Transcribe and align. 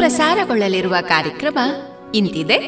ಪ್ರಸಾರಗೊಳ್ಳಲಿರುವ 0.00 0.96
ಕಾರ್ಯಕ್ರಮ 1.00 1.58
ಇಂತಿದೆ. 2.14 2.58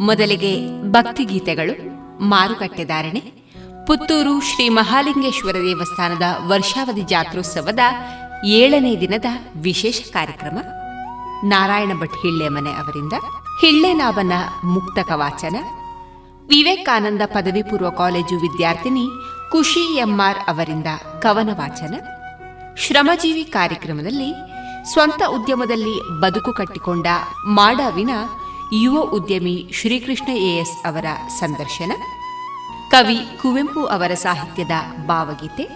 ಮೊದಲಿಗೆ 0.00 0.82
ಭಕ್ತಿಗೀತೆಗಳು, 0.82 1.74
ಮಾರುಕಟ್ಟೆ 2.22 2.84
ಧಾರಣೆ, 2.84 3.20
ಪುತ್ತೂರು 3.86 4.40
ಶ್ರೀ 4.40 4.68
ಮಹಾಲಿಂಗೇಶ್ವರ 4.68 5.52
ದೇವಸ್ಥಾನದ 5.52 6.22
ವರ್ಷಾವಧಿ 6.48 7.00
ಜಾತ್ರೋತ್ಸವದ 7.00 7.78
ಏಳನೇ 8.44 9.00
ದಿನದ 9.00 9.24
ವಿಶೇಷ 9.56 10.00
ಕಾರ್ಯಕ್ರಮ. 10.12 10.58
ನಾರಾಯಣ 11.44 11.92
ಭಟ್ 12.00 12.16
ಹಿಳ್ಳೆಮನೆ 12.22 12.70
ಅವರಿಂದ 12.70 13.12
ಹಿಳ್ಳೆನಾಭನ 13.60 14.32
ಮುಕ್ತಕ 14.64 15.12
ವಾಚನ 15.14 15.56
ವಿವೇಕಾನಂದ 16.48 17.22
ಪದವಿ 17.26 17.62
ಪೂರ್ವ 17.62 17.90
ಕಾಲೇಜು 17.90 18.40
ವಿದ್ಯಾರ್ಥಿನಿ 18.40 19.06
ಖುಷಿ 19.52 19.96
ಎಂಆರ್ 19.96 20.38
ಅವರಿಂದ 20.48 20.86
ಕವನ 21.22 21.50
ವಾಚನ. 21.52 21.94
ಶ್ರಮಜೀವಿ 22.76 23.44
ಕಾರ್ಯಕ್ರಮದಲ್ಲಿ 23.44 24.45
ಸ್ವಂತ 24.92 25.22
ಉದ್ಯಮದಲ್ಲಿ 25.28 26.20
ಬದುಕು 26.20 26.52
ಕಟ್ಟಿಕೊಂಡ 26.52 27.06
ಮಾಡಾವಿನ 27.46 28.10
ಯುವ 28.72 29.00
ಉದ್ಯಮಿ 29.00 29.70
ಶ್ರೀಕೃಷ್ಣ 29.72 30.32
ಎಎಸ್ 30.32 30.86
ಅವರ 30.86 31.04
ಸಂದರ್ಶನ, 31.28 31.92
ಕವಿ 32.90 33.18
ಕುವೆಂಪು 33.42 33.86
ಅವರ 33.86 34.14
ಸಾಹಿತ್ಯದ 34.14 35.06
ಭಾವಗೀತೆ, 35.06 35.68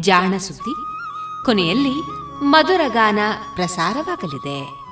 ಜಾಣಸುದ್ದಿ, 0.00 0.74
ಕೊನೆಯಲ್ಲಿ 1.44 2.00
ಮಧುರಗಾನ 2.42 3.18
ಪ್ರಸಾರವಾಗಲಿದೆ. 3.54 4.85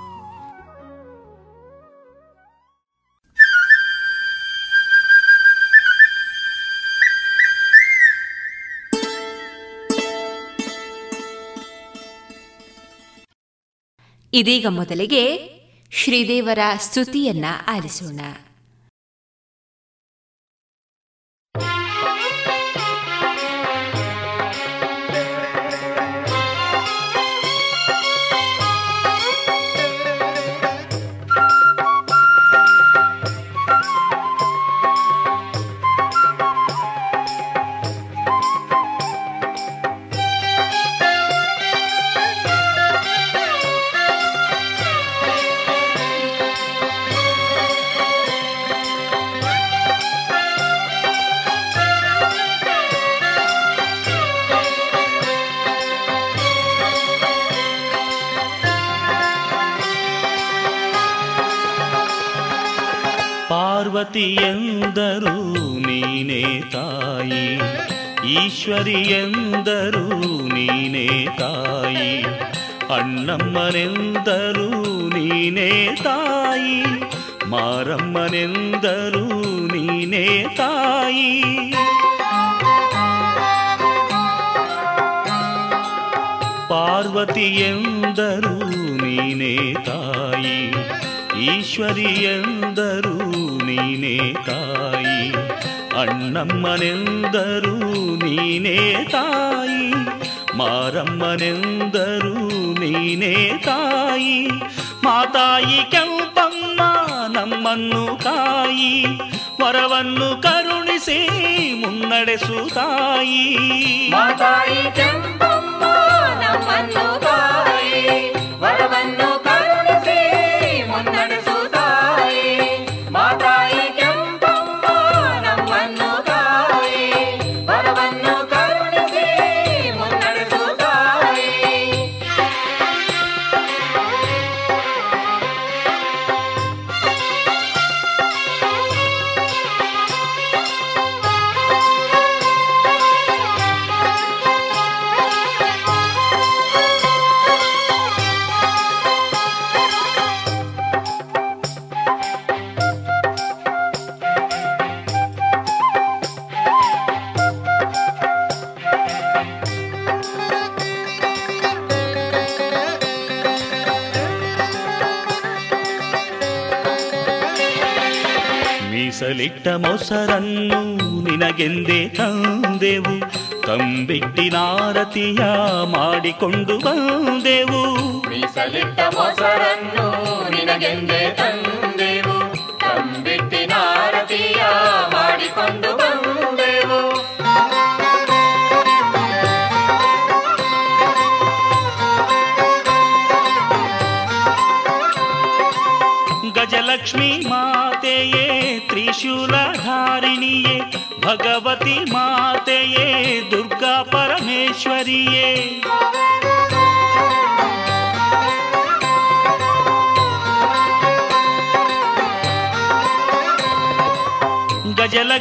ಇದೀಗ 14.36 14.66
ಮೊದಲಿಗೆ 14.66 15.25
ಶ್ರೀದೇವರ 15.92 16.58
ಸ್ತುತಿಯನ್ನ 16.81 17.44
ಆಲಿಸೋಣ. 17.69 18.20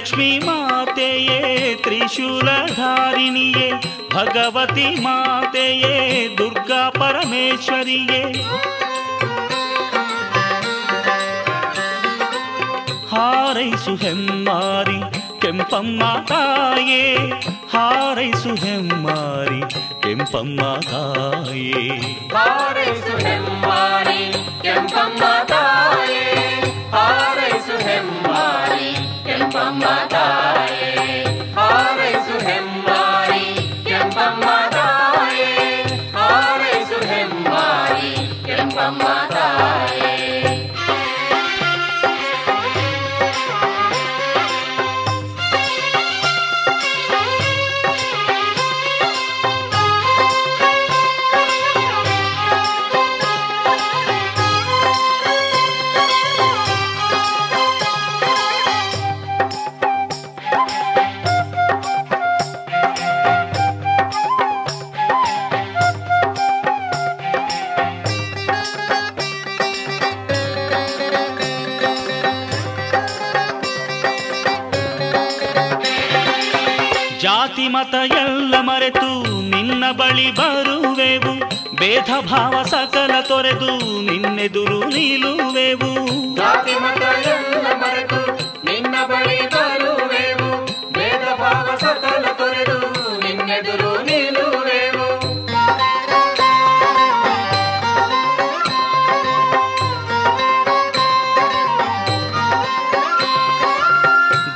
ಗಜಲಕ್ಷ್ಮಿ 0.04 0.32
ಮಾತೆಯೇ 0.40 1.36
ತ್ರಿಶೂಲಧಾರಿಣಿಯೇ 1.84 3.68
ಭಗವತಿ 4.14 4.88
ಮಾತೆಯೇ 5.06 5.94
ದುರ್ಗಾ 6.38 6.82
ಪರಮೇಶ್ವರಿಯೇ 6.98 8.20
ಹಾರೈಸು 13.14 13.94
ಹೆಮ್ಮಾರಿ 13.96 15.00
ಕೆಂಪಮ್ಮ 15.42 16.04
ತಾಯೇ 16.26 17.02
ಹಾರೈಸು 17.74 18.54
ಹೆಮ್ಮಾರಿ 18.64 19.62
ಕೆಂಪಮ್ಮ 20.04 20.62
ತಾಯೇ 20.92 21.86
ಹಾರೈಸು 22.36 23.16
ಹೆಮ್ಮಾರಿ 23.26 24.22
ಕೆಂಪಮ್ಮ 24.64 25.24
ತಾಯೇ 25.46 25.63
ಕೆಂಪಮ್ಮ 38.48 39.33
ಎಲ್ಲ 78.84 78.92
ಮರೆತು 78.96 79.42
ನಿನ್ನ 79.42 79.92
ಬಳಿ 79.92 80.32
ಬರುವೆವು. 80.32 81.40
ಭೇದ 81.76 82.30
ಭಾವ 82.30 82.64
ಸಕಲ 82.64 83.12
ತೊರೆದು 83.22 84.02
ನಿನ್ನೆದುರು 84.02 84.80
ನಿಲ್ಲುವೆವು. 84.84 85.92
ಜಾತಿ 86.36 86.74
ಮತ 86.74 87.28
ಎಲ್ಲ 87.28 87.68
ಮರೆತು 87.74 88.22
ನಿನ್ನ 88.66 88.96
ಬಳಿ 89.06 89.50
ಬರುವೆವು. 89.50 90.66
ಭೇದ 90.94 91.40
ಭಾವ 91.40 91.78
ಸಕಲ 91.78 92.26
ತೊರೆದು 92.32 92.80
ನಿನ್ನೆದುರು 93.24 94.04
ನಿಲ್ಲುವೆವು. 94.04 95.24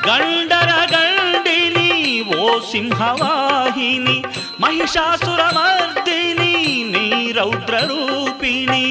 ಗಂಡರ 0.02 0.70
ಗಂಡಿನಿ 0.92 2.22
ಓ 2.36 2.60
ಸಿಂಹವಾಹಿನಿ. 2.60 4.17
మహిషాసురమర్దిని 4.80 6.52
నీ 6.92 7.06
రౌద్ర 7.38 7.76
రూపిణి 7.90 8.84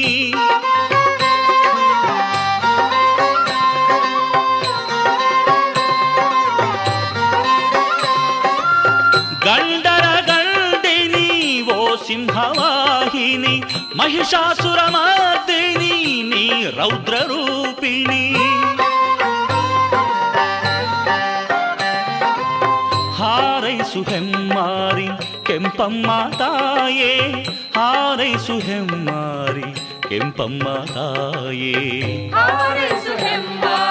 గండర 9.47 10.07
గండిని 10.29 11.27
ఓ 11.75 11.79
సింహవాహిని 12.07 13.55
మహిషాసురమర్దిని 13.97 15.95
నీ 16.33 16.45
రౌద్ర 16.79 17.17
రూపిణి 17.31 18.16
ಕೆಂಪಮ್ಮ 25.57 26.09
ತಾಯೇ 26.39 27.13
ಹಾರೈಸು 27.77 28.55
ಹೆಮ್ಮಾರಿ 28.59 29.69
ಕೆಂಪಮ್ಮ 30.09 30.65
ತಾಯೇ 30.95 31.73
ಹಾರೈಸು 32.35 33.13
ಹೆಮ್ಮಾರಿ 33.17 33.86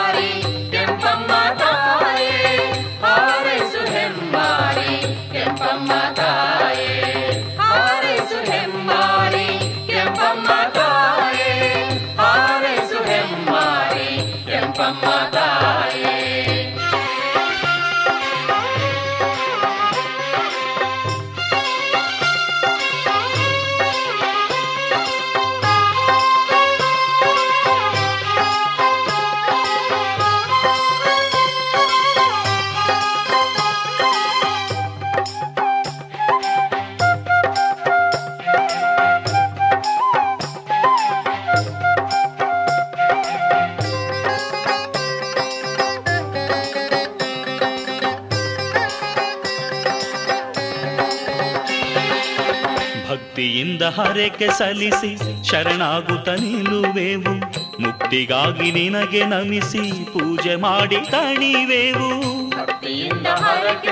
ಹರಕೆ 54.16 54.48
ಸಲ್ಲಿಸಿ 54.48 55.44
ಶರಣಾಗುತ್ತ 55.50 56.30
ನಿಲ್ಲುವೆವು. 56.30 57.34
ಮುಕ್ತಿಗಾಗಿ 57.82 58.72
ನಿನಗೆ 58.72 59.24
ನಮಿಸಿ 59.26 60.06
ಪೂಜೆ 60.06 60.56
ಮಾಡಿ 60.56 60.96
ತಣಿವೆವು. 60.96 62.10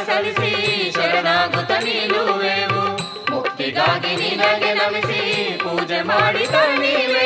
ಸಲ್ಲಿಸಿ 0.05 0.51
ಮುಕ್ತಿಗಾಗಿ 3.31 4.15
ನಿನಗೆ 4.15 4.73
ನಮಿಸಿ 4.73 5.19
ಪೂಜೆ 5.63 6.01
ಮಾಡಿ 6.01 6.45
ತಣಿವೆವು. 6.47 7.22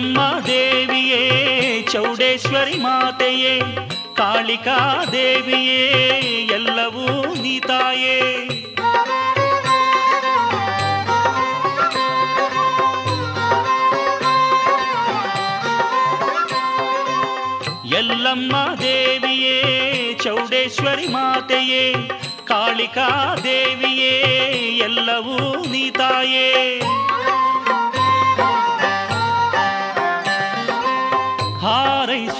ಚೆನ್ನಮ್ಮ 0.00 0.38
ದೇವಿಯೇ, 0.46 1.24
ಚೌಡೇಶ್ವರಿ 1.82 2.76
ಮಾತೆಯೇ, 2.78 3.60
ಕಾಳಿಕಾ 4.14 4.76
ದೇವಿಯೇ, 5.12 5.80
ಎಲ್ಲವೂ 6.52 7.34
ನೀತಾಯೇ 7.42 8.14
ಎಲ್ಲಮ್ಮ 17.98 18.56
ದೇವಿಯೇ, 18.80 19.56
ಚೌಡೇಶ್ವರಿ 20.22 21.08
ಮಾತೆಯೇ, 21.08 21.84
ಕಾಳಿಕಾ 22.44 23.34
ದೇವಿಯೇ, 23.42 24.14
ಎಲ್ಲವೂ 24.78 25.36
ನೀತಾಯೇ 25.66 26.48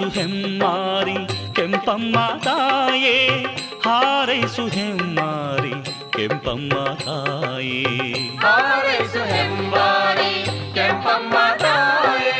ಹೆಮ್ಮಾರಿ 0.09 1.17
ಕೆಂಪಮ್ಮ 1.53 2.17
ತಾಯೇ 2.45 3.17
ಹಾರೈಸು 3.87 4.67
ಹೆಮ್ಮಾರಿ 4.67 5.75
ಕೆಂಪಮ್ಮ 6.11 6.75
ತಾಯೇ 7.05 7.81
ಹಾರೈಸು 8.39 9.23
ಹೆಮ್ಮಾರಿ 9.33 10.33
ಕೆಂಪಮ್ಮ 10.75 11.35
ತಾಯೇ 11.59 12.40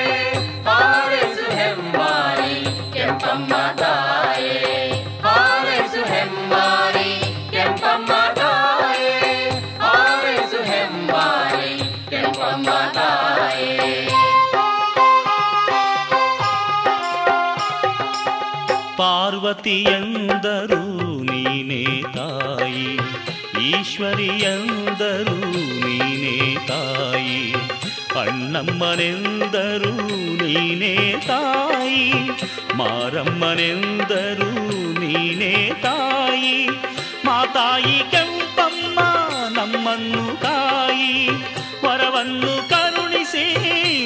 ಪಾರ್ವತಿಯಂದರು 19.51 21.23
ನೀನೇ 21.23 22.03
ತಾಯಿ. 22.03 22.99
ಈಶ್ವರಿಯಂದರು 23.63 25.51
ನೀನೇ 25.87 26.67
ತಾಯಿ. 26.67 27.53
ಅಣ್ಣಮ್ಮನೆಂದರು, 28.21 29.97
ನೀನೇ 30.37 31.15
ತಾಯಿ. 31.27 32.13
ಮಾರಮ್ಮನೆಂದರು, 32.77 34.55
ನೀನೇ 35.01 35.73
ತಾಯಿ. 35.83 36.69
ಮಾತಾಯಿ 37.25 38.11
ಕೆಂಪಮ್ಮ, 38.11 39.01
ನಮ್ಮನ್ನು 39.57 40.41
ತಾಯಿ. 40.43 41.29
ವರವನ್ನು 41.87 42.69
ಕರುಣಿಸಿ 42.69 43.57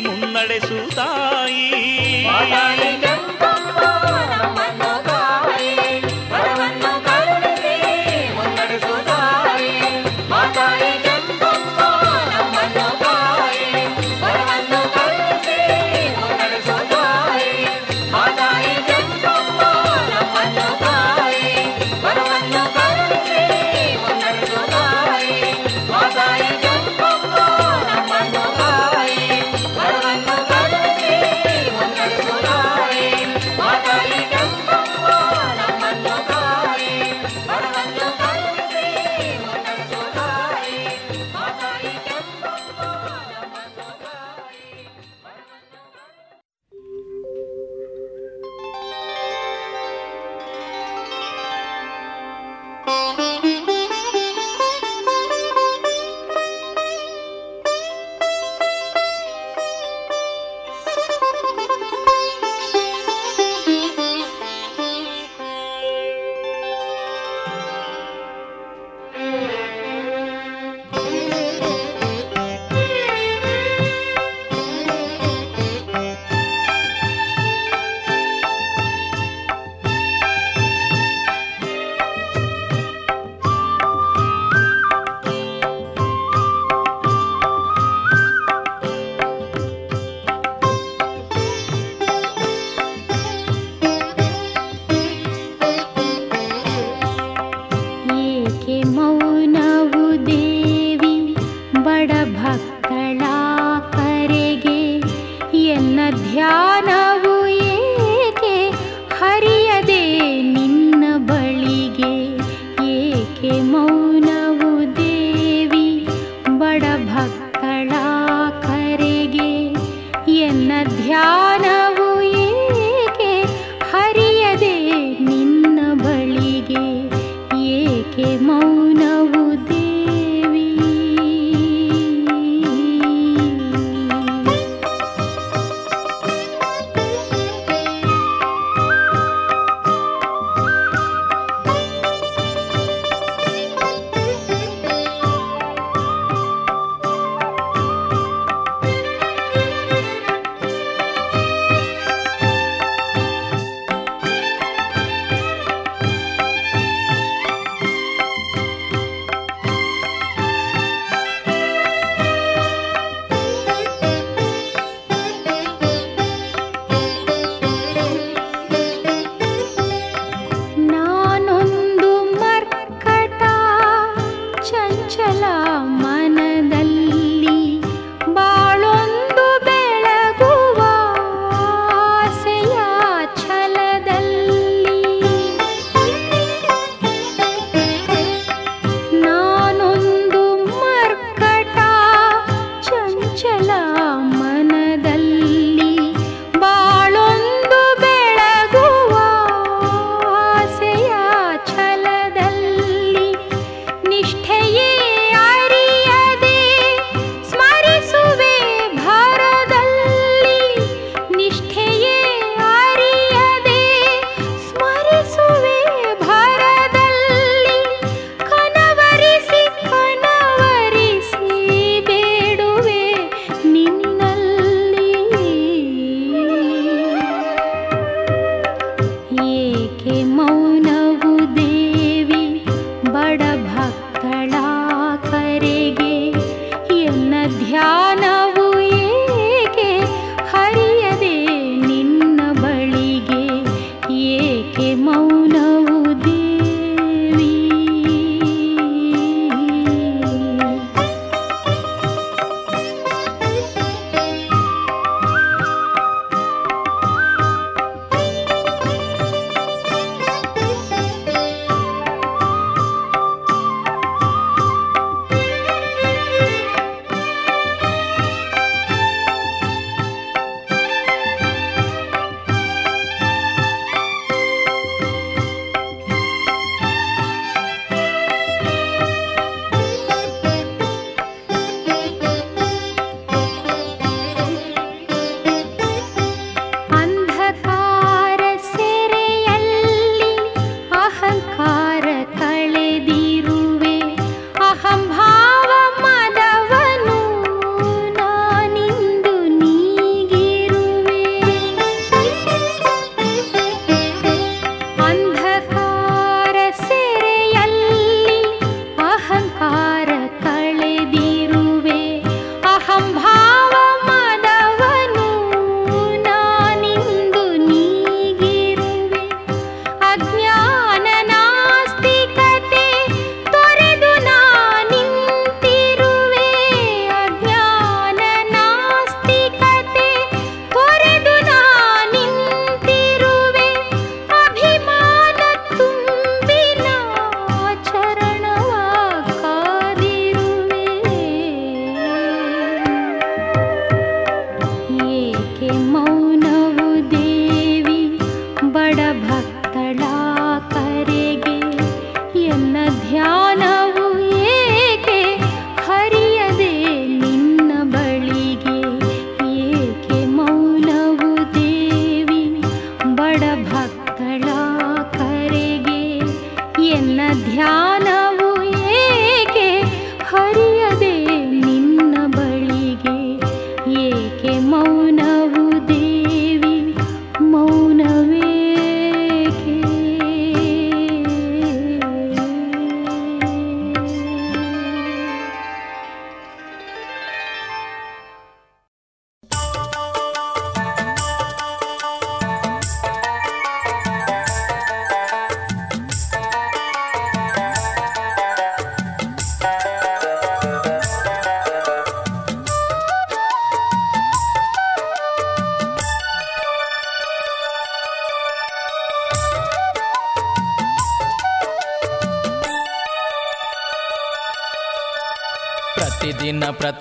ಮುನ್ನಡೆಸು 0.07 0.95
ತಾಯಿ. 0.95 1.71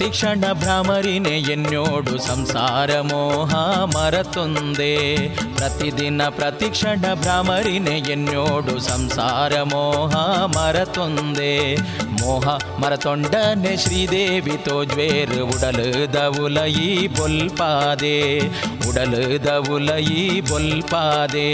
ಪ್ರತಿಕ್ಷಣ 0.03 0.53
ಭ್ರಮರಿನೆ 0.53 1.29
ಎನ್ನೋಡು 1.29 2.17
ಸಂಸಾರ 2.17 3.01
ಮೋಹ 3.01 3.55
ಮರತೊಂದೆ. 3.83 5.27
ಪ್ರತಿದಿನ 5.55 6.21
ಪ್ರತಿಕ್ಷಣ 6.29 7.13
ಭ್ರಮರಿನೆ 7.13 7.97
ಎನ್ನೋಡು 8.11 8.79
ಸಂಸಾರ 8.79 9.61
ಮೋಹ 9.63 10.15
ಮರತೊಂದೆ. 10.45 11.75
ಮೋಹ 12.01 12.47
ಮರತೊಂಡನೆ 12.79 13.77
ಶ್ರೀದೇವಿ 13.77 14.57
ತೋಜ್ವೇರ್ 14.57 15.41
ಉಡಲದ 15.41 16.39
ಉಲಯಿ 16.43 17.07
ಬೊಲ್ಪಾದೆ 17.07 18.39
ಉಡಲದ 18.95 19.51
ಉಲಯಿ 19.69 20.23
ಬೊಲ್ಪಾದೆ 20.41 21.47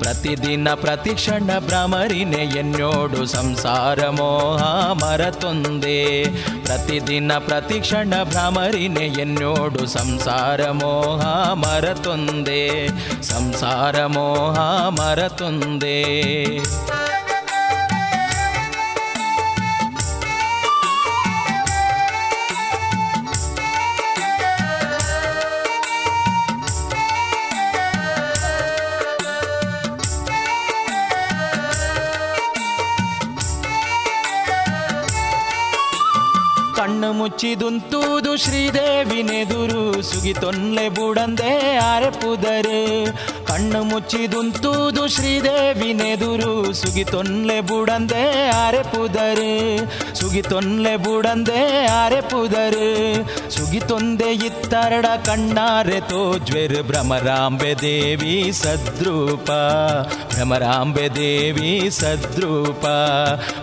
ಪ್ರತಿದಿನ 0.00 0.68
ಪ್ರತಿಕ್ಷಣ 0.74 1.50
ಭ್ರಮರಿನೆ 1.58 2.40
ಎನ್ನೋಡು 2.60 3.20
ಸಂಸಾರ 3.26 4.08
ಮೋಹ 4.08 4.62
ಮರತೊಂದೆ 5.02 6.00
ಪ್ರತಿದಿನ 6.64 7.32
ಪ್ರತಿಕ್ಷಣ 7.46 8.22
ಭ್ರಮರಿನೆ 8.24 9.06
ಎನ್ನೋಡು 9.20 9.84
ಸಂಸಾರ 9.86 10.70
ಮೋಹ 10.72 11.22
ಮರತೊಂದೆ 11.62 12.62
ಸಂಸಾರ 13.30 14.06
ಮೋಹ 14.08 14.58
ಮರತೊಂದೆ 15.00 15.98
ಮುಚ್ಚಿದುಂತೂದು 37.32 38.32
ಶ್ರೀದೇವಿನೆದುರು 38.36 39.82
ಸುಗಿತೊನ್ಲೆ 40.02 40.84
ಬುಡಂದೆ 40.88 41.52
ಆರೆಪುದರು 41.84 42.80
ಕಣ್ಣು 43.52 43.82
ಮುಚ್ಚಿದುಂತೂದು 43.82 45.08
ಶ್ರೀದೇವಿನೆದುರು 45.08 46.72
ಸುಗಿತೊನ್ಲೆ 46.72 47.60
ಬುಡಂದೆ 47.60 48.50
ಆರೆ 48.50 48.82
ಪುದರು 48.82 49.52
ಸುಗಿತೊನ್ಲೆ 50.14 50.96
ಬುಡಂದೆ 50.96 51.86
ಆರೆಪುದರು 51.86 52.88
ಸುಗಿತೊಂದೆ 53.50 54.32
ಇತ್ತರಡ 54.32 55.06
ಕಣ್ಣಾರೆ 55.24 56.00
ತೋಜ್ವೆರ್ 56.00 56.82
ಭ್ರಮರಾಂಬೆ 56.82 57.74
ದೇವಿ 57.74 58.52
ಸದ್ರೂಪ, 58.52 59.50
ಭ್ರಮರಾಂಬೆ 60.34 61.08
ದೇವಿ 61.08 61.90
ಸದ್ರೂಪ. 61.90 62.86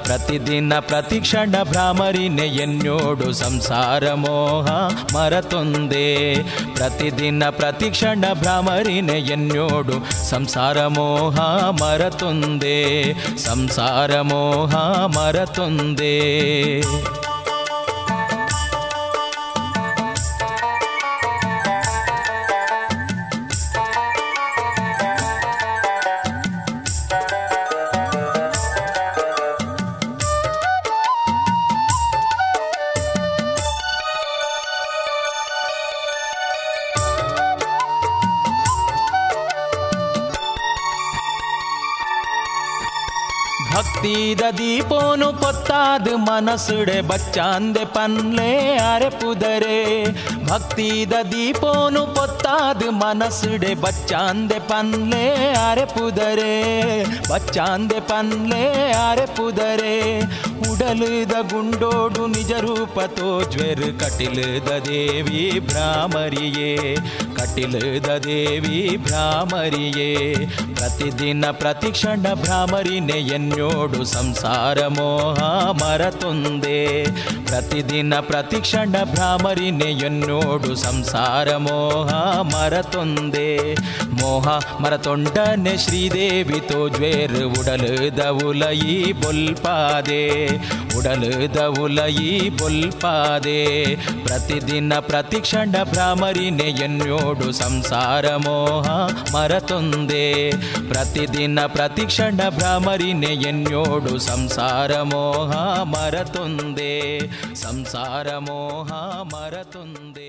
ಪ್ರತಿದಿನ 0.03 0.73
ಪ್ರತಿಕ್ಷಣ 0.79 1.55
ಭ್ರಾಮರಿನೆ 1.63 2.41
ಎನ್ನೋಡು 2.41 3.33
ಸಂಸಾರ 3.33 4.13
ಮೋಹ 4.13 4.67
ಮರತೊಂದೆ. 5.17 6.35
ಪ್ರತಿದಿನ 6.75 7.43
ಪ್ರತಿಕ್ಷಣ 7.49 8.25
ಭ್ರಾಮರಿನೆ 8.33 9.13
ಎನ್ನೋಡು 9.13 9.78
ಸಂಸಾರ 10.29 10.87
ಮೋಹ 10.87 11.39
ಮರತೊಂದೆ 11.83 13.03
ಸಂಸಾರ 13.37 14.21
ಮೋಹ 14.21 14.75
ಪೊತ್ತಾದ 45.31 46.07
ಮನಸುಡೆ 46.15 47.01
ಬಚ್ಚಾಂದೆ 47.01 47.85
ಪನ್ಲೆ 47.85 48.77
ಅರೆ 48.77 49.09
ಭಕ್ತಿದ 50.49 51.13
ದೀಪೋನು 51.31 52.05
ಪೊತ್ತಾದ 52.05 52.83
ಮನಸುಡೆ 52.89 53.75
ಬಚ್ಚಾಂದೆ 53.75 54.59
ಪನ್ಲೆ 54.59 55.53
ಅರೆ 55.53 55.85
ಪುದರೆ, 55.85 56.53
ಬಚ್ಚಾಂದೆ 57.29 57.99
ಪನ್ಲೆ 57.99 58.91
ಅರೆ 58.91 59.25
ಪುದರೆ. 59.25 60.19
ಉಡಲುದ 60.71 61.31
ಗುಂಡೋಡು 61.31 62.27
ನಿಜ 62.27 62.51
ರೂಪ 62.51 62.99
ತೋಜ್ವೆರ್, 62.99 63.99
ಕಟಿಲದ 63.99 64.69
ದೇವಿ 64.69 65.59
ಭ್ರಾಮರಿಯೇ, 65.59 66.95
ಕಟಿಲದ 67.35 68.09
ದೇವಿ 68.23 68.97
ಭ್ರಾಮರಿಯೇ. 68.97 70.35
ಪ್ರತಿದಿನ 70.75 71.45
ಪ್ರತಿಕ್ಷಣ 71.51 72.33
ಭ್ರಾಮರಿನೆ 72.33 73.13
ಎನ್ನೋಡು 73.13 74.03
ಸಂಸಾರ 74.03 74.87
ಮೋಹ 74.87 75.39
ಮರತೊಂದೆ. 75.71 77.03
ಪ್ರತಿದಿನ 77.45 78.13
ಪ್ರತಿಕ್ಷಣ 78.15 78.95
ಭ್ರಾಮರಿನೆ 79.03 79.91
ಎನ್ನೋಡು 80.39 80.75
ಸಂಸಾರ 80.75 81.57
ಮೋಹ 81.57 82.41
ಮರತೊಂದೆ. 82.41 83.75
ಮೋಹ 84.21 84.47
ಮರತೊಂಡನೆ 84.79 85.77
ಶ್ರೀದೇವಿ 85.77 86.59
ತೋಜ್ವೇರ್ 86.59 87.45
ಉಡಲು 87.45 88.47
ಉಲಯಿ 88.47 89.13
ಬೊಲ್ಪಾದೆ. 89.13 90.47
ಉಡಲು 90.97 91.83
ಉಲಯಿ 91.83 92.49
ಬೊಲ್ಪಾದೆ. 92.49 93.95
ಪ್ರತಿದಿನ 93.95 94.93
ಪ್ರತಿಕ್ಷಣ 94.99 95.75
ಭ್ರಾಮರಿನೆ 95.83 96.63
ಎನ್ನೋಡು 96.63 97.51
ಸಂಸಾರ 97.51 98.35
ಮೋಹ 98.35 98.89
ಮರತೊಂದೆ. 99.35 100.51
ಪ್ರತಿದಿನ 100.87 101.59
ಪ್ರತಿಕ್ಷಣ 101.67 102.49
ಭ್ರಾಮರಿನೆ 102.49 103.27
ಎನ್ನೋಡು 103.27 104.19
ಸಂಸಾರ 104.19 105.01
ಮೋಹ 105.01 105.81
ಮರತೊಂದೆ. 105.83 107.19
ಸಂಸಾರ 107.55 108.37
ಮೋಹ 108.37 108.91
ಮರತೊಂದೆ. 109.21 110.28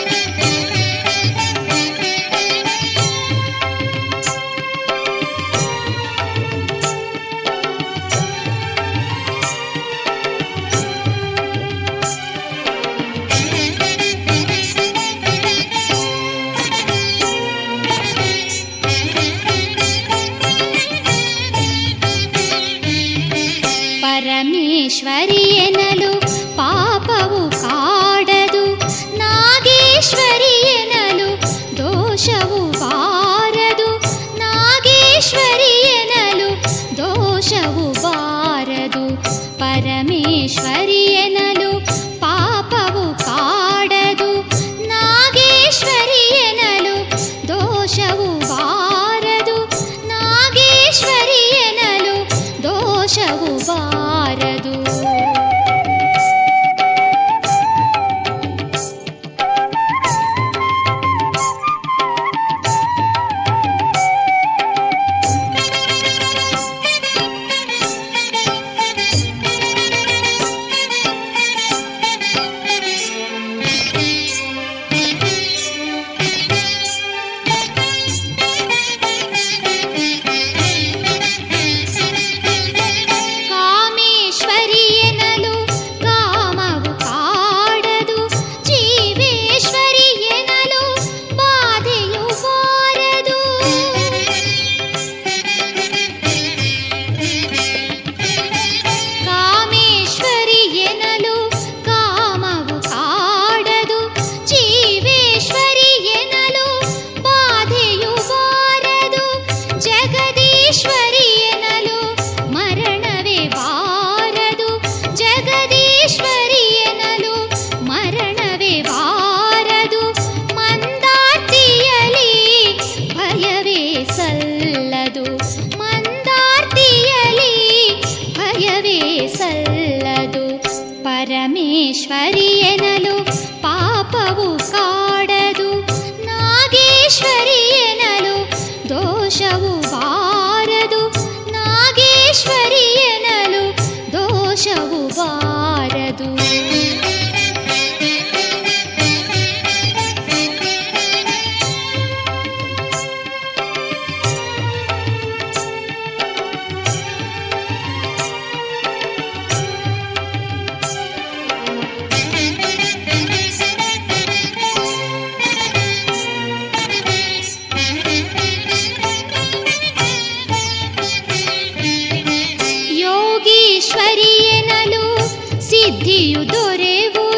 ಸಿದ್ಧಿಯು 175.90 176.40
ದೊರೆಯುವುದು 176.48 177.29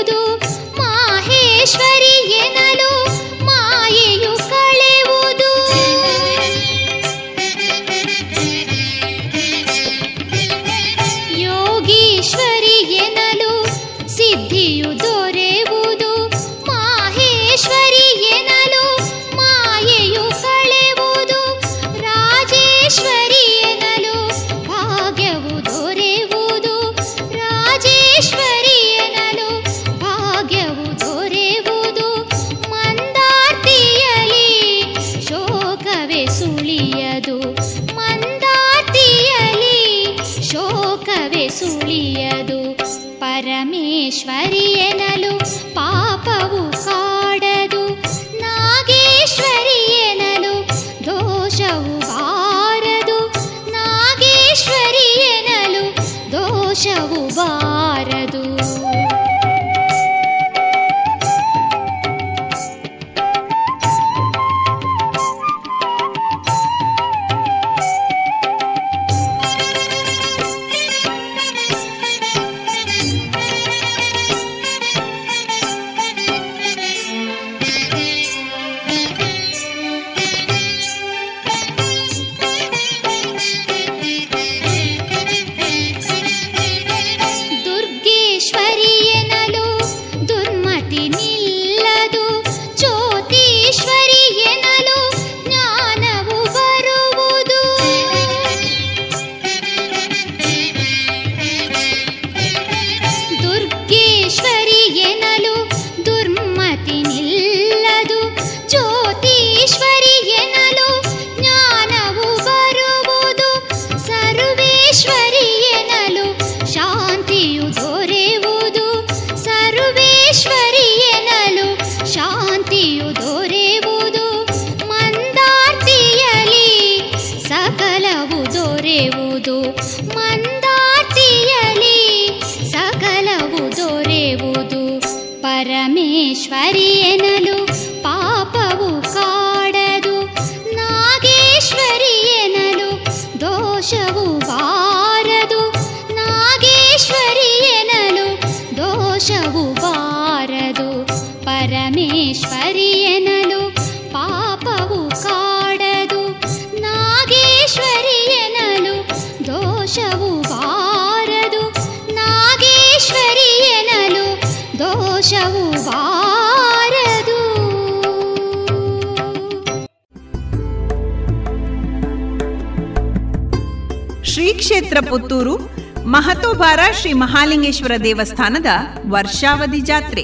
ಮಹಾಲಿಂಗೇಶ್ವರ 177.43 177.91
ದೇವಸ್ಥಾನದ 178.03 178.65
ವರ್ಷಾವಧಿ 179.09 179.79
ಜಾತ್ರೆ. 179.79 180.21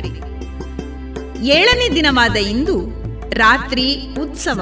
ಏಳನೇ 1.45 1.95
ದಿನವಾದ 1.95 2.35
ಇಂದು 2.35 2.75
ರಾತ್ರಿ 3.29 4.07
ಉತ್ಸವ. 4.21 4.61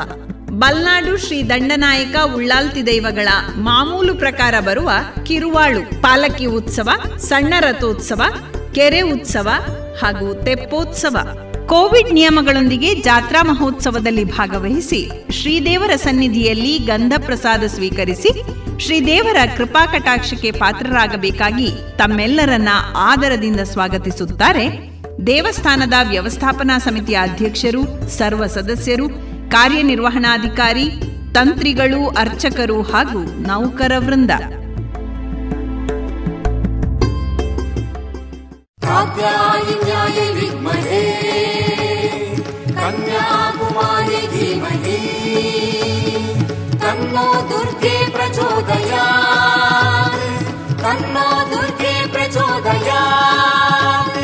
ಬಲ್ನಾಡು 0.49 1.17
ಶ್ರೀ 1.17 1.43
ದಂಡನಾಯಕ 1.43 2.15
ಉಳ್ಳಾಲ್ತಿ 2.35 2.87
ದೈವಗಳ 2.87 3.27
ಮಾಮೂಲು 3.57 4.15
ಪ್ರಕಾರ 4.15 4.59
ಬರುವ 4.59 4.89
ಕಿರುವಾಳು, 5.25 6.01
ಪಾಲಕಿ 6.01 6.45
ಉತ್ಸವ, 6.45 6.89
ಸಣ್ಣ 7.17 7.53
ರಥೋತ್ಸವ, 7.59 8.21
ಕೆರೆ 8.75 9.01
ಉತ್ಸವ 9.01 9.47
ಹಾಗೂ 10.01 10.43
ತೆಪ್ಪೋತ್ಸವ. 10.43 11.17
ಕೋವಿಡ್ 11.67 12.13
ನಿಯಮಗಳೊಂದಿಗೆ 12.13 12.95
ಜಾತ್ರಾ 12.95 13.43
ಮಹೋತ್ಸವದಲ್ಲಿ 13.43 14.23
ಭಾಗವಹಿಸಿ 14.23 15.11
ಶ್ರೀದೇವರ 15.31 15.95
ಸನ್ನಿಧಿಯಲ್ಲಿ 15.95 16.77
ಗಂಧ 16.77 17.13
ಪ್ರಸಾದ 17.25 17.63
ಸ್ವೀಕರಿಸಿ 17.63 18.41
ಶ್ರೀದೇವರ 18.87 19.37
ಕೃಪಾ 19.57 19.85
ಕಟಾಕ್ಷಕ್ಕೆ 19.85 20.51
ಪಾತ್ರರಾಗಬೇಕಾಗಿ 20.51 21.71
ತಮ್ಮೆಲ್ಲರನ್ನ 21.97 22.69
ಆದರದಿಂದ 22.95 23.59
ಸ್ವಾಗತಿಸುತ್ತಾರೆ 23.59 24.65
ದೇವಸ್ಥಾನದ 25.27 25.93
ವ್ಯವಸ್ಥಾಪನಾ 26.09 26.77
ಸಮಿತಿಯ 26.77 27.17
ಅಧ್ಯಕ್ಷರು, 27.21 28.09
ಸರ್ವ 28.09 28.45
ಸದಸ್ಯರು, 28.45 29.07
ಕಾರ್ಯನಿರ್ವಹಣಾಧಿಕಾರಿ, 29.51 30.89
ತಂತ್ರಿಗಳು, 31.33 32.07
ಅರ್ಚಕರು 32.07 32.81
ಹಾಗೂ 32.81 33.23
ನೌಕರ 33.23 33.91
ವೃಂದ. 33.97 34.31
ಕನ್ಯಾಕುಮಾರಿ 42.71 44.21
ಧೀಮಹಿ. 44.27 44.97
तन्नो 46.87 47.23
दुर्गे 47.47 47.95
प्रचोदयात् 48.15 50.13
तन्नो 50.83 51.25
दुर्गे 51.51 51.95
प्रचोदयात् 52.13 54.19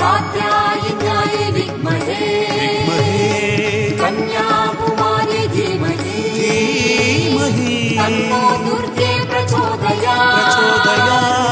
कात्यायिन्याय 0.00 1.36
विद्महे 1.56 2.26
कन्याकुमारी 4.00 5.42
धीमहि। 5.54 6.18
तन्नो 8.00 8.42
दुर्गे 8.66 9.12
प्रचोदयात् 9.30 10.60
तन्नो 10.86 11.43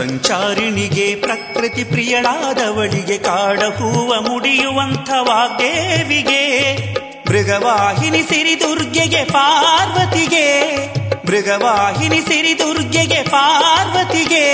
ಸಂಚಾರಿಣಿಗೆ 0.00 1.14
ಪ್ರಕೃತಿ 1.14 1.84
ಪ್ರಿಯಳಾದವಳಿಗೆ 1.84 3.18
ಕಾಡ 3.18 3.60
ಹೂವ 3.62 4.14
ಮುಡಿಯುವಂಥ 4.20 5.10
ವಾಗ್ದೇವಿಗೆ, 5.20 6.42
ಮೃಗವಾಹಿನಿ 7.28 8.22
ಸಿರಿ 8.22 8.60
ದುರ್ಗೆಗೆ 8.60 9.24
ಪಾರ್ವತಿಗೆ, 9.24 10.76
ಮೃಗವಾಹಿನಿ 11.26 12.20
ಸಿರಿ 12.20 12.58
ದುರ್ಗೆಗೆ 12.58 13.22
ಪಾರ್ವತಿಗೆ, 13.22 14.46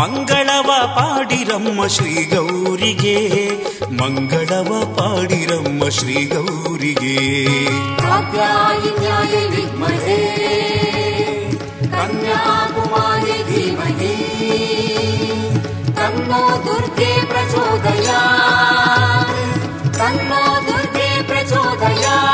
ಮಂಗಳವ 0.00 0.70
ಪಾಡಿರಮ್ಮ 0.94 1.86
ಶ್ರೀ 1.86 2.24
ಗೌರಿಗೆ 2.24 3.48
ಮಂಗಳವ 3.92 4.94
ಪಾಡಿರಮ್ಮ 4.94 5.88
ಶ್ರೀ 5.88 6.24
ಗೌರಿಗೆ 6.24 7.18
तन्नो 15.98 16.42
दुर्गे 16.66 17.12
प्रचोदयात्। 17.30 19.30
तन्नो 19.98 20.42
दुर्गे 20.68 21.10
प्रचोदयात् 21.28 22.31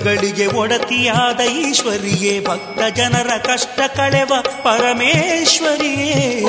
ದೈವಗಳಿಗೆ 0.00 0.46
ಒಡತಿಯಾದ 0.46 1.40
ಈಶ್ವರಿಯೇ 1.40 2.40
ಭಕ್ತ 2.40 2.96
ಜನರ 2.96 3.36
ಕಷ್ಟ 3.36 3.80
ಕಳೆವ 3.96 4.32
ಪರಮೇಶ್ವರಿಯೇ. 4.40 6.44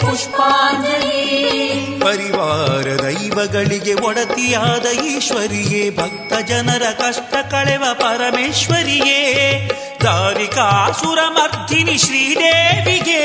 ಪುಷ್ಪಾಂಜಲಿ 0.00 2.00
ಪರಿವಾರ 2.00 3.02
ದೈವಗಳಿಗೆ 3.02 3.94
ಒಡತಿಯಾದ 3.94 4.86
ಈಶ್ವರಿಯೇ 4.86 5.90
ಭಕ್ತ 5.90 6.48
ಜನರ 6.48 6.82
ಕಷ್ಟ 6.98 7.34
ಕಳೆವ 7.50 7.84
ಪರಮೇಶ್ವರಿಯೇ. 7.94 9.70
ದಾರಿಕಾಸುರಮರ್ಧಿನಿ 10.04 11.98
ಶ್ರೀದೇವಿಗೆ 11.98 13.22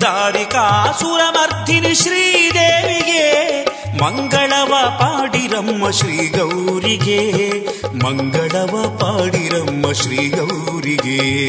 ದಾರಿಕಾಸುರಮರ್ಧಿನಿ 0.00 1.94
ಶ್ರೀದೇವಿಗೆ. 1.94 3.63
ಮಂಗಳವ 4.04 4.74
ಪಾಡಿರಮ್ಮ 4.98 5.90
ಶ್ರೀ 5.90 6.28
ಗೌರಿಗೆ 6.28 7.30
ಮಂಗಳವ 8.04 8.98
ಪಾಡಿರಮ್ಮ 8.98 9.92
ಶ್ರೀ 9.92 10.28
ಗೌರಿಗೆ 10.28 11.44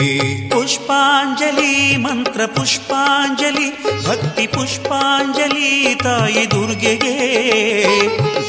ಪುಷ್ಪಾಂಜಲಿ, 0.50 1.98
ಮಂತ್ರ 1.98 2.46
ಪುಷ್ಪಾಂಜಲಿ, 2.46 3.84
ಭಕ್ತಿ 4.08 4.48
ಪುಷ್ಪಾಂಜಲಿ 4.48 5.96
ತಾಯಿ 5.96 6.52
ದುರ್ಗೆಗೆ. 6.52 7.18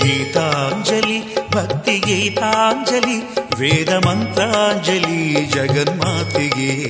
ಗೀತಾಂಜಲಿ, 0.03 1.35
ಭಕ್ತಿ 1.51 1.99
ಗೀತಾಂಜಲಿ, 1.99 3.21
ವೇದ 3.61 3.89
ಮಂತ್ರಾಂಜಲಿ, 3.89 5.47
ಜಗನ್ಮಾತೆಗೆ. 5.47 6.87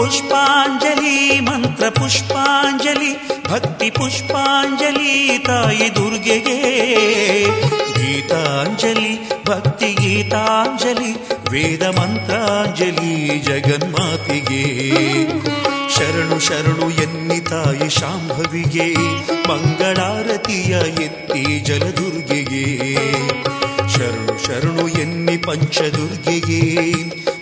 ಪುಷ್ಪಾಂಜಲಿ, 0.00 1.40
ಮಂತ್ರ 1.40 1.88
ಪುಷ್ಪಾಂಜಲಿ, 1.88 3.28
ಭಕ್ತಿ 3.50 3.90
ಪುಷ್ಪಾಂಜಲಿ 3.90 5.38
ತಾಯಿ 5.38 5.94
ದುರ್ಗೆಗೆ. 5.94 6.84
ಗೀತಾಂಜಲಿ, 7.74 9.28
ಭಕ್ತಿ 9.46 9.94
ಗೀತಾಂಜಲಿ, 9.94 11.12
ವೇದ 11.50 11.82
ಮಂತ್ರಾಂಜಲಿ 11.82 13.38
ಜಗನ್ಮಾತಿಗೆ. 13.38 14.64
ಶರಣು 15.94 16.38
ಶರಣು 16.40 16.90
ಎನ್ನಿ 16.90 17.40
ತಾಯಿ 17.40 17.90
ಶಾಂಭವಿಗೆ, 17.90 18.94
ಮಂಗಳಾರತಿಯ 19.48 20.76
ಎತ್ತಿ 21.04 21.60
ಜಲದುರ್ಗೆಗೆ. 21.60 22.94
ಶರಣು 23.88 24.46
ಶರಣು 24.46 24.88
ಎನ್ನಿ 24.88 25.36
ಪಂಚದುರ್ಗೆಗೆ 25.36 27.09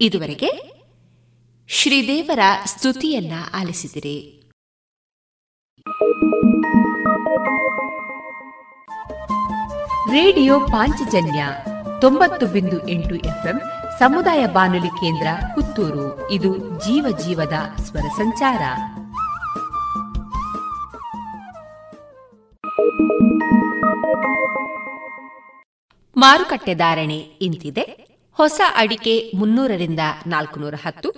ಇದುವರೆಗೆ 0.00 0.78
ಶ್ರೀದೇವರ 1.68 2.38
ಸ್ತುತಿಯನ್ನ 2.64 3.32
ಆಲಿಸಿದಿರಿ. 3.54 4.50
ರೇಡಿಯೋ 10.12 10.60
ಪಾಂಚಜನ್ಯ 10.60 11.48
ತೊಂಬತ್ತು 12.00 12.46
ಬಿಂದು 12.46 12.88
ಎಂಟು 12.88 13.14
ಎಫ್ಎಂ 13.14 13.60
ಸಮುದಾಯ 13.98 14.46
ಬಾನುಲಿ 14.46 14.88
ಕೇಂದ್ರ 14.88 15.26
ಪುತ್ತೂರು. 15.54 16.30
ಇದು 16.30 16.58
ಜೀವ 16.58 17.18
ಜೀವದ 17.18 17.80
ಸ್ವರ 17.82 18.00
ಸಂಚಾರ. 18.00 18.60
ಮಾರುಕಟ್ಟೆ 26.16 26.74
ಧಾರಣೆ 26.74 27.18
ಇಂತಿದೆ. 27.18 28.07
ಹೊಸ 28.38 28.60
ಅಡಿಕೆ 28.76 29.14
ಮುನ್ನೂರರಿಂದ 29.34 30.02
ನಾಲ್ಕುನೂರ 30.26 30.76
ಹತ್ತು 30.82 31.08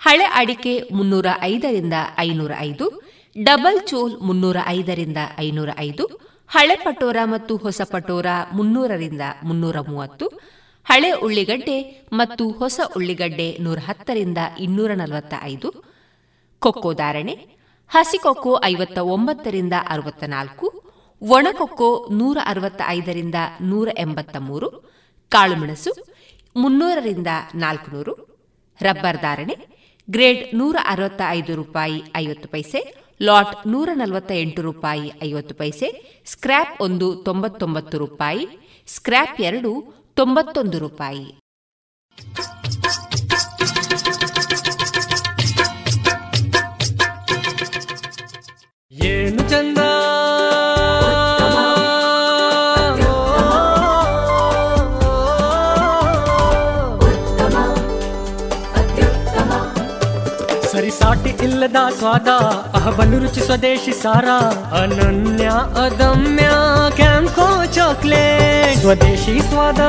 ಹಳೆ 0.00 0.26
ಅಡಿಕೆ 0.34 0.72
ಮುನ್ನೂರ 0.90 1.28
ಐದರಿಂದ 1.42 1.96
ಐನೂರ 2.18 2.52
ಐದು 2.60 2.86
ಡಬಲ್ 3.36 3.80
ಚೋಲ್ 3.86 4.14
ಮುನ್ನೂರ 4.20 4.58
ಐದರಿಂದ 4.68 5.20
ಐನೂರ 5.38 5.70
ಐದು 5.78 6.04
ಹಳೆ 6.50 6.76
ಪಟೋರ 6.76 7.18
ಮತ್ತು 7.24 7.54
ಹೊಸ 7.56 7.80
ಪಟೋರ 7.90 8.28
ಮುನ್ನೂರರಿಂದ 8.52 9.24
ಮುನ್ನೂರ 9.42 9.78
ಮೂವತ್ತು 9.88 10.26
ಹಳೆ 10.86 11.10
ಉಳ್ಳಿಗಡ್ಡೆ 11.20 11.76
ಮತ್ತು 12.12 12.44
ಹೊಸ 12.58 12.80
ಉಳ್ಳಿಗಡ್ಡೆ 12.96 13.48
ನೂರ 13.60 13.78
ಹತ್ತರಿಂದ 13.86 14.38
ಇನ್ನೂರ 14.58 14.90
ನಲವತ್ತ 14.94 15.34
ಐದು 15.44 15.68
ಕೊಕ್ಕೋ 16.62 16.92
ಧಾರಣೆ 16.94 17.34
ಹಸಿಕೊಕ್ಕೋ 17.90 18.52
ಐವತ್ತ 18.64 18.98
ಒಂಬತ್ತರಿಂದ 19.08 19.74
ಅರವತ್ತ 19.88 20.24
ನಾಲ್ಕು 20.28 20.66
ಒಣಕೊಕ್ಕೋ 21.22 21.90
ನೂರ 22.12 22.38
ಅರವತ್ತ 22.44 22.82
ಐದರಿಂದ 22.88 23.38
ನೂರ 23.62 23.88
ಎಂಬತ್ತ 23.98 24.36
ಮೂರು 24.40 24.68
ಕಾಳುಮೆಣಸು 25.32 25.90
ಮುನ್ನೂರರಿಂದ 26.56 27.26
ನಾಲ್ಕುನೂರು. 27.54 28.30
ರಬ್ಬರ್ 28.80 29.20
ಧಾರಣೆ, 29.20 29.56
ಗ್ರೇಡ್ 30.10 30.54
ನೂರ 30.54 30.76
ಅರವತ್ತ 30.88 31.20
ಐದು 31.28 31.56
ರೂಪಾಯಿ 31.56 32.02
ಐವತ್ತು 32.16 32.48
ಪೈಸೆ, 32.48 32.94
ಲಾಟ್ 33.22 33.66
ನೂರ 33.66 33.88
ನಲವತ್ತ 33.94 34.32
ಎಂಟು 34.32 34.62
ರೂಪಾಯಿ 34.62 35.12
ಐವತ್ತು 35.24 35.54
ಪೈಸೆ, 35.54 36.20
ಸ್ಕ್ರ್ಯಾಪ್ 36.26 36.82
ಒಂದು 36.82 37.14
ತೊಂಬತ್ತೊಂಬತ್ತು 37.14 37.98
ರೂಪಾಯಿ, 37.98 38.46
ಸ್ಕ್ರ್ಯಾಪ್ 38.86 39.40
ಎರಡು 39.40 39.94
ತೊಂಬತ್ತೊಂದು 40.14 40.78
ರೂಪಾಯಿ. 40.78 41.38
ಸರಿಸಾಟಿ 61.09 61.31
ಇಲ್ಲದ 61.43 61.79
ಸ್ವಾದ 61.97 62.29
ಅಹಬಲು 62.75 63.17
ರುಚಿ 63.19 63.41
ಸ್ವದೇಶಿ 63.41 63.93
ಸಾರ 63.93 64.27
ಅನನ್ಯ 64.79 65.45
ಅದಮ್ಯ 65.83 66.45
ಕ್ಯಾಂಕೋ 66.95 67.47
ಚಾಕ್ಲೇಟ್ 67.73 68.77
ಸ್ವದೇಶಿ 68.81 69.35
ಸ್ವಾದ 69.47 69.81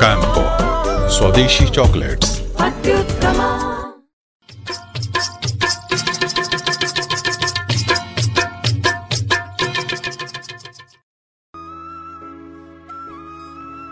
ಕ್ಯಾಂಪೋ 0.00 0.44
ಸ್ವದೇಶಿ 1.16 1.66
ಚಾಕ್ಲೇಟ್ಸ್ 1.74 2.34
ಅತ್ಯುತ್ತಮ 2.60 3.40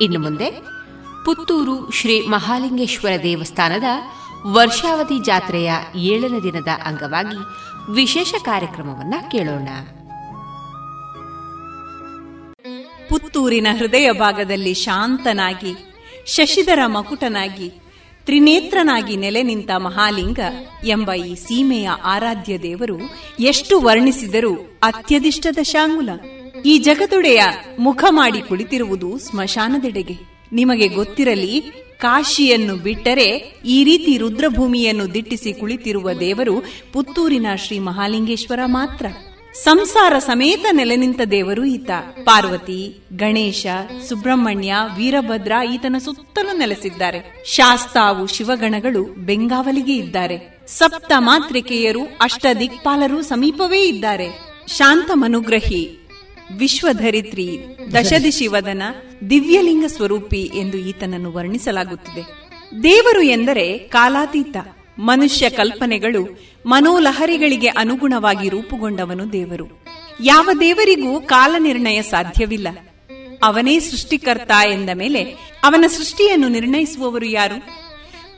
ಇನ್ನು 0.00 0.18
ಮುಂದೆ 0.18 0.48
ಪುತ್ತೂರು 1.25 1.91
ಶ್ರೀ 1.91 2.21
ಮಹಾಲಿಂಗೇಶ್ವರ 2.21 3.11
ದೇವಸ್ಥಾನದ 3.23 3.83
ವರ್ಷಾವಧಿ 4.47 5.23
ಜಾತ್ರೆಯ 5.23 5.71
ಏಳನೇ 5.95 6.43
ದಿನದ 6.43 6.67
ಅಂಗವಾಗಿ 6.85 7.37
ವಿಶೇಷ 7.91 8.33
ಕಾರ್ಯಕ್ರಮವನ್ನ 8.43 9.13
ಕೇಳೋಣ. 9.31 9.69
ಪುತ್ತೂರಿನ 13.09 13.67
ಹೃದಯ 13.77 14.11
ಭಾಗದಲ್ಲಿ 14.11 14.73
ಶಾಂತನಾಗಿ, 14.73 15.75
ಶಶಿಧರ 16.25 16.79
ಮಕುಟನಾಗಿ, 16.85 17.69
ತ್ರಿನೇತ್ರನಾಗಿ 18.25 19.15
ನೆಲೆ 19.15 19.43
ನಿಂತ 19.43 19.69
ಮಹಾಲಿಂಗ 19.77 20.39
ಎಂಬ 20.83 21.13
ಈ 21.13 21.35
ಸೀಮೆಯ 21.35 21.89
ಆರಾಧ್ಯ 22.03 22.57
ದೇವರು 22.57 22.97
ಎಷ್ಟು 23.39 23.81
ವರ್ಣಿಸಿದರೂ 23.81 24.79
ಅತ್ಯದಿಷ್ಟದ 24.83 25.57
ಶಾಂಗುಲ 25.61 26.09
ಈ 26.65 26.77
ಜಗದೊಡೆಯ 26.77 27.43
ಮುಖ 27.79 28.03
ಮಾಡಿ 28.09 28.41
ಕುಳಿತಿರುವುದು 28.41 29.19
ಸ್ಮಶಾನದೆಡೆಗೆ. 29.19 30.30
ನಿಮಗೆ 30.51 30.87
ಗೊತ್ತಿರಲಿ, 30.87 31.61
ಕಾಶಿಯನ್ನು 31.97 32.75
ಬಿಟ್ಟರೆ 32.75 33.27
ಈ 33.65 33.83
ರೀತಿ 33.83 34.17
ರುದ್ರಭೂಮಿಯನ್ನು 34.17 35.13
ದಿಟ್ಟಿಸಿ 35.13 35.53
ಕುಳಿತಿರುವ 35.53 36.13
ದೇವರು 36.13 36.63
ಪುತ್ತೂರಿನ 36.93 37.45
ಶ್ರೀ 37.55 37.79
ಮಹಾಲಿಂಗೇಶ್ವರ 37.79 38.59
ಮಾತ್ರ. 38.65 39.05
ಸಂಸಾರ 39.53 40.13
ಸಮೇತ 40.19 40.65
ನೆಲೆ 40.71 40.95
ನಿಂತ 40.95 41.21
ದೇವರು 41.31 41.65
ಈತ. 41.65 41.89
ಪಾರ್ವತಿ, 42.23 42.99
ಗಣೇಶ, 43.15 43.65
ಸುಬ್ರಹ್ಮಣ್ಯ, 44.09 44.73
ವೀರಭದ್ರ 44.97 45.51
ಈತನ 45.73 45.95
ಸುತ್ತಲೂ 46.05 46.57
ನೆಲೆಸಿದ್ದಾರೆ. 46.57 47.43
ಶಾಸ್ತಾವು 47.45 48.27
ಶಿವಗಣಗಳು 48.27 49.03
ಬೆಂಗಾವಲಿಗೆ 49.03 49.95
ಇದ್ದಾರೆ. 49.95 50.61
ಸಪ್ತ 50.67 51.11
ಮಾತ್ರಿಕೆಯರು 51.17 52.03
ಅಷ್ಟ 52.21 52.45
ದಿಕ್ಪಾಲರು 52.59 53.21
ಸಮೀಪವೇ 53.21 53.81
ಇದ್ದಾರೆ. 53.81 54.29
ಶಾಂತ 54.67 55.11
ಮನುಗ್ರಹಿ 55.13 55.97
ವಿಶ್ವಧರಿತ್ರಿ 56.57 57.57
ದಶದಿಶಿವದನ 57.93 58.83
ದಿವ್ಯಲಿಂಗ 59.29 59.85
ಸ್ವರೂಪಿ 59.87 60.41
ಎಂದು 60.41 60.77
ಈತನನ್ನು 60.77 61.31
ವರ್ಣಿಸಲಾಗುತ್ತಿದೆ. 61.31 62.51
ದೇವರು 62.83 63.21
ಎಂದರೆ 63.21 63.77
ಕಾಲಾತೀತ, 63.77 64.57
ಮನುಷ್ಯ 64.99 65.49
ಕಲ್ಪನೆಗಳು, 65.49 66.39
ಮನೋಲಹರಿಗಳಿಗೆ 66.65 67.67
ಅನುಗುಣವಾಗಿ 67.67 68.49
ರೂಪುಗೊಂಡವನು 68.49 69.33
ದೇವರು. 69.33 69.83
ಯಾವ 70.23 70.49
ದೇವರಿಗೂ 70.59 71.21
ಕಾಲ 71.21 71.55
ನಿರ್ಣಯ 71.59 72.01
ಸಾಧ್ಯವಿಲ್ಲ. 72.01 72.67
ಅವನೇ 73.43 73.79
ಸೃಷ್ಟಿಕರ್ತ 73.79 74.51
ಎಂದ 74.71 74.89
ಮೇಲೆ 74.93 75.23
ಅವನ 75.63 75.85
ಸೃಷ್ಟಿಯನ್ನು 75.87 76.47
ನಿರ್ಣಯಿಸುವವರು 76.47 77.25
ಯಾರು? 77.25 77.80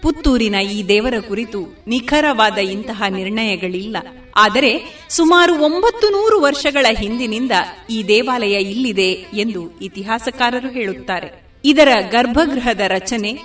ಪುತ್ತೂರಿನ 0.03 0.55
ಈ 0.55 0.87
ದೇವರ 0.87 1.13
ಕುರಿತು 1.27 1.83
ನಿಖರವಾದ 1.87 2.57
ಇಂತಹ 2.57 3.03
ನಿರ್ಣಯಗಳಿಲ್ಲ. 3.09 3.97
ಆದರೆ 4.35 4.99
ಸುಮಾರು 5.09 5.63
ಒಂಬತ್ತು 5.63 6.09
ನೂರು 6.09 6.41
ವರ್ಷಗಳ 6.41 6.85
ಹಿಂದಿನಿಂದ 6.99 7.51
ಈ 7.89 8.03
ದೇವಾಲಯ 8.03 8.53
ಇಲ್ಲಿದೆ 8.53 9.11
ಎಂದು 9.33 9.79
ಇತಿಹಾಸಕಾರರು 9.79 10.69
ಹೇಳುತ್ತಾರೆ. 10.69 11.59
ಇದರ 11.65 11.87
ಗರ್ಭಗೃಹದ 12.11 12.81
ರಚನೆ, 12.87 13.39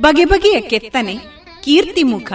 ಬಗೆ 0.00 0.24
ಬಗೆಯ 0.24 0.60
ಕೆತ್ತನೆ 0.60 1.16
ಕೀರ್ತಿಮುಖ 1.64 2.32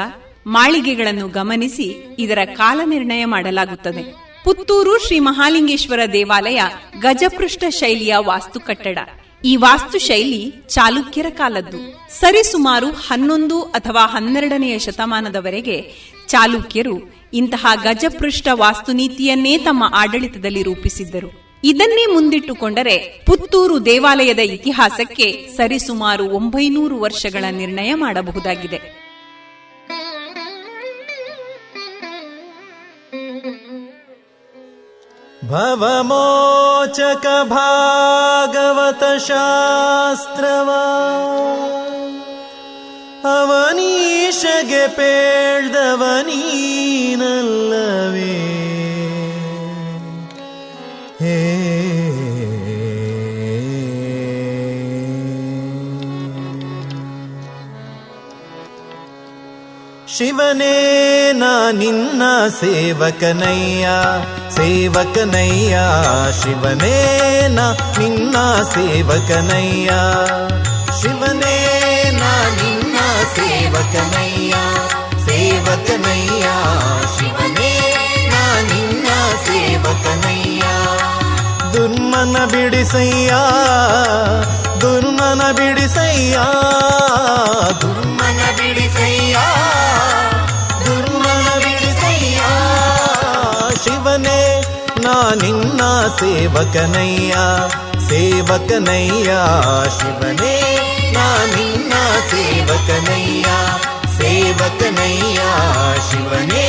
ಮಾಳಿಗೆಗಳನ್ನು 0.47 1.27
ಗಮನಿಸಿ 1.27 2.15
ಇದರ 2.19 2.39
ಕಾಲ 2.53 2.81
ನಿರ್ಣಯ 2.85 3.25
ಮಾಡಲಾಗುತ್ತದೆ. 3.25 4.15
ಪುತ್ತೂರು 4.43 5.07
ಶ್ರೀ 5.07 5.19
ಮಹಾಲಿಂಗೇಶ್ವರ 5.19 5.99
ದೇವಾಲಯ 6.13 6.61
ಗಜಪೃಷ್ಠ 6.99 7.63
ಶೈಲಿಯ 7.69 8.15
ವಾಸ್ತು 8.19 8.59
ಕಟ್ಟಡ. 8.59 8.99
ಈ 9.45 9.55
ವಾಸ್ತುಶೈಲಿ 9.55 10.53
ಚಾಲುಕ್ಯರ 10.67 11.25
ಕಾಲದ್ದು. 11.29 12.09
ಸರಿಸುಮಾರು 12.19 12.87
ಹನ್ನೊಂದು 12.87 13.61
ಅಥವಾ 13.61 14.05
ಹನ್ನೆರಡನೆಯ 14.05 14.79
ಶತಮಾನದವರೆಗೆ 14.79 15.91
ಚಾಲುಕ್ಯರು 16.27 17.13
ಇಂತಹ 17.33 17.65
ಗಜಪೃಷ್ಠ 17.83 18.47
ವಾಸ್ತುನೀತಿಯನ್ನೇ 18.53 19.57
ತಮ್ಮ 19.57 19.83
ಆಡಳಿತದಲ್ಲಿ 19.95 20.63
ರೂಪಿಸಿದ್ದರು. 20.63 21.61
ಇದನ್ನೇ 21.63 22.05
ಮುಂದಿಟ್ಟುಕೊಂಡರೆ 22.05 23.23
ಪುತ್ತೂರು 23.25 23.85
ದೇವಾಲಯದ 23.85 24.39
ಇತಿಹಾಸಕ್ಕೆ 24.39 25.47
ಸರಿಸುಮಾರು 25.57 26.23
ಒಂಬೈನೂರು 26.23 26.99
ವರ್ಷಗಳ 26.99 27.43
ನಿರ್ಣಯ 27.51 27.93
ಮಾಡಬಹುದಾಗಿದೆ. 27.93 29.06
भवमोचक 35.42 37.26
भागवत 37.50 39.02
ಶಾಸ್ತ್ರವಾ 39.26 40.80
ಅವನೀಶಗೆ 43.32 44.88
ಪೇಳ್ದವನೀನಲ್ಲವೇ 44.88 45.92
ಹೇ 51.20 51.36
ಶಿವನೇ, 60.17 61.31
ನಾ 61.33 61.71
ನಿನ್ನ 61.71 62.21
ಸೇವಕನಯ್ಯ. 62.59 63.87
ಸೇವಕನಯ್ಯ, 64.55 65.79
ಶಿವನೇ, 66.43 67.47
ನಾ 67.47 67.73
ನಿನ್ನ 67.99 68.35
ಸೇವಕನಯ್ಯ. 68.63 69.89
ಶಿವನೇ, 71.01 71.57
ನಾ 72.11 72.49
ನಿನ್ನ 72.49 72.97
ಸೇವಕನಯ್ಯ. 73.35 74.53
ಸೇವಕನಯ್ಯ, 75.25 76.47
ಶಿವನೇ, 77.17 77.71
ನಾ 78.33 78.61
ನಿನ್ನ 78.61 79.07
ಸೇವಕನಯ್ಯ. 79.45 80.63
ದುರ್ಮನ 81.73 82.45
ಬಿಡಿಸಯ್ಯ 82.45 83.33
ದುರ್ಮನ 84.81 85.51
ಬಿಡಿಸಯ್ಯ. 85.51 86.37
ದುರ್ಮನ 87.81 88.39
ಬಿಡಿಸಯ್ಯ 88.57 89.37
ಶಿವನೇ 94.17 94.61
ನಾ 95.01 95.31
ನಿನ್ನ 95.41 95.81
ಸೇವಕನಯ್ಯ 96.19 97.33
ಸೇವಕನಯ್ಯ 98.09 99.31
ಶಿವನೇ 99.97 100.55
ನಾ 101.13 101.25
ನಿನ್ನ 101.45 101.93
ಸೇವಕನಯ್ಯ 102.31 103.47
ಸೇವಕನಯ್ಯ 104.17 105.41
ಶಿವನೇ 106.09 106.65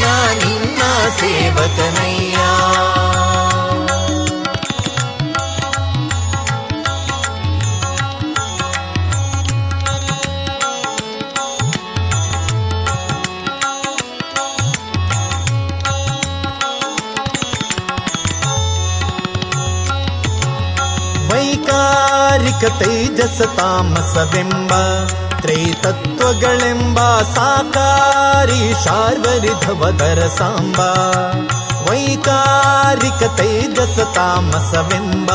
ನಾ 0.00 0.14
ನಿನ್ನ 0.34 0.82
ಸೇವಕನಯ್ಯ. 1.20 2.36
ವೈಕಾರಿಕ 21.63 22.63
ತೇಜಸ 22.79 23.41
ತಾಮಸವೆಂಬ 23.57 24.71
ತ್ರೈತತ್ವಗಳೆಂಬ 25.41 26.99
ಸಾಕಾರಿ 27.35 28.59
ಶಾರ್ವರಿಧವದರ 28.83 30.21
ಸಾಂಬ 30.37 30.79
ವೈಕಾರಿಕ 31.89 33.21
ತೇಜಸ 33.37 33.97
ತಾಮಸವೆಂಬ 34.15 35.29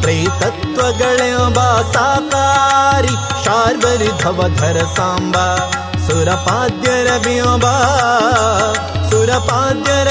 ತ್ರೈತತ್ವಗಳೆಂಬ 0.00 1.60
ಸಾಕಾರಿ 1.94 3.14
ಶಾರ್ವರಿಧವಧರ 3.44 4.80
ಸಾಂಬ 4.96 5.36
ಸುರಪಾದ್ಯರ 6.06 7.12
ಬಿಂಬ 7.18 7.66
ಸುರಪಾದ್ಯರ 9.10 10.08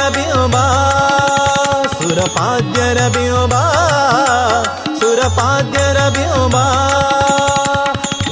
ಸುರಪಾದ್ಯರ 5.23 6.09
ಬಿಂಬ. 6.09 6.55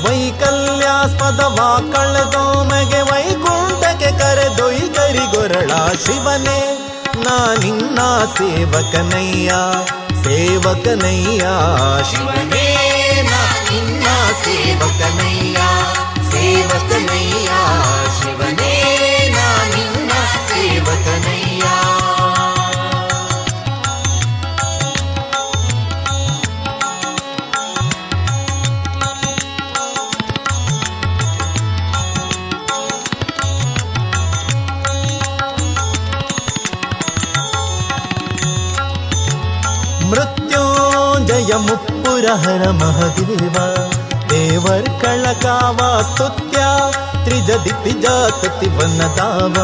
ವೈಕಲ್ಯಾಸ್ಪದ 0.06 1.40
ವಾಕಳದೋಮಗೆ 1.40 3.00
ವೈಕುಂಠಕ್ಕೆ 3.00 4.18
ಕರೆದೊಯ್ 4.18 4.80
ಗರಿಗೊರಳ 4.80 5.70
ಶಿವನೇ. 6.06 6.88
ನಾ 7.16 7.54
ನಿನ್ನ 7.54 7.98
ಸೇವಕನಯ್ಯ 8.38 9.52
ಸೇವಕನಯ್ಯ. 10.24 11.46
ಶಿವನೇ, 12.10 12.66
ನಾ 13.30 13.44
ನಿನ್ನ 13.70 14.06
ಸೇವಕನಯ್ಯ 14.44 15.56
ಸೇವಕನಯ್ಯ. 16.30 17.49
ಮೃತ್ಯುಂಜಯ 41.50 41.56
ಮುಪ್ಪುರಹರ 41.56 42.70
ಮಹದೇವ. 42.70 43.54
ದೇವರ್ 44.30 45.00
ಕಳಕಾವ 45.00 46.02
ಸ್ತುತ್ಯ, 46.02 46.58
ತ್ರಿಜದಿ 47.24 47.72
ಪಿಜಾತತಿ 47.84 48.68
ವನ್ನದಾವ 48.68 49.56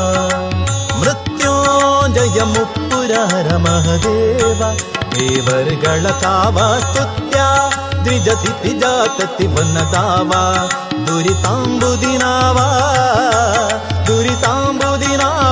ಮೃತ್ಯೋಂಜಯ 1.00 2.42
ಮುಪ್ಪುರಹರ 2.42 3.56
ಮಹದೇವ. 3.56 4.62
ದೇವರ್ಗಳ 5.14 6.10
ಕಾವ 6.10 6.74
ಸ್ತುತ್ಯ 6.78 7.40
ದ್ವಿಜತಿ 8.04 8.62
ಪಿಜಾತತಿ 8.62 9.46
ದುರಿತಾಂಬುದಿನಾವ 9.46 10.32
ದುರಿತಾಂಬುದಿನಾವ 11.06 12.58
ದುರಿತಾಂಬುದಿನಾವ 14.06 15.45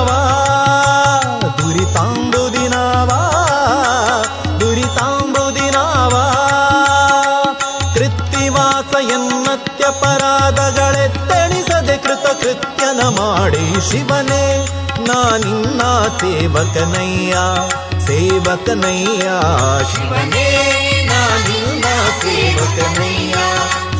ಮಾಡಿ 13.35 13.91
ಶಿವನೇ, 13.91 14.67
ನಾ 14.99 15.37
ನಿನ್ನ 15.37 15.81
ಸೇವಕನಯ್ಯ 16.17 17.37
ಸೇವಕನಯ್ಯ. 18.05 19.23
ಶಿವನೇ, 19.93 20.47
ನಾ 21.07 21.37
ನಿನ್ನ 21.37 21.85
ಸೇವಕನಯ್ಯ 22.21 23.35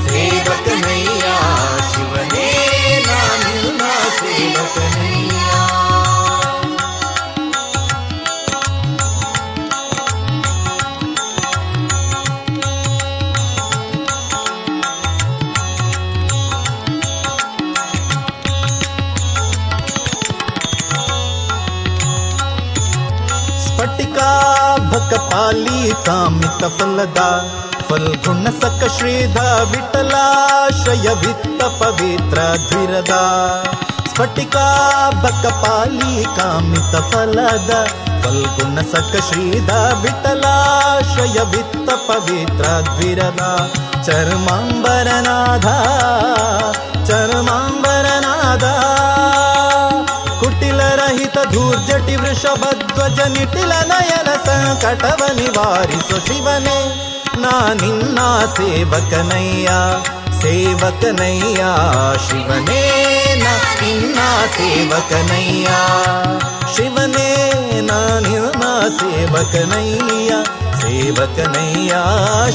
ಸೇವಕನಯ್ಯ. 0.08 1.26
ಶಿವನೇ, 1.94 2.50
ನಾ 3.08 3.20
ನಿನ್ನ 3.38 3.82
ಸೇವಕನಯ್ಯ. 4.20 5.05
ಭಕಪಾಲಿ 25.16 25.82
ಕಾಮಿತ 26.06 26.62
ಫಲದ 26.78 27.20
ಫಲ್ಗುಣ 27.90 28.48
ಸಕ 28.56 28.82
ಶ್ರೀಧ 28.96 29.38
ವಿಠಲಾಶ್ರಯ 29.72 31.08
ವಿತ್ತ 31.22 31.62
ಪವಿತ್ರ 31.80 32.40
ಧಿರದ 32.64 33.14
ಸ್ಫಟಿಕಾ 34.10 34.66
ಬಕ 35.14 35.24
ಬಕಪಾಲಿ 35.24 36.12
ಕಾಮಿತ 36.38 36.94
ಫಲದ 37.12 37.72
ಫಲ್ಗುಣ 38.24 38.78
ಸಕ 38.92 39.22
ಶ್ರೀಧ 39.30 39.72
ವಿಠಲಾಶ್ರಯ 40.04 41.38
ವಿತ್ತ 41.54 41.90
ಪವಿತ್ರ 42.08 42.66
ಧಿರದ 42.98 43.44
ಚರ್ಮಾಂಬರನಾದ 44.08 45.68
ಚರ್ಮಾಂಬರನಾಥ 47.10 48.66
ವೃಷಭಧ್ವಜ 52.16 53.20
ನಿಟಿಲ 53.20 53.72
ನಯನ 53.72 54.30
ಸಂಕಟವ 54.46 55.26
ನಿವಾರಿಸು 55.36 56.26
ಶಿವನೇ. 56.26 57.02
ನಾ 57.38 57.74
ನಿನ್ನ 57.74 58.20
ಸೇವಕನಯ್ಯ 58.46 59.70
ಸೇವಕನಯ್ಯ 60.42 61.64
ಶಿವನೇ. 62.30 62.82
ನಾ 63.44 63.82
ನಿನ್ನ 63.82 64.20
ಸೇವಕನಯ್ಯ, 64.58 65.68
ಶಿವನೇ. 66.76 67.52
ನಾ 67.82 68.20
ನಿನ್ನ 68.20 68.64
ಸೇವಕನಯ್ಯ 69.00 70.30
ಸೇವಕನಯ್ಯ 70.82 71.90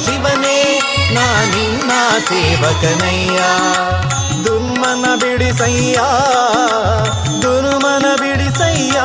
ಶಿವನೇ. 0.04 0.80
ನಾ 1.14 1.44
ನಿನ್ನ 1.44 1.90
ಸೇವಕನಯ್ಯ. 2.28 3.40
ದುರ್ಮನ 4.44 5.14
ಬಿಡಿಸಯ್ಯ 5.14 6.00
ದುರ್ಮನ 7.42 8.04
ಬಿಡಿಸಯ್ಯ 8.20 9.00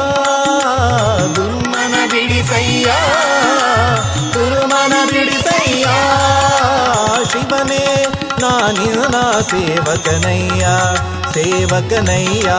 ದುರ್ಮನ 1.35 1.95
ಬಿಡಿಸಯ್ಯ 2.11 2.93
ದುರ್ಮನ 4.33 4.93
ಬಿಡಿಸಯ್ಯ. 5.11 5.83
ಶಿವನೇ 7.31 8.07
ನಾನಿನ 8.41 9.15
ಸೇವಕನಯ್ಯ 9.41 10.67
ಸೇವಕನಯ್ಯ. 11.33 12.51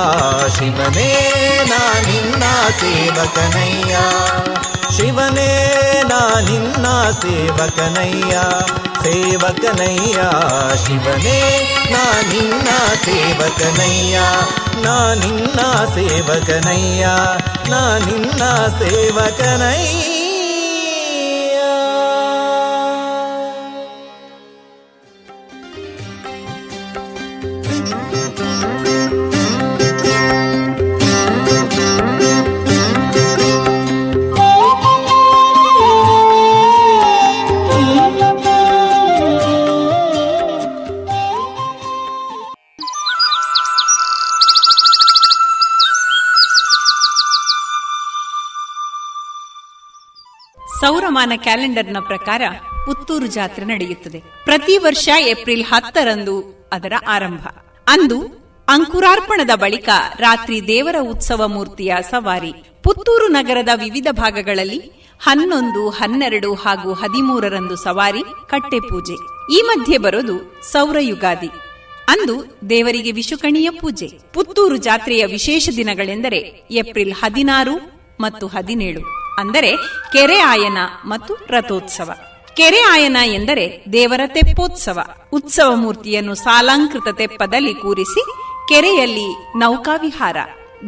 ಶಿವನೇ 0.58 1.30
ನಾನಿನ್ನ 1.68 2.42
ಸೇವಕನಯ್ಯ. 2.80 3.96
ಶಿವನೇ 4.96 6.02
ನಾನಿನ್ನ 6.08 6.86
ಸೇವಕನಯ್ಯ. 7.10 8.38
ಸೇವಕನಯ್ಯ 9.02 10.14
ಶಿವನೇ 10.86 11.68
ನಾನಿನ್ನ 11.90 12.68
ಸೇವಕನಯ್ಯ. 13.04 14.18
ನಾನಿನ್ನ 14.80 15.60
ಸೇವಕನಯ್ಯ 15.94 17.08
ನಾನಿನ್ನ 17.68 18.42
ಸೇವಕನಯ್ಯ. 18.78 20.15
ಸೌರಮಾನ 50.86 51.32
ಕ್ಯಾಲೆಂಡರ್ನ 51.36 51.96
ಪ್ರಕಾರ 52.00 52.42
ಪುತ್ತೂರು 52.86 53.26
ಜಾತ್ರೆ 53.26 53.66
ನಡೆಯುತ್ತದೆ. 53.66 54.20
ಪ್ರತಿ 54.44 54.78
ವರ್ಷ 54.78 55.08
ಏಪ್ರಿಲ್ 55.20 55.64
ಹತ್ತರಂದು 55.64 56.68
ಅದರ 56.72 56.92
ಆರಂಭ. 57.08 57.48
ಅಂದು 57.86 58.20
ಅಂಕುರಾರ್ಪಣದ 58.68 59.50
ಬಳಿಕ 59.54 59.88
ರಾತ್ರಿ 60.18 60.66
ದೇವರ 60.66 60.96
ಉತ್ಸವ 61.00 61.48
ಮೂರ್ತಿಯ 61.48 61.94
ಸವಾರಿ. 62.10 62.52
ಪುತ್ತೂರು 62.82 63.28
ನಗರದ 63.28 63.68
ವಿವಿಧ 63.74 64.06
ಭಾಗಗಳಲ್ಲಿ 64.10 64.78
ಹನ್ನೊಂದು, 65.20 65.90
ಹನ್ನೆರಡು 65.90 66.54
ಹಾಗೂ 66.54 66.92
ಹದಿಮೂರರಂದು 66.92 67.76
ಸವಾರಿ, 67.76 68.22
ಕಟ್ಟೆ 68.48 68.80
ಪೂಜೆ. 68.80 69.14
ಈ 69.58 69.62
ಮಧ್ಯೆ 69.62 69.98
ಬರೋದು 69.98 70.62
ಸೌರ 70.72 70.96
ಯುಗಾದಿ. 71.00 71.48
ಅಂದು 72.08 72.60
ದೇವರಿಗೆ 72.70 73.10
ವಿಶುಕಣಿಯ 73.10 73.70
ಪೂಜೆ. 73.70 74.08
ಪುತ್ತೂರು 74.34 74.76
ಜಾತ್ರೆಯ 74.76 75.26
ವಿಶೇಷ 75.26 75.68
ದಿನಗಳೆಂದರೆ 75.76 76.68
ಏಪ್ರಿಲ್ 76.70 77.12
ಹದಿನಾರು 77.12 78.06
ಮತ್ತು 78.20 78.46
ಹದಿನೇಳು. 78.46 79.25
ಅಂದರೆ 79.38 79.76
ಕೆರೆ 80.12 80.38
ಆಯನ 80.38 80.78
ಮತ್ತು 81.04 81.34
ರಥೋತ್ಸವ. 81.50 82.10
ಕೆರೆ 82.56 82.80
ಆಯನ 82.80 83.16
ಎಂದರೆ 83.24 83.84
ದೇವರ 83.92 84.20
ತೆಪ್ಪೋತ್ಸವ. 84.26 85.00
ಉತ್ಸವ 85.32 85.74
ಮೂರ್ತಿಯನ್ನು 85.74 86.34
ಸಾಲಾಂಕೃತ 86.34 87.08
ತೆಪ್ಪದಲ್ಲಿ 87.18 87.74
ಕೂರಿಸಿ 87.74 88.24
ಕೆರೆಯಲ್ಲಿ 88.68 89.58
ನೌಕಾವಿಹಾರ. 89.58 90.36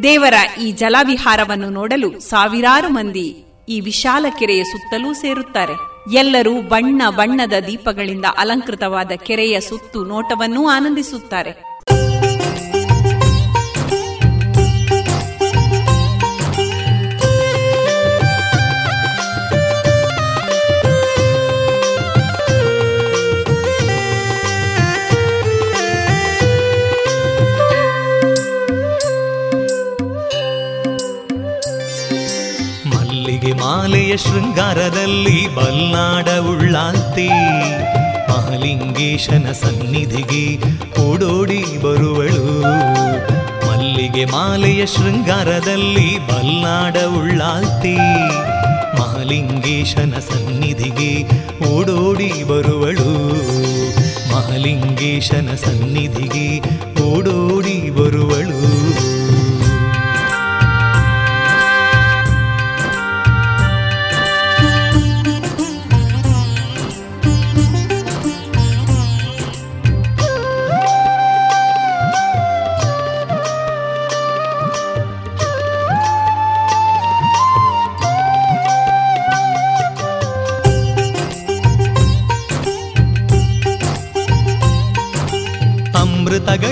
ದೇವರ 0.03 0.33
ಈ 0.61 0.71
ಜಲವಿಹಾರವನ್ನು 0.71 1.69
ನೋಡಲು 1.69 2.19
ಸಾವಿರಾರು 2.19 2.89
ಮಂದಿ 2.89 3.45
ಈ 3.69 3.79
ವಿಶಾಲ 3.79 4.25
ಕೆರೆಯ 4.39 4.63
ಸುತ್ತಲೂ 4.63 5.13
ಸೇರುತ್ತಾರೆ. 5.13 5.73
ಎಲ್ಲರೂ 6.13 6.61
ಬಣ್ಣ 6.61 7.01
ಬಣ್ಣದ 7.09 7.53
ದೀಪಗಳಿಂದ 7.67 8.25
ಅಲಂಕೃತವಾದ 8.37 9.11
ಕೆರೆಯ 9.17 9.59
ಸುತ್ತು 9.59 10.03
ನೋಟವನ್ನೂ 10.03 10.69
ಆನಂದಿಸುತ್ತಾರೆ. 10.69 11.68
ಮಾಲೆಯ 33.69 34.17
ಶೃಂಗಾರದಲ್ಲಿ 34.17 35.55
ಬಲ್ನಾಡ 35.55 36.29
ಉಳ್ಳಾಲ್ತಿ 36.29 37.27
ಮಹಾಲಿಂಗೇಶನ 38.29 39.51
ಸನ್ನಿಧಿಗೆ 39.51 40.57
ಓಡೋಡಿ 41.01 41.77
ಬರುವಳು. 41.83 42.61
ಮಲ್ಲಿಗೆ 43.67 44.25
ಮಾಲೆಯ 44.25 44.85
ಶೃಂಗಾರದಲ್ಲಿ 44.85 46.27
ಬಲ್ನಾಡ 46.27 46.97
ಉಳ್ಳಾಲ್ತಿ 46.97 47.95
ಮಹಾಲಿಂಗೇಶನ 48.99 50.13
ಸನ್ನಿಧಿಗೆ 50.19 51.23
ಓಡೋಡಿ 51.69 52.43
ಬರುವಳು. 52.43 53.11
ಮಹಾಲಿಂಗೇಶನ 54.33 55.49
ಸನ್ನಿಧಿಗೆ 55.65 56.59
ಓಡೋಡಿ 57.01 57.89
ಬರುವಳು. 57.89 58.28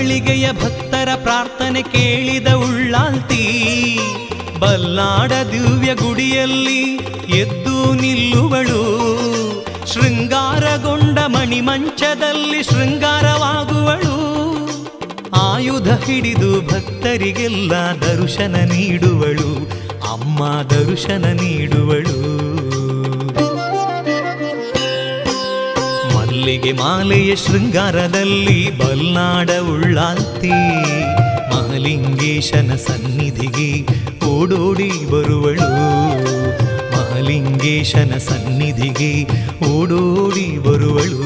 ಅಮೃತಗಳಿಗೆಯ 0.08 0.52
ಭಕ್ತರ 0.52 1.08
ಪ್ರಾರ್ಥನೆ 1.22 1.82
ಕೇಳಿದ 1.82 2.48
ಉಳ್ಳಾಲ್ತಿ, 2.48 3.42
ಬಲ್ಲಾಡ 4.58 5.32
ದಿವ್ಯ 5.52 5.90
ಗುಡಿಯಲ್ಲಿ 5.94 6.80
ಎದ್ದು 7.36 7.92
ನಿಲ್ಲುವಳು. 7.94 8.80
ಶೃಂಗಾರಗೊಂಡ 9.86 11.18
ಮಣಿಮಂಚದಲ್ಲಿ 11.26 12.62
ಶೃಂಗಾರವಾಗುವಳು. 12.62 14.16
ಆಯುಧ 15.42 15.90
ಹಿಡಿದು 16.06 16.52
ಭಕ್ತರಿಗೆಲ್ಲ 16.62 17.72
ದರ್ಶನ 18.08 18.56
ನೀಡುವಳು, 18.72 19.50
ಅಮ್ಮ 20.12 20.40
ದರ್ಶನ 20.70 21.24
ನೀಡುವಳು. 21.42 22.37
ಮಲ್ಲಿಗೆ 26.48 26.72
ಮಾಲೆಯ 26.72 27.36
ಶೃಂಗಾರದಲ್ಲಿ 27.36 28.78
ಬಲ್ನಾಡ 28.78 29.50
ಉಳ್ಳಾಲ್ತಿ. 29.50 30.50
ಮಹಲಿಂಗೇಶನ 31.50 32.76
ಸನ್ನಿಧಿಗೆ 32.76 33.86
ಓಡೋಡಿ 34.26 35.10
ಬರುವಳು. 35.10 35.70
ಮಹಲಿಂಗೇಶನ 36.92 38.16
ಸನ್ನಿಧಿಗೆ 38.18 39.24
ಓಡೋಡಿ 39.68 40.58
ಬರುವಳು. 40.58 41.22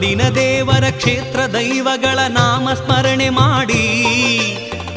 ನಾಡಿನ 0.00 0.28
ದೇವರ 0.28 0.84
ಕ್ಷೇತ್ರ 0.90 1.40
ದೈವಗಳ 1.52 2.18
ನಾಮ 2.28 2.68
ಸ್ಮರಣೆ 2.74 3.26
ಮಾಡಿ 3.28 3.82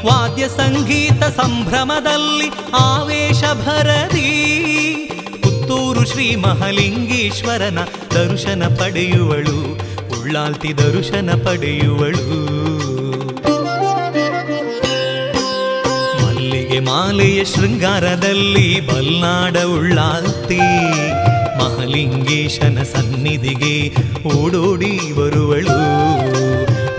ವಾದ್ಯ 0.06 0.44
ಸಂಗೀತ 0.48 1.24
ಸಂಭ್ರಮದಲ್ಲಿ 1.24 2.48
ಆವೇಶ 2.80 3.42
ಭರದಿ. 3.54 4.30
ಪುತ್ತೂರು 5.44 6.04
ಶ್ರೀ 6.12 6.36
ಮಹಲಿಂಗೇಶ್ವರನ 6.36 7.80
ದರ್ಶನ 8.16 8.64
ಪಡೆಯುವಳು, 8.80 9.58
ಉಳ್ಳಾಲ್ತಿ 10.20 10.72
ದರ್ಶನ 10.78 11.30
ಪಡೆಯುವಳು. 11.48 12.26
ಮಲ್ಲಿಗೆ 16.24 16.80
ಮಾಲೆಯ 16.80 17.44
ಶೃಂಗಾರದಲ್ಲಿ 17.44 18.70
ಬಲ್ನಾಡ 18.88 19.58
ಉಳ್ಳಾಲ್ತಿ. 19.58 20.64
ಮಹಲಿಂಗೇಶನ 21.84 22.84
ಸನ್ನಿಧಿಗೆ 22.84 23.96
ಓಡೋಡಿ 24.28 25.14
ಬರುವಳು. 25.14 25.78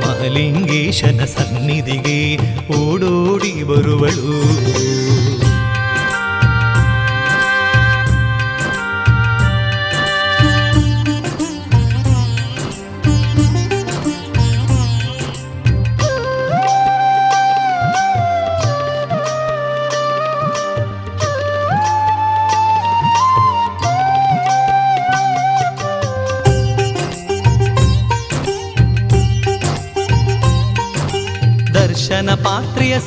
ಮಹಲಿಂಗೇಶನ 0.00 1.24
ಸನ್ನಿಧಿಗೆ 1.24 2.36
ಓಡೋಡಿ 2.72 3.62
ಬರುವಳು. 3.62 4.34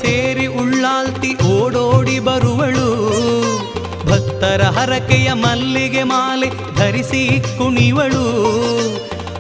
ಸೇರಿ 0.01 0.47
ಉಳ್ಳಾಲ್ತಿ 0.47 1.43
ಓಡೋಡಿ 1.43 2.19
ಬರುವಳು. 2.19 2.87
ಭಕ್ತರ 4.05 4.61
ಹರಕೆಯ 4.61 5.33
ಮಲ್ಲಿಗೆ 5.33 6.03
ಮಾಲೆ 6.03 6.75
ಧರಿಸಿ 6.75 7.45
ಕುಣಿವಳು. 7.57 8.25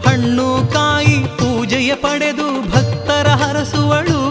ಹಣ್ಣು 0.07 0.73
ಕಾಯಿ 0.73 1.19
ಪೂಜೆಯ 1.19 1.95
ಪಡೆದು 1.95 2.69
ಭಕ್ತರ 2.69 3.27
ಹರಸುವಳು. 3.27 4.27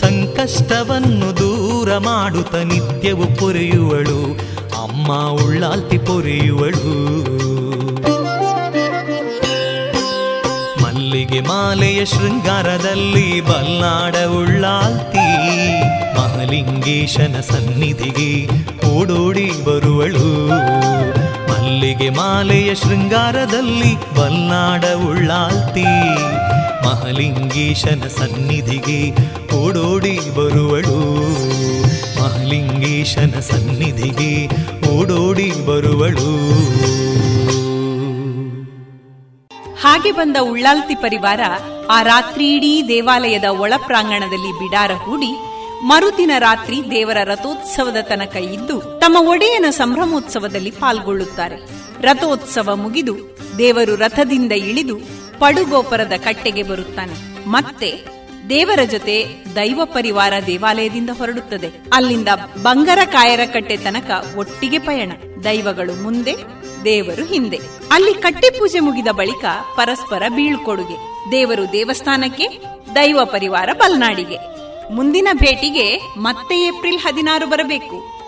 ಸಂಕಷ್ಟವನ್ನು 0.00 1.36
ದೂರ 1.36 1.98
ಮಾಡುತ್ತ 1.98 2.54
ನಿತ್ಯವು 2.54 3.38
ಪೊರೆಯುವಳು. 3.38 4.38
ಅಮ್ಮ 4.82 5.28
ಉಳ್ಳಾಲ್ತಿ 5.44 5.98
ಪೊರೆಯುವಳು. 5.98 7.39
ಮಾಲೆಯ 11.40 12.04
ಶೃಂಗಾರದಲ್ಲಿ 12.04 13.40
ಬಲ್ಲಾಡ 13.40 14.16
ಉಳ್ಳಾಲ್ತಿ. 14.16 15.52
ಮಹಲಿಂಗೇಶನ 16.14 17.40
ಸನ್ನಿಧಿಗೆ 17.40 18.48
ಓಡೋಡಿ 18.86 19.64
ಬರುವಳು. 19.64 20.48
ಮಲ್ಲಿಗೆ 21.50 22.10
ಮಾಲೆಯ 22.10 22.74
ಶೃಂಗಾರದಲ್ಲಿ 22.74 24.14
ಬಲ್ನಾಡ 24.14 24.84
ಉಳ್ಳಾಲ್ತಿ. 25.08 25.84
ಮಹಲಿಂಗೇಶನ 26.86 28.02
ಸನ್ನಿಧಿಗೆ 28.08 29.12
ಓಡೋಡಿ 29.56 30.20
ಬರುವಳು. 30.36 31.20
ಮಹಲಿಂಗೇಶನ 32.22 33.40
ಸನ್ನಿಧಿಗೆ 33.40 34.48
ಓಡೋಡಿ 34.88 35.66
ಬರುವಳು. 35.66 36.50
ಹಾಗೆ 40.00 40.12
ಬಂದ 40.12 40.36
ಉಳ್ಳಾಲ್ತಿ 40.40 40.94
ಪರಿವಾರ 40.94 41.40
ಆ 41.90 42.02
ರಾತ್ರಿಯಿಡೀ 42.02 42.82
ದೇವಾಲಯದ 42.88 43.44
ಒಳ 43.44 43.72
ಪ್ರಾಂಗಣದಲ್ಲಿ 43.86 44.52
ಬಿಡಾರ 44.52 44.92
ಹೂಡಿ 44.92 45.32
ಮರುದಿನ 45.82 46.30
ರಾತ್ರಿ 46.38 46.82
ದೇವರ 46.90 47.16
ರಥೋತ್ಸವದ 47.24 47.96
ತನಕ 48.02 48.36
ಇದ್ದು 48.36 48.80
ತಮ್ಮ 49.00 49.28
ಒಡೆಯನ 49.28 49.64
ಸಂಭ್ರಮೋತ್ಸವದಲ್ಲಿ 49.70 50.70
ಪಾಲ್ಗೊಳ್ಳುತ್ತಾರೆ. 50.70 51.56
ರಥೋತ್ಸವ 52.00 52.76
ಮುಗಿದು 52.76 53.16
ದೇವರು 53.58 53.96
ರಥದಿಂದ 53.96 54.52
ಇಳಿದು 54.52 54.96
ಪಡುಗೋಪುರದ 55.38 56.12
ಕಟ್ಟೆಗೆ 56.16 56.62
ಬರುತ್ತಾನೆ. 56.62 57.48
ಮತ್ತೆ 57.48 58.04
ದೇವರ 58.48 58.78
ಜೊತೆ 58.84 59.44
ದೈವ 59.56 59.80
ಪರಿವಾರ 59.84 60.32
ದೇವಾಲಯದಿಂದ 60.46 61.10
ಹೊರಡುತ್ತದೆ. 61.18 61.70
ಅಲ್ಲಿಂದ 61.92 62.28
ಬಂಗರ 62.62 62.98
ಕಾಯರ 63.04 63.40
ಕಟ್ಟೆ 63.52 63.76
ತನಕ 63.76 64.36
ಒಟ್ಟಿಗೆ 64.36 64.78
ಪಯಣ. 64.78 65.12
ದೈವಗಳು 65.44 66.02
ಮುಂದೆ 66.02 66.59
ದೇವರು 66.84 67.24
ಹಿಂದೆ. 67.24 67.58
ಅಲ್ಲಿ 67.90 68.14
ಕಟ್ಟೆ 68.14 68.50
ಪೂಜೆ 68.50 68.80
ಮುಗಿದ 68.80 69.08
ಬಳಿಕ 69.08 69.44
ಪರಸ್ಪರ 69.76 70.22
ಬೀಳ್ಕೊಡುಗೆ. 70.28 70.96
ದೇವರು 71.30 71.72
ದೇವಸ್ಥಾನಕ್ಕೆ, 71.72 72.48
ದೈವ 72.94 73.20
ಪರಿವಾರ 73.24 73.68
ಬಲ್ನಾಡಿಗೆ 73.72 74.38
ಮುಂದಿನ 74.92 75.28
ಭೇಟಿಗೆ 75.32 75.96
ಮತ್ತೆ 76.16 76.60
ಏಪ್ರಿಲ್ 76.60 76.98
ಹದಿನಾರು 76.98 77.46
ಬರಬೇಕು. 77.46 78.20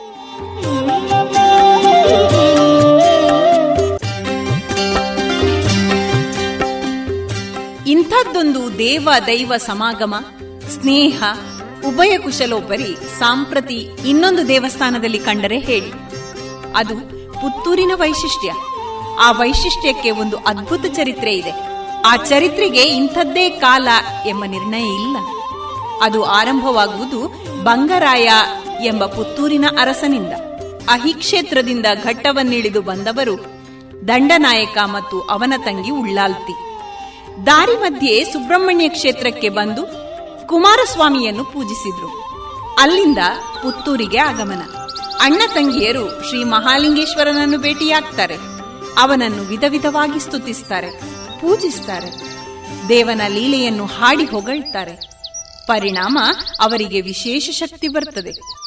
ಇಂಥದ್ದೊಂದು 7.87 8.79
ದೇವ 8.79 9.09
ದೈವ 9.27 9.53
ಸಮಾಗಮ, 9.57 10.15
ಸ್ನೇಹ, 10.81 11.25
ಉಭಯ 11.87 12.19
ಕುಶಲೋಪರಿ, 12.19 13.19
ಸಾಂಪ್ರತಿ 13.19 13.89
ಇನ್ನೊಂದು 14.07 14.49
ದೇವಸ್ಥಾನದಲ್ಲಿ 14.49 15.19
ಕಂಡರೆ 15.19 15.59
ಹೇಳಿ. 15.59 15.93
ಅದು 16.77 17.22
ಪುತ್ತೂರಿನ 17.43 17.93
ವೈಶಿಷ್ಟ್ಯ. 17.95 18.53
ಆ 19.21 19.33
ವೈಶಿಷ್ಟ್ಯಕ್ಕೆ 19.33 20.11
ಒಂದು 20.11 20.37
ಅದ್ಭುತ 20.37 20.87
ಚರಿತ್ರೆ 20.87 21.35
ಇದೆ. 21.35 21.51
ಆ 22.07 22.17
ಚರಿತ್ರೆಗೆ 22.17 22.83
ಇಂಥದ್ದೇ 22.83 23.51
ಕಾಲ 23.51 23.89
ಎಂಬ 24.27 24.45
ನಿರ್ಣಯ 24.45 24.95
ಇಲ್ಲ. 24.95 25.17
ಅದು 26.03 26.25
ಆರಂಭವಾಗುವುದು 26.25 27.27
ಬಂಗರಾಯ 27.65 28.31
ಎಂಬ 28.85 29.07
ಪುತ್ತೂರಿನ 29.07 29.65
ಅರಸನಿಂದ. 29.81 30.33
ಅಹಿಕ್ಷೇತ್ರದಿಂದ 30.91 31.87
ಘಟ್ಟವನ್ನಿಳಿದು 32.05 32.83
ಬಂದವರು 32.83 33.45
ದಂಡನಾಯಕ 34.09 34.79
ಮತ್ತು 34.85 35.21
ಅವನ 35.21 35.53
ತಂಗಿ 35.65 35.91
ಉಳ್ಳಾಲ್ತಿ. 35.91 36.53
ದಾರಿ 37.47 37.77
ಮಧ್ಯೆ 37.77 38.25
ಸುಬ್ರಹ್ಮಣ್ಯ 38.25 38.89
ಕ್ಷೇತ್ರಕ್ಕೆ 38.89 39.49
ಬಂದು 39.49 39.83
ಕುಮಾರಸ್ವಾಮಿಯನ್ನು 40.47 41.45
ಪೂಜಿಸಿದ್ರು. 41.45 42.32
ಅಲ್ಲಿಂದ 42.79 43.19
ಪುತ್ತೂರಿಗೆ 43.63 44.19
ಆಗಮನ. 44.19 44.63
ಅಣ್ಣ 45.21 45.43
ತಂಗಿಯರು 45.55 46.29
ಶ್ರೀ 46.29 46.45
ಮಹಾಲಿಂಗೇಶ್ವರನನ್ನು 46.45 47.59
ಭೇಟಿಯಾಗ್ತಾರೆ. 47.59 48.37
ಅವನನ್ನು 48.99 49.43
ವಿಧ 49.43 49.65
ವಿಧವಾಗಿ 49.69 50.21
ಸ್ತುತಿಸ್ತಾರೆ, 50.21 50.91
ಪೂಜಿಸ್ತಾರೆ. 51.41 52.11
ದೇವನ 52.89 53.21
ಲೀಲೆಯನ್ನು 53.29 53.87
ಹಾಡಿ 53.87 54.25
ಹೊಗಳ್ತಾರೆ. 54.25 54.95
ಪರಿಣಾಮ 55.67 56.19
ಅವರಿಗೆ 56.61 57.01
ವಿಶೇಷ 57.01 57.51
ಶಕ್ತಿ 57.51 57.89
ಬರ್ತದೆ. 57.89 58.62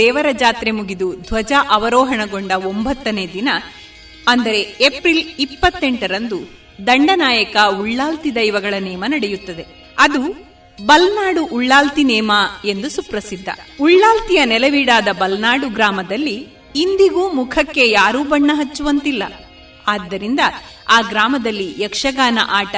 ದೇವರ 0.00 0.28
ಜಾತ್ರೆ 0.42 0.70
ಮುಗಿದು 0.78 1.08
ಧ್ವಜ 1.28 1.52
ಅವರೋಹಣಗೊಂಡ 1.76 2.52
ಒಂಬತ್ತನೇ 2.70 3.24
ದಿನ, 3.34 3.48
ಅಂದರೆ 4.32 4.60
ಏಪ್ರಿಲ್ 4.86 5.24
ಇಪ್ಪತ್ತೆಂಟರಂದು 5.44 6.38
ದಂಡನಾಯಕ 6.86 7.56
ಉಳ್ಳಾಲ್ತಿ 7.82 8.30
ದೈವಗಳ 8.34 8.74
ನೇಮ 8.86 9.04
ನಡೆಯುತ್ತದೆ. 9.14 9.64
ಅದು 9.98 10.22
ಬಲ್ನಾಡು 10.78 11.42
ಉಳ್ಳಾಲ್ತಿ 11.56 12.02
ನೇಮ 12.10 12.32
ಎಂದು 12.72 12.88
ಸುಪ್ರಸಿದ್ಧ. 12.96 13.48
ಉಳ್ಳಾಲ್ತಿಯ 13.80 14.40
ನೆಲವೀಡಾದ 14.52 15.08
ಬಲ್ನಾಡು 15.22 15.68
ಗ್ರಾಮದಲ್ಲಿ 15.68 16.36
ಇಂದಿಗೂ 16.76 17.22
ಮುಖಕ್ಕೆ 17.38 17.84
ಯಾರೂ 17.90 18.20
ಬಣ್ಣ 18.24 18.50
ಹಚ್ಚುವಂತಿಲ್ಲ. 18.54 19.22
ಆದ್ದರಿಂದ 19.88 20.40
ಆ 20.96 20.98
ಗ್ರಾಮದಲ್ಲಿ 21.12 21.68
ಯಕ್ಷಗಾನ 21.84 22.38
ಆಟ, 22.60 22.76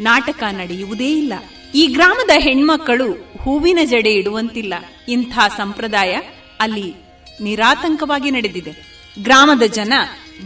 ನಾಟಕ 0.00 0.42
ನಡೆಯುವುದೇ 0.60 1.10
ಇಲ್ಲ. 1.20 1.34
ಈ 1.74 1.82
ಗ್ರಾಮದ 1.96 2.32
ಹೆಣ್ಮಕ್ಕಳು 2.46 3.08
ಹೂವಿನ 3.42 3.80
ಜಡೆ 3.92 4.12
ಇಡುವಂತಿಲ್ಲ. 4.20 4.74
ಇಂಥ 5.08 5.34
ಸಂಪ್ರದಾಯ 5.56 6.14
ಅಲ್ಲಿ 6.62 6.94
ನಿರಾತಂಕವಾಗಿ 7.40 8.30
ನಡೆದಿದೆ. 8.30 8.72
ಗ್ರಾಮದ 9.22 9.62
ಜನ 9.62 9.92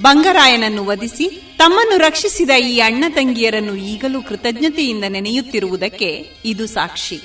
ಬಂಗರಾಯನನ್ನು 0.01 0.85
ವಧಿಸಿ 0.85 1.55
ತಮ್ಮನ್ನು 1.59 1.97
ರಕ್ಷಿಸಿದ 1.97 2.51
ಈ 2.51 2.79
ಅಣ್ಣ 2.79 3.05
ತಂಗಿಯರನ್ನು 3.09 3.75
ಈಗಲೂ 3.75 4.23
ಕೃತಜ್ಞತೆಯಿಂದ 4.23 5.05
ನೆನೆಯುತ್ತಿರುವುದಕ್ಕೆ 5.09 6.25
ಇದು 6.45 6.67
ಸಾಕ್ಷಿ. 6.67 7.21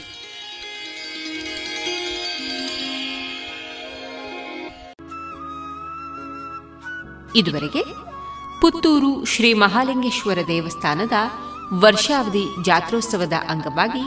ಇದುವರೆಗೆ 7.36 7.84
ಪುತ್ತೂರು 8.62 9.26
ಶ್ರೀ 9.26 9.54
ಮಹಾಲಿಂಗೇಶ್ವರ 9.54 10.38
ದೇವಸ್ಥಾನದ 10.48 11.12
ವರ್ಷಾವಧಿ 11.74 12.64
ಜಾತ್ರೋತ್ಸವದ 12.64 13.34
ಅಂಗವಾಗಿ 13.50 14.04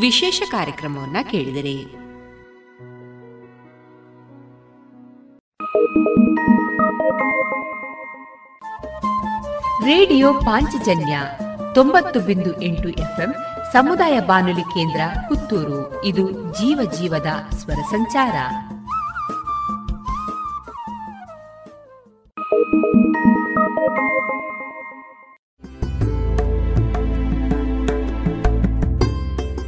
ವಿಶೇಷ 0.00 0.42
ಕಾರ್ಯಕ್ರಮವನ್ನ 0.50 1.16
ಕೇಳಿದರೆ. 1.30 2.07
ರೇಡಿಯೋ 9.84 10.32
ಪಾಂಚಜನ್ಯ 10.32 11.20
ತೊಂಬತ್ತು 11.74 12.20
ಬಿಂದು 12.20 12.62
ಎಂಟು 12.62 12.88
ಎಫ್ಎಂ 12.88 13.34
ಸಮುದಾಯ 13.72 14.20
ಬಾನುಲಿ 14.20 14.60
ಕೇಂದ್ರ 14.60 15.00
ಪುತ್ತೂರು. 15.28 16.04
ಇದು 16.04 16.30
ಜೀವ 16.30 16.90
ಜೀವದ 16.98 17.54
ಸ್ವರ 17.54 17.74
ಸಂಚಾರ. 17.74 18.32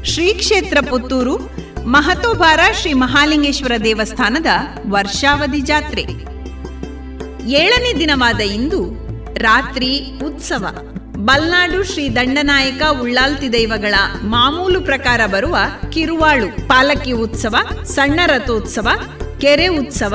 ಶ್ರೀ 0.04 0.34
ಕ್ಷೇತ್ರ 0.34 0.78
ಪುತ್ತೂರು 0.90 1.50
ಮಹತೋಬಾರ 1.86 2.60
ಶ್ರೀ 2.72 2.92
ಮಹಾಲಿಂಗೇಶ್ವರ 2.92 3.72
ದೇವಸ್ಥಾನದ 3.84 4.46
ವರ್ಷಾವಧಿ 4.90 5.60
ಜಾತ್ರೆ. 5.60 6.02
ಏಳನೇ 7.48 7.98
ದಿನವಾದ 7.98 8.40
ಇಂದು 8.40 8.84
ರಾತ್ರಿ 9.34 10.18
ಉತ್ಸವ. 10.24 10.66
ಬಲ್ನಾಡು 11.16 11.82
ಶ್ರೀ 11.82 12.08
ದಂಡನಾಯಕ 12.08 12.82
ಉಳ್ಳಾಲ್ತಿ 13.02 13.52
ದೈವಗಳ 13.52 13.94
ಮಾಮೂಲು 14.22 14.80
ಪ್ರಕಾರ 14.80 15.20
ಬರುವ 15.26 15.56
ಕಿರುವಾಳು, 15.90 16.68
ಪಾಲಕಿ 16.68 17.12
ಉತ್ಸವ, 17.12 17.56
ಸಣ್ಣ 17.84 18.20
ರಥೋತ್ಸವ, 18.26 18.88
ಕೆರೆ 19.40 19.66
ಉತ್ಸವ 19.66 20.14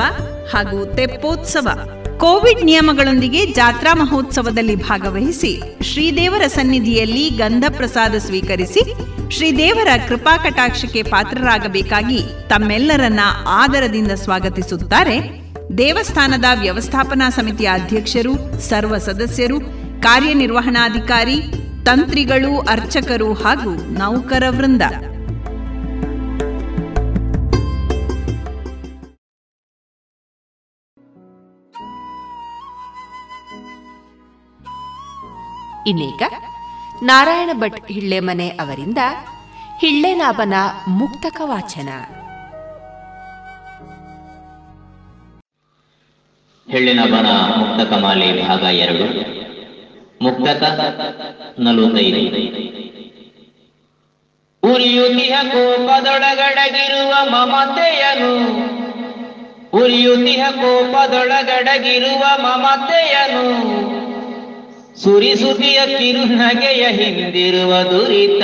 ಹಾಗೂ 0.53 0.95
ತೆಪ್ಪೋತ್ಸವ. 0.95 1.69
ಕೋವಿಡ್ 2.17 2.65
ನಿಯಮಗಳೊಂದಿಗೆ 2.65 3.45
ಜಾತ್ರಾ 3.45 3.93
ಮಹೋತ್ಸವದಲ್ಲಿ 3.93 4.75
ಭಾಗವಹಿಸಿ 4.75 5.61
ಶ್ರೀದೇವರ 5.83 6.47
ಸನ್ನಿಧಿಯಲ್ಲಿ 6.47 7.29
ಗಂಧ 7.29 7.63
ಪ್ರಸಾದ 7.69 8.15
ಸ್ವೀಕರಿಸಿ 8.15 9.14
ಶ್ರೀದೇವರ 9.29 9.87
ಕೃಪಾ 10.07 10.37
ಕಟಾಕ್ಷಕ್ಕೆ 10.37 11.03
ಪಾತ್ರರಾಗಬೇಕಾಗಿ 11.03 12.23
ತಮ್ಮೆಲ್ಲರನ್ನ 12.49 13.19
ಆದರದಿಂದ 13.47 14.11
ಸ್ವಾಗತಿಸುತ್ತಾರೆ. 14.11 15.41
ದೇವಸ್ಥಾನದ 15.77 16.45
ವ್ಯವಸ್ಥಾಪನಾ 16.59 17.29
ಸಮಿತಿಯ 17.29 17.69
ಅಧ್ಯಕ್ಷರು, 17.73 18.61
ಸರ್ವ 18.61 18.97
ಸದಸ್ಯರು, 18.97 19.59
ಕಾರ್ಯನಿರ್ವಹಣಾಧಿಕಾರಿ, 20.01 21.41
ತಂತ್ರಿಗಳು, 21.85 22.59
ಅರ್ಚಕರು 22.59 23.33
ಹಾಗೂ 23.33 23.75
ನೌಕರ 23.75 24.43
ವೃಂದ. 24.49 24.81
ಇನ್ನೀಗ 35.87 36.23
ನಾರಾಯಣ 37.03 37.49
ಭಟ್ 37.53 37.91
ಹಿಳ್ಳೆಮನೆ 37.91 38.49
ಅವರಿಂದ 38.49 38.97
ಹಿಳ್ಳೆನಾಭನ 39.79 40.53
ಮುಕ್ತಕ 40.87 41.41
ವಾಚನ. 41.43 41.89
ಹೆಳ್ಳಿನಬನ 46.71 47.25
ಮುಕ್ತಕ 47.55 47.97
ಮಾಲೆ 47.97 48.47
ಭಾಗ 48.47 48.61
ಎರಡು. 48.61 49.05
ಮುಕ್ತಕ 50.23 50.63
ನಲವತ್ತೈದು. 51.59 52.55
ಉರಿಯುತಿಹ 54.73 55.39
ಕೋಪದೊಳಗಡಗಿರುವ 55.43 57.29
ಮಮತೆಯನು. 57.29 58.45
ಉರಿಯುತಿಹ 59.83 60.47
ಕೋಪದೊಳಗಡಗಿರುವ 60.51 62.23
ಮಮತೆಯನು. 62.37 63.75
ಸುರಿಸುತಿಯ 65.03 65.85
ಕಿರುನಗೆಯ 65.85 66.87
ಹಿಂದಿರುವ 66.87 67.81
ದುರಿತ. 67.81 68.43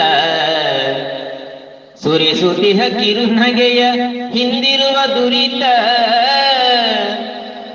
ಸುರಿಸುತಿಹ 2.03 2.87
ಕಿರುನಗೆಯ 2.87 3.91
ಹಿಂದಿರುವ 4.33 5.05
ದುರಿತ. 5.05 5.63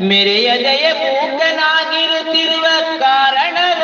ಮೆರೆಯದೆಯ 0.01 0.93
ಮೂಕನಾಗಿರುತ್ತಿರುವ 0.93 2.67
ಕಾರಣವ. 2.99 3.83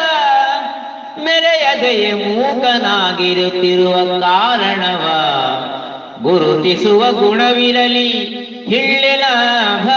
ಮೆರೆಯದೆಯ 1.24 2.14
ಮೂಕನಾಗಿರುತ್ತಿರುವ 2.14 4.20
ಕಾರಣವ. 4.20 5.08
ಗುರುತಿಸುವ 6.22 7.12
ಗುಣವಿರಲಿ 7.12 8.10
ಹಿಳ್ಳೆಲಾಭ 8.68 9.88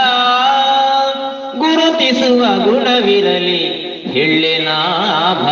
ಗುರುತಿಸುವ 1.58 2.38
ಗುಣವಿರಲಿ 2.38 3.65
ಹಿಳ್ಳಿನಾಭ 4.16 5.44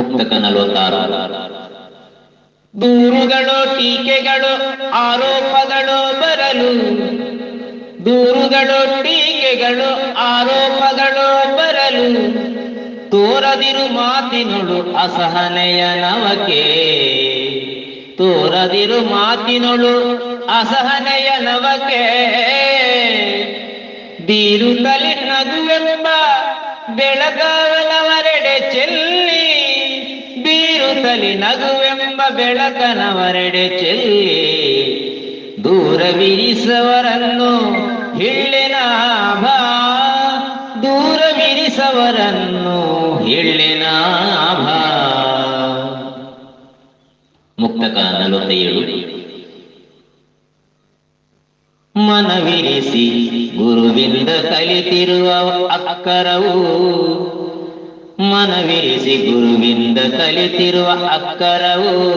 ಮುಕ್ತಕ 0.00 0.32
ನಲವತ್ತಾರು. 0.32 1.14
ದೂರುಗಳು, 2.80 3.78
ಟೀಕೆಗಳು, 3.78 4.82
ಆರೋಪಗಳು 4.94 6.20
ಬರಲು. 6.20 6.74
ದೂರುಗಳು, 8.04 9.02
ಟೀಕೆಗಳು, 9.02 10.16
ಆರೋಪಗಳು 10.18 11.56
ಬರಲು. 11.56 12.44
ತೋರದಿರು 13.10 13.92
ಮಾತಿನೊಳು 13.92 14.96
ಅಸಹನೆಯ 14.96 15.84
ನವಕೆ. 15.94 16.94
ತೋರದಿರು 18.18 19.00
ಮಾತಿನೊಳು 19.00 20.16
ಅಸಹನೆಯ 20.60 21.30
ನವಕೆ. 21.38 22.24
ಬೀರುತ್ತಲಿ 24.26 25.14
ನಗುವೆಂಬ 25.30 26.06
ಬೆಳಗಾವಲವರೆಡೆ 26.96 28.56
ಚೆಲ್ಲಿ 28.72 29.44
ಬೀರುತ್ತಲಿ 30.42 31.34
ನಗುವೆಂಬ 31.34 32.20
ಬೆಳಕನವರೆಡೆ 32.30 33.64
ಚೆಲ್ಲಿ 33.68 34.28
ದೂರವಿರಿಸವರನ್ನು 35.64 37.52
ಬಾ 39.42 39.56
ದೂರವಿರಿಸವರನ್ನು 40.82 42.78
ಹಿಳ್ಳೆನ 43.24 43.86
ಮುಕ್ತಕ 47.58 47.96
ನಲವತ್ತೇಳು. 48.14 49.13
ಮನವಿರಿಸಿ 51.96 53.30
ಗುರುವಿಂದ 53.56 54.28
ಕಲಿತಿರುವ 54.28 55.30
ಅಕ್ಕರವು. 55.66 56.62
ಮನವಿರಿಸಿ 58.20 59.30
ಗುರುವಿಂದ 59.30 59.98
ಕಲಿತಿರುವ 59.98 60.88
ಅಕ್ಕರವು. 61.12 62.14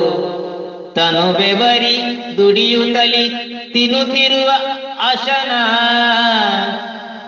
ತನು 0.95 1.34
ಬೆವರಿ 1.34 1.97
ದುಡಿಯುತ್ತಲಿ 2.38 3.30
ತಿನ್ನುತ್ತಿರುವ 3.73 4.49
ಅಶನ 5.09 5.51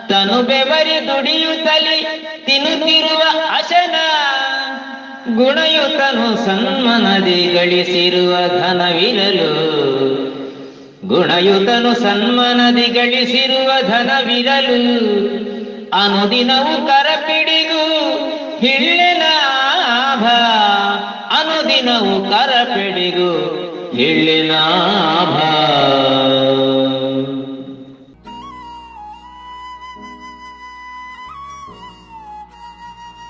ತನು 0.08 0.42
ಬೆವರಿ 0.42 1.08
ದುಡಿಯುತ್ತಲಿ 1.08 2.26
ತಿನ್ನುತ್ತಿರುವ 2.46 3.22
ಅಶನ 3.50 3.94
ಗುಣಯುತನು 5.34 6.44
ಸನ್ಮನದಿ 6.44 7.52
ಗಳಿಸಿರುವ 7.54 8.32
ಧನವಿರಲು. 8.48 10.29
ಗುಣಯುತನು 11.10 11.92
ಸನ್ಮನದಿ 11.94 12.86
ಗಳಿಸಿರುವ 12.86 13.70
ಧನವಿರಲು, 13.88 14.80
ಅನುದಿನವು 15.92 16.74
ಕರಪಿಡಿಗು 16.86 17.84
ಹಿಳ್ಳಿನಾಭ 18.58 20.24
ಅನುದಿನವು 21.38 22.14
ಕರಪಿಡಿಗು 22.30 23.30
ಹಿಳ್ಳಿನಾಭ 23.96 25.36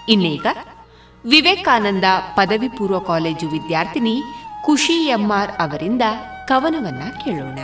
ಇನ್ನೀಗ 0.08 0.46
ವಿವೇಕಾನಂದ 1.24 2.04
ಪದವಿ 2.34 2.68
ಪೂರ್ವ 2.68 2.98
ಕಾಲೇಜು 2.98 3.46
ವಿದ್ಯಾರ್ಥಿನಿ 3.48 4.14
ಖುಷಿ 4.64 4.96
ಎಂಆರ್ 5.08 5.52
ಅವರಿಂದ 5.60 6.04
ಕವನವನ್ನ 6.50 7.02
ಕೇಳೋಣ. 7.24 7.58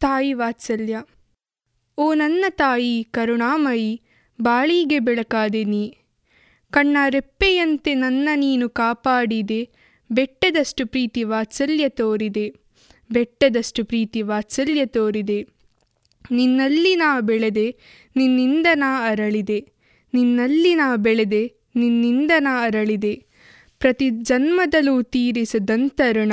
ತಾಯಿ 0.00 0.32
ವಾತ್ಸಲ್ಯ, 0.32 1.02
ಓ 1.98 2.14
ನನ್ನ 2.14 2.44
ತಾಯಿ 2.50 3.04
ಕರುಣಾಮಯಿ, 3.04 4.02
ಬಾಳಿಗೆ 4.42 4.98
ಬೆಳಕಾದೆ 4.98 5.64
ನೀ. 5.64 5.92
ಕಣ್ಣ 6.70 6.96
ರೆಪ್ಪೆಯಂತೆ 7.08 7.94
ನನ್ನ 7.94 8.28
ನೀನು 8.34 8.68
ಕಾಪಾಡಿದೆ, 8.68 9.68
ಬೆಟ್ಟದಷ್ಟು 10.10 10.86
ಪ್ರೀತಿ 10.86 11.24
ವಾತ್ಸಲ್ಯ 11.24 11.88
ತೋರಿದೆ, 11.88 12.54
ಬೆಟ್ಟದಷ್ಟು 13.10 13.84
ಪ್ರೀತಿ 13.84 14.22
ವಾತ್ಸಲ್ಯ 14.22 14.86
ತೋರಿದೆ. 14.86 15.46
ನಿನ್ನಲ್ಲಿ 16.30 16.96
ನಾ 16.96 17.20
ಬೆಳೆದೆ, 17.20 17.76
ನಿನ್ನಿಂದ 18.16 18.66
ನಾ 18.74 19.10
ಅರಳಿದೆ, 19.10 19.72
ನಿನ್ನಲ್ಲಿ 20.14 20.74
ನಾ 20.74 20.96
ಬೆಳೆದೆ, 20.96 21.52
ನಿನ್ನಿಂದ 21.76 22.30
ನಾ 22.38 22.62
ಅರಳಿದೆ. 22.62 23.23
ಪ್ರತಿ 23.84 24.10
ಜನ್ಮದಲ್ಲೂ 24.10 25.02
ತೀರಿಸದಂತರುಣ, 25.02 26.32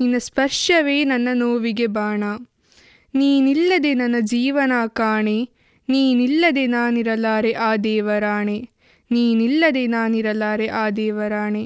ನಿನ್ನ 0.00 0.18
ಸ್ಪರ್ಶವೇ 0.18 1.04
ನನ್ನ 1.04 1.28
ನೋವಿಗೆ 1.34 1.86
ಬಾಣ. 1.86 2.24
ನೀನಿಲ್ಲದೆ 3.14 3.94
ನನ್ನ 3.94 4.16
ಜೀವನ 4.20 4.72
ಕಾಣೆ, 4.86 5.48
ನೀನಿಲ್ಲದೆ 5.88 6.66
ನಾನಿರಲಾರೆ 6.66 7.52
ಆ 7.52 7.76
ದೇವರಾಣೆ. 7.76 8.68
ನೀನಿಲ್ಲದೆ 9.10 9.86
ನಾನಿರಲಾರೆ 9.86 10.68
ಆ 10.68 10.90
ದೇವರಾಣೆ. 10.90 11.64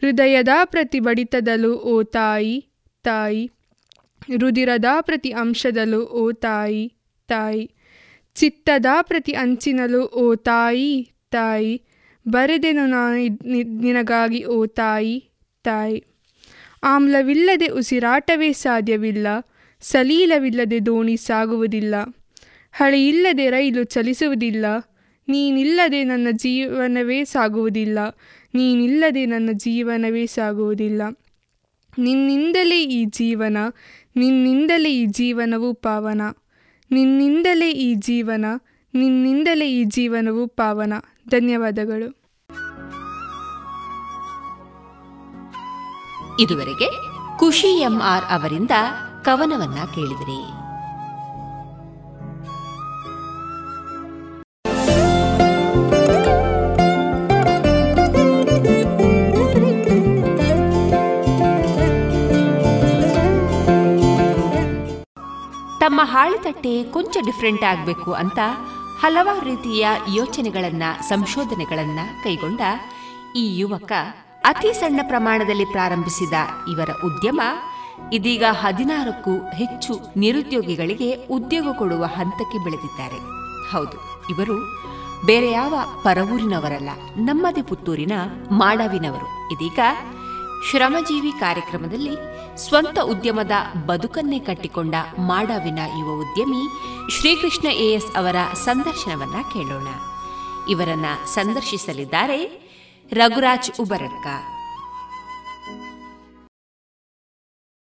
ಹೃದಯದ 0.00 0.48
ಪ್ರತಿ 0.64 1.00
ಬಡಿತದಲ್ಲೂ 1.00 1.74
ಓ 1.74 2.02
ತಾಯಿ 2.02 2.66
ತಾಯಿ. 3.02 3.50
ರುದಿರದ 4.40 4.84
ಪ್ರತಿ 5.00 5.30
ಅಂಶದಲ್ಲೂ 5.30 6.00
ಓ 6.00 6.32
ತಾಯಿ 6.32 6.92
ತಾಯಿ. 7.28 7.70
ಚಿತ್ತದ 8.34 8.86
ಪ್ರತಿ 9.02 9.32
ಅಂಚಿನಲ್ಲೂ 9.32 10.00
ಓ 10.00 10.34
ತಾಯಿ 10.34 11.12
ತಾಯಿ. 11.30 11.82
ಬರೆದೆನು 12.28 12.86
ನಾನು 12.86 13.16
ನಿನಗಾಗಿ 13.80 14.40
ಓ 14.44 14.58
ತಾಯಿ 14.66 15.16
ತಾಯಿ. 15.64 15.98
ಆಮ್ಲವಿಲ್ಲದೆ 16.82 17.66
ಉಸಿರಾಟವೇ 17.66 18.50
ಸಾಧ್ಯವಿಲ್ಲ, 18.52 19.26
ಸಲೀಲವಿಲ್ಲದೆ 19.82 20.78
ದೋಣಿ 20.86 21.16
ಸಾಗುವುದಿಲ್ಲ. 21.16 21.94
ಹಳೆಯಿಲ್ಲದೆ 22.74 23.46
ರೈಲು 23.50 23.82
ಚಲಿಸುವುದಿಲ್ಲ, 23.84 24.66
ನೀನಿಲ್ಲದೆ 25.28 26.00
ನನ್ನ 26.04 26.28
ಜೀವನವೇ 26.32 27.24
ಸಾಗುವುದಿಲ್ಲ, 27.24 27.98
ನೀನಿಲ್ಲದೆ 28.54 29.26
ನನ್ನ 29.26 29.50
ಜೀವನವೇ 29.52 30.24
ಸಾಗುವುದಿಲ್ಲ. 30.26 31.02
ನಿನ್ನಿಂದಲೇ 31.98 32.80
ಈ 32.98 33.00
ಜೀವನ, 33.04 33.58
ನಿನ್ನಿಂದಲೇ 34.16 34.90
ಈ 34.92 35.04
ಜೀವನವು 35.18 35.74
ಪಾವನ. 35.74 36.22
ನಿನ್ನಿಂದಲೇ 36.90 37.70
ಈ 37.70 37.90
ಜೀವನ, 37.94 38.46
ನಿನ್ನಿಂದಲೇ 38.94 39.68
ಈ 39.70 39.84
ಜೀವನವು 39.84 40.46
ಪಾವನ. 40.46 40.92
ಧನ್ಯವಾದಗಳು. 41.28 42.26
ಇದುವರೆಗೆ 46.40 46.88
ಖುಷಿ 47.38 47.80
ಎಂಆರ್ 47.80 48.24
ಅವರಿಂದ 48.24 48.70
ಕವನವನ್ನ 49.24 49.74
ಕೇಳಿದಿರಿ. 49.94 50.66
ತಮ್ಮ 65.80 66.00
ಹಾಳಿತಟ್ಟೆ 66.04 66.82
ಕೊಂಚ 66.82 67.16
ಡಿಫ್ರೆಂಟ್ 67.24 67.64
ಆಗಬೇಕು 67.64 68.12
ಅಂತ 68.12 68.38
ಹಲವಾರು 69.00 69.44
ರೀತಿಯ 69.44 69.86
ಯೋಚನೆಗಳನ್ನ, 70.16 70.84
ಸಂಶೋಧನೆಗಳನ್ನ 71.08 72.00
ಕೈಗೊಂಡ 72.24 72.60
ಈ 73.34 73.44
ಯುವಕ 73.58 73.92
ಅತಿ 74.50 74.70
ಸಣ್ಣ 74.72 75.00
ಪ್ರಮಾಣದಲ್ಲಿ 75.08 75.66
ಪ್ರಾರಂಭಿಸಿದ 75.74 76.36
ಇವರ 76.72 76.90
ಉದ್ಯಮ 77.08 77.40
ಇದೀಗ 78.12 78.44
ಹದಿನಾರಕ್ಕೂ 78.62 79.34
ಹೆಚ್ಚು 79.60 79.94
ನಿರುದ್ಯೋಗಿಗಳಿಗೆ 80.16 81.08
ಉದ್ಯೋಗ 81.36 81.68
ಕೊಡುವ 81.78 82.04
ಹಂತಕ್ಕೆ 82.16 82.58
ಬೆಳೆದಿದ್ದಾರೆ. 82.64 83.18
ಹೌದು, 83.72 83.98
ಇವರು 84.32 84.56
ಬೇರೆ 85.26 85.50
ಯಾವ 85.50 85.74
ಪರವೂರಿನವರಲ್ಲ, 86.04 86.90
ನಮ್ಮದೇ 87.28 87.62
ಪುತ್ತೂರಿನ 87.62 88.14
ಮಾಡವಿನವರು 88.62 89.28
ಇದೀಗ 89.54 89.80
ಶ್ರಮಜೀವಿ 90.70 91.32
ಕಾರ್ಯಕ್ರಮದಲ್ಲಿ 91.40 92.14
ಸ್ವಂತ 92.56 92.98
ಉದ್ಯಮದ 93.02 93.50
ಬದುಕನ್ನೇ 93.86 94.38
ಕಟ್ಟಿಕೊಂಡ 94.38 94.94
ಮಾಡಾವಿನ 95.18 95.78
ಯುವ 95.98 96.20
ಉದ್ಯಮಿ 96.20 96.68
ಶ್ರೀಕೃಷ್ಣ 97.12 97.68
ಎಎಸ್ 97.68 98.16
ಅವರ 98.16 98.36
ಸಂದರ್ಶನವನ್ನ 98.54 99.32
ಕೇಳೋಣ. 99.52 99.86
ಇವರನ್ನ 100.70 101.04
ಸಂದರ್ಶಿಸಲಿದ್ದಾರೆ 101.34 102.70
ರಘುರಾಜ್ 103.12 103.70
ಉಬರಡ್ಕ. 103.80 104.26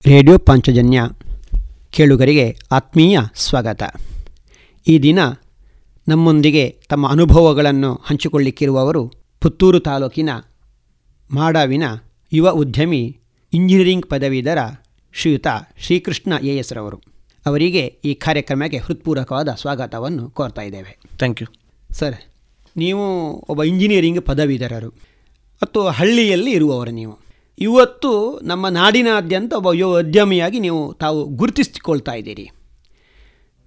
ರೇಡಿಯೋ 0.07 0.37
ಪಾಂಚಜನ್ಯ 0.37 1.03
ಕೇಳುಗರಿಗೆ 1.89 2.59
ಆತ್ಮೀಯ 2.71 3.19
ಸ್ವಾಗತ. 3.35 3.83
ಈ 4.87 4.99
ದಿನ 4.99 5.19
ನಮ್ಮೊಂದಿಗೆ 6.07 6.81
ತಮ್ಮ 6.89 7.09
ಅನುಭವಗಳನ್ನು 7.09 8.01
ಹಂಚಿಕೊಳ್ಳಿಕ್ಕಿರುವವರು 8.05 9.11
ಪುತ್ತೂರು 9.41 9.79
ತಾಲೂಕಿನ 9.79 10.29
ಮಾಡಾವಿನ 11.31 11.83
ಯುವ 12.33 12.49
ಉದ್ಯಮಿ 12.49 13.19
ಇಂಜಿನಿಯರಿಂಗ್ 13.53 14.05
ಪದವೀಧರ 14.05 14.57
ಶ್ರೀಯುತ 15.13 15.47
ಶ್ರೀಕೃಷ್ಣ 15.79 16.33
ಎ 16.43 16.57
ಎಸ್ 16.57 16.73
ರವರು 16.73 17.01
ಅವರಿಗೆ 17.45 17.85
ಈ 18.05 18.13
ಕಾರ್ಯಕ್ರಮಕ್ಕೆ 18.13 18.77
ಹೃತ್ಪೂರ್ವಕವಾದ 18.77 19.49
ಸ್ವಾಗತವನ್ನು 19.49 20.29
ಕೋರ್ತಾ 20.29 20.61
ಇದ್ದೇವೆ. 20.61 20.99
ಥ್ಯಾಂಕ್ 21.17 21.41
ಯು 21.41 21.47
ಸರ್ 21.93 22.15
ನೀವು 22.77 23.31
ಒಬ್ಬ 23.49 23.63
ಇಂಜಿನಿಯರಿಂಗ್ 23.63 24.21
ಪದವೀಧರರು. 24.21 24.89
ಮತ್ತು 25.63 25.81
ಹಳ್ಳಿಯಲ್ಲಿ 25.81 26.51
ಇರುವವರು 26.51 26.91
ನೀವು. 26.91 27.19
ಇವತ್ತು 27.59 28.39
ನಮ್ಮ 28.43 28.67
ನಾಡಿನಾದ್ಯಂತ 28.67 29.53
ಒಬ್ಬ 29.53 29.73
ಯುವ 29.73 29.99
ಉದ್ಯಮಿಯಾಗಿ 29.99 30.59
ನೀವು 30.59 30.93
ತಾವು 30.93 31.25
ಗುರುತಿಸಿಕೊಳ್ತಾ 31.25 32.11
ಇದ್ದೀರಿ. 32.11 32.49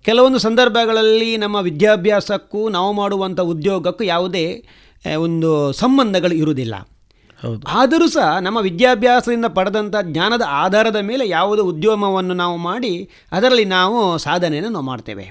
ಕೆಲವೊಂದು 0.02 0.38
ಸಂದರ್ಭಗಳಲ್ಲಿ 0.38 1.36
ನಮ್ಮ 1.36 1.56
ವಿದ್ಯಾಭ್ಯಾಸಕ್ಕೂ 1.56 2.68
ನಾವು 2.68 2.92
ಮಾಡುವಂಥ 2.92 3.40
ಉದ್ಯೋಗಕ್ಕೂ 3.40 4.04
ಯಾವುದೇ 4.04 4.64
ಒಂದು 5.18 5.72
ಸಂಬಂಧಗಳು 5.72 6.34
ಇರುವುದಿಲ್ಲ. 6.34 6.74
ಆದರೂ 7.68 8.08
ಸಹ 8.08 8.38
ನಮ್ಮ 8.38 8.58
ವಿದ್ಯಾಭ್ಯಾಸದಿಂದ 8.58 9.44
ಪಡೆದಂಥ 9.44 9.96
ಜ್ಞಾನದ 10.02 10.42
ಆಧಾರದ 10.46 10.96
ಮೇಲೆ 10.96 11.28
ಯಾವುದೇ 11.28 11.62
ಉದ್ಯಮವನ್ನು 11.62 12.34
ನಾವು 12.34 12.56
ಮಾಡಿ, 12.56 13.10
ಅದರಲ್ಲಿ 13.32 13.64
ನಾವು 13.64 14.18
ಸಾಧನೆಯನ್ನು 14.18 14.70
ನಾವು 14.70 14.84
ಮಾಡ್ತೇವೆ. 14.84 15.26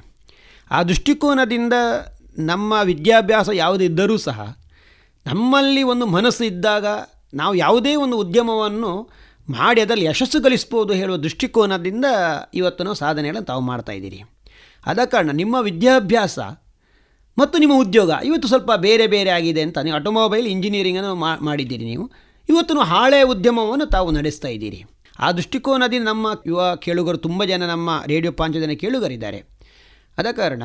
ಆ 0.72 0.84
ದೃಷ್ಟಿಕೋನದಿಂದ 0.84 1.74
ನಮ್ಮ 2.38 2.74
ವಿದ್ಯಾಭ್ಯಾಸ 2.84 3.50
ಯಾವುದಿದ್ದರೂ 3.54 4.18
ಸಹ, 4.18 4.40
ನಮ್ಮಲ್ಲಿ 5.26 5.84
ಒಂದು 5.84 6.06
ಮನಸ್ಸು 6.06 6.44
ಇದ್ದಾಗ 6.44 6.86
ನಾವು 7.34 7.56
ಯಾವುದೇ 7.56 7.96
ಒಂದು 7.96 8.18
ಉದ್ಯಮವನ್ನು 8.18 8.92
ಮಾಡಿ 9.50 9.82
ಅದರಲ್ಲಿ 9.82 10.06
ಯಶಸ್ಸು 10.06 10.40
ಗಳಿಸ್ಬೋದು 10.40 10.94
ಹೇಳುವ 10.94 11.18
ದೃಷ್ಟಿಕೋನದಿಂದ 11.18 12.06
ಇವತ್ತು 12.54 12.84
ನಾವು 12.84 12.96
ಸಾಧನೆಗಳನ್ನು 12.96 13.48
ತಾವು 13.48 13.62
ಮಾಡ್ತಾಯಿದ್ದೀರಿ 13.62 14.24
ಆದ 14.86 15.00
ಕಾರಣ 15.06 15.32
ನಿಮ್ಮ 15.32 15.56
ವಿದ್ಯಾಭ್ಯಾಸ 15.60 16.40
ಮತ್ತು 17.40 17.60
ನಿಮ್ಮ 17.60 17.80
ಉದ್ಯೋಗ. 17.80 18.12
ಇವತ್ತು 18.26 18.48
ಸ್ವಲ್ಪ 18.48 18.72
ಬೇರೆ 18.72 19.08
ಬೇರೆ 19.08 19.30
ಆಗಿದೆ 19.30 19.62
ಅಂತ 19.62 19.78
ನೀವು 19.78 19.96
ಆಟೋಮೊಬೈಲ್ 19.96 20.48
ಇಂಜಿನಿಯರಿಂಗನ್ನು 20.48 21.16
ಮಾಡಿದ್ದೀರಿ 21.16 21.86
ನೀವು. 21.86 22.12
ಇವತ್ತು 22.50 22.80
ಹಾಳೆ 22.80 23.22
ಉದ್ಯಮವನ್ನು 23.22 23.86
ತಾವು 23.86 24.12
ನಡೆಸ್ತಾ 24.12 24.48
ಇದ್ದೀರಿ. 24.48 24.84
ಆ 25.20 25.32
ದೃಷ್ಟಿಕೋನದಿಂದ 25.32 26.06
ನಮ್ಮ 26.06 26.42
ಯುವ 26.48 26.76
ಕೇಳುಗರು 26.76 27.18
ತುಂಬ 27.18 27.44
ಜನ 27.44 27.66
ನಮ್ಮ 27.66 28.04
ರೇಡಿಯೋ 28.08 28.32
ಪಾಂಚಜನ 28.32 28.72
ಕೇಳುಗರಿದ್ದಾರೆ. 28.72 29.44
ಆದ 30.18 30.26
ಕಾರಣ 30.32 30.64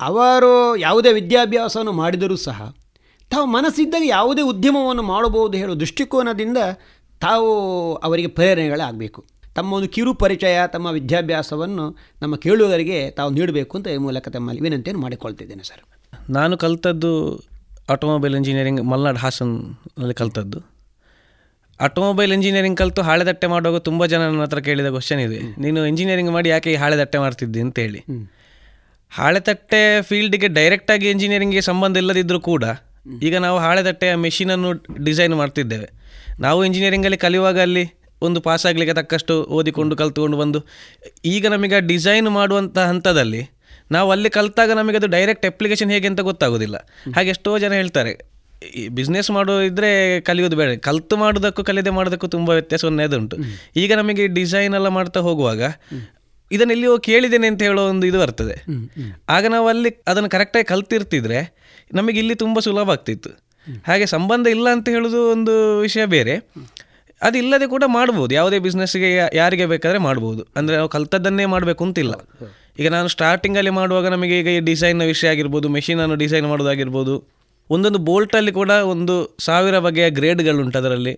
ಅವರು 0.00 0.76
ಯಾವುದೇ 0.76 1.12
ವಿದ್ಯಾಭ್ಯಾಸವನ್ನು 1.12 1.92
ಮಾಡಿದರೂ 1.92 2.36
ಸಹ 2.36 2.74
ತಾವು 3.30 3.46
ಮನಸ್ಸಿದ್ದಾಗ 3.46 4.02
ಯಾವುದೇ 4.04 4.42
ಉದ್ಯಮವನ್ನು 4.42 5.02
ಮಾಡಬಹುದು 5.02 5.58
ಹೇಳುವ 5.58 5.74
ದೃಷ್ಟಿಕೋನದಿಂದ 5.74 6.58
ತಾವು 7.20 7.50
ಅವರಿಗೆ 7.94 8.28
ಪ್ರೇರಣೆಗಳಾಗಬೇಕು. 8.28 9.24
ತಮ್ಮ 9.54 9.72
ಒಂದು 9.72 9.88
ಕಿರು 9.88 10.14
ಪರಿಚಯ, 10.14 10.60
ತಮ್ಮ 10.72 10.86
ವಿದ್ಯಾಭ್ಯಾಸವನ್ನು 10.86 11.96
ನಮ್ಮ 12.22 12.36
ಕೇಳುಗರಿಗೆ 12.36 13.10
ತಾವು 13.10 13.30
ನೀಡಬೇಕು 13.30 13.78
ಅಂತ 13.78 13.88
ಈ 13.88 13.96
ಮೂಲಕ 13.96 14.28
ತಮ್ಮಲ್ಲಿ 14.28 14.62
ವಿನಂತಿಯನ್ನು 14.62 15.02
ಮಾಡಿಕೊಳ್ತಿದ್ದೇನೆ 15.02 15.62
ಸರ್. 15.62 15.93
ನಾನು 16.30 16.58
ಕಲಿತದ್ದು 16.58 17.42
ಆಟೋಮೊಬೈಲ್ 17.90 18.36
ಇಂಜಿನಿಯರಿಂಗ್ 18.36 18.82
ಮಲ್ನಾಡ್ 18.82 19.18
ಹಾಸನಲ್ಲಿ 19.18 20.14
ಕಲಿತದ್ದು. 20.14 20.74
ಆಟೋಮೊಬೈಲ್ 21.80 22.32
ಇಂಜಿನಿಯರಿಂಗ್ 22.32 22.78
ಕಲಿತು 22.78 23.02
ಹಾಳೆದಟ್ಟೆ 23.02 23.46
ಮಾಡುವಾಗ 23.46 23.80
ತುಂಬ 23.80 24.06
ಜನ 24.06 24.18
ನನ್ನ 24.18 24.42
ಹತ್ರ 24.42 24.58
ಕೇಳಿದ 24.58 24.86
ಕ್ವಶನ್ 24.86 25.20
ಇದೆ. 25.20 25.40
ನೀನು 25.58 25.86
ಇಂಜಿನಿಯರಿಂಗ್ 25.86 26.30
ಮಾಡಿ 26.30 26.48
ಯಾಕೆ 26.48 26.72
ಈ 26.72 26.74
ಹಾಳೆದಟ್ಟೆ 26.74 27.18
ಮಾಡ್ತಿದ್ದಿ 27.18 27.60
ಅಂತೇಳಿ. 27.60 28.04
ಹಾಳೆತಟ್ಟೆ 29.10 30.02
ಫೀಲ್ಡಿಗೆ 30.02 30.48
ಡೈರೆಕ್ಟಾಗಿ 30.48 31.10
ಇಂಜಿನಿಯರಿಂಗ್ಗೆ 31.10 31.60
ಸಂಬಂಧ 31.60 31.96
ಇಲ್ಲದಿದ್ದರೂ 31.96 32.40
ಕೂಡ 32.40 32.64
ಈಗ 33.22 33.36
ನಾವು 33.36 33.58
ಹಾಳೆತಟ್ಟೆಯ 33.58 34.14
ಮೆಷಿನನ್ನು 34.14 34.72
ಡಿಸೈನ್ 35.04 35.34
ಮಾಡ್ತಿದ್ದೇವೆ. 35.34 35.92
ನಾವು 36.40 36.64
ಇಂಜಿನಿಯರಿಂಗಲ್ಲಿ 36.64 37.16
ಕಲಿಯುವಾಗ 37.16 37.60
ಅಲ್ಲಿ 37.60 37.94
ಒಂದು 38.22 38.40
ಪಾಸ್ 38.40 38.66
ಆಗಲಿಕ್ಕೆ 38.66 38.94
ತಕ್ಕಷ್ಟು 38.94 39.44
ಓದಿಕೊಂಡು 39.44 39.96
ಕಲ್ತುಕೊಂಡು 39.96 40.36
ಬಂದು 40.36 40.66
ಈಗ 41.24 41.46
ನಮಗೆ 41.46 41.80
ಡಿಸೈನ್ 41.80 42.30
ಮಾಡುವಂಥ 42.30 42.78
ಹಂತದಲ್ಲಿ 42.78 43.63
ನಾವು 43.90 44.10
ಅಲ್ಲಿ 44.10 44.30
ಕಲಿತಾಗ 44.30 44.70
ನಮಗೆ 44.70 44.96
ಅದು 44.96 45.06
ಡೈರೆಕ್ಟ್ 45.06 45.46
ಅಪ್ಲಿಕೇಶನ್ 45.46 45.90
ಹೇಗೆ 45.90 46.06
ಅಂತ 46.06 46.20
ಗೊತ್ತಾಗೋದಿಲ್ಲ. 46.20 46.76
ಹಾಗೆ 47.16 47.30
ಎಷ್ಟೋ 47.30 47.58
ಜನ 47.58 47.72
ಹೇಳ್ತಾರೆ 47.72 48.34
ಈ 48.76 48.88
ಬಿಸ್ನೆಸ್ 48.88 49.30
ಮಾಡೋದಿದ್ರೆ 49.30 50.20
ಕಲಿಯೋದು 50.20 50.56
ಬೇಡ 50.56 50.78
ಕಲ್ತು 50.78 51.16
ಮಾಡೋದಕ್ಕೂ 51.16 51.64
ಕಲಿಯದೆ 51.64 51.90
ಮಾಡೋದಕ್ಕೂ 51.90 52.26
ತುಂಬ 52.26 52.50
ವ್ಯತ್ಯಾಸವನ್ನೇ 52.50 53.04
ಉಂಟು. 53.04 53.36
ಈಗ 53.76 53.92
ನಮಗೆ 53.92 54.26
ಡಿಸೈನ್ 54.26 54.74
ಎಲ್ಲ 54.74 54.88
ಮಾಡ್ತಾ 54.88 55.20
ಹೋಗುವಾಗ 55.20 55.62
ಇದನ್ನ 56.50 56.70
ಎಲ್ಲಿಯೋ 56.70 56.98
ಕೇಳಿದ್ದೇನೆ 56.98 57.46
ಅಂತ 57.46 57.62
ಹೇಳೋ 57.62 57.88
ಒಂದು 57.88 58.06
ಇದು 58.06 58.18
ಬರ್ತದೆ. 58.18 58.56
ಆಗ 59.28 59.46
ನಾವು 59.46 59.68
ಅಲ್ಲಿ 59.68 59.90
ಅದನ್ನು 60.08 60.30
ಕರೆಕ್ಟಾಗಿ 60.30 60.64
ಕಲ್ತಿರ್ತಿದ್ರೆ 60.64 61.56
ನಮಗೆ 61.94 62.18
ಇಲ್ಲಿ 62.18 62.34
ತುಂಬ 62.34 62.58
ಸುಲಭ 62.58 62.90
ಆಗ್ತಿತ್ತು. 62.90 63.30
ಹಾಗೆ 63.86 64.06
ಸಂಬಂಧ 64.06 64.46
ಇಲ್ಲ 64.46 64.68
ಅಂತ 64.70 64.88
ಹೇಳೋದು 64.88 65.30
ಒಂದು 65.30 65.80
ವಿಷಯ 65.80 66.06
ಬೇರೆ. 66.06 66.34
ಅದಿಲ್ಲದೆ 67.22 67.66
ಕೂಡ 67.66 67.84
ಮಾಡ್ಬೋದು 67.86 68.34
ಯಾವುದೇ 68.34 68.58
ಬಿಸ್ನೆಸ್ಗೆ 68.58 69.36
ಯಾರಿಗೆ 69.36 69.66
ಬೇಕಾದರೆ 69.66 69.98
ಮಾಡ್ಬೋದು. 69.98 70.46
ಅಂದರೆ 70.56 70.76
ನಾವು 70.76 70.88
ಕಲ್ತದ್ದನ್ನೇ 70.88 71.44
ಮಾಡಬೇಕು 71.44 71.84
ಅಂತಿಲ್ಲ. 71.84 72.14
ಈಗ 72.78 72.88
ನಾನು 72.88 73.08
ಸ್ಟಾರ್ಟಿಂಗಲ್ಲಿ 73.08 73.70
ಮಾಡುವಾಗ 73.70 74.06
ನಮಗೆ 74.06 74.38
ಈಗ 74.40 74.46
ಈ 74.46 74.60
ಡಿಸೈನ್ನ 74.60 75.02
ವಿಷಯ 75.02 75.28
ಆಗಿರ್ಬೋದು 75.28 75.68
ಮೆಷಿನನ್ನು 75.68 76.14
ಡಿಸೈನ್ 76.14 76.46
ಮಾಡೋದಾಗಿರ್ಬೋದು 76.48 77.14
ಒಂದೊಂದು 77.70 77.98
ಬೋಲ್ಟಲ್ಲಿ 77.98 78.52
ಕೂಡ 78.52 78.70
ಒಂದು 78.70 79.36
ಸಾವಿರ 79.40 79.78
ಬಗೆಯ 79.78 80.10
ಗ್ರೇಡ್ಗಳುಂಟು 80.10 80.78
ಅದರಲ್ಲಿ. 80.78 81.14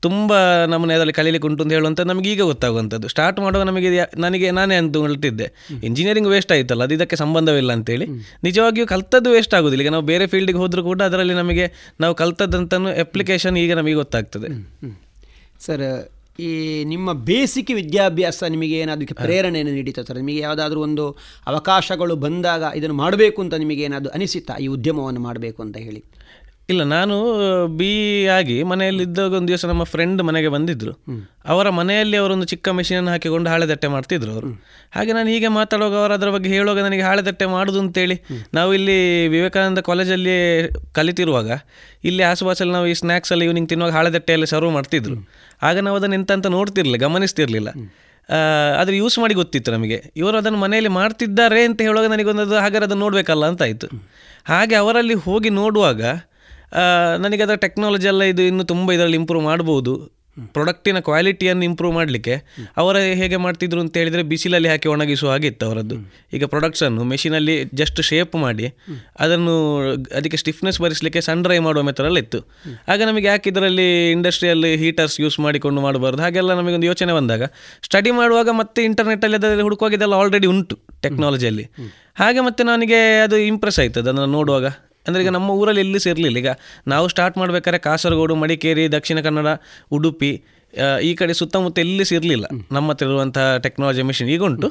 ತುಂಬ 0.00 0.32
ನಮ್ಮನ್ನ 0.66 0.92
ಅದರಲ್ಲಿ 0.92 1.12
ಕಲೀಲಿಕ್ಕೆ 1.12 1.48
ಉಂಟು 1.48 1.62
ಅಂತ 1.62 1.72
ಹೇಳುವಂಥ 1.72 2.00
ನಮಗೆ 2.00 2.32
ಈಗ 2.32 2.42
ಗೊತ್ತಾಗುವಂಥದ್ದು. 2.42 3.08
ಸ್ಟಾರ್ಟ್ 3.08 3.40
ಮಾಡುವಾಗ 3.40 3.66
ನಮಗೆ 3.66 3.90
ನನಗೆ 4.18 4.50
ನಾನೇ 4.50 4.74
ಅಂತ 4.74 4.96
ಹೊರಟಿದ್ದೆ 4.96 5.46
ಇಂಜಿನಿಯರಿಂಗ್ 5.84 6.28
ವೇಸ್ಟ್ 6.28 6.52
ಆಯಿತಲ್ಲ 6.52 6.82
ಅದು 6.82 6.94
ಇದಕ್ಕೆ 6.94 7.16
ಸಂಬಂಧವಿಲ್ಲ 7.16 7.72
ಅಂತೇಳಿ. 7.72 8.06
ನಿಜವಾಗಿಯೂ 8.44 8.86
ಕಲ್ತದ್ದು 8.86 9.30
ವೇಸ್ಟ್ 9.30 9.54
ಆಗೋದಿಲ್ಲ. 9.54 9.84
ಈಗ 9.84 9.90
ನಾವು 9.90 10.04
ಬೇರೆ 10.04 10.26
ಫೀಲ್ಡಿಗೆ 10.26 10.58
ಹೋದರೂ 10.58 10.82
ಕೂಡ 10.82 11.02
ಅದರಲ್ಲಿ 11.02 11.34
ನಮಗೆ 11.34 11.94
ನಾವು 12.00 12.14
ಕಲ್ತದ್ದಂತನೂ 12.14 12.88
ಅಪ್ಲಿಕೇಶನ್ 12.88 13.56
ಈಗ 13.56 13.72
ನಮಗೆ 13.72 13.94
ಗೊತ್ತಾಗ್ತದೆ. 13.94 14.50
ಸರ್ 15.66 15.86
ಈ 16.40 16.84
ನಿಮ್ಮ 16.84 17.12
ಬೇಸಿಕ್ 17.12 17.70
ವಿದ್ಯಾಭ್ಯಾಸ 17.70 18.44
ನಿಮಗೆ 18.44 18.78
ಏನಾದರೂ 18.78 19.14
ಪ್ರೇರಣೆಯನ್ನು 19.14 19.72
ನೀಡಿತ 19.72 20.00
ಸರ್ 20.00 20.16
ನಿಮಗೆ 20.16 20.38
ಯಾವುದಾದ್ರೂ 20.38 20.80
ಒಂದು 20.80 21.18
ಅವಕಾಶಗಳು 21.46 22.16
ಬಂದಾಗ 22.16 22.62
ಇದನ್ನು 22.74 22.94
ಮಾಡಬೇಕು 22.94 23.42
ಅಂತ 23.42 23.54
ನಿಮಗೆ 23.54 23.82
ಏನಾದರೂ 23.82 24.10
ಅನಿಸಿತಾ 24.10 24.54
ಈ 24.54 24.66
ಉದ್ಯಮವನ್ನು 24.66 25.20
ಮಾಡಬೇಕು 25.20 25.62
ಅಂತ 25.62 25.76
ಹೇಳಿ. 25.76 26.04
ಇಲ್ಲ 26.68 26.82
ನಾನು 26.82 27.16
ಬಿ 27.76 28.26
ಆಗಿ 28.26 28.62
ಮನೆಯಲ್ಲಿದ್ದಾಗ 28.62 29.32
ಒಂದು 29.32 29.48
ದಿವಸ 29.48 29.64
ನಮ್ಮ 29.64 29.84
ಫ್ರೆಂಡ್ 29.84 30.22
ಮನೆಗೆ 30.22 30.48
ಬಂದಿದ್ದರು 30.48 31.04
ಅವರ 31.44 31.70
ಮನೆಯಲ್ಲಿ 31.70 32.16
ಅವರೊಂದು 32.16 32.44
ಚಿಕ್ಕ 32.44 32.68
ಮೆಷಿನನ್ನು 32.68 33.10
ಹಾಕಿಕೊಂಡು 33.10 33.50
ಹಾಳೆದಟ್ಟೆ 33.50 33.88
ಮಾಡ್ತಿದ್ರು 33.88 34.32
ಅವರು. 34.32 34.48
ಹಾಗೆ 34.90 35.12
ನಾನು 35.12 35.28
ಹೀಗೆ 35.28 35.48
ಮಾತಾಡುವಾಗ 35.48 35.94
ಅವರು 35.94 36.14
ಅದರ 36.14 36.30
ಬಗ್ಗೆ 36.30 36.50
ಹೇಳುವಾಗ 36.50 36.78
ನನಗೆ 36.78 37.02
ಹಾಳೆದಟ್ಟೆ 37.02 37.46
ಮಾಡುದು 37.46 37.80
ಅಂತೇಳಿ 37.80 38.22
ನಾವು 38.54 38.74
ಇಲ್ಲಿ 38.74 39.28
ವಿವೇಕಾನಂದ 39.28 39.78
ಕಾಲೇಜಲ್ಲಿ 39.78 40.68
ಕಲಿತಿರುವಾಗ 40.92 41.50
ಇಲ್ಲಿ 42.04 42.22
ಆಸುಪಾಸಲ್ಲಿ 42.22 42.72
ನಾವು 42.72 42.86
ಈ 42.86 42.94
ಸ್ನ್ಯಾಕ್ಸಲ್ಲಿ 42.94 43.44
ಈವ್ನಿಂಗ್ 43.44 43.68
ತಿನ್ನುವಾಗ 43.68 43.92
ಹಾಳೆದಟ್ಟೆಯಲ್ಲಿ 43.92 44.46
ಸರ್ವ್ 44.46 44.72
ಮಾಡ್ತಿದ್ರು. 44.72 45.16
ಆಗ 45.62 45.78
ನಾವು 45.78 45.96
ಅದನ್ನು 45.96 46.14
ಎಂತ 46.14 46.46
ನೋಡ್ತಿರ್ಲಿಲ್ಲ, 46.46 46.98
ಗಮನಿಸ್ತಿರ್ಲಿಲ್ಲ. 47.06 47.68
ಆದರೆ 48.78 48.96
ಯೂಸ್ 48.96 49.18
ಮಾಡಿ 49.18 49.34
ಗೊತ್ತಿತ್ತು 49.34 49.72
ನಮಗೆ. 49.72 50.12
ಇವರು 50.16 50.36
ಅದನ್ನು 50.36 50.58
ಮನೆಯಲ್ಲಿ 50.58 50.88
ಮಾಡ್ತಿದ್ದಾರೆ 50.88 51.64
ಅಂತ 51.64 51.80
ಹೇಳುವಾಗ 51.82 52.08
ನನಗೊಂದು 52.10 52.56
ಹಾಗಾದ್ರೆ 52.56 52.86
ಅದನ್ನು 52.86 53.04
ನೋಡಬೇಕಲ್ಲ 53.04 53.46
ಅಂತ 53.46 53.62
ಆಯಿತು. 53.62 53.88
ಹಾಗೆ 54.44 54.74
ಅವರಲ್ಲಿ 54.74 55.14
ಹೋಗಿ 55.14 55.50
ನೋಡುವಾಗ 55.50 56.02
ನನಗೆ 57.18 57.42
ಅದರ 57.42 57.54
ಟೆಕ್ನಾಲಜಿ 57.54 58.06
ಎಲ್ಲ 58.06 58.22
ಇದು 58.22 58.42
ಇನ್ನೂ 58.42 58.64
ತುಂಬ 58.64 58.92
ಇದರಲ್ಲಿ 58.92 59.16
ಇಂಪ್ರೂವ್ 59.16 59.44
ಮಾಡ್ಬೋದು. 59.44 60.15
ಪ್ರಾಡಕ್ಟಿನ 60.44 60.98
ಕ್ವಾಲಿಟಿಯನ್ನು 60.98 61.64
ಇಂಪ್ರೂವ್ 61.64 61.94
ಮಾಡಲಿಕ್ಕೆ 61.94 62.34
ಅವರ 62.76 62.96
ಹೇಗೆ 62.98 63.36
ಮಾಡ್ತಿದ್ರು 63.36 63.80
ಅಂತ 63.80 63.96
ಹೇಳಿದರೆ 63.96 64.22
ಬಿಸಿಲಲ್ಲಿ 64.22 64.68
ಹಾಕಿ 64.68 64.88
ಒಣಗಿಸುವ 64.88 65.34
ಇತ್ತು 65.44 65.66
ಅವರದ್ದು. 65.66 65.96
ಈಗ 66.32 66.44
ಪ್ರಾಡಕ್ಟ್ಸನ್ನು 66.44 67.04
ಮೆಷಿನಲ್ಲಿ 67.04 67.64
ಜಸ್ಟ್ 67.74 68.02
ಶೇಪ್ 68.02 68.36
ಮಾಡಿ 68.36 68.66
ಅದನ್ನು 69.20 69.54
ಅದಕ್ಕೆ 70.16 70.36
ಸ್ಟಿಫ್ನೆಸ್ 70.36 70.80
ಬರಿಸಲಿಕ್ಕೆ 70.80 71.20
ಸನ್ 71.20 71.42
ಡ್ರೈ 71.42 71.58
ಮಾಡುವ 71.58 71.82
ಮೆಥಡಲ್ಲಿ 71.82 72.20
ಇತ್ತು. 72.20 72.40
ಆಗ 72.88 73.02
ನಮಗೆ 73.02 73.26
ಯಾಕೆ 73.26 73.50
ಇದರಲ್ಲಿ 73.50 74.12
ಇಂಡಸ್ಟ್ರಿಯಲ್ 74.12 74.64
ಹೀಟರ್ಸ್ 74.76 75.20
ಯೂಸ್ 75.20 75.40
ಮಾಡಿಕೊಂಡು 75.40 75.80
ಮಾಡಬಾರ್ದು? 75.80 76.22
ಹಾಗೆಲ್ಲ 76.22 76.54
ನಮಗೊಂದು 76.54 76.86
ಯೋಚನೆ 76.86 77.12
ಬಂದಾಗ 77.12 77.42
ಸ್ಟಡಿ 77.82 78.10
ಮಾಡುವಾಗ 78.10 78.48
ಮತ್ತೆ 78.52 78.84
ಇಂಟರ್ನೆಟ್ಟಲ್ಲಿ 78.84 79.36
ಅದರಲ್ಲಿ 79.36 79.62
ಹುಡುಕುವಾಗ 79.62 79.94
ಇದೆಲ್ಲ 79.94 80.14
ಆಲ್ರೆಡಿ 80.14 80.46
ಉಂಟು 80.46 80.78
ಟೆಕ್ನಾಲಜಿಯಲ್ಲಿ 81.00 81.66
ಹಾಗೆ 82.14 82.40
ಮತ್ತೆ 82.40 82.62
ನನಗೆ 82.64 83.20
ಅದು 83.20 83.36
ಇಂಪ್ರೆಸ್ 83.36 83.80
ಆಯ್ತು 83.80 84.00
ಅದನ್ನು 84.00 84.26
ನೋಡುವಾಗ. 84.26 84.66
ಅಂದರೆ 85.06 85.20
ಈಗ 85.24 85.30
ನಮ್ಮ 85.36 85.48
ಊರಲ್ಲಿ 85.60 85.82
ಎಲ್ಲಿ 85.86 86.00
ಸೇರಲಿಲ್ಲ. 86.06 86.36
ಈಗ 86.42 86.52
ನಾವು 86.92 87.06
ಸ್ಟಾರ್ಟ್ 87.14 87.38
ಮಾಡಬೇಕಾದ್ರೆ 87.42 87.80
ಕಾಸರಗೋಡು 87.88 88.36
ಮಡಿಕೇರಿ 88.42 88.84
ದಕ್ಷಿಣ 88.96 89.20
ಕನ್ನಡ 89.26 89.48
ಉಡುಪಿ 89.98 90.32
ಈ 91.08 91.10
ಕಡೆ 91.18 91.32
ಸುತ್ತಮುತ್ತ 91.40 91.78
ಎಲ್ಲಿ 91.84 92.04
ಸಿರಲಿಲ್ಲ. 92.10 92.46
ನಮ್ಮ 92.72 92.86
ಹತ್ರ 92.90 93.06
ಇರುವಂತಹ 93.08 93.56
ಟೆಕ್ನಾಲಜಿ 93.66 94.02
ಮಿಷಿನ್ 94.08 94.30
ಈಗ 94.34 94.42
ಉಂಟು 94.48 94.68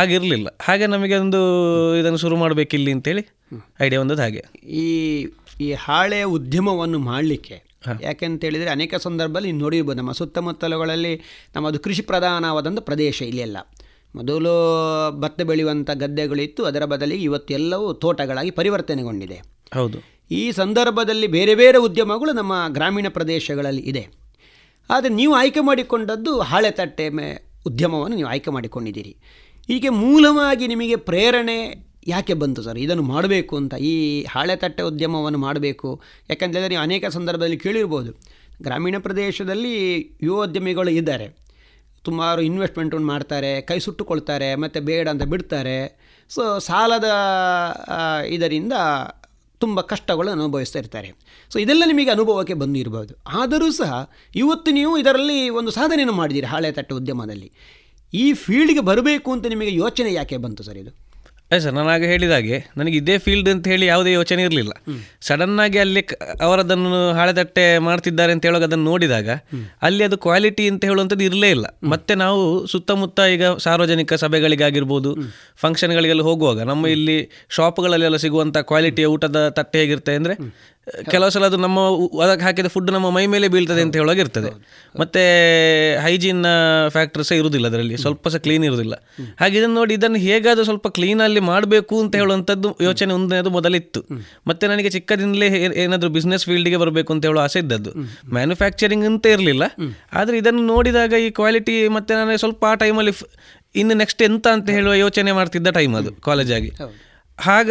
ಆಗಿರಲಿಲ್ಲ. 0.00 0.48
ಹಾಗೆ 0.66 0.86
ನಮಗೆ 0.94 1.16
ಒಂದು 1.24 1.40
ಇದನ್ನು 2.00 2.20
ಶುರು 2.24 2.36
ಮಾಡಬೇಕಿಲ್ಲಿ 2.36 2.92
ಅಂತೇಳಿ 2.96 3.22
ಐಡಿಯಾ 3.86 4.00
ಬಂದದ್ದು 4.02 4.22
ಹಾಗೆ. 4.22 4.42
ಈ 4.84 4.86
ಈ 5.60 5.68
ಹಾಳೆ 5.84 6.20
ಉದ್ಯಮವನ್ನು 6.36 6.98
ಮಾಡಲಿಕ್ಕೆ 7.10 7.56
ಯಾಕೆಂತೇಳಿದರೆ 8.02 8.70
ಅನೇಕ 8.70 8.94
ಸಂದರ್ಭದಲ್ಲಿ 9.06 9.50
ನೋಡಿರ್ಬೋದು 9.52 9.98
ನಮ್ಮ 9.98 10.12
ಸುತ್ತಮುತ್ತಲುಗಳಲ್ಲಿ 10.12 11.14
ನಮ್ಮದು 11.56 11.78
ಕೃಷಿ 11.86 12.02
ಪ್ರಧಾನವಾದಂಥ 12.02 12.80
ಪ್ರದೇಶ 12.90 13.18
ಇಲ್ಲೆಲ್ಲ 13.22 13.58
ಮೊದಲು 14.14 15.20
ಭತ್ತ 15.20 15.42
ಬೆಳೆಯುವಂಥ 15.42 15.90
ಗದ್ದೆಗಳಿತ್ತು. 15.90 16.64
ಅದರ 16.64 16.84
ಬದಲಿಗೆ 16.84 17.24
ಇವತ್ತೆಲ್ಲವೂ 17.24 17.92
ತೋಟಗಳಾಗಿ 17.92 18.50
ಪರಿವರ್ತನೆಗೊಂಡಿದೆ. 18.50 19.42
ಹೌದು. 19.74 19.98
ಈ 20.30 20.52
ಸಂದರ್ಭದಲ್ಲಿ 20.52 21.26
ಬೇರೆ 21.26 21.54
ಬೇರೆ 21.54 21.78
ಉದ್ಯಮಗಳು 21.78 22.32
ನಮ್ಮ 22.32 22.52
ಗ್ರಾಮೀಣ 22.68 23.06
ಪ್ರದೇಶಗಳಲ್ಲಿ 23.08 23.82
ಇದೆ. 23.82 24.08
ಆದರೆ 24.90 25.14
ನೀವು 25.14 25.34
ಆಯ್ಕೆ 25.34 25.60
ಮಾಡಿಕೊಂಡದ್ದು 25.60 26.40
ಹಾಳೆ 26.40 26.70
ತಟ್ಟೆ 26.70 27.08
ಮೇ 27.08 27.44
ಉದ್ಯಮವನ್ನು 27.66 28.16
ನೀವು 28.16 28.28
ಆಯ್ಕೆ 28.28 28.50
ಮಾಡಿಕೊಂಡಿದ್ದೀರಿ. 28.50 29.16
ಹೀಗೆ 29.66 29.88
ಮೂಲವಾಗಿ 29.88 30.66
ನಿಮಗೆ 30.66 30.96
ಪ್ರೇರಣೆ 30.96 31.86
ಯಾಕೆ 32.06 32.34
ಬಂತು 32.34 32.62
ಸರ್? 32.62 32.78
ಇದನ್ನು 32.78 33.02
ಮಾಡಬೇಕು 33.02 33.56
ಅಂತ 33.56 33.74
ಈ 33.74 34.24
ಹಾಳೆ 34.24 34.56
ತಟ್ಟೆ 34.56 34.82
ಉದ್ಯಮವನ್ನು 34.82 35.38
ಮಾಡಬೇಕು. 35.38 36.02
ಯಾಕಂತೇಳಿದರೆ 36.30 36.68
ನೀವು 36.68 36.82
ಅನೇಕ 36.82 37.06
ಸಂದರ್ಭದಲ್ಲಿ 37.06 37.56
ಕೇಳಿರ್ಬೋದು 37.56 38.12
ಗ್ರಾಮೀಣ 38.62 38.94
ಪ್ರದೇಶದಲ್ಲಿ 38.98 39.96
ಯುವೋದ್ಯಮಿಗಳು 40.22 40.90
ಇದ್ದಾರೆ. 40.90 41.43
ಸುಮಾರು 42.06 42.40
ಇನ್ವೆಸ್ಟ್ಮೆಂಟನ್ನು 42.42 43.06
ಮಾಡ್ತಾರೆ, 43.06 43.60
ಕೈ 43.60 43.78
ಸುಟ್ಟುಕೊಳ್ತಾರೆ, 43.78 44.54
ಮತ್ತು 44.54 44.80
ಬೇಡ 44.80 45.08
ಅಂತ 45.08 45.22
ಬಿಡ್ತಾರೆ. 45.22 45.78
ಸೊ 46.30 46.58
ಸಾಲದ 46.58 47.08
ಇದರಿಂದ 48.28 48.72
ತುಂಬ 49.60 49.80
ಕಷ್ಟಗಳನ್ನು 49.80 50.42
ಅನುಭವಿಸ್ತಾ 50.42 50.78
ಇರ್ತಾರೆ. 50.78 51.08
ಸೊ 51.52 51.58
ಇದೆಲ್ಲ 51.58 51.82
ನಿಮಗೆ 51.86 52.10
ಅನುಭವಕ್ಕೆ 52.10 52.54
ಬಂದಿರ್ಬೋದು. 52.54 53.14
ಆದರೂ 53.42 53.70
ಸಹ 53.70 54.10
ಇವತ್ತು 54.34 54.70
ನೀವು 54.70 54.98
ಇದರಲ್ಲಿ 54.98 55.48
ಒಂದು 55.48 55.70
ಸಾಧನೆಯನ್ನು 55.70 56.14
ಮಾಡಿದ್ದೀರಿ, 56.14 56.46
ಹಾಳೆ 56.46 56.72
ತಟ್ಟೆ 56.72 56.94
ಉದ್ಯಮದಲ್ಲಿ. 56.94 57.50
ಈ 58.12 58.32
ಫೀಲ್ಡ್ಗೆ 58.32 58.80
ಬರಬೇಕು 58.80 59.32
ಅಂತ 59.32 59.46
ನಿಮಗೆ 59.46 59.74
ಯೋಚನೆ 59.74 60.12
ಯಾಕೆ 60.12 60.36
ಬಂತು 60.36 60.62
ಸರ್ 60.62 60.78
ಇದು? 60.78 60.92
ಅದೇ 61.54 61.62
ಸರ್ 61.64 61.74
ನಾನು 61.74 61.90
ಆಗ 61.90 62.04
ಹೇಳಿದಾಗೆ 62.04 62.56
ನನಗೆ 62.76 62.96
ಇದೇ 62.96 63.18
ಫೀಲ್ಡ್ 63.18 63.48
ಅಂತ 63.48 63.66
ಹೇಳಿ 63.68 63.86
ಯಾವುದೇ 63.86 64.12
ಯೋಚನೆ 64.12 64.42
ಇರಲಿಲ್ಲ. 64.42 64.72
ಸಡನ್ 65.22 65.58
ಆಗಿ 65.60 65.78
ಅಲ್ಲಿ 65.78 66.02
ಅವರದನ್ನು 66.40 66.88
ಹಾಳೆದಟ್ಟೆ 67.12 67.78
ಮಾಡ್ತಿದ್ದಾರೆ 67.78 68.32
ಅಂತ 68.32 68.44
ಹೇಳುವಾಗ 68.44 68.64
ಅದನ್ನು 68.64 68.84
ನೋಡಿದಾಗ 68.84 69.28
ಅಲ್ಲಿ 69.82 70.04
ಅದು 70.04 70.16
ಕ್ವಾಲಿಟಿ 70.16 70.68
ಅಂತ 70.68 70.82
ಹೇಳುವಂಥದ್ದು 70.84 71.24
ಇರಲೇ 71.24 71.50
ಇಲ್ಲ. 71.50 71.66
ಮತ್ತೆ 71.92 72.14
ನಾವು 72.14 72.40
ಸುತ್ತಮುತ್ತ 72.66 73.20
ಈಗ 73.34 73.44
ಸಾರ್ವಜನಿಕ 73.58 74.14
ಸಭೆಗಳಿಗಾಗಿರ್ಬೋದು 74.14 75.12
ಫಂಕ್ಷನ್ಗಳಿಗೆಲ್ಲ 75.62 76.22
ಹೋಗುವಾಗ 76.22 76.60
ನಮ್ಮ 76.62 76.86
ಇಲ್ಲಿ 76.86 77.16
ಶಾಪ್ಗಳಲ್ಲೆಲ್ಲ 77.50 78.16
ಸಿಗುವಂಥ 78.16 78.56
ಕ್ವಾಲಿಟಿಯ 78.70 79.06
ಊಟದ 79.06 79.48
ತಟ್ಟೆ 79.50 79.78
ಹೇಗಿರುತ್ತೆ 79.78 80.14
ಅಂದರೆ 80.14 80.36
ಕೆಲವು 81.12 81.30
ಸಲ 81.34 81.44
ಅದು 81.44 81.58
ನಮ್ಮ 81.64 81.78
ಅದಕ್ಕೆ 82.24 82.44
ಹಾಕಿದ 82.44 82.68
ಫುಡ್ 82.72 82.90
ನಮ್ಮ 82.92 83.08
ಮೈ 83.16 83.22
ಮೇಲೆ 83.34 83.46
ಬೀಳ್ತದೆ 83.52 83.82
ಅಂತ 83.84 83.94
ಹೇಳುವಾಗ 84.00 84.18
ಇರ್ತದೆ. 84.18 84.50
ಮತ್ತೆ 85.00 85.22
ಹೈಜೀನ್ 86.04 86.42
ಫ್ಯಾಕ್ಟರ್ 86.88 87.24
ಸಹ 87.28 87.36
ಇರುವುದಿಲ್ಲ 87.40 87.66
ಅದರಲ್ಲಿ. 87.66 87.96
ಸ್ವಲ್ಪ 87.96 88.24
ಸಹ 88.34 88.40
ಕ್ಲೀನ್ 88.46 88.64
ಇರುವುದಿಲ್ಲ 88.64 88.94
ಹಾಗೆ 89.40 89.54
ಇದನ್ನು 89.58 89.76
ನೋಡಿ, 89.80 89.94
ಇದನ್ನು 89.94 90.20
ಹೇಗಾದರೂ 90.26 90.64
ಸ್ವಲ್ಪ 90.64 90.88
ಕ್ಲೀನಲ್ಲಿ 90.88 91.42
ಮಾಡಬೇಕು 91.50 91.94
ಅಂತ 92.02 92.14
ಹೇಳುವಂಥದ್ದು 92.22 92.70
ಯೋಚನೆ 92.88 93.14
ಒಂದನೇದು 93.18 93.52
ಮೊದಲಿತ್ತು. 93.56 94.02
ಮತ್ತೆ 94.46 94.64
ನನಗೆ 94.72 94.90
ಚಿಕ್ಕದಿಂದಲೇ 94.90 95.48
ಏನಾದರೂ 95.84 96.10
ಬಿಸ್ನೆಸ್ 96.18 96.46
ಫೀಲ್ಡ್ಗೆ 96.50 96.80
ಬರಬೇಕು 96.84 97.12
ಅಂತ 97.16 97.24
ಹೇಳೋ 97.30 97.42
ಆಸೆ 97.46 97.62
ಇದ್ದದ್ದು. 97.64 97.92
ಮ್ಯಾನುಫ್ಯಾಕ್ಚರಿಂಗ್ 98.36 99.08
ಅಂತ 99.12 99.26
ಇರಲಿಲ್ಲ. 99.36 99.64
ಆದರೆ 100.12 100.36
ಇದನ್ನು 100.42 100.64
ನೋಡಿದಾಗ 100.74 101.12
ಈ 101.26 101.30
ಕ್ವಾಲಿಟಿ 101.40 101.76
ಮತ್ತೆ 101.88 102.14
ನನಗೆ 102.20 102.40
ಸ್ವಲ್ಪ 102.44 102.64
ಆ 102.72 102.74
ಟೈಮಲ್ಲಿ 102.84 103.14
ಇನ್ನು 103.74 103.94
ನೆಕ್ಸ್ಟ್ 104.00 104.20
ಎಂತ 104.22 104.46
ಅಂತ 104.56 104.68
ಹೇಳುವ 104.70 104.92
ಯೋಚನೆ 105.04 105.30
ಮಾಡ್ತಿದ್ದ 105.32 105.68
ಟೈಮ್ 105.78 105.94
ಅದು 106.00 106.10
ಕಾಲೇಜಾಗಿ 106.26 106.70
ಆಗ 107.38 107.70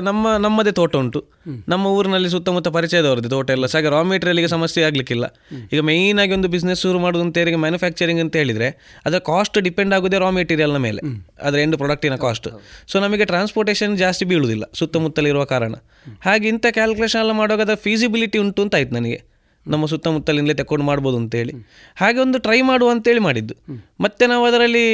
ನಮ್ಮ 0.00 0.36
ನಮ್ಮದೇ 0.36 0.70
ತೋಟ 0.70 0.96
ಉಂಟು. 0.96 1.24
ನಮ್ಮ 1.68 1.86
ಊರಿನಲ್ಲಿ 1.86 2.28
ಸುತ್ತಮುತ್ತ 2.28 2.68
ಪರಿಚಯದವ್ರದ್ದು 2.68 3.28
ತೋಟ 3.28 3.50
ಎಲ್ಲ. 3.50 3.66
ಸಾಗ 3.66 3.86
ರಾ 3.86 4.02
ಮೆಟೀರಿಯಲ್ಗೆ 4.02 4.48
ಸಮಸ್ಯೆ 4.48 4.84
ಆಗಲಿಕ್ಕಿಲ್ಲ. 4.84 5.24
ಈಗ 5.72 5.80
ಮೇಯ್ನ್ 5.80 6.20
ಆಗಿ 6.20 6.32
ಒಂದು 6.32 6.48
ಬಿಸ್ನೆಸ್ 6.48 6.80
ಶುರು 6.80 6.98
ಮಾಡೋದು 6.98 7.24
ಅಂತ 7.24 7.38
ಹೇಳಿ 7.38 7.56
ಮ್ಯಾನುಫ್ಯಾಕ್ಚರಿಂಗ್ 7.56 8.20
ಅಂತ 8.20 8.36
ಹೇಳಿದ್ರೆ 8.36 9.00
ಅದರ 9.06 9.18
ಕಾಸ್ಟ್ 9.18 9.58
ಡಿಪೆಂಡ್ 9.58 9.94
ಆಗೋದೇ 9.94 10.18
ರಾ 10.18 10.30
ಮೆಟೀರಿಯಲ್ನ 10.30 10.76
ಮೇಲೆ. 10.76 11.02
ಅದರ 11.42 11.58
ಎಂಡ್ 11.58 11.76
ಪ್ರಾಡಕ್ಟಿನ 11.76 12.16
ಕಾಸ್ಟ್ 12.16 12.48
ಸೊ 12.88 13.00
ನಮಗೆ 13.00 13.24
ಟ್ರಾನ್ಸ್ಪೋರ್ಟೇಷನ್ 13.24 13.98
ಜಾಸ್ತಿ 13.98 14.24
ಬೀಳುವುದಿಲ್ಲ 14.24 14.64
ಸುತ್ತಮುತ್ತಲಿರುವ 14.74 15.44
ಕಾರಣ. 15.44 15.74
ಹಾಗೆ 16.20 16.48
ಇಂಥ 16.48 16.66
ಕ್ಯಾಲ್ಕುಲೇಷನ್ 16.70 17.20
ಎಲ್ಲ 17.20 17.32
ಮಾಡುವಾಗ 17.32 17.60
ಅದರ 17.60 17.74
ಫೀಸಿಬಿಲಿಟಿ 17.74 18.38
ಉಂಟು 18.38 18.62
ಅಂತ 18.62 18.74
ಆಯ್ತು 18.74 18.94
ನನಗೆ. 18.94 19.33
ನಮ್ಮ 19.66 19.86
ಸುತ್ತಮುತ್ತಲಿಂದಲೇ 19.86 20.54
ತಕೊಂಡು 20.54 20.84
ಮಾಡ್ಬೋದು 20.84 21.16
ಅಂತೇಳಿ. 21.16 21.52
ಹಾಗೆ 21.96 22.18
ಒಂದು 22.18 22.38
ಟ್ರೈ 22.38 22.60
ಮಾಡುವ 22.60 22.90
ಅಂತೇಳಿ 22.90 23.20
ಮಾಡಿದ್ದು. 23.20 23.54
ಮತ್ತೆ 24.00 24.26
ನಾವು 24.26 24.44
ಅದರಲ್ಲಿ 24.44 24.86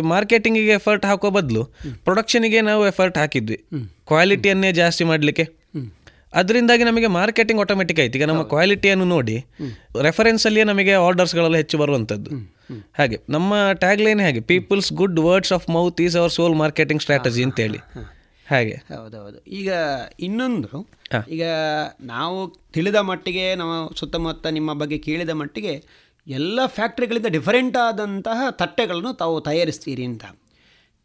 ಮಾರ್ಕೆಟಿಂಗಿಗೆ 0.00 0.70
ಎಫರ್ಟ್ 0.70 1.06
ಹಾಕೋ 1.06 1.30
ಬದಲು 1.30 1.64
ಪ್ರೊಡಕ್ಷನಿಗೆ 2.04 2.60
ನಾವು 2.60 2.86
ಎಫರ್ಟ್ 2.86 3.18
ಹಾಕಿದ್ವಿ. 3.18 3.64
ಕ್ವಾಲಿಟಿಯನ್ನೇ 4.06 4.72
ಜಾಸ್ತಿ 4.72 5.04
ಮಾಡಲಿಕ್ಕೆ. 5.04 5.66
ಅದರಿಂದಾಗಿ 6.34 6.84
ನಮಗೆ 6.84 7.06
ಮಾರ್ಕೆಟಿಂಗ್ 7.06 7.60
ಆಟೋಮೆಟಿಕ್ 7.60 8.00
ಆಯ್ತು. 8.00 8.18
ಈಗ 8.18 8.24
ನಮ್ಮ 8.24 8.42
ಕ್ವಾಲಿಟಿಯನ್ನು 8.42 9.04
ನೋಡಿ 9.04 9.44
ರೆಫರೆನ್ಸಲ್ಲಿಯೇ 10.02 10.64
ನಮಗೆ 10.64 10.92
ಆರ್ಡರ್ಸ್ಗಳೆಲ್ಲ 10.92 11.56
ಹೆಚ್ಚು 11.56 11.78
ಬರುವಂಥದ್ದು. 11.78 12.30
ಹಾಗೆ 12.98 13.20
ನಮ್ಮ 13.28 13.54
ಟ್ಯಾಗ್ಲೈನ್ 13.72 14.20
ಹೇಗೆ 14.20 14.30
ಹಾಗೆ 14.30 14.40
people's 14.40 14.92
good 14.92 15.20
words 15.20 15.52
of 15.52 15.70
mouth 15.70 16.00
is 16.00 16.16
our 16.16 16.32
sole 16.32 16.54
marketing 16.54 17.02
strategy 17.02 17.42
ಅಂತೇಳಿ. 17.42 17.78
ಹಾಗೆ. 18.50 18.72
ಹೌದೌದು. 18.72 19.44
ಈಗ 19.44 19.72
ಇನ್ನೊಂದು 20.20 20.88
ಈಗ 21.28 21.42
ನಾವು 22.00 22.54
ತಿಳಿದ 22.72 22.94
ಮಟ್ಟಿಗೆ 22.94 23.54
ನಾವು 23.54 23.94
ಸುತ್ತಮುತ್ತ 23.94 24.46
ನಿಮ್ಮ 24.46 24.72
ಬಗ್ಗೆ 24.72 24.98
ಕೇಳಿದ 24.98 25.30
ಮಟ್ಟಿಗೆ 25.30 25.84
ಎಲ್ಲ 26.26 26.60
ಫ್ಯಾಕ್ಟ್ರಿಗಳಿಂದ 26.66 27.26
ಡಿಫರೆಂಟ್ 27.26 27.76
ಆದಂತಹ 27.76 28.50
ತಟ್ಟೆಗಳನ್ನು 28.50 29.12
ತಾವು 29.12 29.40
ತಯಾರಿಸ್ತೀರಿ 29.40 30.04
ಅಂತ. 30.04 30.24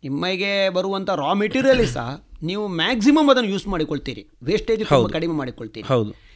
ನಿಮಗೆ 0.03 0.69
ಬರುವಂಥ 0.69 1.09
ರಾ 1.09 1.33
ಮೆಟೀರಿಯಲ್ 1.33 1.87
ಸಹ 1.87 2.23
ನೀವು 2.43 2.67
ಮ್ಯಾಕ್ಸಿಮಮ್ 2.67 3.29
ಅದನ್ನು 3.29 3.49
ಯೂಸ್ 3.49 3.67
ಮಾಡಿಕೊಳ್ತೀರಿ. 3.67 4.27
ವೇಸ್ಟೇಜ್ 4.43 5.11
ಕಡಿಮೆ 5.11 5.33
ಮಾಡಿಕೊಳ್ತೀರಿ. 5.33 5.87
ಹೌದು. 5.87 6.30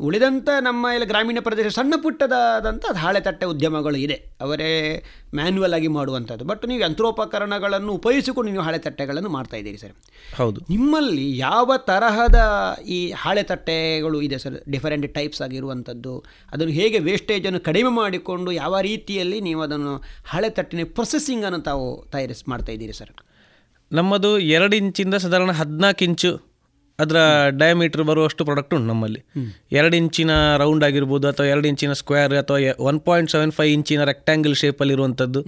ಉಳಿದಂಥ 0.00 0.48
ನಮ್ಮ 0.60 0.86
ಇಲ್ಲಿ 0.94 1.06
ಗ್ರಾಮೀಣ 1.06 1.38
ಪ್ರದೇಶ 1.40 1.66
ಸಣ್ಣ 1.66 1.94
ಪುಟ್ಟದಾದಂಥ 2.02 2.84
ಹಾಳೆ 2.96 3.20
ತಟ್ಟೆ 3.20 3.46
ಉದ್ಯಮಗಳು 3.46 3.96
ಇದೆ. 3.96 4.36
ಅವರೇ 4.40 5.04
ಮ್ಯಾನ್ಯುವಲ್ 5.34 5.74
ಆಗಿ 5.74 5.88
ಮಾಡುವಂಥದ್ದು 5.88 6.44
ಬಟ್ 6.44 6.66
ನೀವು 6.66 6.80
ಯಂತ್ರೋಪಕರಣಗಳನ್ನು 6.80 7.92
ಉಪಯೋಗಿಸಿಕೊಂಡು 7.92 8.50
ನೀವು 8.50 8.62
ಹಾಳೆ 8.62 8.78
ತಟ್ಟೆಗಳನ್ನು 8.78 9.28
ಮಾಡ್ತಾ 9.28 9.56
ಇದ್ದೀರಿ 9.56 9.78
ಸರ್. 9.78 9.92
ಹೌದು. 10.36 10.60
ನಿಮ್ಮಲ್ಲಿ 10.70 11.38
ಯಾವ 11.38 11.76
ತರಹದ 11.76 12.40
ಈ 12.86 13.12
ಹಾಳೆ 13.12 13.42
ತಟ್ಟೆಗಳು 13.42 14.20
ಇದೆ 14.20 14.38
ಸರ್? 14.38 14.70
ಡಿಫರೆಂಟ್ 14.70 15.14
ಟೈಪ್ಸ್ 15.14 15.42
ಆಗಿರುವಂಥದ್ದು 15.42 16.24
ಅದನ್ನು 16.52 16.72
ಹೇಗೆ 16.72 16.98
ವೇಸ್ಟೇಜನ್ನು 16.98 17.60
ಕಡಿಮೆ 17.60 17.90
ಮಾಡಿಕೊಂಡು 17.90 18.52
ಯಾವ 18.52 18.80
ರೀತಿಯಲ್ಲಿ 18.80 19.40
ನೀವು 19.40 19.62
ಅದನ್ನು 19.62 19.96
ಹಾಳೆ 20.24 20.50
ತಟ್ಟಿನ 20.50 20.80
ಪ್ರೊಸೆಸಿಂಗನ್ನು 20.84 21.60
ತಾವು 21.60 22.08
ತಯಾರಿಸಿ 22.12 22.50
ಮಾಡ್ತಾ 22.50 22.72
ಇದ್ದೀರಿ 22.72 22.92
ಸರ್? 22.92 23.10
ನಮ್ಮದು 23.92 24.38
ಎರಡು 24.38 24.76
ಇಂಚಿಂದ 24.76 25.14
ಸಾಧಾರಣ 25.14 25.50
ಹದಿನಾಲ್ಕು 25.50 26.04
ಇಂಚು 26.04 26.47
ಅದರ 27.02 27.18
ಡಯಾಮೀಟರ್ 27.60 28.02
ಬರುವಷ್ಟು 28.08 28.42
ಪ್ರಾಡಕ್ಟ್ 28.46 28.72
ಉಂಟು 28.74 28.88
ನಮ್ಮಲ್ಲಿ. 28.92 29.20
ಎರಡು 29.78 29.94
ಇಂಚಿನ 29.96 30.30
ರೌಂಡ್ 30.62 30.84
ಆಗಿರ್ಬೋದು 30.86 31.26
ಅಥವಾ 31.28 31.46
ಎರಡು 31.46 31.66
ಇಂಚಿನ 31.70 31.92
ಸ್ಕ್ವೇರ್ 32.00 32.34
ಅಥವಾ 32.40 32.58
ಒನ್ 32.88 32.98
ಪಾಯಿಂಟ್ 33.08 33.30
ಸೆವೆನ್ 33.34 33.52
ಫೈವ್ 33.58 33.72
ಇಂಚಿನ 33.76 34.04
ರೆಕ್ಟ್ಯಾಂಗಲ್ 34.10 34.56
ಶೇಪಲ್ಲಿ 34.62 34.94
ಇರುವಂಥದ್ದು 34.96 35.42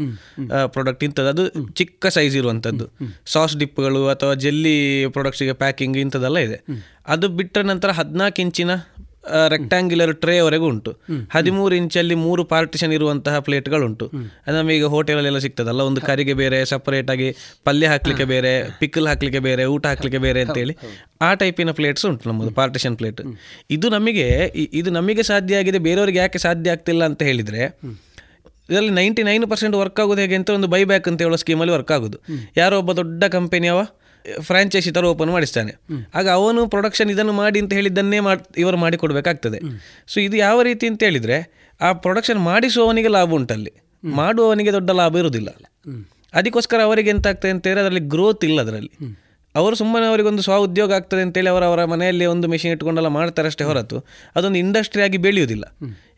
ಪ್ರಾಡಕ್ಟ್ 0.74 1.02
ಇಂಥದ್ದು. 1.05 1.31
ಅದು 1.35 1.44
ಚಿಕ್ಕ 1.81 2.12
ಸೈಜ್ 2.16 2.36
ಇರುವಂಥದ್ದು 2.36 2.86
ಸಾಸ್ 3.35 3.56
ಡಿಪ್ಗಳು 3.62 4.02
ಅಥವಾ 4.14 4.35
ಜೆಲ್ಲಿ 4.44 4.77
ಪ್ರಾಡಕ್ಟ್ಸಿಗೆ 5.16 5.56
ಪ್ಯಾಕಿಂಗ್ 5.64 5.98
ಇಂಥದ್ದೆಲ್ಲ 6.05 6.39
ಇದೆ. 6.48 6.59
ಅದು 7.14 7.27
ಬಿಟ್ಟ 7.40 7.59
ನಂತರ 7.72 7.90
ಹದಿನಾಲ್ಕು 7.98 8.40
ಇಂಚಿನ 8.47 8.70
ರೆಕ್ಟಾಂಗ್ಯುಲರ್ 9.48 10.16
ಟ್ರೇವರೆಗೂ 10.16 10.66
ಉಂಟು. 10.66 10.92
ಹದಿಮೂರು 11.32 11.74
ಇಂಚಲ್ಲಿ 11.74 12.14
ಮೂರು 12.14 12.44
ಪಾರ್ಟಿಷನ್ 12.44 12.92
ಇರುವಂತಹ 12.92 13.38
ಪ್ಲೇಟ್ಗಳುಂಟು 13.38 14.06
ಅದು 14.47 14.56
ನಮಗೆ 14.56 14.82
ಹೋಟೆಲಲ್ಲೆಲ್ಲ 14.82 15.38
ಸಿಗ್ತದಲ್ಲ 15.38 15.80
ಒಂದು 15.80 16.01
ಕರಿಗೆ 16.01 16.34
ಬೇರೆ 16.34 16.64
ಸಪರೇಟ್ 16.64 17.10
ಆಗಿ 17.10 17.36
ಪಲ್ಯ 17.64 17.86
ಹಾಕ್ಲಿಕ್ಕೆ 17.86 18.24
ಬೇರೆ 18.24 18.78
ಪಿಕ್ಕಲ್ 18.78 19.06
ಹಾಕ್ಲಿಕ್ಕೆ 19.06 19.38
ಬೇರೆ 19.38 19.64
ಊಟ 19.64 19.86
ಹಾಕ್ಲಿಕ್ಕೆ 19.86 20.18
ಬೇರೆ 20.18 20.42
ಅಂತೇಳಿ 20.42 20.76
ಆ 21.20 21.34
ಟೈಪಿನ 21.34 21.70
ಪ್ಲೇಟ್ಸ್ 21.70 22.06
ಉಂಟು 22.06 22.28
ನಮ್ಮದು 22.28 22.51
ಪಾರ್ಟಿಷನ್ 22.51 22.97
ಪ್ಲೇಟ್ 22.97 23.20
ಇದು 23.70 23.88
ನಮಗೆ 23.88 24.26
ಇದು 24.72 24.90
ನಮಗೆ 24.90 25.22
ಸಾಧ್ಯ 25.22 25.56
ಆಗಿದೆ 25.56 25.78
ಬೇರೆಯವರಿಗೆ 25.78 26.18
ಯಾಕೆ 26.18 26.38
ಸಾಧ್ಯ 26.38 26.70
ಆಗ್ತಿಲ್ಲ 26.70 27.05
ಅಂತ 27.05 27.22
ಹೇಳಿದ್ರೆ 27.22 27.80
ಇದರಲ್ಲಿ 28.70 28.90
ನೈಂಟಿ 28.90 29.22
ನೈನ್ 29.22 29.51
ಪರ್ಸೆಂಟ್ 29.51 29.76
ವರ್ಕ್ 29.76 30.01
ಆಗೋದು 30.01 30.20
ಹೇಗೆ 30.20 30.34
ಅಂತ 30.34 30.51
ಒಂದು 30.51 30.66
ಬೈಬ್ಯಾಕ್ 30.66 31.09
ಅಂತ 31.09 31.22
ಹೇಳೋ 31.22 31.36
ಸ್ಕೀಮಲ್ಲಿ 31.36 31.72
ವರ್ಕ್ 31.72 31.92
ಆಗೋದು. 31.92 32.18
ಯಾರೋ 32.56 32.78
ಒಬ್ಬ 32.78 32.92
ದೊಡ್ಡ 32.92 33.24
ಕಂಪನಿಯವ 33.24 33.80
ಫ್ರಾಂಚೈಸಿ 34.40 34.90
ತರ 34.90 35.05
ಓಪನ್ 35.05 35.30
ಮಾಡಿಸ್ತಾನೆ. 35.30 35.72
ಆಗ 36.14 36.28
ಅವನು 36.28 36.68
ಪ್ರೊಡಕ್ಷನ್ 36.68 37.10
ಇದನ್ನು 37.10 37.32
ಮಾಡಿ 37.32 37.60
ಅಂತ 37.60 37.72
ಹೇಳಿದ್ದನ್ನೇ 37.72 38.20
ಮಾಡಿ 38.20 38.60
ಇವರು 38.60 38.76
ಮಾಡಿಕೊಡ್ಬೇಕಾಗ್ತದೆ. 38.76 39.60
ಸೊ 40.06 40.20
ಇದು 40.20 40.36
ಯಾವ 40.36 40.62
ರೀತಿ 40.62 40.86
ಅಂತ 40.86 41.02
ಹೇಳಿದರೆ 41.02 41.68
ಆ 41.80 41.92
ಪ್ರೊಡಕ್ಷನ್ 41.92 42.38
ಮಾಡಿಸುವವನಿಗೆ 42.38 43.09
ಲಾಭ 43.09 43.30
ಉಂಟಲ್ಲಿ. 43.30 43.72
ಮಾಡುವವನಿಗೆ 44.05 44.72
ದೊಡ್ಡ 44.72 44.90
ಲಾಭ 44.90 45.16
ಇರುವುದಿಲ್ಲ. 45.16 45.48
ಅದಕ್ಕೋಸ್ಕರ 46.34 46.80
ಅವರಿಗೆ 46.82 47.10
ಎಂತ 47.10 47.26
ಆಗ್ತದೆ 47.26 47.51
ಅಂತ 47.51 47.66
ಹೇಳಿದ್ರೆ 47.66 47.86
ಅದರಲ್ಲಿ 47.86 48.09
ಗ್ರೋತ್ 48.09 48.44
ಇಲ್ಲ 48.44 48.60
ಅದರಲ್ಲಿ. 48.60 48.92
ಅವರು 49.55 49.76
ಸುಮ್ಮನೆ 49.76 50.06
ಅವರಿಗೊಂದು 50.06 50.42
ಸ್ವ 50.42 50.55
ಉದ್ಯೋಗ 50.55 50.92
ಆಗ್ತದೆ 50.92 51.22
ಅಂತೇಳಿ 51.22 51.48
ಅವರ 51.48 51.64
ಅವರ 51.64 51.84
ಮನೆಯಲ್ಲಿ 51.84 52.26
ಒಂದು 52.26 52.48
ಮೆಷಿನ್ 52.48 52.72
ಇಟ್ಕೊಂಡೆಲ್ಲ 52.72 53.09
ಮಾಡ್ತಾರೆ 53.09 53.48
ಅಷ್ಟೇ 53.48 53.64
ಹೊರತು 53.64 54.05
ಅದೊಂದು 54.36 54.59
ಇಂಡಸ್ಟ್ರಿ 54.59 55.02
ಆಗಿ 55.02 55.18
ಬೆಳೆಯುವುದಿಲ್ಲ. 55.18 55.64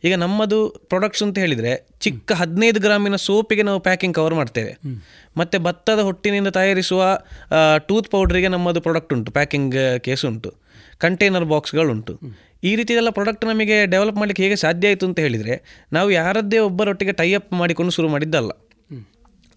ಈಗ 0.03 0.13
ನಮ್ಮದು 0.15 0.57
ಪ್ರೊಡಕ್ಟ್ಸ್ 0.69 1.23
ಅಂತ 1.23 1.37
ಹೇಳಿದರೆ 1.39 1.71
ಚಿಕ್ಕ 1.99 2.31
ಹದಿನೈದು 2.33 2.79
ಗ್ರಾಮಿನ 2.79 3.15
ಸೋಪಿಗೆ 3.15 3.63
ನಾವು 3.63 3.79
ಪ್ಯಾಕಿಂಗ್ 3.79 4.15
ಕವರ್ 4.15 4.33
ಮಾಡ್ತೇವೆ. 4.33 4.73
ಮತ್ತು 5.37 5.59
ಭತ್ತದ 5.59 5.99
ಹೊಟ್ಟಿನಿಂದ 5.99 6.47
ತಯಾರಿಸುವ 6.47 7.03
ಟೂತ್ 7.87 8.09
ಪೌಡ್ರಿಗೆ 8.11 8.47
ನಮ್ಮದು 8.47 8.81
ಪ್ರಾಡಕ್ಟ್ 8.81 9.13
ಉಂಟು 9.13 9.31
ಪ್ಯಾಕಿಂಗ್ 9.31 9.77
ಕೇಸ್ 9.99 10.25
ಉಂಟು. 10.25 10.51
ಕಂಟೈನರ್ 10.97 11.45
ಬಾಕ್ಸ್ಗಳುಂಟು 11.45 12.15
ಈ 12.63 12.71
ರೀತಿಯೆಲ್ಲ 12.75 13.09
ಪ್ರಾಡಕ್ಟ್ 13.09 13.45
ನಮಗೆ 13.45 13.77
ಡೆವಲಪ್ 13.85 14.15
ಮಾಡಲಿಕ್ಕೆ 14.15 14.43
ಹೇಗೆ 14.43 14.55
ಸಾಧ್ಯ 14.55 14.89
ಆಯಿತು 14.89 15.05
ಅಂತ 15.05 15.19
ಹೇಳಿದರೆ 15.19 15.55
ನಾವು 15.93 16.09
ಯಾರದ್ದೇ 16.11 16.59
ಒಬ್ಬರೊಟ್ಟಿಗೆ 16.67 17.11
ಟೈ 17.11 17.29
ಅಪ್ 17.33 17.49
ಮಾಡಿಕೊಂಡು 17.53 17.91
ಶುರು 17.91 18.09
ಮಾಡಿದ್ದಲ್ಲ. 18.09 18.51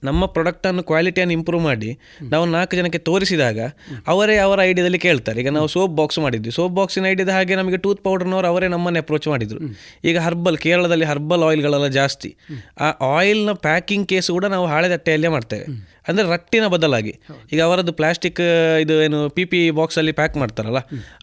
ನಮ್ಮ 0.04 0.26
ಪ್ರಾಡಕ್ಟನ್ನು 0.26 0.82
ಕ್ವಾಲಿಟಿಯನ್ನು 0.82 1.32
ಇಂಪ್ರೂವ್ 1.32 1.62
ಮಾಡಿ 1.62 1.98
ನಾವು 2.22 2.46
ನಾಲ್ಕು 2.46 2.76
ಜನಕ್ಕೆ 2.76 2.98
ತೋರಿಸಿದಾಗ 2.98 3.58
ಅವರೇ 4.06 4.36
ಅವರ 4.36 4.60
ಐಡಿಯಾದಲ್ಲಿ 4.62 4.98
ಕೇಳ್ತಾರೆ. 4.98 5.40
ಈಗ 5.40 5.48
ನಾವು 5.48 5.66
ಸೋಪ್ 5.66 5.96
ಬಾಕ್ಸ್ 5.96 6.18
ಮಾಡಿದ್ವಿ. 6.18 6.50
ಸೋಪ್ 6.50 6.74
ಬಾಕ್ಸಿನ 6.74 7.06
ಐಡಿಯಾದ 7.06 7.28
ಹಾಗೆ 7.28 7.54
ನಮಗೆ 7.54 7.76
ಟೂತ್ 7.76 8.04
ಪೌಡರ್ನವರು 8.04 8.46
ಅವರೇ 8.46 8.68
ನಮ್ಮನ್ನು 8.68 9.00
ಅಪ್ರೋಚ್ 9.00 9.28
ಮಾಡಿದರು. 9.28 9.60
ಈಗ 10.04 10.18
ಹರ್ಬಲ್ 10.18 10.58
ಕೇರಳದಲ್ಲಿ 10.58 11.04
ಹರ್ಬಲ್ 11.04 11.42
ಆಯಿಲ್ಗಳೆಲ್ಲ 11.42 11.86
ಜಾಸ್ತಿ. 11.86 12.36
ಆ 12.80 13.16
ಆಯಿಲ್ನ 13.16 13.52
ಪ್ಯಾಕಿಂಗ್ 13.52 14.08
ಕೇಸ್ 14.08 14.30
ಕೂಡ 14.30 14.44
ನಾವು 14.44 14.66
ಹಾಳೆ 14.66 14.88
ತಟ್ಟೆಯಲ್ಲೇ 14.88 15.28
ಮಾಡ್ತೇವೆ. 15.28 15.95
ಅಂದರೆ 16.08 16.26
ರಟ್ಟಿನ 16.34 16.64
ಬದಲಾಗಿ. 16.74 17.12
ಈಗ 17.52 17.60
ಅವರದ್ದು 17.68 17.92
ಪ್ಲಾಸ್ಟಿಕ್ 18.00 18.40
ಇದು 18.84 18.94
ಏನು 19.06 19.18
ಪಿ 19.36 19.44
ಪಿ 19.52 19.60
ಬಾಕ್ಸಲ್ಲಿ 19.78 20.12
ಪ್ಯಾಕ್ 20.20 20.36
ಮಾಡ್ತಾರಲ್ಲ 20.42 20.80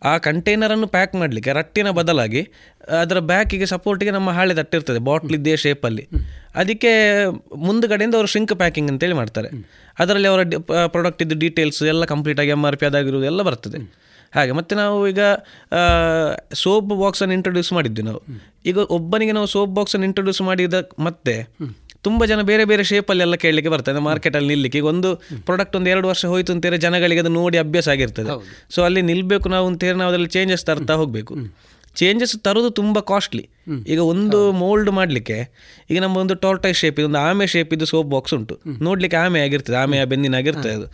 ಆ 0.10 0.14
ಕಂಟೈನರನ್ನು 0.27 0.88
ಪ್ಯಾಕ್ 0.95 1.14
ಮಾಡಲಿಕ್ಕೆ 1.22 1.53
ರಟ್ಟಿನ 1.60 1.89
ಬದಲಾಗಿ 1.99 2.41
ಅದರ 3.03 3.19
ಬ್ಯಾಕಿಗೆ 3.31 3.68
ಸಪೋರ್ಟಿಗೆ 3.73 4.14
ನಮ್ಮ 4.18 4.30
ಹಾಳೆ 4.38 4.55
ತಟ್ಟಿರ್ತದೆ 4.61 5.01
ಬಾಟ್ಲ್ 5.10 5.35
ಇದ್ದೇ 5.39 5.55
ಶೇಪಲ್ಲಿ 5.65 6.05
ಅದಕ್ಕೆ 6.61 6.93
ಮುಂದುಗಡೆಯಿಂದ 7.68 8.15
ಅವರು 8.19 8.30
ಶ್ರಿಂಕ್ 8.34 8.55
ಪ್ಯಾಕಿಂಗ್ 8.61 8.89
ಅಂತೇಳಿ 8.93 9.15
ಮಾಡ್ತಾರೆ. 9.22 9.49
ಅದರಲ್ಲಿ 9.99 10.27
ಅವರ 10.31 10.41
ಪ್ರಾಡಕ್ಟ್ 10.93 11.22
ಇದ್ದು 11.26 11.35
ಡೀಟೇಲ್ಸ್ 11.43 11.81
ಎಲ್ಲ 11.93 12.05
ಕಂಪ್ಲೀಟಾಗಿ 12.14 12.51
ಎಂ 12.57 12.64
ಆರ್ 12.69 12.77
ಪಿ 12.81 12.85
ಅದಾಗಿರೋದು 12.85 13.27
ಎಲ್ಲ 13.31 13.41
ಬರ್ತದೆ. 13.49 13.80
ಹಾಗೆ 14.34 14.51
ಮತ್ತು 14.57 14.73
ನಾವು 14.76 14.97
ಈಗ 15.10 15.23
ಸೋಪ್ 16.61 16.88
ಬಾಕ್ಸನ್ನು 17.01 17.34
ಇಂಟ್ರೊಡ್ಯೂಸ್ 17.38 17.69
ಮಾಡಿದ್ವಿ 17.77 18.03
ನಾವು. 18.07 18.22
ಈಗ 18.69 18.77
ಒಬ್ಬನಿಗೆ 18.97 19.34
ನಾವು 19.38 19.47
ಸೋಪ್ 19.53 19.73
ಬಾಕ್ಸನ್ನು 19.77 20.05
ಇಂಟ್ರೊಡ್ಯೂಸ್ 20.10 20.41
ಮಾಡಿದ 20.47 20.80
ಮತ್ತೆ 21.07 21.35
ತುಂಬ 22.03 22.25
ಜನ 22.31 22.41
ಬೇರೆ 22.41 22.63
ಬೇರೆ 22.71 22.84
ಶೇಪಲ್ಲೆಲ್ಲ 22.84 23.35
ಕೇಳಲಿಕ್ಕೆ 23.43 23.71
ಬರ್ತದೆ. 23.73 23.99
ಮಾರ್ಕೆಟಲ್ಲಿ 24.07 24.49
ನಿಲ್ಲಕ್ಕೆ 24.53 24.77
ಈಗ 24.77 24.88
ಒಂದು 24.93 25.09
ಪ್ರಾಡಕ್ಟ್ 25.45 25.75
ಒಂದು 25.75 25.89
ಎರಡು 25.89 26.07
ವರ್ಷ 26.07 26.25
ಹೋಯಿತು 26.34 26.51
ಅಂತೇಳಿ 26.53 26.77
ಜನಗಳಿಗೆ 26.77 27.21
ಅದು 27.25 27.31
ನೋಡಿ 27.39 27.57
ಅಭ್ಯಾಸ 27.57 27.88
ಆಗಿರ್ತದೆ. 27.89 28.31
ಸೊ 28.75 28.81
ಅಲ್ಲಿ 28.84 29.01
ನಿಲ್ಲಬೇಕು 29.11 29.49
ನಾವು 29.49 29.67
ಅಂತೇಳಿ 29.67 29.97
ನಾವು 29.97 30.11
ಅದರಲ್ಲಿ 30.11 30.31
ಚೇಂಜಸ್ 30.38 30.65
ತರ್ತಾ 30.65 30.95
ಹೋಗಬೇಕು. 31.01 31.35
ಚೇಂಜಸ್ 31.95 32.35
ತರೋದು 32.43 32.69
ತುಂಬ 32.69 32.99
ಕಾಸ್ಟ್ಲಿ 33.11 33.43
ಈಗ 33.88 33.99
ಒಂದು 34.13 34.39
ಮೋಲ್ಡ್ 34.61 34.91
ಮಾಡಲಿಕ್ಕೆ 34.99 35.38
ಈಗ 35.91 35.97
ನಮ್ಮ 36.01 36.15
ಒಂದು 36.17 36.35
ಟೋರ್ಟೈಸ್ 36.45 36.80
ಶೇಪ್ 36.80 36.99
ಒಂದು 36.99 37.19
ಆಮೆ 37.19 37.45
ಶೇಪ್ 37.47 37.73
ಇದು 37.73 37.85
ಸೋಪ್ 37.85 38.09
ಬಾಕ್ಸ್ 38.13 38.34
ಉಂಟು. 38.34 38.55
ನೋಡ್ಲಿಕ್ಕೆ 38.88 39.17
ಆಮೆ 39.17 39.41
ಆಗಿರ್ತದೆ 39.41 39.77
ಆಮೆಯ 39.84 40.05
ಬೆನ್ನಿನ 40.13 40.35
ಆಗಿರ್ತದೆ 40.35 40.73
ಅದು. 40.73 40.88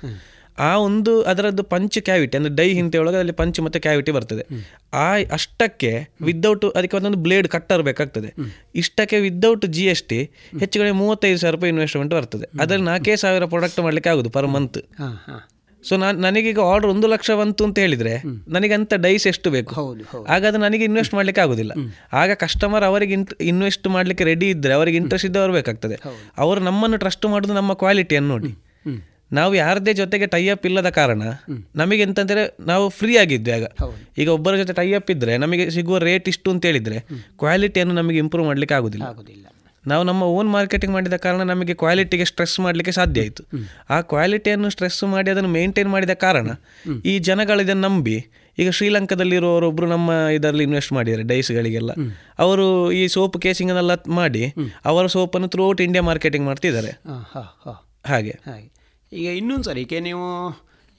ಆ 0.67 0.71
ಒಂದು 0.85 1.11
ಅದರದ್ದು 1.31 1.63
ಪಂಚ್ 1.73 1.97
ಕ್ಯಾವಿಟಿ 2.07 2.35
ಅಂದರೆ 2.37 2.53
ಡೈ 2.59 2.67
ಹಿಂತೆ 2.77 2.97
ಒಳಗೆ 3.01 3.19
ಅಲ್ಲಿ 3.23 3.35
ಪಂಚ್ 3.41 3.59
ಮತ್ತು 3.65 3.79
ಕ್ಯಾವಿಟಿ 3.85 4.11
ಬರ್ತದೆ. 4.17 4.43
ಆ 5.03 5.07
ಅಷ್ಟಕ್ಕೆ 5.37 5.91
ವಿದೌಟ್ 6.29 6.65
ಅದಕ್ಕೆ 6.77 6.97
ಒಂದೊಂದು 6.97 7.19
ಬ್ಲೇಡ್ 7.27 7.47
ಕಟ್ಟರ್ 7.55 7.83
ಬೇಕಾಗ್ತದೆ. 7.89 8.31
ಇಷ್ಟಕ್ಕೆ 8.81 9.19
ವಿದೌಟ್ 9.27 9.65
ಜಿ 9.77 9.85
ಎಸ್ 9.93 10.03
ಟಿ 10.09 10.19
ಹೆಚ್ಚು 10.61 10.75
ಕಡಿಮೆ 10.79 10.95
ಮೂವತ್ತೈದು 11.03 11.39
ಸಾವಿರ 11.43 11.53
ರೂಪಾಯಿ 11.57 11.71
ಇನ್ವೆಸ್ಟ್ಮೆಂಟ್ 11.75 12.13
ಬರ್ತದೆ. 12.19 12.47
ಅದರಲ್ಲಿ 12.63 12.87
ನಾಲ್ಕೇ 12.91 13.15
ಸಾವಿರ 13.25 13.45
ಪ್ರಾಡಕ್ಟ್ 13.53 13.79
ಮಾಡಲಿಕ್ಕೆ 13.87 14.11
ಆಗೋದು 14.13 14.31
ಪರ್ 14.37 14.49
ಮಂತ್ 14.57 14.79
ಸೊ 15.83 15.93
ನಾನು 16.03 16.17
ನನಗೀಗ 16.19 16.59
ಆರ್ಡರ್ 16.69 16.89
ಒಂದು 16.93 17.07
ಲಕ್ಷ 17.11 17.29
ಬಂತು 17.39 17.61
ಅಂತ 17.67 17.77
ಹೇಳಿದ್ರೆ 17.83 18.13
ನನಗೆ 18.55 18.73
ಅಂತ 18.77 18.93
ಡೈಸ್ 19.05 19.25
ಎಷ್ಟು 19.31 19.49
ಬೇಕು? 19.55 19.71
ಆಗ 20.33 20.41
ಅದು 20.49 20.57
ನನಗೆ 20.63 20.83
ಇನ್ವೆಸ್ಟ್ 20.89 21.13
ಮಾಡ್ಲಿಕ್ಕೆ 21.17 21.41
ಆಗೋದಿಲ್ಲ. 21.43 21.73
ಆಗ 22.21 22.31
ಕಸ್ಟಮರ್ 22.41 22.85
ಅವರಿಗೆ 22.89 23.15
ಇನ್ವೆಸ್ಟ್ 23.51 23.87
ಮಾಡ್ಲಿಕ್ಕೆ 23.95 24.25
ರೆಡಿ 24.31 24.49
ಇದ್ದರೆ 24.55 24.73
ಅವರಿಗೆ 24.79 24.97
ಇಂಟ್ರೆಸ್ಟ್ 25.01 25.27
ಇದ್ದವರು 25.29 25.53
ಬೇಕಾಗ್ತದೆ. 25.59 25.97
ಅವರು 26.37 26.59
ನಮ್ಮನ್ನು 26.69 26.99
ಟ್ರಸ್ಟ್ 27.05 27.27
ಮಾಡೋದು 27.33 27.55
ನಮ್ಮ 27.59 27.73
ಕ್ವಾಲಿಟಿಯನ್ನು 27.83 28.31
ನೋಡಿ. 28.35 28.51
ನಾವು 29.31 29.55
ಯಾರದೇ 29.55 29.93
ಜೊತೆಗೆ 29.93 30.27
ಟೈ 30.27 30.47
ಅಪ್ 30.47 30.65
ಇಲ್ಲದ 30.65 30.89
ಕಾರಣ 30.89 31.21
ನಮಗೆ 31.75 32.01
ಎಂತಂದ್ರೆ 32.01 32.57
ನಾವು 32.59 32.89
ಫ್ರೀ 32.89 33.17
ಆಗಿದ್ವಿ 33.17 33.51
ಆಗ. 33.51 33.63
ಈಗ 34.17 34.29
ಒಬ್ಬರ 34.29 34.55
ಜೊತೆ 34.55 34.73
ಟೈ 34.73 34.93
ಅಪ್ 34.93 35.11
ಇದ್ರೆ 35.11 35.37
ನಮಗೆ 35.37 35.69
ಸಿಗುವ 35.69 35.97
ರೇಟ್ 35.97 36.29
ಇಷ್ಟು 36.29 36.51
ಅಂತ 36.51 36.65
ಹೇಳಿದ್ರೆ 36.65 36.99
ಕ್ವಾಲಿಟಿಯನ್ನು 37.37 37.95
ನಮಗೆ 37.95 38.17
ಇಂಪ್ರೂವ್ 38.17 38.47
ಮಾಡ್ಲಿಕ್ಕೆ 38.47 38.75
ಆಗುದಿಲ್ಲ. 38.75 39.05
ನಾವು 39.87 40.03
ನಮ್ಮ 40.03 40.23
ಓನ್ 40.23 40.49
ಮಾರ್ಕೆಟಿಂಗ್ 40.49 40.93
ಮಾಡಿದ 40.93 41.13
ಕಾರಣ 41.13 41.41
ನಮಗೆ 41.41 41.73
ಕ್ವಾಲಿಟಿಗೆ 41.73 42.25
ಸ್ಟ್ರೆಸ್ 42.25 42.59
ಮಾಡಲಿಕ್ಕೆ 42.59 42.91
ಸಾಧ್ಯ 42.91 43.21
ಆಯಿತು. 43.21 43.43
ಆ 43.89 44.01
ಕ್ವಾಲಿಟಿಯನ್ನು 44.01 44.69
ಸ್ಟ್ರೆಸ್ 44.69 45.03
ಮಾಡಿ 45.03 45.31
ಅದನ್ನು 45.31 45.49
ಮೇಂಟೈನ್ 45.49 45.89
ಮಾಡಿದ 45.89 46.09
ಕಾರಣ 46.09 46.47
ಈ 47.05 47.19
ಜನಗಳು 47.19 47.61
ಇದನ್ನು 47.61 47.87
ನಂಬಿ 47.87 48.25
ಈಗ 48.59 48.69
ಶ್ರೀಲಂಕಾದಲ್ಲಿರುವವರೊಬ್ಬರು 48.69 49.87
ನಮ್ಮ 49.87 50.09
ಇದರಲ್ಲಿ 50.33 50.63
ಇನ್ವೆಸ್ಟ್ 50.63 50.93
ಮಾಡಿದ್ದಾರೆ 50.93 51.23
ಡೈಸ್ಗಳಿಗೆಲ್ಲ 51.23 51.91
ಅವರು 52.39 52.91
ಈ 52.91 53.07
ಸೋಪ್ 53.07 53.41
ಕೇಸಿಂಗನ್ನೆಲ್ಲ 53.41 53.91
ಮಾಡಿ 54.07 54.53
ಅವರ 54.85 55.05
ಸೋಪನ್ನು 55.07 55.47
ಥ್ರೂ 55.47 55.67
ಔಟ್ 55.67 55.81
ಇಂಡಿಯಾ 55.81 56.01
ಮಾರ್ಕೆಟಿಂಗ್ 56.01 56.45
ಮಾಡ್ತಿದ್ದಾರೆ. 56.45 56.91
ಹಾಗೆ. 58.05 58.39
ಈಗ 59.11 59.27
ಇನ್ನೊಂದು 59.31 59.63
ಸರಿಕೆ 59.63 59.95
ಈಗ 59.95 60.03
ನೀವು 60.03 60.25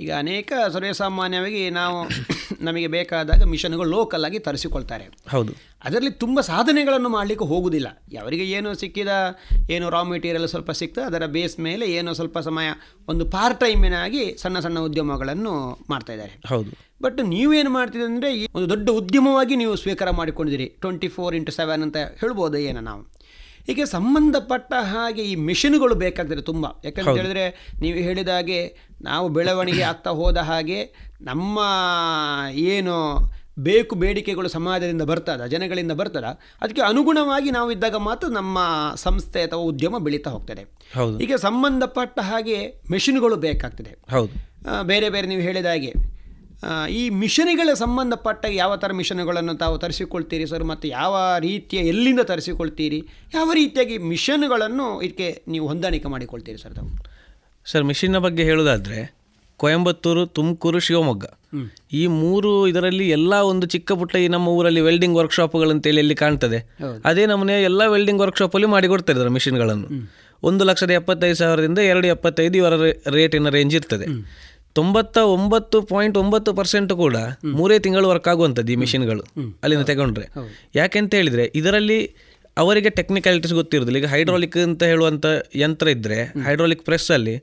ಈಗ 0.01 0.11
ಅನೇಕ 0.13 0.53
ಸರ್ವೇಸಾಮಾನ್ಯವಾಗಿ 0.73 1.71
ನಾವು 1.71 1.97
ನಮಗೆ 2.63 2.87
ಬೇಕಾದಾಗ 2.87 3.43
ಮಿಷನ್ಗಳು 3.43 3.89
ಲೋಕಲ್ 3.91 4.25
ಆಗಿ 4.25 4.39
ತರಿಸಿಕೊಳ್ತಾರೆ. 4.39 5.05
ಹೌದು. 5.29 5.53
ಅದರಲ್ಲಿ 5.85 6.11
ತುಂಬ 6.11 6.41
ಸಾಧನೆಗಳನ್ನು 6.41 7.09
ಮಾಡಲಿಕ್ಕೆ 7.09 7.45
ಹೋಗುವುದಿಲ್ಲ 7.45 7.89
ಅವರಿಗೆ 8.21 8.45
ಏನು 8.51 8.75
ಸಿಕ್ಕಿದ 8.75 9.09
ಏನು 9.71 9.91
ರಾ 9.91 10.03
ಮೆಟೀರಿಯಲ್ 10.03 10.49
ಸ್ವಲ್ಪ 10.49 10.71
ಸಿಕ್ತದೆ 10.71 11.05
ಅದರ 11.05 11.27
ಬೇಸ್ 11.27 11.61
ಮೇಲೆ 11.61 11.87
ಏನೋ 11.91 12.13
ಸ್ವಲ್ಪ 12.13 12.39
ಸಮಯ 12.39 12.71
ಒಂದು 13.09 13.27
ಪಾರ್ಟ್ 13.27 13.61
ಟೈಮಿನಾಗಿ 13.61 14.37
ಸಣ್ಣ 14.39 14.59
ಸಣ್ಣ 14.59 14.79
ಉದ್ಯಮಗಳನ್ನು 14.79 15.55
ಮಾಡ್ತಾ 15.91 16.13
ಇದ್ದಾರೆ. 16.13 16.35
ಹೌದು. 16.47 16.71
ಬಟ್ 17.03 17.21
ನೀವೇನು 17.25 17.71
ಮಾಡ್ತಿದ್ದೀರಿ 17.71 18.13
ಅಂದರೆ 18.13 18.49
ಒಂದು 18.55 18.69
ದೊಡ್ಡ 18.69 18.91
ಉದ್ಯಮವಾಗಿ 18.91 19.57
ನೀವು 19.57 19.77
ಸ್ವೀಕಾರ 19.77 20.11
ಮಾಡಿಕೊಂಡಿದ್ದೀರಿ. 20.11 20.67
ಟ್ವೆಂಟಿ 20.81 21.09
ಫೋರ್ 21.09 21.35
ಇಂಟು 21.35 21.53
ಸೆವೆನ್ 21.53 21.83
ಅಂತ 21.83 21.97
ಹೇಳ್ಬೋದು 21.97 22.59
ಏನೋ 22.59 22.81
ನಾವು? 22.81 23.20
ಹೀಗೆ 23.71 23.87
ಸಂಬಂಧಪಟ್ಟ 23.87 24.75
ಹಾಗೆ 24.75 25.23
ಈ 25.23 25.35
ಮಿಷಿನ್ಗಳು 25.35 25.95
ಬೇಕಾಗ್ತದೆ 25.95 26.43
ತುಂಬ. 26.43 26.67
ಯಾಕಂತ. 26.85 27.09
ಹೇಳಿದ್ರೆ 27.09 27.45
ನೀವು 27.81 27.99
ಹೇಳಿದ 27.99 28.29
ಹಾಗೆ 28.29 28.77
ನಾವು 29.03 29.29
ಬೆಳವಣಿಗೆ 29.29 29.83
ಆಗ್ತಾ 29.83 30.11
ಹೋದ 30.11 30.37
ಹಾಗೆ 30.37 30.85
ನಮ್ಮ 31.21 31.59
ಏನು 32.53 32.95
ಬೇಕು 33.59 33.95
ಬೇಡಿಕೆಗಳು 33.97 34.49
ಸಮಾಜದಿಂದ 34.49 35.03
ಬರ್ತದ 35.03 35.47
ಜನಗಳಿಂದ 35.47 35.93
ಬರ್ತದ 35.93 36.25
ಅದಕ್ಕೆ 36.61 36.83
ಅನುಗುಣವಾಗಿ 36.83 37.51
ನಾವು 37.51 37.73
ಇದ್ದಾಗ 37.73 37.97
ಮಾತ್ರ 37.97 38.29
ನಮ್ಮ 38.29 38.59
ಸಂಸ್ಥೆ 38.95 39.43
ಅಥವಾ 39.43 39.61
ಉದ್ಯಮ 39.61 39.99
ಬೆಳೀತಾ 39.99 40.31
ಹೋಗ್ತದೆ. 40.31 40.63
ಹೀಗೆ 41.19 41.37
ಸಂಬಂಧಪಟ್ಟ 41.39 42.21
ಹಾಗೆ 42.21 42.83
ಮೆಷಿನ್ಗಳು 42.91 43.37
ಬೇಕಾಗ್ತದೆ. 43.37 43.93
ಹೌದು. 44.11 44.33
ಬೇರೆ 44.83 45.11
ಬೇರೆ 45.11 45.27
ನೀವು 45.27 45.41
ಹೇಳಿದ 45.41 45.67
ಹಾಗೆ 45.67 46.20
ಈ 46.91 47.03
ಮಿಷನ್ಗಳ 47.11 47.71
ಸಂಬಂಧಪಟ್ಟ 47.75 48.45
ಯಾವ 48.53 48.77
ಥರ 48.77 48.93
ಮಿಷನ್ಗಳನ್ನು 48.93 49.55
ತಾವು 49.55 49.79
ತರಿಸಿಕೊಳ್ತೀರಿ 49.79 50.47
ಸರ್? 50.47 50.65
ಮತ್ತು 50.65 50.89
ಯಾವ 50.89 51.17
ರೀತಿಯ 51.39 51.81
ಎಲ್ಲಿಂದ 51.93 52.21
ತರಿಸಿಕೊಳ್ತೀರಿ? 52.21 53.01
ಯಾವ 53.35 53.49
ರೀತಿಯಾಗಿ 53.53 53.99
ಮಿಷನ್ಗಳನ್ನು 54.13 55.03
ಇದಕ್ಕೆ 55.03 55.43
ನೀವು 55.49 55.67
ಹೊಂದಾಣಿಕೆ 55.67 56.09
ಮಾಡಿಕೊಳ್ತೀರಿ 56.09 56.59
ಸರ್ 56.59 56.75
ತಾವು? 56.75 56.91
ಸರ್ 57.67 57.85
ಮಿಷಿನ್ನ 57.85 58.19
ಬಗ್ಗೆ 58.19 58.45
ಹೇಳೋದಾದರೆ 58.51 59.01
ಕೊಯಂಬತ್ತೂರು 59.61 60.27
ತುಮಕೂರು 60.27 60.79
ಶಿವಮೊಗ್ಗ. 60.79 61.25
ಈ 61.93 62.07
ಮೂರು 62.07 62.51
ಇದರಲ್ಲಿ 62.71 63.07
ಎಲ್ಲ 63.09 63.35
ಒಂದು 63.53 63.67
ಚಿಕ್ಕ 63.67 63.93
ಪುಟ್ಟ 64.01 64.17
ಈ 64.17 64.29
ನಮ್ಮ 64.29 64.49
ಊರಲ್ಲಿ 64.49 64.81
ವೆಲ್ಡಿಂಗ್ 64.81 65.17
ವರ್ಕ್ಶಾಪ್ಗಳಂತೇಳಿ 65.17 66.01
ಇಲ್ಲಿ 66.05 66.15
ಕಾಣ್ತದೆ. 66.15 66.59
ಅದೇ 67.05 67.27
ನಮ್ಮನೆ 67.27 67.63
ಎಲ್ಲ 67.63 67.83
ವೆಲ್ಡಿಂಗ್ 67.95 68.23
ವರ್ಕ್ಶಾಪಲ್ಲಿ 68.25 68.67
ಮಾಡಿ 68.75 68.89
ಕೊಡ್ತಾ 68.89 69.13
ಇದ್ದಾರೆ 69.13 69.33
ಮಿಷಿನ್ಗಳನ್ನು 69.37 69.89
ಒಂದು 70.49 70.65
ಲಕ್ಷದ 70.65 70.91
ಎಪ್ಪತ್ತೈದು 70.91 71.37
ಸಾವಿರದಿಂದ 71.37 71.79
ಎರಡು 71.79 72.07
ಎಪ್ಪತ್ತೈದು 72.07 72.57
ಇವರ 72.61 72.75
ರೇಟಿನ 73.17 73.49
ರೇಂಜ್ 73.49 73.75
ಇರ್ತದೆ. 73.79 74.07
ತೊಂಬತ್ತ 74.73 75.19
ಒಂಬತ್ತು 75.19 75.83
ಪಾಯಿಂಟ್ 75.83 76.19
ಒಂಬತ್ತು 76.19 76.55
ಪರ್ಸೆಂಟ್ 76.55 76.93
ಕೂಡ 76.93 77.17
ಮೂರೇ 77.45 77.79
ತಿಂಗಳು 77.79 78.09
ವರ್ಕ್ 78.09 78.29
ಆಗುವಂಥದ್ದು 78.29 78.73
ಈ 78.73 78.77
ಮಿಷಿನ್ಗಳು 78.77 79.23
ಅಲ್ಲಿಂದ 79.63 79.83
ತಗೊಂಡ್ರೆ. 79.83 80.27
ಯಾಕೆಂತ 80.75 81.15
ಹೇಳಿದ್ರೆ 81.15 81.53
ಇದರಲ್ಲಿ 81.55 82.01
ಅವರಿಗೆ 82.63 82.91
ಟೆಕ್ನಿಕಾಲಿಟೀಸ್ 82.99 83.55
ಗೊತ್ತಿರೋದಿಲ್ಲ. 83.59 83.99
ಈಗ 84.03 84.09
ಹೈಡ್ರಾಲಿಕ್ 84.13 84.57
ಅಂತ 84.67 84.83
ಹೇಳುವಂಥ 84.91 85.27
ಯಂತ್ರ 85.63 85.89
ಇದ್ದರೆ 85.97 86.19
ಹೈಡ್ರಾಲಿಕ್ 86.47 86.83
ಪ್ರೆಸ್ 86.89 87.09
ಅಲ್ಲಿ 87.17 87.35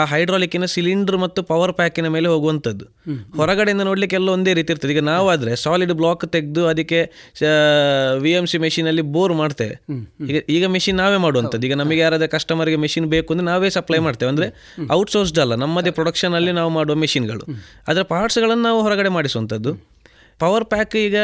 ಆ 0.00 0.04
ಹೈಡ್ರಾಲಿಕ್ಕಿನ 0.12 0.66
ಸಿಲಿಂಡರ್ 0.74 1.18
ಮತ್ತು 1.24 1.42
ಪವರ್ 1.50 1.72
ಪ್ಯಾಕಿನ 1.80 2.08
ಮೇಲೆ 2.16 2.28
ಹೋಗುವಂಥದ್ದು. 2.32 2.86
ಹೊರಗಡೆಯಿಂದ 3.40 3.84
ನೋಡಲಿಕ್ಕೆ 3.90 4.18
ಎಲ್ಲ 4.20 4.28
ಒಂದೇ 4.36 4.54
ರೀತಿ 4.58 4.70
ಇರ್ತದೆ. 4.74 4.92
ಈಗ 4.96 5.02
ನಾವಾದರೆ 5.10 5.54
ಸಾಲಿಡ್ 5.64 5.94
ಬ್ಲಾಕ್ 6.00 6.24
ತೆಗೆದು 6.36 6.64
ಅದಕ್ಕೆ 6.72 7.00
ವಿ 8.24 8.32
ಎಂ 8.40 8.48
ಸಿ 8.52 8.60
ಮೆಷಿನಲ್ಲಿ 8.66 9.04
ಬೋರ್ 9.16 9.34
ಮಾಡ್ತೇವೆ. 9.42 9.76
ಈಗ 10.30 10.38
ಈಗ 10.56 10.64
ಮೆಷಿನ್ 10.76 10.98
ನಾವೇ 11.02 11.18
ಮಾಡುವಂಥದ್ದು. 11.26 11.66
ಈಗ 11.70 11.76
ನಮಗೆ 11.82 12.00
ಯಾರಾದ್ರೂ 12.04 12.30
ಕಸ್ಟಮರ್ಗೆ 12.36 12.80
ಮೆಷಿನ್ 12.84 13.08
ಬೇಕು 13.14 13.32
ಅಂದರೆ 13.34 13.48
ನಾವೇ 13.52 13.70
ಸಪ್ಲೈ 13.78 14.00
ಮಾಡ್ತೇವೆ. 14.08 14.30
ಅಂದರೆ 14.34 14.48
ಔಟ್ಸೋರ್ಸ್ಡ್ 14.98 15.40
ಅಲ್ಲ 15.44 15.54
ನಮ್ಮದೇ 15.64 15.92
ಪ್ರೊಡಕ್ಷನಲ್ಲಿ 15.98 16.54
ನಾವು 16.60 16.72
ಮಾಡುವ 16.78 16.96
ಮೆಷಿನ್ಗಳು 17.04 17.46
ಅದರ 17.90 18.04
ಪಾರ್ಟ್ಸ್ಗಳನ್ನು 18.14 18.64
ನಾವು 18.68 18.80
ಹೊರಗಡೆ 18.88 19.12
ಮಾಡಿಸುವಂಥದ್ದು. 19.18 19.72
ಪವರ್ 20.42 20.64
ಪ್ಯಾಕ್ 20.64 20.94
ಈಗ 20.96 21.16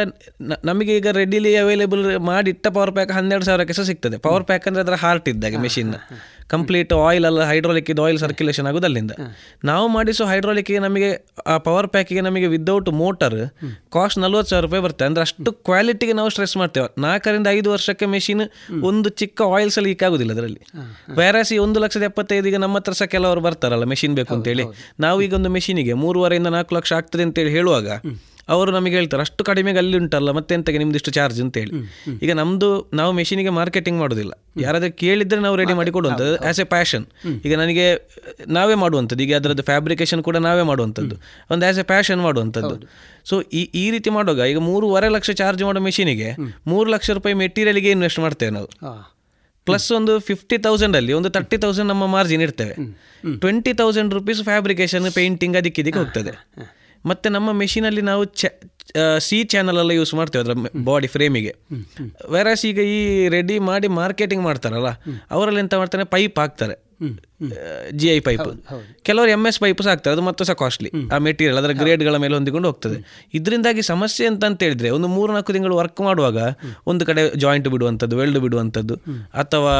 ನಮಗೆ 0.65 0.93
ಈಗ 0.97 1.09
ರೆಡಿಲಿ 1.13 1.53
ಅವೈಲೇಬಲ್ 1.57 2.03
ಮಾಡಿ 2.21 2.51
ಇಟ್ಟ 2.51 2.67
ಪವರ್ 2.69 2.93
ಪ್ಯಾಕ್ 2.93 3.13
ಹನ್ನೆರಡು 3.13 3.45
ಸಾವಿರಕ್ಕೆ 3.45 3.73
ಸಹ 3.73 3.83
ಸಿಗ್ತದೆ. 3.83 4.19
ಪವರ್ 4.19 4.45
ಪ್ಯಾಕ್ 4.45 4.67
ಅಂದರೆ 4.69 4.83
ಅದರ 4.83 4.97
ಹಾರ್ಟ್ 5.05 5.29
ಇದ್ದಾಗೆ 5.29 5.57
ಮೆಷಿನ್ 5.57 5.93
ಕಂಪ್ಲೀಟ್ 6.55 6.93
ಆಯಿಲ್ 7.07 7.27
ಅಲ್ಲ 7.29 7.41
ಹೈಡ್ರಾಲಿಕ್ 7.51 7.89
ಇದು 7.95 8.03
ಆಯಿಲ್ 8.07 8.19
ಸರ್ಕ್ಯುಲೇಷನ್ 8.23 8.67
ಆಗೋದು 8.71 8.87
ಅಲ್ಲಿಂದ 8.89 9.13
ನಾವು 9.71 9.87
ಮಾಡಿಸೋ 9.97 10.25
ಹೈಡ್ರಾಲಿಕ್ಗೆ 10.31 10.81
ನಮಗೆ 10.87 11.11
ಆ 11.53 11.57
ಪವರ್ 11.67 11.89
ಪ್ಯಾಕಿಗೆ 11.95 12.23
ನಮಗೆ 12.29 12.49
ವಿದೌಟ್ 12.55 12.91
ಮೋಟರ್ 13.03 13.39
ಕಾಸ್ಟ್ 13.97 14.19
ನಲ್ವತ್ತು 14.25 14.51
ಸಾವಿರ 14.53 14.65
ರೂಪಾಯಿ 14.67 14.83
ಬರುತ್ತೆ. 14.87 15.05
ಅಂದ್ರೆ 15.09 15.23
ಅಷ್ಟು 15.27 15.53
ಕ್ವಾಲಿಟಿಗೆ 15.69 16.17
ನಾವು 16.21 16.31
ಸ್ಟ್ರೆಸ್ 16.35 16.57
ಮಾಡ್ತೇವೆ. 16.63 16.89
ನಾಲ್ಕರಿಂದ 17.07 17.49
ಐದು 17.59 17.69
ವರ್ಷಕ್ಕೆ 17.75 18.09
ಮೆಷಿನ್ 18.17 18.45
ಒಂದು 18.91 19.11
ಚಿಕ್ಕ 19.23 19.41
ಆಯಿಲ್ಸ್ 19.57 19.79
ಲೀಕ್ 19.89 20.03
ಆಗೋದಿಲ್ಲ 20.09 20.33
ಅದರಲ್ಲಿ. 20.37 20.61
ವ್ಯಾರಾಸಿ 21.21 21.59
ಒಂದು 21.67 21.81
ಲಕ್ಷದ 21.85 22.07
ಎಪ್ಪತ್ತೈದಿಗೆ 22.11 22.51
ಈಗ 22.55 22.61
ನಮ್ಮ 22.65 22.77
ಹತ್ರ 22.81 22.95
ಸಹ 23.01 23.09
ಕೆಲವರು 23.15 23.43
ಬರ್ತಾರಲ್ಲ 23.49 23.87
ಮೆಷಿನ್ 23.95 24.17
ಬೇಕು 24.21 24.35
ಅಂತೇಳಿ. 24.39 24.67
ನಾವು 25.07 25.21
ಈಗ 25.27 25.35
ಒಂದು 25.41 25.53
ಮೆಷಿನಿಗೆ 25.59 25.95
ಮೂರುವರೆಯಿಂದ 26.05 26.51
ನಾಲ್ಕು 26.57 26.75
ಲಕ್ಷ 26.79 26.93
ಆಗ್ತದೆ 27.01 27.25
ಅಂತೇಳಿ 27.29 27.53
ಹೇಳುವಾಗ 27.59 27.89
ಅವರು 28.55 28.71
ನಮಗೆ 28.77 28.95
ಹೇಳ್ತಾರೆ 28.99 29.23
ಅಷ್ಟು 29.25 29.43
ಕಡಿಮೆಗೆ 29.49 29.79
ಅಲ್ಲಿ 29.81 29.97
ಉಂಟಲ್ಲ 29.97 30.31
ಮತ್ತೆ 30.37 30.53
ಎಂತಗೆ 30.57 30.79
ನಿಮ್ದು 30.83 30.99
ಇಷ್ಟು 31.01 31.13
ಚಾರ್ಜ್ 31.17 31.39
ಅಂತೇಳಿ 31.45 31.73
ಈಗ 32.25 32.33
ನಮ್ಮದು 32.33 32.69
ನಾವು 33.01 33.11
ಮೆಷಿನಿಗೆ 33.19 33.53
ಮಾರ್ಕೆಟಿಂಗ್ 33.59 33.99
ಮಾಡೋದಿಲ್ಲ. 34.03 34.33
ಯಾರಾದ್ರೂ 34.65 34.91
ಕೇಳಿದ್ರೆ 35.03 35.41
ನಾವು 35.47 35.57
ರೆಡಿ 35.61 35.75
ಮಾಡಿ 35.79 35.91
ಕೊಡುವಂಥದ್ದು. 35.97 36.37
ಆಸ್ 36.49 36.61
ಎ 36.65 36.67
ಪ್ಯಾಷನ್ 36.75 37.05
ಈಗ 37.47 37.53
ನನಗೆ 37.63 37.87
ನಾವೇ 38.59 38.77
ಮಾಡುವಂಥದ್ದು. 38.83 39.23
ಈಗ 39.27 39.35
ಅದರದ್ದು 39.41 39.65
ಫ್ಯಾಬ್ರಿಕೇಶನ್ 39.71 40.23
ಕೂಡ 40.29 40.37
ನಾವೇ 40.49 40.65
ಮಾಡುವಂಥದ್ದು. 40.71 41.17
ಒಂದು 41.53 41.67
ಆ್ಯಸ್ 41.69 41.81
ಎ 41.83 41.87
ಪ್ಯಾಷನ್ 41.93 42.21
ಮಾಡುವಂಥದ್ದು. 42.27 42.75
ಸೊ 43.31 43.37
ಈ 43.61 43.63
ಈ 43.83 43.85
ರೀತಿ 43.95 44.11
ಮಾಡುವಾಗ 44.17 44.49
ಈಗ 44.53 44.61
ಮೂರುವರೆ 44.71 45.11
ಲಕ್ಷ 45.17 45.31
ಚಾರ್ಜ್ 45.43 45.65
ಮಾಡೋ 45.69 45.83
ಮೆಷಿನಿಗೆ 45.89 46.29
ಮೂರು 46.73 46.89
ಲಕ್ಷ 46.97 47.11
ರೂಪಾಯಿ 47.19 47.37
ಮೆಟೀರಿಯಲ್ಗೆ 47.45 47.93
ಇನ್ವೆಸ್ಟ್ 47.97 48.21
ಮಾಡ್ತೇವೆ 48.27 48.55
ನಾವು. 48.59 48.69
ಪ್ಲಸ್ 49.67 49.87
ಒಂದು 49.97 50.13
ಫಿಫ್ಟಿ 50.29 50.57
ತೌಸಂಡ್ 50.67 50.97
ಅಲ್ಲಿ 50.99 51.13
ಒಂದು 51.17 51.31
ತರ್ಟಿ 51.37 51.57
ತೌಸಂಡ್ 51.65 51.89
ನಮ್ಮ 51.93 52.05
ಮಾರ್ಜಿನ್ 52.15 52.43
ಇರ್ತೇವೆ. 52.47 52.75
Twenty 53.43 53.73
thousand 53.81 54.13
rupees 54.19 54.41
fabrication 54.51 55.07
painting 55.19 55.57
ಅದಕ್ಕೆ 55.61 55.83
ಇದಕ್ಕೆ 55.83 56.01
ಹೋಗ್ತದೆ. 56.03 56.33
ಮತ್ತೆ 57.05 57.29
ನಮ್ಮ 57.35 57.49
ಮೆಷಿನಲ್ಲಿ 57.61 58.03
ನಾವು 58.09 58.23
ಸಿ 59.19 59.45
ಚಾನಲೆಲ್ಲ 59.45 59.81
ಎಲ್ಲ 59.81 59.91
ಯೂಸ್ 59.91 60.15
ಮಾಡ್ತೇವೆ 60.15 60.45
ಅದರ 60.45 60.55
ಬಾಡಿ 60.85 61.07
ಫ್ರೇಮಿಗೆ 61.07 61.55
ವೆರಾಸ್ 62.31 62.67
ಈಗ 62.67 62.79
ಈ 62.79 63.29
ರೆಡಿ 63.29 63.59
ಮಾಡಿ 63.59 63.89
ಮಾರ್ಕೆಟಿಂಗ್ 63.89 64.45
ಮಾಡ್ತಾರಲ್ಲ 64.45 64.89
ಅವರಲ್ಲಿ 65.31 65.61
ಎಂತ 65.61 65.75
ಮಾಡ್ತಾರೆ 65.75 66.05
ಪೈಪ್ 66.05 66.39
ಹಾಕ್ತಾರೆ. 66.39 66.90
ಜಿ 67.95 68.09
ಐ 68.09 68.21
ಪೈಪ್ 68.21 68.49
ಕೆಲವರು 69.03 69.31
ಎಂ 69.31 69.47
ಎಸ್ 69.49 69.61
ಪೈಪ್ 69.61 69.83
ಸಹ 69.83 69.91
ಆಗ್ತಾರೆ 69.91 70.15
ಅದು 70.15 70.23
ಮತ್ತೆ 70.23 70.45
ಸಹ 70.45 70.53
ಕಾಸ್ಟ್ಲಿ 70.53 70.91
ಆ 71.15 71.19
ಮೆಟೀರಿಯಲ್ 71.19 71.59
ಅದರ 71.59 71.73
ಗ್ರೇಡ್ಗಳ 71.73 72.17
ಮೇಲೆ 72.17 72.35
ಹೊಂದಿಕೊಂಡು 72.35 72.69
ಹೋಗ್ತದೆ. 72.69 73.27
ಇದರಿಂದಾಗಿ 73.35 73.83
ಸಮಸ್ಯೆ 73.83 74.27
ಅಂತ 74.27 74.45
ಅಂತ 74.45 74.63
ಹೇಳಿದ್ರೆ 74.63 74.91
ಒಂದು 74.91 75.09
ಮೂರು 75.09 75.33
ನಾಲ್ಕು 75.33 75.53
ತಿಂಗಳು 75.53 75.77
ವರ್ಕ್ 75.77 76.01
ಮಾಡುವಾಗ 76.01 76.39
ಒಂದು 76.87 77.07
ಕಡೆ 77.07 77.37
ಜಾಯಿಂಟ್ 77.37 77.69
ಬಿಡುವಂಥದ್ದು 77.69 78.17
ವೆಲ್ಡ್ 78.17 78.39
ಬಿಡುವಂಥದ್ದು 78.39 78.97
ಅಥವಾ 79.35 79.75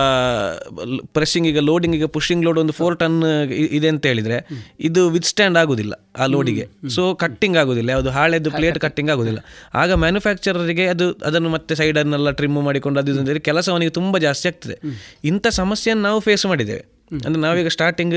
ಪ್ರೆಸ್ಸಿಂಗ್ 1.13 1.49
ಈಗ 1.49 1.59
ಲೋಡಿಂಗ್ 1.59 1.97
ಈಗ 1.97 2.05
ಪುಷಿಂಗ್ 2.05 2.45
ಲೋಡ್ 2.45 2.59
ಒಂದು 2.59 2.73
ಫೋರ್ 2.73 2.99
ಟನ್ 2.99 3.25
ಇದೆ 3.61 3.89
ಅಂತ 3.89 4.07
ಹೇಳಿದ್ರೆ 4.07 4.39
ಇದು 4.81 5.09
ವಿತ್ 5.09 5.25
ಸ್ಟ್ಯಾಂಡ್ 5.25 5.59
ಆಗುದಿಲ್ಲ 5.59 5.93
ಆ 6.19 6.27
ಲೋಡಿಗೆ 6.27 6.69
ಸೊ 6.89 7.15
ಕಟ್ಟಿಂಗ್ 7.15 7.57
ಆಗುದಿಲ್ಲ. 7.57 7.91
ಯಾವುದು 7.91 8.11
ಹಾಳೆದ್ದು 8.11 8.51
ಪ್ಲೇಟ್ 8.51 8.79
ಕಟ್ಟಿಂಗ್ 8.79 9.11
ಆಗುದಿಲ್ಲ. 9.11 9.39
ಆಗ 9.75 9.93
ಮ್ಯಾನುಫ್ಯಾಕ್ಚರರಿಗೆ 9.93 10.87
ಅದು 10.87 11.13
ಅದನ್ನು 11.13 11.49
ಮತ್ತೆ 11.49 11.75
ಸೈಡನ್ನೆಲ್ಲ 11.75 12.31
ಟ್ರಿಮ್ 12.31 12.55
ಮಾಡಿಕೊಂಡು 12.55 13.01
ಅದು 13.01 13.11
ಇದು 13.11 13.21
ಅಂತ 13.21 13.31
ಕೆಲಸ 13.31 13.71
ಅವನಿಗೆ 13.71 13.91
ತುಂಬ 13.91 14.19
ಜಾಸ್ತಿ 14.19 14.49
ಆಗ್ತದೆ. 14.49 14.79
ಇಂಥ 15.25 15.47
ಸಮಸ್ಯೆಯನ್ನು 15.49 16.03
ನಾವು 16.03 16.21
ಫೇಸ್ 16.21 16.47
ಮಾಡಿದ್ದೇವೆ. 16.47 17.00
ಅಂದ್ರೆ 17.27 17.41
ನಾವೀಗ 17.45 17.69
ಸ್ಟಾರ್ಟಿಂಗ್ 17.77 18.17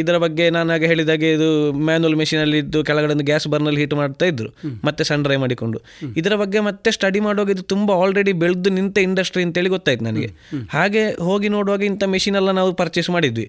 ಇದರ 0.00 0.16
ಬಗ್ಗೆ 0.24 0.44
ನಾನು 0.56 0.72
ಆಗ 0.76 0.84
ಹೇಳಿದಾಗೆ 0.92 1.28
ಇದು 1.36 1.48
ಮ್ಯಾನುವಲ್ 1.88 2.16
ಮೆಷಿನಲ್ಲಿ 2.20 2.58
ಇದ್ದು 2.64 2.80
ಕೆಳಗಡೆ 2.88 3.14
ಗ್ಯಾಸ್ 3.30 3.46
ಬರ್ನಲ್ಲಿ 3.54 3.80
ಹೀಟ್ 3.82 3.94
ಮಾಡ್ತಾ 4.00 4.26
ಇದ್ರು. 4.32 4.48
ಮತ್ತೆ 4.84 5.04
ಸನ್ 5.10 5.24
ಡ್ರೈ 5.26 5.38
ಮಾಡಿಕೊಂಡು. 5.44 5.78
ಇದರ 6.22 6.34
ಬಗ್ಗೆ 6.42 6.60
ಮತ್ತೆ 6.68 6.90
ಸ್ಟಡಿ 6.96 7.20
ಮಾಡುವಾಗ 7.26 7.50
ಇದು 7.56 7.64
ತುಂಬ 7.74 7.90
ಆಲ್ರೆಡಿ 8.02 8.34
ಬೆಳೆದು 8.42 8.70
ನಿಂತ 8.78 8.98
ಇಂಡಸ್ಟ್ರಿ 9.08 9.44
ಅಂತೇಳಿ 9.46 9.72
ಗೊತ್ತಾಯ್ತು 9.76 10.04
ನನಗೆ. 10.08 10.30
ಹಾಗೆ 10.76 11.04
ಹೋಗಿ 11.28 11.50
ನೋಡುವಾಗ 11.56 11.82
ಇಂಥ 11.90 12.04
ಮೆಷಿನ್ 12.14 12.38
ಎಲ್ಲ 12.42 12.50
ನಾವು 12.60 12.72
ಪರ್ಚೇಸ್ 12.82 13.10
ಮಾಡಿದ್ವಿ. 13.16 13.46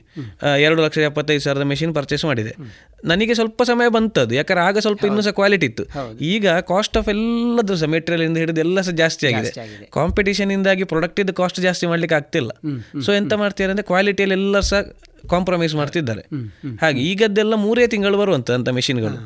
ಎರಡು 0.65 0.80
ಲಕ್ಷ 0.85 0.98
ಎಪ್ಪತ್ತೈದು 1.10 1.44
ಸಾವಿರದ 1.48 1.68
ಮೆಷಿನ್ 1.73 1.94
ಪರ್ಚೇಸ್ 1.99 2.26
ಮಾಡಿದೆ. 2.31 2.53
ನನಗೆ 3.11 3.34
ಸ್ವಲ್ಪ 3.39 3.61
ಸಮಯ 3.72 3.88
ಬಂತದ್ದು 3.95 4.34
ಯಾಕಂದ್ರೆ 4.35 4.64
ಆಗ 4.68 4.77
ಸ್ವಲ್ಪ 4.85 5.03
ಇನ್ನೂ 5.10 5.22
ಸಹ 5.26 5.34
ಕ್ವಾಲಿಟಿ 5.39 5.65
ಇತ್ತು. 5.69 5.84
ಈಗ 6.34 6.48
ಕಾಸ್ಟ್ 6.72 6.95
ಆಫ್ 6.99 7.10
ಎಲ್ಲದ್ರ 7.14 7.76
ಸಹ 7.81 7.89
ಮೆಟೀರಿಯಲ್ 7.95 8.23
ಇಂದ 8.27 8.38
ಹಿಡಿದು 8.44 8.61
ಎಲ್ಲ 8.65 8.81
ಸಹ 8.88 8.94
ಜಾಸ್ತಿ 9.02 9.23
ಆಗಿದೆ. 9.30 9.52
ಕಾಂಪಿಟೇಷನ್ 9.98 10.52
ಇಂದಾಗಿ 10.56 10.85
ಪ್ರಾಡಕ್ಟ್ 10.91 11.19
ಇದು 11.23 11.34
ಕಾಸ್ಟ್ 11.41 11.60
ಜಾಸ್ತಿ 11.68 11.88
ಮಾಡ್ಲಿಕ್ಕೆ 11.91 12.18
ಆಗ್ತಿಲ್ಲ. 12.19 12.52
ಸೊ 13.06 13.11
ಎಂತ 13.19 13.34
ಮಾಡ್ತೀರಾ 13.44 13.72
ಅಂದ್ರೆ 13.73 13.85
ಕ್ವಾಲಿಟಿಯಲ್ಲಿ 13.91 14.38
ಎಲ್ಲ 14.39 14.57
ಸಹ 14.60 14.82
ಕಾಂಪ್ರಮೈಸ್ 15.30 15.76
ಮಾಡ್ತಿದ್ದಾರೆ. 15.76 16.22
ಹಾಗೆ 16.82 17.02
ಈಗದ್ದೆಲ್ಲ 17.02 17.54
ಮೂರೇ 17.54 17.88
ತಿಂಗಳು 17.88 18.18
ಬರುವಂತ 18.18 18.52
ಅಂತ 18.52 18.70
ಮೆಷಿನ್ಗಳು 18.70 19.18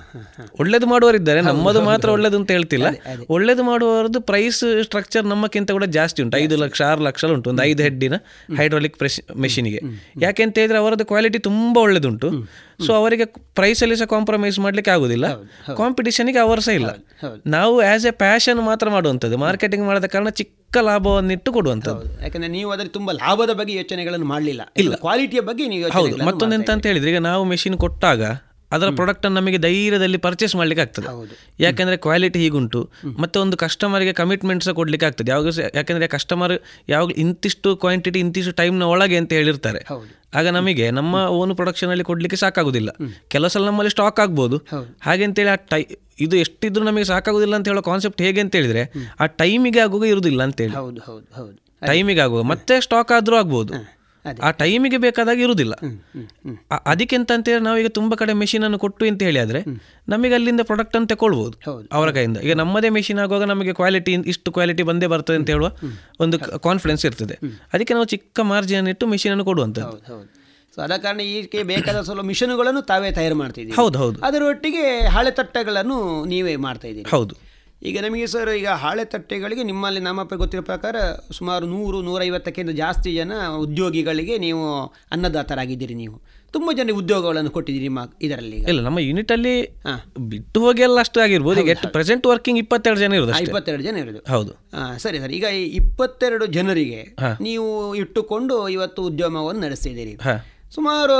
ಒಳ್ಳೇದು 0.59 0.87
ಮಾಡುವವರಿದ್ದಾರೆ. 0.87 1.41
ನಮ್ಮದು 1.41 1.81
ಮಾತ್ರ 1.81 2.09
ಒಳ್ಳೇದು 2.09 2.37
ಅಂತ 2.37 2.51
ಹೇಳ್ತಿಲ್ಲ. 2.51 2.87
ಒಳ್ಳೇದು 3.29 3.63
ಮಾಡುವವರದ್ದು 3.63 4.21
ಪ್ರೈಸ್ 4.21 4.83
ಸ್ಟ್ರಕ್ಚರ್ 4.83 5.25
ನಮ್ಮಕ್ಕಿಂತ 5.25 5.71
ಕೂಡ 5.71 5.83
ಜಾಸ್ತಿ 5.83 6.23
ಉಂಟು. 6.23 6.37
ಐದು 6.37 6.57
ಲಕ್ಷ 6.57 6.81
ಆರು 6.81 7.03
ಲಕ್ಷ 7.03 7.25
ಉಂಟು. 7.25 7.49
ಒಂದು 7.49 7.63
ಐದು 7.63 7.83
ಹೆಡ್ಡಿನ 7.83 8.13
ಹೈಡ್ರಾಲಿಕ್ 8.57 8.97
ಪ್ರೆಸ್ 8.97 9.37
ಮೆಷಿನ್ಗೆ 9.37 9.81
ಯಾಕೆಂತ 10.21 10.57
ಹೇಳಿದ್ರೆ 10.57 10.77
ಅವರದ್ದು 10.77 11.05
ಕ್ವಾಲಿಟಿ 11.05 11.39
ತುಂಬಾ 11.39 11.81
ಒಳ್ಳೇದುಂಟು. 11.81 12.31
ಸೊ 12.87 12.93
ಅವರಿಗೆ 12.93 13.25
ಪ್ರೈಸಲ್ಲಿ 13.55 13.95
ಸಹ 13.95 14.05
ಕಾಂಪ್ರಮೈಸ್ 14.05 14.59
ಮಾಡ್ಲಿಕ್ಕೆ 14.59 14.91
ಆಗುದಿಲ್ಲ. 14.91 15.25
ಕಾಂಪಿಟಿಷನ್ಗೆ 15.73 16.39
ಅವರ್ಸ 16.39 16.65
ಸಹ 16.65 16.71
ಇಲ್ಲ. 16.71 16.89
ನಾವು 17.47 17.81
ಆಸ್ 17.81 18.05
ಎ 18.05 18.11
ಪ್ಯಾಷನ್ 18.11 18.61
ಮಾತ್ರ 18.61 18.89
ಮಾಡುವಂಥದ್ದು. 18.89 19.37
ಮಾರ್ಕೆಟಿಂಗ್ 19.37 19.85
ಮಾಡದ 19.85 20.05
ಕಾರಣ 20.05 20.29
ಚಿಕ್ಕ 20.29 20.77
ಲಾಭವನ್ನಿಟ್ಟು 20.81 21.53
ಕೊಡುವಂಥದ್ದು 21.53 22.23
ಯಾಕಂದ್ರೆ 22.23 22.51
ನೀವು 22.51 22.71
ಅದರಲ್ಲಿ 22.71 22.93
ತುಂಬಾ 22.93 23.13
ಲಾಭದ 23.13 23.53
ಬಗ್ಗೆ 23.53 23.73
ಯೋಚನೆಗಳನ್ನು 23.75 24.25
ಮಾಡಲಿಲ್ಲ. 24.25 24.61
ಇಲ್ಲ. 24.77 24.95
ಕ್ವಾಲಿಟಿಯ 24.95 25.41
ಬಗ್ಗೆ 25.41 25.67
ನೀವು 25.67 25.89
ಹೌದು. 25.89 26.25
ಮತ್ತೊಂದು 26.25 26.55
ಎಂತ 26.55 26.69
ಅಂತ 26.69 26.85
ಹೇಳಿದ್ರೆ 26.85 27.11
ಈಗ 27.11 27.17
ನಾವು 27.19 27.43
ಮೆಷಿನ್ 27.43 27.77
ಕೊಟ್ಟಾಗ 27.77 28.21
ಅದರ 28.75 28.87
ಪ್ರಾಡಕ್ಟ್ 28.99 29.25
ಅನ್ನು 29.27 29.37
ನಮಗೆ 29.39 29.59
ಧೈರ್ಯದಲ್ಲಿ 29.65 30.19
ಪರ್ಚೇಸ್ 30.25 30.55
ಮಾಡ್ಲಿಕ್ಕೆ 30.59 30.83
ಆಗ್ತದೆ. 30.85 31.07
ಯಾಕೆಂದರೆ 31.65 31.97
ಕ್ವಾಲಿಟಿ 32.05 32.39
ಹೀಗುಂಟು. 32.43 32.81
ಮತ್ತೆ 33.23 33.37
ಒಂದು 33.43 33.57
ಕಸ್ಟಮರ್ಗೆ 33.63 34.13
ಕಮಿಟ್ಮೆಂಟ್ 34.21 34.63
ಸಹ 34.67 34.73
ಕೊಡ್ಲಿಕ್ಕೆ 34.81 35.07
ಆಗ್ತದೆ. 35.09 35.29
ಯಾವಾಗ 35.31 35.47
ಯಾಕಂದ್ರೆ 35.77 36.09
ಕಸ್ಟಮರ್ 36.15 36.55
ಯಾವಾಗ 36.93 37.11
ಇಂತಿಷ್ಟು 37.25 37.71
ಕ್ವಾಂಟಿಟಿ 37.83 38.19
ಇಂತಿಷ್ಟು 38.25 38.53
ಟೈಮ್ನ 38.61 38.89
ಒಳಗೆ 38.93 39.17
ಅಂತ 39.21 39.33
ಹೇಳಿರ್ತಾರೆ. 39.39 39.81
ಆಗ 40.39 40.47
ನಮಗೆ 40.57 40.85
ನಮ್ಮ 40.99 41.15
ಓನ್ 41.39 41.53
ಪ್ರೊಡಕ್ಷನ್ 41.55 41.91
ಅಲ್ಲಿ 41.95 42.05
ಕೊಡ್ಲಿಕ್ಕೆ 42.09 42.37
ಸಾಕಾಗುದಿಲ್ಲ. 42.43 42.89
ಕೆಲವು 43.33 43.51
ಸಲ 43.55 43.65
ನಮ್ಮಲ್ಲಿ 43.69 43.93
ಸ್ಟಾಕ್ 43.95 44.19
ಆಗ್ಬೋದು. 44.25 44.59
ಹಾಗೆ 45.07 45.23
ಅಂತೇಳಿ 45.29 45.51
ಆ 45.55 45.57
ಟೈ 45.73 45.81
ಇದು 46.25 46.35
ಎಷ್ಟಿದ್ರು 46.43 46.83
ನಮಗೆ 46.89 47.05
ಸಾಕಾಗುದಿಲ್ಲ 47.11 47.55
ಅಂತ 47.59 47.67
ಹೇಳೋ 47.71 47.81
ಕಾನ್ಸೆಪ್ಟ್ 47.89 48.21
ಹೇಗೆ 48.21 48.41
ಅಂತ 48.43 48.53
ಹೇಳಿದ್ರೆ 48.59 48.83
ಆ 49.19 49.25
ಟೈಮಿಗೆ 49.41 49.79
ಆಗುವಾಗ 49.85 50.07
ಇರುವುದಿಲ್ಲ 50.13 50.41
ಅಂತೇಳಿ 50.49 50.75
ಟೈಮಿಗೆ 51.89 52.21
ಆಗುವ 52.25 52.41
ಮತ್ತೆ 52.51 52.73
ಸ್ಟಾಕ್ 52.87 53.11
ಆದರೂ 53.17 53.35
ಆಗ್ಬೋದು. 53.41 53.73
ಆ 54.47 54.49
ಟೈಮಿಗೆ 54.61 54.97
ಬೇಕಾದಾಗ 55.05 55.39
ಇರುವುದಿಲ್ಲ. 55.45 55.73
ಅದಕ್ಕೆ 56.91 57.15
ಅಂತ 57.19 57.47
ಹೇಳಿ 57.51 57.63
ನಾವೀಗ 57.67 57.89
ತುಂಬ 57.99 58.15
ಕಡೆ 58.21 58.33
ಮೆಷಿನ್ 58.41 58.63
ಅನ್ನು 58.67 58.79
ಕೊಟ್ಟು 58.83 59.05
ಅಂತ 59.11 59.21
ಹೇಳಿ 59.27 59.39
ಆದ್ರೆ 59.43 59.61
ನಮಗೆ 60.13 60.35
ಅಲ್ಲಿಂದ 60.37 60.63
ಪ್ರಾಡಕ್ಟ್ 60.69 60.95
ಅನ್ನು 60.97 61.09
ತಗೊಳ್ಬಹುದು 61.13 61.55
ಅವರ 61.99 62.07
ಕೈಯಿಂದ. 62.17 62.39
ಈಗ 62.47 62.55
ನಮ್ಮದೇ 62.61 62.91
ಮೆಷಿನ್ 62.97 63.21
ಆಗುವಾಗ 63.25 63.47
ನಮಗೆ 63.53 63.73
ಕ್ವಾಲಿಟಿ 63.79 64.13
ಇಷ್ಟು 64.33 64.51
ಕ್ವಾಲಿಟಿ 64.57 64.85
ಬಂದೇ 64.91 65.09
ಬರ್ತದೆ 65.13 65.39
ಅಂತ 65.41 65.49
ಹೇಳುವ 65.55 65.71
ಒಂದು 66.25 66.39
ಕಾನ್ಫಿಡೆನ್ಸ್ 66.67 67.05
ಇರ್ತದೆ. 67.09 67.37
ಅದಕ್ಕೆ 67.73 67.95
ನಾವು 67.99 68.09
ಚಿಕ್ಕ 68.15 68.39
ಮಾರ್ಜಿನ್ 68.53 68.89
ಇಟ್ಟು 68.93 69.07
ಮೆಷಿನ್ 69.13 69.33
ಅನ್ನು 69.35 69.47
ಕೊಡುವಂಥದ್ದು. 69.51 69.97
ಸೊ 70.75 70.79
ಅದ 70.83 70.95
ಕಾರಣ 71.03 71.21
ಈಕೆ 71.35 71.61
ಬೇಕಾದ 71.69 71.99
ಸ್ವಲ್ಪ 72.07 72.23
ಮಿಷನ್ಗಳನ್ನು 72.31 72.81
ತಾವೇ 72.91 73.09
ತಯಾರು 73.17 73.37
ಮಾಡ್ತಿದ್ದೀರಿ. 73.39 73.75
ಹೌದು, 73.79 73.97
ಹೌದು. 74.03 74.19
ಅದರೊಟ್ಟಿಗೆ 74.27 74.83
ಹಾಳೆ 75.15 75.31
ತಟ್ಟೆಗಳನ್ನು 75.39 75.97
ನೀವೇ 76.33 76.53
ಮಾಡ್ತಾ 76.65 76.87
ಇದ್ದೀರಿ. 76.91 77.09
ಹೌದು. 77.15 77.33
ಈಗ 77.89 77.97
ನಮಗೆ 78.05 78.27
ಸರ್ 78.27 78.49
ಈಗ 78.49 78.69
ಹಾಳೆ 78.81 79.03
ತಟ್ಟೆಗಳಿಗೆ 79.05 79.63
ನಿಮ್ಮಲ್ಲಿ 79.63 79.99
ನಮ್ಮ 79.99 80.23
ಗೊತ್ತಿರೋ 80.41 80.63
ಪ್ರಕಾರ 80.63 80.95
ಸುಮಾರು 81.37 81.65
ನೂರು 81.65 82.01
ನೂರೈವತ್ತಕ್ಕಿಂತ 82.01 82.69
ಜಾಸ್ತಿ 82.69 83.11
ಜನ 83.15 83.31
ಉದ್ಯೋಗಿಗಳಿಗೆ 83.57 84.37
ನೀವು 84.37 84.65
ಅನ್ನದಾತರಾಗಿದ್ದೀರಿ 85.11 85.93
ನೀವು. 85.93 86.17
ತುಂಬ 86.53 86.69
ಜನ 86.77 86.93
ಉದ್ಯೋಗಗಳನ್ನು 87.01 87.51
ಕೊಟ್ಟಿದ್ದೀರಿ 87.51 87.85
ನಿಮ್ಮ 87.87 88.01
ಇದರಲ್ಲಿ. 88.21 88.57
ಇಲ್ಲ 88.71 88.79
ನಮ್ಮ 88.87 88.99
ಯೂನಿಟ್ 88.99 89.31
ಅಲ್ಲಿ 89.31 89.55
ಬಿಟ್ಟು 90.33 90.59
ಹೋಗಿ 90.61 90.81
ಎಲ್ಲ 90.87 90.99
ಅಷ್ಟು 90.99 91.19
ಆಗಿರ್ಬೋದು. 91.21 91.59
ಈಗ 91.65 91.75
ಪ್ರೆಸೆಂಟ್ 91.97 92.25
ವರ್ಕಿಂಗ್ 92.27 92.59
ಇಪ್ಪತ್ತೆರಡು 92.59 92.99
ಜನ 92.99 93.13
ಇರೋದು. 93.19 93.33
ಇಪ್ಪತ್ತೆರಡು 93.47 93.83
ಜನ 93.83 93.97
ಇರೋದು. 93.97 94.21
ಹೌದು. 94.33 94.53
ಸರಿ 94.97 95.19
ಸರ್. 95.23 95.31
ಈಗ 95.39 95.45
ಈ 95.59 95.63
ಇಪ್ಪತ್ತೆರಡು 95.81 96.45
ಜನರಿಗೆ 96.57 97.01
ನೀವು 97.47 97.95
ಇಟ್ಟುಕೊಂಡು 97.95 98.69
ಇವತ್ತು 98.77 99.03
ಉದ್ಯಮವನ್ನು 99.03 99.61
ನಡೆಸ್ತಿದ್ದೀರಿ. 99.61 100.15
ಸುಮಾರು 100.71 101.15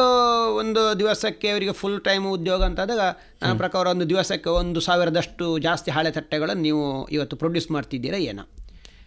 ಒಂದು 0.55 0.99
ದಿವಸಕ್ಕೆ 0.99 1.49
ಅವರಿಗೆ 1.49 1.71
ಫುಲ್ 1.71 1.99
ಟೈಮ್ 2.01 2.25
ಉದ್ಯೋಗ 2.31 2.61
ಅಂತಾದಾಗ 2.63 3.03
ನನ್ನ 3.41 3.53
ಪ್ರಕಾರ 3.57 3.87
ಒಂದು 3.87 4.09
ದಿವಸಕ್ಕೆ 4.09 4.49
ಒಂದು 4.59 4.79
ಸಾವಿರದಷ್ಟು 4.79 5.57
ಜಾಸ್ತಿ 5.57 5.91
ಹಾಳೆ 5.91 6.11
ತಟ್ಟೆಗಳನ್ನು 6.11 6.61
ನೀವು 6.61 6.83
ಇವತ್ತು 7.07 7.35
ಪ್ರೊಡ್ಯೂಸ್ 7.35 7.71
ಮಾಡ್ತಿದ್ದೀರಾ 7.71 8.17
ಏನೋ? 8.23 8.43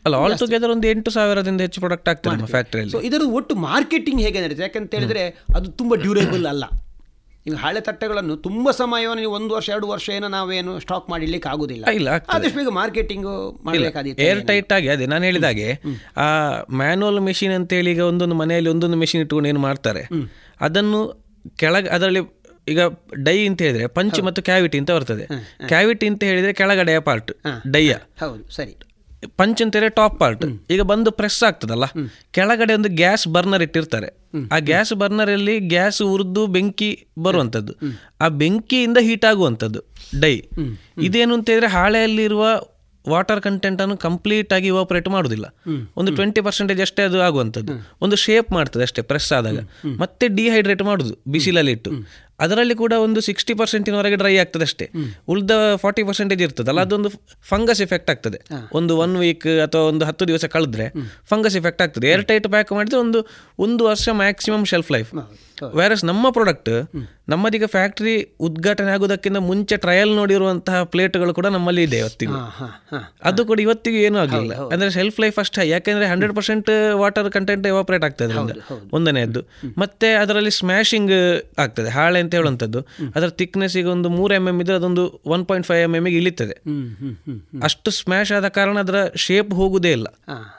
ಅಲ್ಲ 0.05 0.15
ಆಲ್ 0.17 0.39
ಟುಗೆದರ್ 0.39 0.71
ಒಂದು 0.71 0.87
ಎಂಟು 0.89 1.11
ಸಾವಿರದಿಂದ 1.11 1.61
ಹೆಚ್ಚು 1.61 1.81
ಪ್ರಾಡಕ್ಟ್ 1.81 2.09
ಆಗ್ತದೆ 2.09 2.33
ನಮ್ಮ 2.35 2.47
ಫ್ಯಾಕ್ಟರಿಯಲ್ಲಿ 2.47 2.93
ಸೊ 2.93 3.01
ಇದರ 3.01 3.23
ಒಟ್ಟು 3.33 3.55
ಮಾರ್ಕೆಟಿಂಗ್ 3.65 4.21
ಹೇಗೆ 4.21 4.41
ನಡೀತದೆ? 4.41 4.63
ಯಾಕಂತ 4.63 4.95
ಹೇಳಿದ್ರೆ 4.95 5.23
ಅದು 5.55 5.71
ತುಂಬ 5.73 5.95
ಡ್ಯೂರೇಬಲ್ 5.95 6.47
ಅಲ್ಲ. 6.47 6.65
ಈಗ 7.47 7.55
ಹಳೆ 7.55 7.81
ತಟ್ಟೆಗಳನ್ನು 7.81 8.37
ತುಂಬ 8.37 8.71
ಸಮಯವನ್ನು 8.71 9.21
ನೀವು 9.21 9.35
ಒಂದು 9.35 9.55
ವರ್ಷ 9.55 9.69
ಎರಡು 9.69 9.87
ವರ್ಷ 9.87 10.11
ಏನೋ 10.11 10.29
ನಾವೇನು 10.29 10.81
ಸ್ಟಾಕ್ 10.81 11.11
ಮಾಡಲಿಕ್ಕೆ 11.11 11.49
ಆಗುದಿಲ್ಲ. 11.49 11.85
ಇಲ್ಲ. 11.91 12.09
ಆದಷ್ಟು 12.09 12.59
ಬೇಗ 12.59 12.69
ಮಾರ್ಕೆಟಿಂಗ್ 12.69 13.27
ಮಾಡಬೇಕಾದಿತ್ತು 13.65 14.23
ಏರ್ 14.23 14.47
ಟೈಟ್ 14.47 14.73
ಆಗಿ 14.73 14.89
ಅದೇ 14.89 15.07
ನಾನು 15.07 15.25
ಹೇಳಿದಾಗೆ 15.25 15.69
ಆ 16.17 16.29
ಮ್ಯಾನುವಲ್ 16.73 17.21
ಮೆಷಿನ್ 17.21 17.53
ಅಂತೇಳಿ 17.53 17.91
ಈಗ 17.91 18.01
ಒಂದೊಂದು 18.01 18.35
ಮನೆಯಲ್ಲಿ 18.35 18.71
ಒಂದೊಂದು 18.71 18.97
ಮೆಷಿನ್ 18.97 19.23
ಇಟ್ಕೊಂಡು 19.23 19.49
ಏನು 19.49 19.61
ಮಾಡ್ತಾರೆ? 19.61 20.05
ಅದನ್ನು 20.61 21.01
ಕೆಳಗೆ 21.57 21.89
ಅದರಲ್ಲಿ 21.89 22.21
ಈಗ 22.69 22.81
ಡೈ 23.23 23.47
ಅಂತ 23.47 23.63
ಹೇಳಿದ್ರೆ 23.63 23.87
ಪಂಚ್ 23.87 24.25
ಮತ್ತು 24.25 24.43
ಕ್ಯಾವಿಟಿ 24.43 24.79
ಅಂತ 24.79 24.91
ಬರ್ತದೆ. 24.91 25.25
ಕ್ಯಾವಿಟಿ 25.69 26.07
ಅಂತ 26.07 26.25
ಹೇಳಿದ್ರೆ 26.25 26.53
ಕೆಳಗಡೆಯ 26.53 26.99
ಪಾರ್ಟ್ 26.99 27.33
ಡೈಯ. 27.71 27.95
ಹೌದು 28.21 28.53
ಸರಿ. 28.53 28.77
Punch 29.27 29.63
top 29.91 30.21
part. 30.21 30.45
ಈಗ 30.71 30.81
ಬಂದು 30.83 31.11
ಪ್ರೆಸ್ 31.11 31.43
ಆಗ್ತದಲ್ಲ? 31.43 31.85
ಕೆಳಗಡೆ 32.31 32.75
ಒಂದು 32.75 32.89
ಗ್ಯಾಸ್ 32.89 33.29
ಬರ್ನರ್ 33.29 33.63
ಇಟ್ಟಿರ್ತಾರೆ. 33.63 34.07
ಆ 34.53 34.59
ಗ್ಯಾಸ್ 34.59 34.93
ಬರ್ನರ್ 34.93 35.31
ಅಲ್ಲಿ 35.31 35.59
ಗ್ಯಾಸ್ 35.61 36.03
ಉರಿದು 36.03 36.47
ಬೆಂಕಿ 36.47 37.07
ಬರುವಂತದ್ದು 37.19 37.73
ಆ 38.21 38.29
ಬೆಂಕಿಯಿಂದ 38.29 38.99
ಹೀಟ್ 39.01 39.25
ಆಗುವಂಥದ್ದು. 39.25 39.81
ಡೈ. 40.21 40.43
ಇದೇನು 41.03 41.35
ಅಂತ 41.35 41.51
ಹೇಳಿದ್ರೆ 41.51 41.71
ಹಾಳೆಯಲ್ಲಿರುವ 41.71 42.47
ವಾಟರ್ 43.09 43.41
ಕಂಟೆಂಟ್ 43.41 43.83
ಅನ್ನು 43.83 43.97
ಕಂಪ್ಲೀಟ್ 43.97 44.53
ಆಗಿ 44.53 44.67
ಇವಾಪರೇಟ್ 44.67 45.09
ಮಾಡುದಿಲ್ಲ 45.09 45.55
ಒಂದು 45.97 46.15
ಟ್ವೆಂಟಿ 46.15 46.41
ಪರ್ಸೆಂಟೇಜ್ 46.41 46.81
ಅಷ್ಟೇ 46.81 47.03
ಅದು 47.03 47.21
ಆಗುವಂಥದ್ದು. 47.21 47.73
ಒಂದು 48.01 48.17
ಶೇಪ್ 48.17 48.53
ಮಾಡ್ತದೆ 48.53 48.83
ಅಷ್ಟೇ 48.83 49.03
ಪ್ರೆಸ್ 49.03 49.33
ಆದಾಗ. 49.33 49.59
ಮತ್ತೆ 49.99 50.29
ಡಿಹೈಡ್ರೇಟ್ 50.29 50.83
ಮಾಡುದು 50.83 51.23
ಬಿಸಿಲಲ್ಲಿ 51.29 51.73
ಇಟ್ಟು. 51.73 51.91
ಅದರಲ್ಲಿ 52.41 52.75
ಕೂಡ 52.75 52.93
ಒಂದು 52.93 53.21
ಸಿಕ್ಸ್ಟಿ 53.21 53.55
ಪರ್ಸೆಂಟಿನವರೆಗೆ 53.55 54.17
ಡ್ರೈ 54.17 54.37
ಆಗ್ತದೆ 54.37 54.63
ಅಷ್ಟೇ. 54.63 54.87
ಉಳಿದ 55.29 55.51
ಫಾರ್ಟಿ 55.77 56.03
ಪರ್ಸೆಂಟೇಜ್ 56.03 56.43
ಇರ್ತದಲ್ಲ 56.43 56.81
ಅದೊಂದು 56.81 57.09
ಫಂಗಸ್ 57.49 57.81
ಇಫೆಕ್ಟ್ 57.81 58.11
ಆಗ್ತದೆ. 58.11 58.41
ಒಂದು 58.73 58.99
ಒನ್ 58.99 59.17
ವೀಕ್ 59.17 59.47
ಅಥವಾ 59.67 59.83
ಒಂದು 59.83 60.05
ಹತ್ತು 60.05 60.29
ದಿವಸ 60.29 60.45
ಕಳೆದ್ರೆ 60.45 60.89
ಫಂಗಸ್ 61.31 61.57
ಎಫೆಕ್ಟ್ 61.57 61.83
ಆಗ್ತದೆ. 61.83 62.09
ಏರ್ 62.09 62.25
ಟೈಟ್ 62.25 62.49
ಪ್ಯಾಕ್ 62.49 62.73
ಮಾಡಿದ್ರೆ 62.73 63.01
ಒಂದು 63.01 63.21
ಒಂದು 63.59 63.85
ವರ್ಷ 63.85 64.09
ಮ್ಯಾಕ್ಸಿಮಮ್ 64.13 64.67
ಶೆಲ್ಫ್ 64.67 64.93
ಲೈಫ್ 64.93 65.13
ವ್ಯಾರಸ್ 65.75 66.05
ನಮ್ಮ 66.05 66.31
ಪ್ರಾಡಕ್ಟ್ 66.31 66.91
ನಮ್ಮದೀಗ 67.29 67.65
ಫ್ಯಾಕ್ಟರಿ 67.65 68.15
ಉದ್ಘಾಟನೆ 68.41 68.91
ಆಗೋದಕ್ಕಿಂತ 68.91 69.37
ಮುಂಚೆ 69.37 69.77
ಟ್ರಯಲ್ 69.77 70.11
ನೋಡಿರುವಂತಹ 70.11 70.83
ಪ್ಲೇಟ್ಗಳು 70.83 71.35
ಕೂಡ 71.35 71.47
ನಮ್ಮಲ್ಲಿ 71.47 71.83
ಇದೆ 71.83 71.99
ಇವತ್ತಿಗೂ. 71.99 72.35
ಅದು 73.25 73.45
ಕೂಡ 73.45 73.61
ಇವತ್ತಿಗೂ 73.61 73.97
ಏನೂ 73.97 74.19
ಆಗಲಿಲ್ಲ 74.19 74.55
ಅಂದ್ರೆ 74.73 74.91
ಸೆಲ್ಫ್ 74.91 75.21
ಲೈಫ್ 75.21 75.39
ಅಷ್ಟೇ. 75.39 75.69
ಯಾಕೆಂದ್ರೆ 75.69 76.07
hundred 76.07 76.37
percent 76.37 76.71
water 76.93 77.31
content 77.31 77.67
evaporate 77.67 78.05
ಆಗ್ತದೆ 78.05 78.35
ಒಂದನೇದ್ದು 78.93 79.41
ಮತ್ತೆ 79.79 80.13
ಅದರಲ್ಲಿ 80.15 80.51
ಸ್ಮ್ಯಾಶಿಂಗ್ 80.51 81.41
ಆಗ್ತದೆ. 81.59 81.91
ಹಾಳೆ 81.91 82.21
ಅಂತ 82.21 82.35
ಹೇಳುವಂಥದ್ದು. 82.35 82.81
ಅದರ 83.17 83.29
ಥಿಕ್ನೆಸ್ 83.29 83.77
ಈಗ 83.77 83.87
ಒಂದು 83.87 84.09
ಮೂರು 84.09 84.35
ಎಂ 84.35 84.49
ಎಂ 84.49 84.61
ಇದ್ರೆ 84.61 84.77
ಅದೊಂದು 84.77 85.21
one 85.27 85.47
point 85.47 85.67
five 85.67 85.83
M 85.83 85.95
M 85.97 86.09
ಇಳಿತದೆ. 86.09 86.63
ಅಷ್ಟು 87.63 87.91
ಸ್ಮ್ಯಾಶ್ 87.91 88.33
ಆದ 88.33 88.49
ಕಾರಣ 88.49 88.79
ಅದರ 88.79 89.09
ಶೇಪ್ 89.17 89.55
ಹೋಗುದೇ 89.55 89.93
ಇಲ್ಲ. 89.93 90.07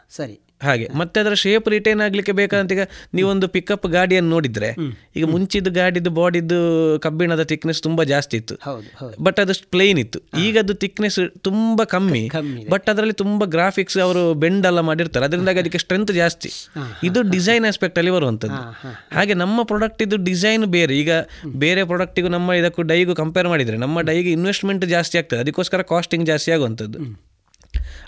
ಸರಿ. 0.10 0.42
ಹಾಗೆ. 0.62 0.88
ಮತ್ತೆ 0.96 1.20
ಅದರ 1.20 1.34
ಶೇಪ್ 1.34 1.70
ರಿಟೈನ್ 1.70 2.02
ಆಗ್ಲಿಕ್ಕೆ 2.02 2.32
ಬೇಕಾದಂತ 2.32 2.72
ಈಗ 2.72 2.80
ನೀವೊಂದು 3.14 3.48
ಪಿಕಪ್ 3.48 3.88
ಗಾಡಿಯನ್ನು 3.88 4.30
ನೋಡಿದ್ರೆ 4.30 4.70
ಈಗ 5.16 5.26
ಮುಂಚಿದ್ದು 5.26 5.72
ಗಾಡಿದ್ದು 5.72 6.10
ಬಾಡಿದ್ದು 6.10 7.00
ಕಬ್ಬಿಣದ 7.00 7.44
ಥಿಕ್ನೆಸ್ 7.44 7.84
ತುಂಬಾ 7.84 8.04
ಜಾಸ್ತಿ 8.04 8.38
ಇತ್ತು. 8.38 8.56
ಬಟ್ 9.24 9.40
ಅದು 9.40 9.54
ಪ್ಲೇನ್ 9.70 10.00
ಇತ್ತು. 10.00 10.20
ಈಗ 10.40 10.60
ಅದು 10.60 10.74
ಥಿಕ್ನೆಸ್ 10.74 11.20
ತುಂಬಾ 11.40 11.86
ಕಮ್ಮಿ. 11.86 12.30
ಬಟ್ 12.70 12.90
ಅದರಲ್ಲಿ 12.90 13.14
ತುಂಬಾ 13.14 13.46
ಗ್ರಾಫಿಕ್ಸ್ 13.46 13.98
ಅವರು 13.98 14.34
ಬೆಂಡ್ 14.34 14.66
ಎಲ್ಲ 14.66 14.80
ಮಾಡಿರ್ತಾರೆ. 14.80 15.26
ಅದರಿಂದಾಗಿ 15.26 15.60
ಅದಕ್ಕೆ 15.60 15.78
ಸ್ಟ್ರೆಂತ್ 15.78 16.12
ಜಾಸ್ತಿ. 16.12 16.52
ಇದು 17.04 17.22
ಡಿಸೈನ್ 17.22 17.66
ಆಸ್ಪೆಕ್ಟ್ 17.66 18.00
ಅಲ್ಲಿ 18.00 18.12
ಬರುವಂತದ್ದು 18.12 18.56
ಹಾಗೆ 19.16 19.34
ನಮ್ಮ 19.34 19.64
ಪ್ರಾಡಕ್ಟ್ 19.64 20.04
ಇದು 20.04 20.18
ಡಿಸೈನ್ 20.18 20.66
ಬೇರೆ. 20.66 20.98
ಈಗ 20.98 21.12
ಬೇರೆ 21.56 21.84
ಪ್ರಾಡಕ್ಟಿಗೂ 21.84 22.28
ನಮ್ಮ 22.28 22.54
ಇದಕ್ಕೂ 22.54 22.82
ಡೈಗೂ 22.82 23.16
ಕಂಪೇರ್ 23.16 23.48
ಮಾಡಿದ್ರೆ 23.48 23.78
ನಮ್ಮ 23.78 24.02
ಡೈಗೆ 24.02 24.32
ಇನ್ವೆಸ್ಟ್ಮೆಂಟ್ 24.32 24.86
ಜಾಸ್ತಿ 24.86 25.18
ಆಗ್ತದೆ. 25.18 25.40
ಅದಕ್ಕೋಸ್ಕರ 25.40 25.82
ಕಾಸ್ಟಿಂಗ್ 25.82 26.26
ಜಾಸ್ತಿ 26.26 26.52
ಆಗುವಂಥದ್ದು. 26.52 27.00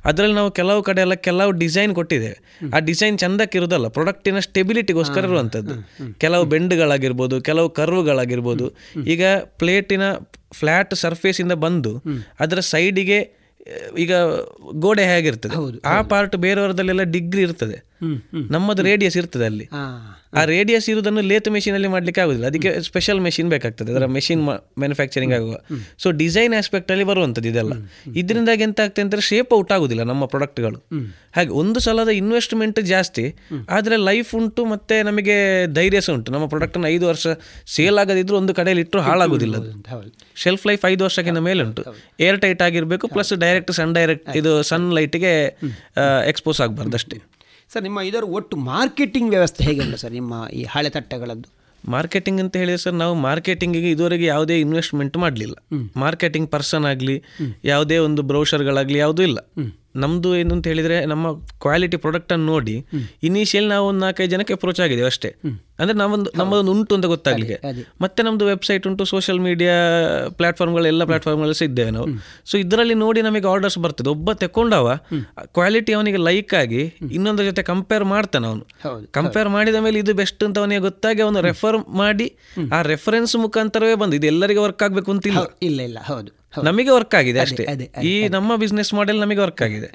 ಅದರಲ್ಲಿ 0.06 0.36
ನಾವು 0.36 0.52
ಕೆಲವು 0.52 0.84
ಕಡೆ 0.84 1.02
ಎಲ್ಲ 1.02 1.14
ಕೆಲವು 1.14 1.52
ಡಿಸೈನ್ 1.52 1.96
ಕೊಟ್ಟಿದ್ದೇವೆ 1.96 2.70
ಆ 2.74 2.80
ಡಿಸೈನ್ 2.80 3.20
ಚಂದಕ್ಕಿರೋದಲ್ಲ 3.20 3.88
ಪ್ರಾಡಕ್ಟಿನ 3.88 4.40
ಸ್ಟೆಬಿಲಿಟಿಗೋಸ್ಕರ 4.40 5.24
ಇರುವಂಥದ್ದು. 5.24 5.76
ಕೆಲವು 6.20 6.46
ಬೆಂಡ್ಗಳಾಗಿರ್ಬೋದು 6.46 7.42
ಕೆಲವು 7.42 7.70
ಕರ್ವ್ಗಳಾಗಿರ್ಬೋದು 7.70 8.68
ಈಗ 9.06 9.24
ಪ್ಲೇಟಿನ 9.36 10.02
ಫ್ಲ್ಯಾಟ್ 10.54 10.96
ಸರ್ಫೇಸಿಂದ 10.96 11.52
ಬಂದು 11.52 12.04
ಅದರ 12.40 12.60
ಸೈಡಿಗೆ 12.60 13.48
ಈಗ 13.98 14.14
ಗೋಡೆ 14.74 15.04
ಹೇಗಿರ್ತದೆ? 15.04 15.56
ಆ 15.86 16.02
ಪಾರ್ಟ್ 16.02 16.36
ಬೇರೆಯವರದಲ್ಲೆಲ್ಲ 16.36 17.02
ಡಿಗ್ರಿ 17.02 17.42
ಇರ್ತದೆ. 17.42 17.97
ನಮ್ಮದು 18.56 18.84
ರೇಡಿಯಸ್ 18.84 19.18
ಇರ್ತದೆ 19.18 19.46
ಅಲ್ಲಿ. 19.46 19.66
ಆ 20.40 20.42
ರೇಡಿಯಸ್ 20.54 20.88
ಇರುವುದನ್ನು 20.90 21.22
ಲೇತ್ 21.22 21.50
ಮೆಷಿನಲ್ಲಿ 21.56 21.90
ಮಾಡ್ಲಿಕ್ಕೆ 21.94 22.22
ಆಗುದಿಲ್ಲ. 22.22 22.48
ಅದಕ್ಕೆ 22.52 22.72
ಸ್ಪೆಷಲ್ 22.88 23.20
ಮೆಷಿನ್ 23.28 23.50
ಬೇಕಾಗ್ತದೆ. 23.50 23.90
ಅದರ 23.94 24.06
ಮೆಷಿನ್ 24.16 24.42
ಮ್ಯಾನುಫ್ಯಾಕ್ಚರಿಂಗ್ 24.82 25.34
ಆಗುವ. 25.34 25.54
ಸೊ 26.04 26.08
ಡಿಸೈನ್ 26.22 26.54
ಆಸ್ಪೆಕ್ಟ್ 26.58 26.90
ಅಲ್ಲಿ 26.92 27.06
ಬರುವಂಥದ್ದು 27.12 27.50
ಇದೆಲ್ಲ. 27.50 27.74
ಇದರಿಂದಾಗಿ 28.22 28.64
ಎಂತ 28.64 28.80
ಆಗ್ತದೆ 28.86 29.04
ಅಂದ್ರೆ 29.06 29.22
ಶೇಪ್ 29.30 29.54
ಔಟ್ 29.54 29.72
ಆಗುದಿಲ್ಲ 29.78 30.04
ನಮ್ಮ 30.04 30.26
ಪ್ರಾಡಕ್ಟ್ಗಳು 30.34 30.82
ಹಾಗೆ 31.38 31.52
ಒಂದು 31.62 31.80
ಸಲದ 31.86 32.12
ಇನ್ವೆಸ್ಟ್ಮೆಂಟ್ 32.22 32.80
ಜಾಸ್ತಿ 32.92 33.26
ಆದರೆ 33.70 33.96
ಲೈಫ್ 34.10 34.36
ಉಂಟು 34.36 34.66
ಮತ್ತೆ 34.66 34.96
ನಮಗೆ 35.04 35.36
ಧೈರ್ಯ 35.74 36.02
ಸಹ 36.02 36.14
ಉಂಟು. 36.14 36.32
ನಮ್ಮ 36.32 36.46
ಪ್ರಾಡಕ್ಟನ್ನು 36.54 36.88
ಐದು 36.88 37.06
ವರ್ಷ 37.08 37.28
ಸೇಲ್ 37.76 38.00
ಆಗದಿದ್ರು 38.04 38.38
ಒಂದು 38.38 38.54
ಕಡೆಯಲ್ಲಿ 38.60 38.84
ಇಟ್ಟರು 38.86 39.02
ಹಾಳಾಗುದಿಲ್ಲ 39.02 39.56
ಶೆಲ್ಫ್ 40.44 40.66
ಲೈಫ್ 40.68 40.86
ಐದು 40.92 41.04
ವರ್ಷಕ್ಕಿಂತ 41.04 41.42
ಮೇಲೆ 41.50 41.64
ಉಂಟು. 41.64 41.84
ಏರ್ 42.28 42.40
ಟೈಟ್ 42.42 42.62
ಆಗಿರಬೇಕು 42.62 43.08
ಪ್ಲಸ್ 43.08 43.34
ಡೈರೆಕ್ಟ್ 43.46 43.72
ಸನ್ 43.72 43.96
ಡೈರೆಕ್ಟ್ 44.00 44.30
ಇದು 44.42 44.54
ಸನ್ 44.72 44.88
ಲೈಟ್ಗೆ 45.00 45.34
ಎಕ್ಸ್ಪೋಸ್ 46.34 46.62
ಆಗಬಾರ್ದು 46.62 46.98
ಅಷ್ಟೇ. 47.02 47.20
ಸರ್ 47.74 47.84
ನಿಮ್ಮ 47.84 48.00
ಇದರ 48.02 48.24
ಒಟ್ಟು 48.24 48.58
ಮಾರ್ಕೆಟಿಂಗ್ 48.58 49.30
ವ್ಯವಸ್ಥೆ 49.30 49.64
ಹೇಗೆ 49.64 49.80
ಉಂಟು 49.80 49.98
ಸರ್ 49.98 50.12
ನಿಮ್ಮ 50.12 50.48
ಈ 50.54 50.64
ಹಳೆ 50.64 50.90
ತಟ್ಟೆಗಳದ್ದು? 50.90 51.50
ಮಾರ್ಕೆಟಿಂಗ್ 51.90 52.42
ಅಂತ 52.42 52.58
ಹೇಳಿದ್ರೆ 52.58 52.78
ಸರ್ 52.78 52.94
ನಾವು 52.94 53.16
ಮಾರ್ಕೆಟಿಂಗಿಗೆ 53.16 53.90
ಇದುವರೆಗೆ 53.90 54.26
ಯಾವುದೇ 54.26 54.60
ಇನ್ವೆಸ್ಟ್ಮೆಂಟ್ 54.60 55.18
ಮಾಡಲಿಲ್ಲ. 55.18 55.56
ಮಾರ್ಕೆಟಿಂಗ್ 55.96 56.52
ಪರ್ಸನ್ 56.52 56.86
ಆಗಲಿ 56.86 57.24
ಯಾವುದೇ 57.64 57.98
ಒಂದು 57.98 58.22
ಬ್ರೌಷರ್ಗಳಾಗಲಿ 58.22 58.98
ಯಾವುದೂ 58.98 59.24
ಇಲ್ಲ. 59.24 59.40
ನಮ್ಮದು 60.04 60.30
ಏನು 60.40 60.54
ಅಂತ 60.56 60.66
ಹೇಳಿದರೆ 60.72 60.98
ನಮ್ಮ 61.12 61.28
ಕ್ವಾಲಿಟಿ 61.64 61.98
ಪ್ರಾಡಕ್ಟನ್ನು 61.98 62.46
ನೋಡಿ 62.46 62.76
ಇನಿಷಿಯಲ್ 63.28 63.68
ನಾವು 63.74 63.86
ಒಂದು 63.90 64.02
ನಾಲ್ಕೈದು 64.06 64.32
ಜನಕ್ಕೆ 64.32 64.54
ಅಪ್ರೋಚ್ 64.58 64.82
ಆಗಿದ್ದೇವೆ 64.86 65.10
ಅಷ್ಟೇ. 65.14 65.30
ಅಂದರೆ 65.80 65.96
ನಾವೊಂದು 66.02 66.30
ನಮ್ಮದೊಂದು 66.40 66.72
ಉಂಟು 66.76 66.94
ಅಂತ 66.98 67.08
ಗೊತ್ತಾಗಲಿಕ್ಕೆ. 67.14 67.58
ಮತ್ತೆ 68.02 68.22
ನಮ್ಮದು 68.24 68.46
ವೆಬ್ಸೈಟ್ 68.46 68.84
ಉಂಟು 68.90 69.04
ಸೋಷಿಯಲ್ 69.12 69.42
ಮೀಡಿಯಾ 69.48 69.76
ಪ್ಲಾಟ್ಫಾರ್ಮ್ಗಳು 70.38 70.88
ಎಲ್ಲ 70.92 71.04
ಪ್ಲಾಟ್ಫಾರ್ಮ್ಗಳಲ್ಲಿ 71.04 71.58
ಸಹ 71.60 71.68
ಇದ್ದೇವೆ 71.72 71.92
ನಾವು. 71.98 72.08
ಸೊ 72.50 72.56
ಇದರಲ್ಲಿ 72.64 72.96
ನೋಡಿ 73.04 73.22
ನಮಗೆ 73.28 73.48
ಆರ್ಡರ್ಸ್ 73.48 73.80
ಬರ್ತದೆ. 73.86 74.10
ಒಬ್ಬ 74.16 74.32
ತೆಕೊಂಡವ 74.44 74.88
ಕ್ವಾಲಿಟಿ 75.58 75.94
ಅವನಿಗೆ 75.94 76.22
ಲೈಕ್ 76.30 76.54
ಆಗಿ 76.62 76.82
ಇನ್ನೊಂದ್ರ 77.18 77.46
ಜೊತೆ 77.50 77.64
ಕಂಪೇರ್ 77.72 78.06
ಮಾಡ್ತಾನೆ 78.14 78.48
ಅವನು. 78.48 78.64
ಕಂಪೇರ್ 79.18 79.50
ಮಾಡಿದ 79.50 79.80
ಮೇಲೆ 79.86 80.00
ಇದು 80.04 80.16
ಬೆಸ್ಟ್ 80.22 80.44
ಅಂತ 80.48 80.58
ಅವನಿಗೆ 80.64 80.84
ಗೊತ್ತಾಗಿ 80.88 81.22
ಅವನು 81.22 81.42
ರೆಫರ್ 81.50 81.80
ಮಾಡಿ 82.02 82.28
ಆ 82.74 82.82
ರೆಫರೆನ್ಸ್ 82.92 83.36
ಮುಖಾಂತರವೇ 83.46 83.98
ಬಂದು 84.04 84.16
ಇದು 84.16 84.28
ಎಲ್ಲರಿಗೆ 84.28 84.62
ವರ್ಕ್ 84.68 84.84
ಆಗಬೇಕು 84.84 85.12
ಅಂತ 85.16 85.28
ಇಲ್ಲ 85.70 85.80
ಇಲ್ಲ 85.90 86.00
ಹೌದು. 86.10 86.30
ನಮಗೆ 86.64 86.90
ವರ್ಕ್ 86.90 87.16
ಆಗಿದೆ 87.16 87.40
ಅಷ್ಟೇ. 87.40 87.66
ಈ 88.04 88.28
ನಮ್ಮ 88.28 88.56
ಬಿಸ್ನೆಸ್ 88.56 88.94
ಮಾಡೆಲ್ 88.94 89.20
ನಮಗೆ 89.20 89.40
ವರ್ಕ್ 89.40 89.62
ಆಗಿದೆ. 89.62 89.88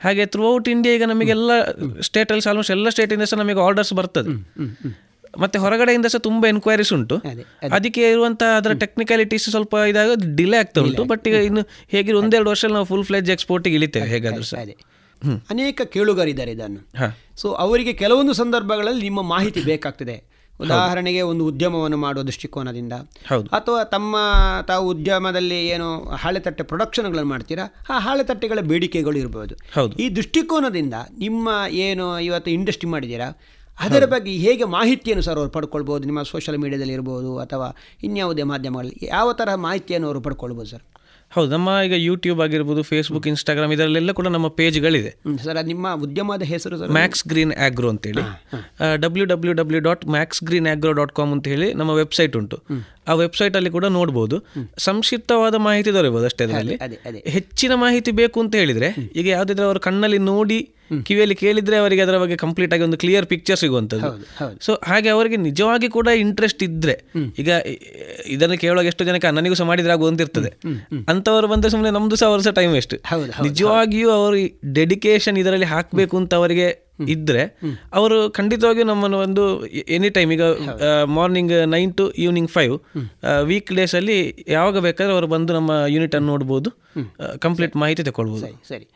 ಹಾಗೆ 0.00 0.26
ಥ್ರೂ 0.26 0.54
ಔಟ್ 0.54 0.68
ಇಂಡಿಯಾ 0.68 0.94
ಈಗ 0.94 1.02
ನಮಗೆಲ್ಲ 1.02 1.50
ಸ್ಟೇಟ್ 2.00 2.32
ಅಲ್ಲಿ 2.32 2.48
ಆಲ್ಮೋಸ್ಟ್ 2.48 2.70
ಎಲ್ಲ 2.70 2.88
ಸ್ಟೇಟ್ 2.88 3.12
ಇಂದ 3.12 3.22
ಸಹ 3.22 3.36
ನಮಗೆ 3.36 3.60
ಆರ್ಡರ್ಸ್ 3.60 3.92
ಬರ್ತದೆ. 3.92 4.56
ಮತ್ತೆ 5.38 5.58
ಹೊರಗಡೆಯಿಂದ 5.58 6.06
ಸಹ 6.06 6.18
ತುಂಬಾ 6.18 6.48
ಎನ್ಕ್ವೈರೀಸ್ 6.48 6.92
ಉಂಟು. 6.92 7.16
ಅದಕ್ಕೆ 7.72 8.10
ಇರುವಂತಹ 8.10 8.56
ಅದರ 8.56 8.72
ಟೆಕ್ನಿಕಾಲಿಟೀಸ್ 8.72 9.50
ಸ್ವಲ್ಪ 9.50 9.74
ಇದಾಗ 9.74 10.10
ಡಿಲೇ 10.34 10.56
ಆಗ್ತಾ 10.56 10.80
ಉಂಟು. 10.80 11.04
ಬಟ್ 11.04 11.28
ಈಗ 11.28 11.34
ಇನ್ನು 11.34 11.60
ಹೇಗೆ 11.88 12.12
ಒಂದೆರಡು 12.12 12.50
ವರ್ಷ 12.50 12.64
ನಾವು 12.64 12.84
ಫುಲ್ 12.84 13.04
ಫ್ಲೆಜ್ 13.04 13.30
ಎಕ್ಸ್ಪೋರ್ಟಿಗೆ 13.30 13.76
ಇಳಿತೇವೆ 13.76 14.06
ಹೇಗಾದ್ರೂ 14.06 14.42
ಸಹ. 14.42 14.58
ಅನೇಕ 15.50 15.82
ಕೇಳುಗರಿದ್ದಾರೆ 15.82 16.50
ಇದನ್ನು. 16.50 17.12
ಸೊ 17.36 17.52
ಅವರಿಗೆ 17.52 17.92
ಕೆಲವೊಂದು 17.92 18.32
ಸಂದರ್ಭಗಳಲ್ಲಿ 18.32 19.02
ನಿಮ್ಮ 19.02 19.22
ಮಾಹಿತಿ 19.22 19.60
ಬೇಕಾಗ್ತದೆ. 19.60 20.35
ಉದಾಹರಣೆಗೆ 20.60 21.22
ಒಂದು 21.22 21.46
ಉದ್ಯಮವನ್ನು 21.46 21.96
ಮಾಡುವ 21.96 22.22
ದೃಷ್ಟಿಕೋನದಿಂದ. 22.22 22.94
ಅಥವಾ 23.52 23.84
ತಮ್ಮ 23.84 24.14
ತಾವು 24.66 24.88
ಉದ್ಯಮದಲ್ಲಿ 24.88 25.68
ಏನು 25.68 25.88
ಹಾಳೆ 26.14 26.40
ತಟ್ಟೆ 26.40 26.62
ಪ್ರೊಡಕ್ಷನ್ಗಳನ್ನು 26.62 27.30
ಮಾಡ್ತೀರಾ 27.30 27.64
ಆ 27.90 27.98
ಹಾಳೆ 27.98 28.24
ತಟ್ಟೆಗಳ 28.24 28.60
ಬೇಡಿಕೆಗಳು 28.64 29.18
ಇರಬಹುದು 29.18 29.54
ಈ 29.96 30.08
ದೃಷ್ಟಿಕೋನದಿಂದ 30.16 30.94
ನಿಮ್ಮ 31.18 31.48
ಏನು 31.80 32.20
ಇವತ್ತು 32.20 32.50
ಇಂಡಸ್ಟ್ರಿ 32.50 32.90
ಮಾಡಿದ್ದೀರಾ 32.90 33.28
ಅದರ 33.78 34.04
ಬಗ್ಗೆ 34.06 34.32
ಹೇಗೆ 34.36 34.64
ಮಾಹಿತಿಯನ್ನು 34.70 35.22
ಸರ್ 35.22 35.38
ಅವರು 35.38 35.50
ಪಡ್ಕೊಳ್ಬೋದು 35.50 36.04
ನಿಮ್ಮ 36.04 36.22
ಸೋಷಿಯಲ್ 36.22 36.58
ಮೀಡಿಯಾದಲ್ಲಿ 36.58 36.92
ಇರ್ಬೋದು 36.92 37.38
ಅಥವಾ 37.38 37.66
ಇನ್ಯಾವುದೇ 38.02 38.42
ಮಾಧ್ಯಮಗಳಲ್ಲಿ 38.42 39.06
ಯಾವ 39.08 39.32
ತರಹ 39.32 39.54
ಮಾಹಿತಿಯನ್ನು 39.60 40.06
ಅವರು 40.06 40.20
ಪಡ್ಕೊಳ್ಬೋದು 40.20 40.70
ಸರ್? 40.70 40.84
ಹೌದು 41.32 41.50
ನಮ್ಮ 41.54 41.70
ಈಗ 41.86 41.94
ಯೂಟ್ಯೂಬ್ 42.08 42.40
ಆಗಿರ್ಬೋದು 42.44 42.82
ಫೇಸ್ಬುಕ್ 42.90 43.26
ಇನ್ಸ್ಟಾಗ್ರಾಮ್ 43.30 43.72
ಇದರಲ್ಲೆಲ್ಲ 43.74 44.12
ಕೂಡ 44.18 44.28
ನಮ್ಮ 44.34 44.48
ಪೇಜ್ಗಳಿದೆ 44.58 45.10
ಸರ್ 45.44 45.58
ನಿಮ್ಮ 45.70 45.86
ಉದ್ಯಮದ 46.04 46.44
ಹೆಸರು 46.52 46.76
ಸರ್? 46.78 46.90
ಮ್ಯಾಕ್ಸ್ 46.98 47.24
ಗ್ರೀನ್ 47.28 47.52
ಆಗ್ರೋ 47.66 47.88
ಅಂತೇಳಿ. 47.94 48.22
W 49.04 49.24
W 49.32 49.54
W 49.60 49.80
dot 49.88 50.04
Max 50.16 50.42
Green 50.44 50.68
Agro 50.72 50.92
dot 51.00 51.12
com 51.12 51.32
ಅಂತ 51.32 51.48
ಹೇಳಿ 51.54 51.68
ನಮ್ಮ 51.80 51.94
ವೆಬ್ಸೈಟ್ 52.02 52.36
ಉಂಟು. 52.40 52.58
ಆ 53.08 53.14
ವೆಬ್ಸೈಟ್ 53.24 53.56
ಅಲ್ಲಿ 53.60 53.70
ಕೂಡ 53.70 53.86
ನೋಡ್ಬೋದು. 53.98 54.38
ಸಂಕ್ಷಿಪ್ತವಾದ 54.88 55.54
ಮಾಹಿತಿ 55.68 55.92
ದೊರೆಯಬಹುದು 55.98 56.28
ಅಷ್ಟೇ 56.30 56.44
ಅದರಲ್ಲಿ. 56.44 56.78
ಹೆಚ್ಚಿನ 57.36 57.72
ಮಾಹಿತಿ 57.84 58.12
ಬೇಕು 58.22 58.40
ಅಂತ 58.44 58.54
ಹೇಳಿದ್ರೆ 58.54 58.90
ಈಗ 59.20 59.26
ಯಾವ್ದಾದ್ರೆ 59.36 59.66
ಅವರು 59.70 59.82
ಕಣ್ಣಲ್ಲಿ 59.88 60.18
ನೋಡಿ 60.32 60.60
ಕಿವಿಯಲ್ಲಿ 61.06 61.34
ಕೇಳಿದ್ರೆ 61.34 61.76
ಅವರಿಗೆ 61.76 62.02
ಅದರ 62.02 62.18
ಬಗ್ಗೆ 62.18 62.36
ಕಂಪ್ಲೀಟ್ 62.36 62.74
ಆಗಿ 62.74 62.82
ಒಂದು 62.82 62.98
ಕ್ಲಿಯರ್ 62.98 63.26
ಪಿಕ್ಚರ್ 63.26 63.58
ಸಿಗುವಂಥದ್ದು. 63.58 64.10
ಸೊ 64.60 64.80
ಹಾಗೆ 64.84 65.08
ಅವರಿಗೆ 65.08 65.36
ನಿಜವಾಗಿ 65.36 65.88
ಕೂಡ 65.88 66.08
ಇಂಟ್ರೆಸ್ಟ್ 66.08 66.62
ಇದ್ರೆ 66.62 66.96
ಈಗ 67.38 67.50
ಇದನ್ನು 68.26 68.58
ಕೇಳುವಾಗ 68.58 68.86
ಎಷ್ಟು 68.86 69.04
ಜನಕ್ಕೆ 69.04 69.30
ನನಗೂ 69.30 69.54
ಸಹ 69.54 69.66
ಮಾಡಿದ್ರೆ 69.66 69.92
ಆಗುವಂತಿರ್ತದೆ 69.92 70.52
ಅಂತವರು 71.08 71.46
ಬಂದ್ರೆ 71.46 71.70
ಸುಮ್ಮನೆ 71.70 71.90
ನಮ್ದು 71.90 72.16
ಸಹ 72.16 72.26
ಅವ್ರ 72.26 72.40
ಸಹ 72.40 72.50
ಟೈಮ್ 72.50 72.72
ವೇಸ್ಟ್ 72.72 72.94
ನಿಜವಾಗಿಯೂ 73.42 74.10
ಅವರು 74.10 74.36
ಡೆಡಿಕೇಶನ್ 74.72 75.38
ಇದರಲ್ಲಿ 75.38 75.66
ಹಾಕಬೇಕು 75.66 76.16
ಅಂತ 76.16 76.34
ಅವರಿಗೆ 76.34 76.86
ಇದ್ರೆ 77.08 77.42
ಅವರು 77.94 78.30
ಖಂಡಿತವಾಗಿಯೂ 78.30 78.86
ನಮ್ಮನ್ನು 78.86 79.18
ಒಂದು 79.18 79.66
ಎನಿ 79.66 80.10
ಟೈಮ್ 80.10 80.32
ಈಗ 80.32 80.42
morning 81.04 81.66
nine 81.66 81.94
to 81.94 82.10
evening 82.10 82.50
five 82.50 82.74
week 83.42 83.72
days 83.72 83.94
ಅಲ್ಲಿ 83.94 84.44
ಯಾವಾಗ 84.48 84.78
ಬೇಕಾದ್ರೆ 84.78 85.12
ಅವರು 85.12 85.26
ಬಂದು 85.26 85.52
ನಮ್ಮ 85.52 85.72
ಯೂನಿಟ್ 85.86 86.14
ಅನ್ನು 86.14 86.28
ನೋಡ್ಬೋದು 86.28 86.70
ಕಂಪ್ಲೀಟ್ 87.38 87.76
ಮಾಹಿತಿ 87.76 88.02
ತಗೊಳ್ಬೋದು. 88.02 88.46
ಸರಿ. 88.68 88.86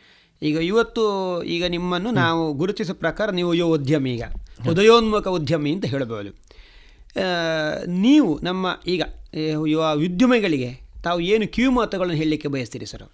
ಈಗ 0.42 0.56
ಇವತ್ತು 0.56 1.02
ಈಗ 1.42 1.64
ನಿಮ್ಮನ್ನು 1.64 2.10
ನಾವು 2.10 2.52
ಗುರುತಿಸೋ 2.52 2.94
ಪ್ರಕಾರ 2.94 3.30
ನೀವು 3.30 3.54
ಯುವ 3.54 3.74
ಉದ್ಯಮಿ 3.74 4.10
ಈಗ 4.14 4.22
ಉದಯೋನ್ಮುಖ 4.70 5.28
ಉದ್ಯಮಿ 5.28 5.72
ಅಂತ 5.72 5.84
ಹೇಳಬಹುದು. 5.84 6.30
ನೀವು 7.86 8.40
ನಮ್ಮ 8.42 8.66
ಈಗ 8.86 9.02
ಯುವ 9.66 9.92
ಉದ್ಯಮಿಗಳಿಗೆ 10.06 10.70
ತಾವು 11.04 11.20
ಏನು 11.20 11.48
ಕಿವಿ 11.48 11.68
ಮಾತುಗಳನ್ನು 11.68 12.16
ಹೇಳಲಿಕ್ಕೆ 12.16 12.48
ಬಯಸ್ತೀರಿ 12.48 12.86
ಸರ್? 12.86 13.04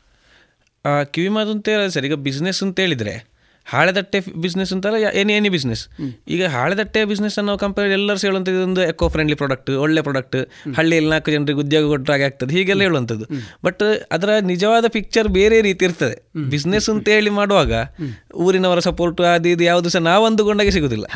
ಕಿವಿ 1.10 1.28
ಮಾತು 1.28 1.50
ಅಂತ 1.50 1.68
ಹೇಳಿದ್ರೆ 1.68 1.90
ಸರ್ 1.90 2.06
ಈಗ 2.06 2.14
ಬಿಸ್ನೆಸ್ 2.14 2.62
ಅಂತ 2.62 2.80
ಹೇಳಿದ್ರೆ 2.80 3.35
ಹಾಳೆದಟ್ಟೆ 3.66 4.20
ಬಿಸ್ನೆಸ್ 4.20 4.72
ಅಂತಲ್ಲ 4.72 4.96
ಎನಿ 4.96 5.32
ಎನಿ 5.32 5.48
ಬಿಸ್ನೆಸ್ 5.48 5.88
ಈಗ 6.28 6.46
ಹಾಳೆದಟ್ಟೆ 6.46 7.04
ಬಿಸ್ನೆಸ್ 7.04 7.38
ಅನ್ನೋ 7.38 7.58
ಕಂಪೇರ್ 7.58 7.88
ಎಲ್ಲರೂ 7.88 8.18
ಹೇಳುವಂಥದ್ದು 8.18 8.62
ಒಂದು 8.62 8.82
ಎಕೋ 8.82 9.08
ಫ್ರೆಂಡ್ಲಿ 9.08 9.36
ಪ್ರಾಡಕ್ಟ್ 9.36 9.70
ಒಳ್ಳೆ 9.70 10.02
ಪ್ರಾಡಕ್ಟ್ 10.02 10.36
ಹಳ್ಳಿಯಲ್ಲಿ 10.76 11.10
ನಾಲ್ಕು 11.10 11.30
ಜನರಿಗೆ 11.30 11.58
ಉದ್ಯೋಗ 11.58 11.88
ಕೊಟ್ಟರೆ 11.88 12.12
ಹಾಗೆ 12.12 12.24
ಆಗ್ತದೆ. 12.24 12.54
ಹೀಗೆಲ್ಲ 12.54 12.82
ಹೇಳುವಂಥದ್ದು. 12.82 13.26
ಬಟ್ 13.64 13.82
ಅದರ 14.12 14.30
ನಿಜವಾದ 14.42 14.84
ಪಿಕ್ಚರ್ 14.88 15.28
ಬೇರೆ 15.28 15.60
ರೀತಿ 15.60 15.84
ಇರ್ತದೆ. 15.84 16.16
ಬಿಸ್ನೆಸ್ 16.50 16.90
ಅಂತ 16.90 17.08
ಹೇಳಿ 17.08 17.30
ಮಾಡುವಾಗ 17.30 17.72
ಊರಿನವರ 18.34 18.78
ಸಪೋರ್ಟ್ 18.78 19.20
ಅದು 19.20 19.48
ಇದು 19.48 19.64
ಯಾವುದು 19.64 19.88
ಸಹ 19.88 20.00
ನಾವು 20.00 20.26
ಅಂದುಕೊಂಡಾಗೆ 20.26 20.70
ಸಿಗುದಿಲ್ಲ 20.70 21.06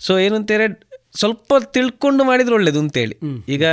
ಸೊ 0.00 0.18
ಏನಂತ 0.18 0.40
ಅಂತೇಳಿ 0.40 0.93
ಸ್ವಲ್ಪ 1.14 1.54
ತಿಳ್ಕೊಂಡು 1.74 2.22
ಮಾಡಿದ್ರೆ 2.28 2.54
ಒಳ್ಳೇದು 2.54 2.78
ಅಂತೇಳಿ. 2.84 3.14
ಈಗ 3.54 3.64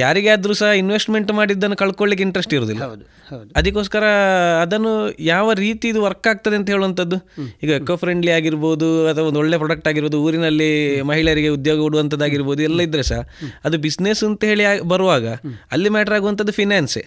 ಯಾರಿಗಾದ್ರೂ 0.00 0.54
ಸಹ 0.60 0.70
ಇನ್ವೆಸ್ಟ್ಮೆಂಟ್ 0.80 1.30
ಮಾಡಿದ್ದನ್ನು 1.38 1.76
ಕಳ್ಕೊಳ್ಳಿಕ್ಕೆ 1.82 2.24
ಇಂಟ್ರೆಸ್ಟ್ 2.26 2.54
ಇರುವುದಿಲ್ಲ 2.54 2.82
ಅದಕ್ಕೋಸ್ಕರ 3.58 4.04
ಅದನ್ನು 4.62 4.92
ಯಾವ 5.24 5.52
ರೀತಿ 5.64 5.86
ಇದು 5.92 6.00
ವರ್ಕ್ 6.06 6.28
ಆಗ್ತದೆ 6.28 6.56
ಅಂತ 6.56 6.68
ಹೇಳುವಂಥದ್ದು. 6.74 7.16
ಈಗ 7.62 7.70
ಎಕೋ 7.80 7.96
ಫ್ರೆಂಡ್ಲಿ 7.96 8.32
ಆಗಿರ್ಬೋದು 8.38 8.88
ಅಥವಾ 9.08 9.26
ಒಂದು 9.26 9.40
ಒಳ್ಳೆ 9.42 9.58
ಪ್ರಾಡಕ್ಟ್ 9.58 9.88
ಆಗಿರ್ಬೋದು 9.88 10.18
ಊರಿನಲ್ಲಿ 10.26 10.70
ಮಹಿಳೆಯರಿಗೆ 11.10 11.50
ಉದ್ಯೋಗ 11.58 11.78
ಕೊಡುವಂಥದ್ದಾಗಿರ್ಬೋದು 11.86 12.62
ಎಲ್ಲ 12.62 12.80
ಇದ್ರೆ 12.88 13.04
ಸಹ 13.12 13.20
ಅದು 13.64 13.78
ಬಿಸ್ನೆಸ್ 13.86 14.24
ಅಂತ 14.30 14.44
ಹೇಳಿ 14.44 14.66
ಬರುವಾಗ 14.94 15.26
ಅಲ್ಲಿ 15.72 15.90
ಮ್ಯಾಟರ್ 15.96 16.14
ಆಗುವಂಥದ್ದು 16.14 16.52
ಫಿನಾನ್ಸೇ 16.52 17.04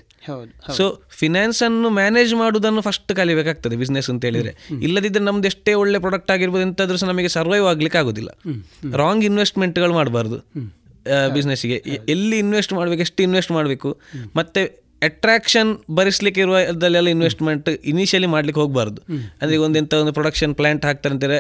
ಸೊ 0.78 1.02
ಫಿನಾನ್ಸ್ 1.10 1.64
ಅನ್ನು 1.64 1.90
ಮ್ಯಾನೇಜ್ 1.90 2.36
ಮಾಡುವುದನ್ನು 2.36 2.82
ಫಸ್ಟ್ 2.82 3.16
ಕಲಿಬೇಕಾಗ್ತದೆ 3.16 3.76
ಬಿಸ್ನೆಸ್ 3.76 4.10
ಅಂತ 4.10 4.26
ಹೇಳಿದ್ರೆ. 4.26 4.54
ಇಲ್ಲದಿದ್ದರೆ 4.82 5.24
ನಮ್ದು 5.24 5.46
ಎಷ್ಟೇ 5.46 5.74
ಒಳ್ಳೆ 5.74 6.00
ಪ್ರಾಡಕ್ಟ್ 6.00 6.32
ಆಗಿರ್ಬೋದು 6.32 6.64
ಎಂತಾದ್ರೂ 6.64 6.98
ಸಹ 6.98 7.08
ನಮಗೆ 7.08 7.28
ಸರ್ವೈವ್ 7.28 7.66
ಆಗ್ಲಿಕ್ಕೆ 7.66 7.98
ಆಗೋದಿಲ್ಲ. 7.98 8.30
ರಾಂಗ್ 8.96 9.26
ಇನ್ವೆಸ್ಟ್ಮೆಂಟ್ಗಳು 9.26 9.94
ಮಾಡಬಾರ್ದು. 9.94 10.40
ಬಿಸ್ನೆಸ್ಗೆ 11.34 11.84
ಎಲ್ಲಿ 12.10 12.40
ಇನ್ವೆಸ್ಟ್ 12.40 12.74
ಮಾಡಬೇಕು 12.74 13.02
ಎಷ್ಟು 13.02 13.24
ಇನ್ವೆಸ್ಟ್ 13.24 13.52
ಮಾಡಬೇಕು 13.52 13.90
ಮತ್ತೆ 14.36 14.64
ಅಟ್ರಾಕ್ಷನ್ 15.04 15.78
ಭರಿಸ್ಲಿಕ್ಕೆ 15.92 16.42
ಇರುವ 16.42 16.58
ಇನ್ವೆಸ್ಟ್ಮೆಂಟ್ 17.10 17.70
ಇನಿಷಿಯಲಿ 17.70 18.28
ಮಾಡ್ಲಿಕ್ಕೆ 18.28 18.62
ಹೋಗಬಾರ್ದು. 18.62 19.02
ಅಂದ್ರೆ 19.42 19.54
ಈಗ 19.54 19.62
ಒಂದು 19.62 19.80
ಎಂತ 19.80 19.94
ಒಂದು 19.94 20.14
ಪ್ರೊಡಕ್ಷನ್ 20.14 20.56
ಪ್ಲಾಂಟ್ 20.56 20.86
ಹಾಕ್ತಾರೆ 20.86 21.16
ಅಂತಾರೆ 21.16 21.40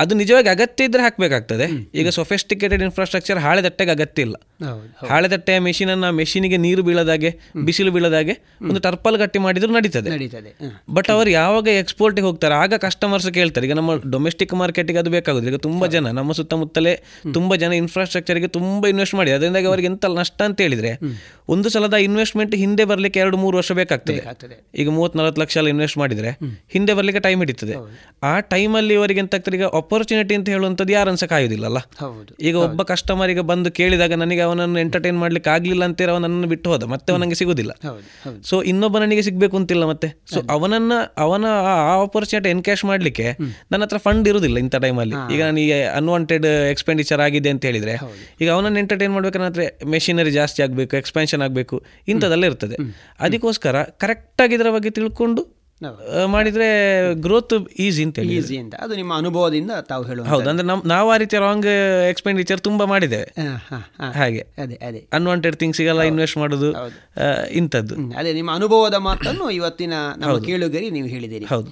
ಅದು 0.00 0.14
ನಿಜವಾಗಿ 0.14 0.48
ಅಗತ್ಯ 0.48 0.84
ಇದ್ರೆ 0.84 1.02
ಹಾಕಬೇಕಾಗ್ತದೆ. 1.02 1.66
ಈಗ 1.94 2.08
ಸೊಫೆಸ್ಟಿಕೇಟೆಡ್ 2.08 2.82
ಇನ್ಫ್ರಾಸ್ಟ್ರಕ್ಚರ್ 2.82 3.38
ಹಾಳೆದಟ್ಟೆಗೆ 3.38 3.90
ಅಗತ್ಯ 3.90 4.26
ಇಲ್ಲ. 4.26 4.36
ಹಾಳೆದಟ್ಟೆಯ 5.08 5.58
ಅನ್ನ 5.92 6.10
ಮೆಷಿನಿಗೆ 6.10 6.56
ನೀರು 6.56 6.82
ಬೀಳದಾಗೆ 6.82 7.30
ಬಿಸಿಲು 7.64 7.92
ಬೀಳದಾಗೆ 7.92 8.34
ಒಂದು 8.68 8.80
ಟರ್ಪಲ್ 8.80 9.16
ಗಟ್ಟಿ 9.16 9.38
ಮಾಡಿದ್ರು 9.38 9.72
ನಡೀತದೆ. 9.72 10.10
ಬಟ್ 10.90 11.10
ಅವರು 11.10 11.30
ಯಾವಾಗ 11.30 11.66
ಎಕ್ಸ್ಪೋರ್ಟಿಗೆ 11.82 12.26
ಹೋಗ್ತಾರೆ 12.26 12.54
ಆಗ 12.54 12.74
ಕಸ್ಟಮರ್ಸ್ 12.74 13.28
ಕೇಳ್ತಾರೆ. 13.38 13.66
ಈಗ 13.66 13.72
ನಮ್ಮ 13.72 13.90
ಡೊಮೆಸ್ಟಿಕ್ 14.10 14.54
ಮಾರ್ಕೆಟಿಗೆ 14.54 14.98
ಅದು 14.98 15.10
ಬೇಕಾಗುದಿಲ್ಲ. 15.10 15.54
ಈಗ 15.54 15.60
ತುಂಬಾ 15.60 15.86
ಜನ 15.86 16.10
ನಮ್ಮ 16.10 16.32
ಸುತ್ತಮುತ್ತಲೇ 16.32 16.94
ತುಂಬಾ 17.34 17.56
ಜನ 17.56 17.72
ಇನ್ಫ್ರಾಸ್ಟ್ರಕ್ಚರ್ಗೆ 17.72 18.48
ತುಂಬಾ 18.58 18.88
ಇನ್ವೆಸ್ಟ್ 18.88 19.14
ಮಾಡಿ. 19.14 19.30
ಅದರಿಂದಾಗಿ 19.30 19.66
ಅವರಿಗೆ 19.66 19.86
ಎಂತ 19.86 20.04
ನಷ್ಟ 20.20 20.40
ಅಂತ 20.42 20.60
ಹೇಳಿದ್ರೆ 20.60 20.92
ಒಂದು 21.48 21.68
ಸಲದ 21.68 21.94
ಇನ್ವೆಸ್ಟ್ಮೆಂಟ್ 21.94 22.54
ಹಿಂದೆ 22.54 22.84
ಬರಲಿಕ್ಕೆ 22.84 23.20
ಎರಡು 23.20 23.36
ಮೂರು 23.36 23.56
ವರ್ಷ 23.56 23.72
ಬೇಕಾಗ್ತದೆ. 23.72 24.22
ಈಗ 24.74 24.88
ಮೂವತ್ತ್ 24.88 25.16
ನಲವತ್ತು 25.18 25.40
ಲಕ್ಷ 25.42 25.56
ಎಲ್ಲ 25.56 25.68
ಇನ್ವೆಸ್ಟ್ 25.68 25.98
ಮಾಡಿದ್ರೆ 25.98 26.32
ಹಿಂದೆ 26.70 26.94
ಬರಲಿಕ್ಕೆ 26.94 27.20
ಟೈಮ್ 27.20 27.40
ಹಿಡಿತದೆ. 27.40 27.76
ಆ 28.22 28.40
ಟೈಮಲ್ಲಿ 28.40 28.94
ಇವರಿಗೆ 28.94 29.20
ಎಂತ 29.20 29.34
ಈಗ 29.54 29.66
ಅಪರ್ಚುನಿಟಿ 29.90 30.34
ಅಂತ 30.38 30.48
ಹೇಳುವಂಥದ್ದು 30.54 30.92
ಯಾರು 30.96 31.08
ಅನ್ಸಕ್ಕೆ 31.12 31.34
ಅಲ್ಲ 31.68 31.78
ಹೌದು. 32.02 32.32
ಈಗ 32.48 32.56
ಒಬ್ಬ 32.66 32.82
ಕಸ್ಟಮರಿಗೆ 32.90 33.42
ಬಂದು 33.50 33.68
ಕೇಳಿದಾಗ 33.78 34.12
ನನಗೆ 34.22 34.42
ಅವನನ್ನು 34.46 34.78
ಎಂಟರ್ಟೈನ್ 34.82 35.18
ಮಾಡ್ಲಿಕ್ಕೆ 35.22 35.50
ಆಗಲಿಲ್ಲ 35.54 35.84
ಅಂತೇಳಿ 35.88 36.12
ಅವನನ್ನು 36.14 36.48
ಬಿಟ್ಟು 36.52 36.68
ಹೋದ 36.72 36.84
ಮತ್ತೆ 36.92 37.08
ಅವನಿಗೆ 37.14 37.36
ಸಿಗುದಿಲ್ಲ. 37.40 37.72
ಸೊ 38.48 38.56
ಇನ್ನೊಬ್ಬ 38.72 38.98
ನನಗೆ 39.04 39.22
ಸಿಗಬೇಕು 39.28 39.56
ಅಂತಿಲ್ಲ 39.60 39.84
ಮತ್ತೆ. 39.92 40.08
ಸೊ 40.32 40.40
ಅವನನ್ನ 40.56 40.92
ಅವನ 41.24 41.44
ಆ 41.72 41.74
ಆಪರ್ಚುನಿಟಿ 41.94 42.50
ಎನ್ಕ್ಯಾಶ್ 42.54 42.84
ಮಾಡ್ಲಿಕ್ಕೆ 42.90 43.26
ನನ್ನ 43.72 43.82
ಹತ್ರ 43.84 44.00
ಫಂಡ್ 44.06 44.28
ಇರುವುದಿಲ್ಲ 44.32 44.58
ಇಂಥ 44.58 44.76
ಟೈಮಲ್ಲಿ 44.86 45.16
ಈಗ 45.34 45.40
ನನಗೆ 45.50 45.78
ಅನ್ವಾಂಟೆಡ್ 45.98 46.48
ಎಕ್ಸ್ಪೆಂಡಿಚರ್ 46.72 47.22
ಆಗಿದೆ 47.26 47.50
ಅಂತ 47.54 47.64
ಹೇಳಿದ್ರೆ 47.64 47.96
ಈಗ 48.42 48.48
ಅವನನ್ನು 48.56 48.80
ಎಂಟರ್ಟೈನ್ 48.84 49.14
ಮಾಡ್ಬೇಕಂದ್ರೆ 49.16 49.66
ಮೆಷಿನರಿ 49.94 50.34
ಜಾಸ್ತಿ 50.40 50.62
ಆಗಬೇಕು 50.66 50.96
ಎಕ್ಸ್ಪೆನ್ಷನ್ 51.02 51.44
ಆಗಬೇಕು 51.48 51.78
ಇಂಥದ್ದೆಲ್ಲ 52.08 52.44
ಇರ್ತದೆ. 52.52 52.76
ಅದಕ್ಕೋಸ್ಕರ 53.20 53.76
ಕರೆಕ್ಟಾಗಿ 54.04 54.54
ಇದರ 54.58 54.70
ಬಗ್ಗೆ 54.76 54.92
ತಿಳ್ಕೊಂಡು 54.98 55.42
ಮಾಡಿದ್ರೆ 56.26 56.68
ಗ್ರೋತ್ 57.14 57.54
ಈಸಿ 57.78 58.02
ಅಂತ 58.04 58.18
ಹೇಳಿ 58.18 58.36
ಈಸಿ 58.36 58.56
ಅಂತ. 58.56 58.74
ಅದು 58.74 58.94
ನಿಮ್ಮ 58.94 59.12
ಅನುಭವದಿಂದ 59.14 59.70
ತಾವು 59.88 60.04
ಹೇಳುವ 60.04 60.26
ಹೌದು 60.26 60.50
ಅಂದ್ರೆ 60.50 60.66
ನಮ್ 60.66 60.82
ನಾವು 60.86 61.10
ಆ 61.10 61.16
ರೀತಿಯ 61.16 61.38
ರಾಂಗ್ 61.38 61.66
ಎಕ್ಸ್ಪೆಂಡಿಚರ್ 62.10 62.60
ತುಂಬಾ 62.60 62.84
ಮಾಡಿದ್ದೇವೆ. 62.84 63.28
ಹಾಗೆ. 64.12 64.42
ಅದೇ 64.62 64.74
ಅದೇ. 64.74 65.06
ಅನ್ವಾಂಟೆಡ್ 65.12 65.56
ಥಿಂಗ್ಸಿಗೆಲ್ಲ 65.56 66.02
ಇನ್ವೆಸ್ಟ್ 66.02 66.38
ಮಾಡೋದು 66.38 66.68
ಇಂಥದ್ದು. 67.50 67.94
ಅದೇ 68.18 68.32
ನಿಮ್ಮ 68.32 68.54
ಅನುಭವದ 68.54 68.94
ಮಾತನ್ನು 68.94 69.50
ಇವತ್ತಿನ 69.50 69.94
ನಮ್ಮ 70.16 70.32
ಹೌದು. 70.32 70.44
ಕೇಳುಗರಿ 70.44 70.90
ನೀವು 70.90 71.08
ಹೇಳಿದ್ದೀರಿ 71.08 71.44
ಹೌದು. 71.44 71.70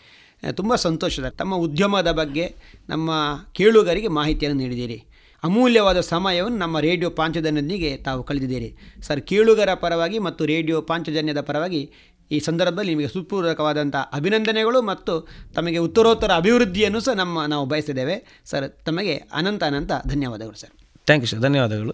ತುಂಬ 0.53 0.75
ಸಂತೋಷದ 0.75 1.29
ತಮ್ಮ 1.29 1.55
ಉದ್ಯಮದ 1.55 2.13
ಬಗ್ಗೆ 2.13 2.55
ನಮ್ಮ 2.89 3.11
ಕೇಳುಗರಿಗೆ 3.53 4.09
ಮಾಹಿತಿಯನ್ನು 4.09 4.63
ನೀಡಿದ್ದೀರಿ 4.63 5.05
ಅಮೂಲ್ಯವಾದ 5.45 6.01
ಸಮಯವನ್ನು 6.01 6.59
ನಮ್ಮ 6.59 6.81
ರೇಡಿಯೋ 6.81 7.11
ಪಾಂಚಜನ್ಯದೊಂದಿಗೆ 7.11 7.97
ತಾವು 7.97 8.23
ಕಳೆದಿದ್ದೀರಿ. 8.23 8.71
ಸರ್ 9.03 9.21
ಕೇಳುಗರ 9.21 9.75
ಪರವಾಗಿ 9.75 10.19
ಮತ್ತು 10.19 10.43
ರೇಡಿಯೋ 10.45 10.81
ಪಾಂಚಜನ್ಯದ 10.81 11.41
ಪರವಾಗಿ 11.41 11.91
ಈ 12.31 12.39
ಸಂದರ್ಭದಲ್ಲಿ 12.39 12.95
ನಿಮಗೆ 12.95 13.09
ಸುಪೂರ್ವಕವಾದಂಥ 13.09 13.97
ಅಭಿನಂದನೆಗಳು 13.97 14.83
ಮತ್ತು 14.83 15.29
ತಮಗೆ 15.55 15.79
ಉತ್ತರೋತ್ತರ 15.79 16.33
ಅಭಿವೃದ್ಧಿಯನ್ನು 16.33 17.01
ಸಹ 17.01 17.13
ನಮ್ಮ 17.13 17.45
ನಾವು 17.45 17.67
ಬಯಸಿದ್ದೇವೆ. 17.67 18.43
ಸರ್ 18.45 18.85
ತಮಗೆ 18.85 19.17
ಅನಂತ 19.17 19.65
ಅನಂತ 19.65 19.93
ಧನ್ಯವಾದಗಳು 20.07 20.57
ಸರ್. 20.57 20.71
ಥ್ಯಾಂಕ್ 21.07 21.25
ಯು 21.25 21.31
ಸರ್ 21.31 21.41
ಧನ್ಯವಾದಗಳು. 21.41 21.93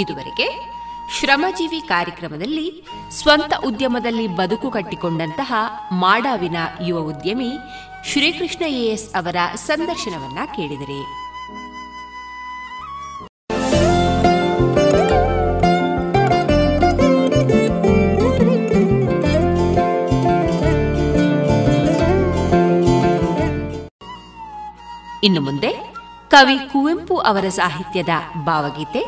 ಇದುವರೆಗೆ 0.00 0.78
ಶ್ರಮಜೀವಿ 1.20 1.80
ಕಾರ್ಯಕ್ರಮದಲ್ಲಿ 1.88 2.86
ಸ್ವಂತ 3.10 3.52
ಉದ್ಯಮದಲ್ಲಿ 3.66 4.26
ಬದುಕು 4.26 4.70
ಕಟ್ಟಿಕೊಂಡಂತಹ 4.70 5.54
ಮಾಡಾವಿನ 5.92 6.56
ಯುವ 6.86 6.98
ಉದ್ಯಮಿ 6.98 7.52
ಶ್ರೀಕೃಷ್ಣ 8.04 8.64
ಎಎಸ್ 8.68 9.14
ಅವರ 9.14 9.36
ಸಂದರ್ಶನವನ್ನ 9.54 10.38
ಕೇಳಿದಿರಿ. 10.56 11.27
ಇನ್ನು 25.24 25.40
ಮುಂದೆ 25.40 25.70
ಕವಿ 26.30 26.58
ಕುವೆಂಪು 26.72 27.16
ಅವರ 27.20 27.48
ಸಾಹಿತ್ಯದ 27.48 28.12
ಭಾವಗೀತೆ 28.44 29.02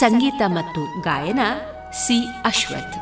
ಸಂಗೀತ 0.00 0.42
ಮತ್ತು 0.48 1.00
ಗಾಯನ 1.00 1.42
ಸಿ 1.94 2.18
ಅಶ್ವಥ್ 2.44 2.96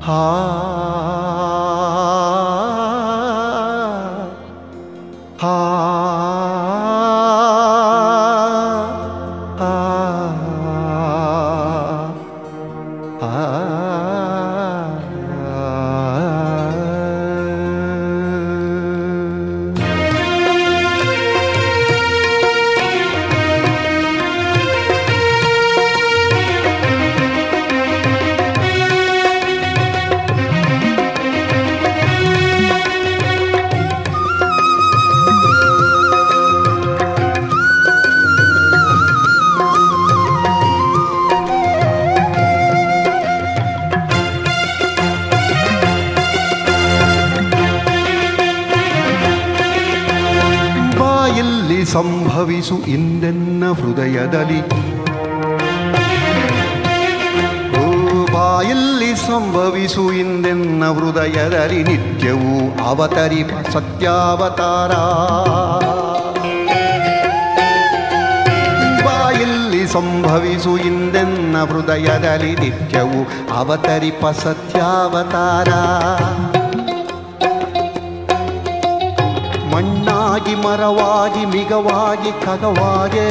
ಹಾ 0.00 0.20
ಸಂಭವಿಸು 52.64 52.90
ಇಂದೆನ್ನ 52.90 53.64
ಹೃದಯದಲ್ಲಿ. 53.72 54.60
ಬಾಯಲ್ಲಿ 58.32 59.16
ಸಂಭವಿಸು 59.16 60.12
ಇಂದೆನ್ನ 60.12 60.84
ಹೃದಯದಲ್ಲಿ 60.84 61.82
ನಿತ್ಯವೂ 61.82 62.84
ಅವತರಿಪ 62.84 63.50
ಸತ್ಯಾವತಾರ. 63.72 64.92
ಬಾಯಲ್ಲಿ 69.04 69.92
ಸಂಭವಿಸು 69.92 70.78
ಇಂದೆನ್ನ 70.78 71.56
ಹೃದಯದಲ್ಲಿ 71.64 72.54
ನಿತ್ಯವು 72.54 73.52
ಅವತರಿಪ 73.54 74.26
ಸತ್ಯಾವತಾರ. 74.26 75.68
ಮಣ್ಣಾಗಿ 80.34 80.54
ಮರವಾಗಿ 80.62 81.42
ಮಿಗವಾಗಿ 81.46 82.30
ಖಗವಾಗೆ 82.44 83.26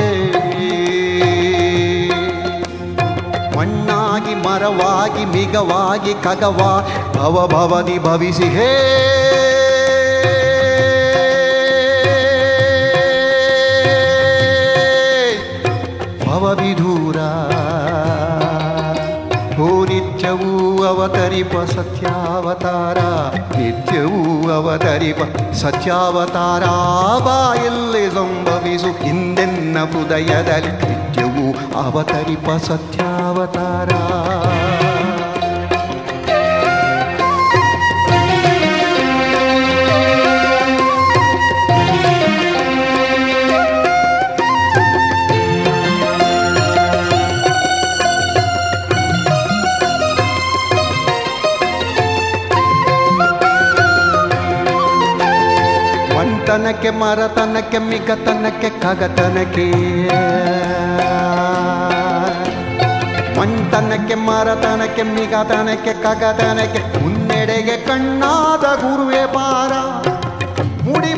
ಮಣ್ಣಾಗಿ 3.55 4.35
ಮರವಾಗಿ 4.45 5.23
ಮಿಗವಾಗಿ 5.33 6.13
ಖಗವಾ 6.23 6.71
ಭವ 7.15 7.35
ಭವದಿ 7.47 7.97
ಭವಿಸಿ 7.99 8.47
ಹೇ 8.49 8.71
ಅವತರಿಪ 21.03 21.55
ಸತ್ಯಾವತಾರ. 21.71 22.97
ನಿತ್ಯವೂ 23.57 24.51
ಅವತರಿಪ 24.51 25.51
ಸತ್ಯಾವತಾರ. 25.53 26.63
ಬಾಯಲ್ಲಿ 27.25 28.15
ಸಂಭವಿಸು 28.15 29.03
ಹಿಂದೆನ್ನ 29.03 29.77
ಹೃದಯದಲ್ಲಿ 29.79 30.71
ನಿತ್ಯವೂ 30.71 31.47
ಅವತರಿಪ 31.83 32.49
ಸತ್ಯಾವತಾರ. 32.57 33.89
ಮಂತನಕ್ಕೆ 56.73 56.91
ಮರತನಕ್ಕೆ 56.91 57.79
ಮಿಗತನಕ್ಕೆ 57.79 58.69
ಕಗತನಕ್ಕೆ 58.81 59.65
ಮಂತನಕ್ಕೆ 63.37 64.15
ಮರತನಕ್ಕೆ 64.15 65.03
ಮಿಗತನಕ್ಕೆ 65.03 65.93
ಕಗತನಕ್ಕೆ 66.03 66.81
ಮುನ್ನೆಡೆಗೆ 67.03 67.77
ಕಣ್ಣಾದ 67.77 68.65
ಗುರುವೆ 68.81 69.23
ಪಾರ. 69.25 69.71
ಮುಡಿ 70.83 71.13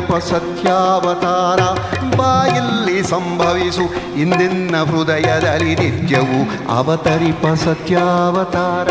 ಅವತರಿಪ 0.00 0.24
ಸತ್ಯಾವತಾರ. 0.24 1.60
ಬಾಯಲ್ಲಿ 2.16 3.02
ಸಂಭವಿಸು 3.02 3.84
ಇಂದಿನ 4.20 4.76
ಹೃದಯದಲ್ಲಿ 4.76 5.74
ನಿತ್ಯವು 5.74 6.40
ಅವತರಿಪ 6.76 7.46
ಸತ್ಯಾವತಾರ. 7.54 8.88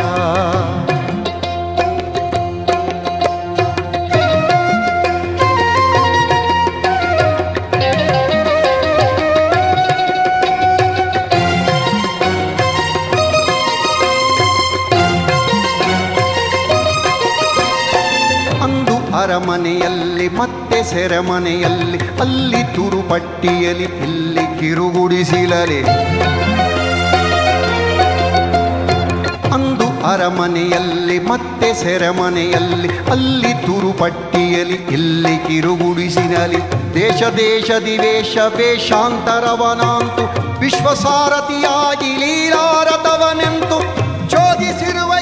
ಮತ್ತೆ 20.50 20.84
ಸೆರೆಮನೆಯಲ್ಲಿ 20.84 22.00
ಅಲ್ಲಿ 22.20 22.64
ತುರುಪಟ್ಟಿಯಲಿ 22.76 23.84
ಇಲ್ಲಿ 23.84 24.60
ಕಿರುಗುಡಿಸಿಲರೆ 24.60 25.80
ಅಂದು 29.54 29.88
ಅರಮನೆಯಲ್ಲಿ 30.06 31.20
ಮತ್ತೆ 31.20 31.74
ಸೆರೆಮನೆಯಲ್ಲಿ 31.74 32.90
ಅಲ್ಲಿ 33.12 33.54
ತುರುಪಟ್ಟಿಯಲಿ 33.66 34.78
ಇಲ್ಲಿ 34.98 35.48
ಕಿರುಗುಡಿಸಿನಲಿ 35.48 36.62
ದೇಶ 36.94 37.24
ದೇಶ 37.38 37.72
ದಿವೇಶ 37.86 38.38
ವೇಷಾಂತರವನಾಂತು, 38.56 40.24
ವಿಶ್ವಸಾರಥಿಯಾಗಿ 40.60 42.12
ಲೀಲಾರಥವನೆಂತು 42.18 43.78
ಚೋದಿಸಿರುವೆಯೋ 44.30 45.19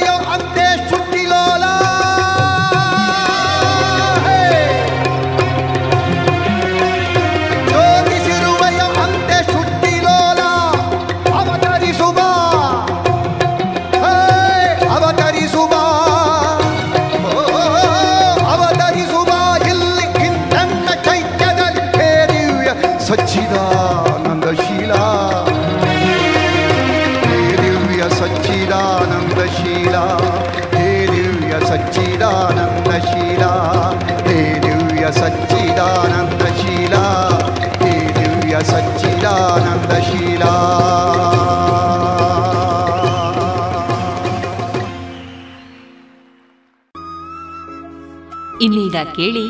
ಕೇಳಿ 49.04 49.48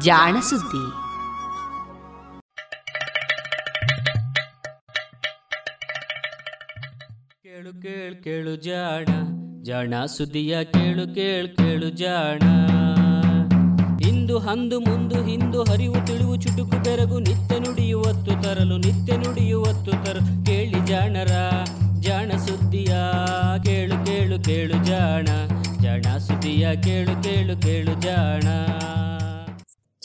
ಜಾಣ 0.00 0.40
ಸುದ್ದಿ. 0.40 1.08
ಕೇಳು 7.42 7.82
ಕೇಳು 7.82 8.22
ಕೇಳು 8.22 8.56
ಜಾಣ 8.56 9.06
ಜಾಣ 9.62 10.04
ಸುದ್ದಿಯ 10.06 10.64
ಕೇಳು 10.64 11.14
ಕೇಳು 11.14 11.56
ಕೇಳು 11.56 11.90
ಜಾಣ. 11.90 12.42
ಇಂದು 14.06 14.38
ಹಂದು 14.38 14.80
ಮುಂದು 14.80 15.27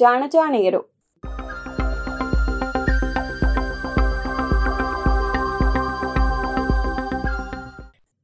ಜಾಣ 0.03 0.23
ಜಾಣೆಯರು 0.27 0.81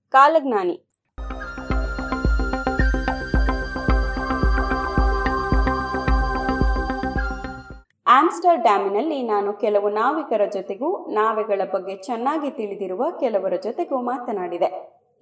ಕಾಲಜ್ಞಾನಿ. 0.10 0.76
ಆಮ್ಸ್ಟರ್ಡ್ಯಾಮಿನಲ್ಲಿ 8.08 9.24
ನಾನು 9.24 9.54
ಕೆಲವು 9.54 9.90
ನಾವಿಕರ 9.90 10.42
ಜೊತೆಗೂ, 10.54 11.06
ನಾವೆಗಳ 11.06 11.62
ಬಗ್ಗೆ 11.74 11.96
ಚೆನ್ನಾಗಿ 11.96 12.52
ತಿಳಿದಿರುವ 12.52 13.04
ಕೆಲವರ 13.20 13.54
ಜೊತೆಗೂ 13.64 14.02
ಮಾತನಾಡಿದೆ. 14.02 14.70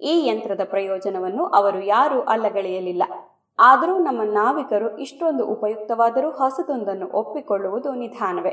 ಈ 0.00 0.26
ಯಂತ್ರದ 0.26 0.60
ಪ್ರಯೋಜನವನ್ನು 0.64 1.46
ಅವರು 1.46 1.82
ಯಾರೂ 1.82 2.20
ಅಲ್ಲಗಳೆಯಲಿಲ್ಲ. 2.20 3.02
ಆದರೂ 3.58 3.98
ನಮ್ಮ 3.98 4.22
ನಾವಿಕರು 4.32 4.98
ಇಷ್ಟೊಂದು 4.98 5.46
ಉಪಯುಕ್ತವಾದರೂ 5.46 6.30
ಹೊಸದೊಂದನ್ನು 6.30 7.06
ಒಪ್ಪಿಕೊಳ್ಳುವುದು 7.12 7.94
ನಿಧಾನವೇ. 7.94 8.52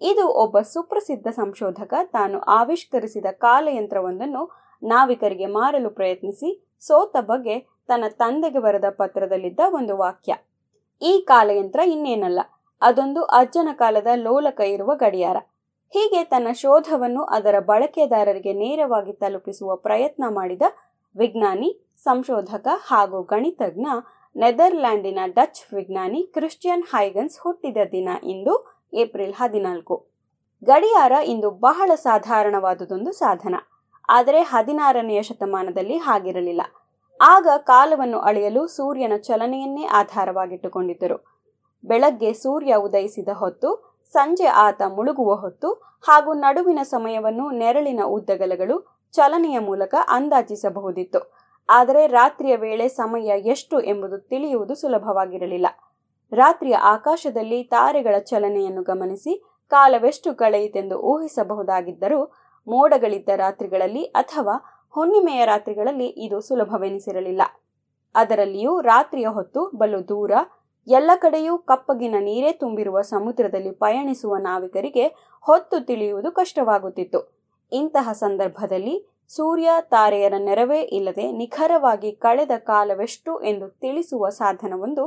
ಇದು 0.00 0.28
ಒಬ್ಬ 0.28 0.60
ಸುಪ್ರಸಿದ್ಧ 0.60 1.28
ಸಂಶೋಧಕ, 1.28 1.94
ತಾನು 2.02 2.40
ಆವಿಷ್ಕರಿಸಿದ 2.40 3.26
ಕಾಲಯಂತ್ರವೊಂದನ್ನು 3.32 4.42
ನಾವಿಕರಿಗೆ 4.82 5.46
ಮಾರಲು 5.46 5.90
ಪ್ರಯತ್ನಿಸಿ, 5.90 6.50
ಸೋತ 6.80 7.16
ಬಗ್ಗೆ 7.20 7.58
ತನ್ನ 7.86 8.04
ತಂದೆಗೆ 8.08 8.58
ಬರೆದ 8.58 8.84
ಪತ್ರದಲ್ಲಿದ್ದ 8.90 9.60
ಒಂದು 9.68 9.96
ವಾಕ್ಯ. 9.96 10.34
ಈ 11.02 11.24
ಕಾಲಯಂತ್ರ 11.28 11.80
ಇನ್ನೇನಲ್ಲ, 11.80 12.40
ಅದೊಂದು 12.82 13.22
ಅಜ್ಜನ 13.22 13.68
ಕಾಲದ 13.72 14.06
ಲೋಲಕ 14.14 14.60
ಇರುವ 14.60 14.94
ಗಡಿಯಾರ. 14.94 15.36
ಹೀಗೆ 15.94 16.24
ತನ್ನ 16.24 16.48
ಶೋಧವನ್ನು 16.52 17.22
ಅದರ 17.24 17.54
ಬಳಕೆದಾರರಿಗೆ 17.60 18.52
ನೇರವಾಗಿ 18.52 19.12
ತಲುಪಿಸುವ 19.12 19.76
ಪ್ರಯತ್ನ 19.76 20.24
ಮಾಡಿದ 20.28 20.62
ವಿಜ್ಞಾನಿ, 21.16 21.70
ಸಂಶೋಧಕ 21.96 22.66
ಹಾಗೂ 22.86 23.22
ಗಣಿತಜ್ಞ 23.22 23.86
ನೆದರ್ಲ್ಯಾಂಡಿನ 24.36 25.18
ಡಚ್ 25.26 25.74
ವಿಜ್ಞಾನಿ 25.74 26.22
ಕ್ರಿಶ್ಚಿಯನ್ 26.22 26.82
ಹೈಗನ್ಸ್ 26.82 27.40
ಹುಟ್ಟಿದ 27.40 27.76
ದಿನ 27.92 28.08
ಇಂದು 28.24 28.84
ಏಪ್ರಿಲ್ 28.94 29.34
ಹದಿನಾಲ್ಕು. 29.34 30.06
ಗಡಿಯಾರ 30.64 31.12
ಇಂದು 31.12 31.50
ಬಹಳ 31.50 31.90
ಸಾಧಾರಣವಾದುದೊಂದು 31.94 33.12
ಸಾಧನ. 33.12 33.54
ಆದರೆ 34.08 34.42
ಹದಿನಾರನೆಯ 34.42 35.22
ಶತಮಾನದಲ್ಲಿ 35.22 35.96
ಹಾಗಿರಲಿಲ್ಲ. 35.96 36.60
ಆಗ 37.20 37.46
ಕಾಲವನ್ನು 37.56 38.18
ಅಳೆಯಲು 38.18 38.66
ಸೂರ್ಯನ 38.66 39.12
ಚಲನೆಯನ್ನೇ 39.16 39.84
ಆಧಾರವಾಗಿಟ್ಟುಕೊಂಡಿದ್ದರು. 39.84 41.48
ಬೆಳಗ್ಗೆ 41.84 42.32
ಸೂರ್ಯ 42.32 42.74
ಉದಯಿಸಿದ 42.74 43.28
ಹೊತ್ತು, 43.28 44.00
ಸಂಜೆ 44.12 44.46
ಆತ 44.46 44.82
ಮುಳುಗುವ 44.88 45.34
ಹೊತ್ತು 45.34 45.72
ಹಾಗೂ 46.08 46.32
ನಡುವಿನ 46.32 46.78
ಸಮಯವನ್ನು 46.82 47.50
ನೆರಳಿನ 47.50 48.00
ಉದ್ದಗಲಗಳು 48.04 49.08
ಚಲನೆಯ 49.12 49.58
ಮೂಲಕ 49.58 49.94
ಅಂದಾಜಿಸಬಹುದಿತ್ತು. 50.08 51.41
ಆದರೆ 51.68 52.06
ರಾತ್ರಿಯ 52.06 52.56
ವೇಳೆ 52.56 52.88
ಸಮಯ 52.88 53.26
ಎಷ್ಟು 53.26 53.80
ಎಂಬುದು 53.80 54.18
ತಿಳಿಯುವುದು 54.18 54.74
ಸುಲಭವಾಗಿರಲಿಲ್ಲ. 54.74 55.66
ರಾತ್ರಿಯ 56.32 56.74
ಆಕಾಶದಲ್ಲಿ 56.74 57.62
ತಾರೆಗಳ 57.62 58.18
ಚಲನೆಯನ್ನು 58.18 58.82
ಗಮನಿಸಿ 58.82 59.42
ಕಾಲವೆಷ್ಟು 59.68 60.34
ಕಳೆಯಿತೆಂದು 60.34 60.98
ಊಹಿಸಬಹುದಾಗಿದ್ದರೂ 60.98 62.24
ಮೋಡಗಳಿದ್ದ 62.68 63.28
ರಾತ್ರಿಗಳಲ್ಲಿ 63.28 64.04
ಅಥವಾ 64.04 64.86
ಹುಣ್ಣಿಮೆಯ 64.90 65.44
ರಾತ್ರಿಗಳಲ್ಲಿ 65.44 66.06
ಇದು 66.06 66.40
ಸುಲಭವೆನಿಸಿರಲಿಲ್ಲ. 66.40 67.42
ಅದರಲ್ಲಿಯೂ 68.14 68.80
ರಾತ್ರಿಯ 68.80 69.26
ಹೊತ್ತು 69.26 69.70
ಬಲು 69.76 70.08
ದೂರ, 70.08 70.32
ಎಲ್ಲ 70.88 71.10
ಕಡೆಯೂ 71.14 71.58
ಕಪ್ಪಗಿನ 71.58 72.14
ನೀರೇ 72.20 72.52
ತುಂಬಿರುವ 72.52 73.00
ಸಮುದ್ರದಲ್ಲಿ 73.00 73.70
ಪಯಣಿಸುವ 73.70 74.36
ನಾವಿಕರಿಗೆ 74.36 75.06
ಹೊತ್ತು 75.40 75.86
ತಿಳಿಯುವುದು 75.86 76.32
ಕಷ್ಟವಾಗುತ್ತಿತ್ತು. 76.32 77.42
ಇಂತಹ 77.72 78.12
ಸಂದರ್ಭದಲ್ಲಿ 78.12 79.11
ಸೂರ್ಯ 79.28 79.70
ತಾರೆಯರ 79.80 80.34
ನೆರವೇ 80.38 80.80
ಇಲ್ಲದೆ 80.80 81.32
ನಿಖರವಾಗಿ 81.32 82.12
ಕಳೆದ 82.12 82.50
ಕಾಲವೆಷ್ಟು 82.58 83.42
ಎಂದು 83.42 83.68
ತಿಳಿಸುವ 83.68 84.28
ಸಾಧನವೊಂದು 84.28 85.04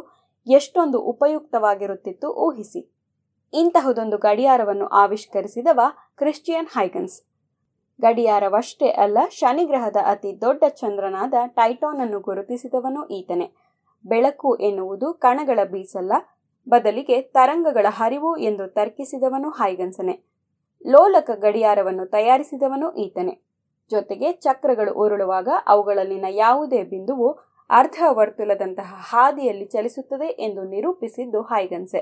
ಎಷ್ಟೊಂದು 0.47 0.99
ಉಪಯುಕ್ತವಾಗಿರುತ್ತಿತ್ತು 1.01 2.29
ಊಹಿಸಿ. 2.29 2.81
ಇಂತಹದೊಂದು 3.53 4.17
ಗಡಿಯಾರವನ್ನು 4.17 4.87
ಆವಿಷ್ಕರಿಸಿದವ 4.87 5.79
ಕ್ರಿಶ್ಚಿಯನ್ 6.17 6.67
ಹೈಗನ್ಸ್. 6.67 7.21
ಗಡಿಯಾರವಷ್ಟೇ 8.01 8.89
ಅಲ್ಲ, 8.89 9.17
ಶನಿಗ್ರಹದ 9.31 9.95
ಅತಿ 10.05 10.41
ದೊಡ್ಡ 10.41 10.63
ಚಂದ್ರನಾದ 10.69 11.33
ಟೈಟಾನ್ 11.47 12.01
ಅನ್ನು 12.01 12.19
ಗುರುತಿಸಿದವನು 12.19 13.07
ಈತನೇ. 13.07 13.53
ಬೆಳಕು 14.05 14.55
ಎನ್ನುವುದು 14.55 15.13
ಕಣಗಳ 15.13 15.59
ಬೀಸಲ್ಲ, 15.63 16.13
ಬದಲಿಗೆ 16.69 17.21
ತರಂಗಗಳ 17.21 17.85
ಹರಿವು 17.89 18.37
ಎಂದು 18.37 18.67
ತರ್ಕಿಸಿದವನು 18.67 19.49
ಹೈಗನ್ಸನೆ. 19.49 20.23
ಲೋಲಕ 20.87 21.29
ಗಡಿಯಾರವನ್ನು 21.31 22.05
ತಯಾರಿಸಿದವನು 22.05 22.95
ಈತನೇ. 22.95 23.54
ಜೊತೆಗೆ 23.91 24.31
ಚಕ್ರಗಳು 24.31 24.93
ಉರುಳುವಾಗ 24.93 25.49
ಅವುಗಳಲ್ಲಿನ 25.67 26.25
ಯಾವುದೇ 26.29 26.83
ಬಿಂದುವು 26.83 27.29
ಅರ್ಧ 27.69 27.99
ವರ್ತುಲದಂತಹ 28.09 28.93
ಹಾದಿಯಲ್ಲಿ 29.11 29.65
ಚಲಿಸುತ್ತದೆ 29.65 30.27
ಎಂದು 30.27 30.63
ನಿರೂಪಿಸಿದ್ದು 30.63 31.41
ಹೈಗನ್ಸೆ. 31.41 32.01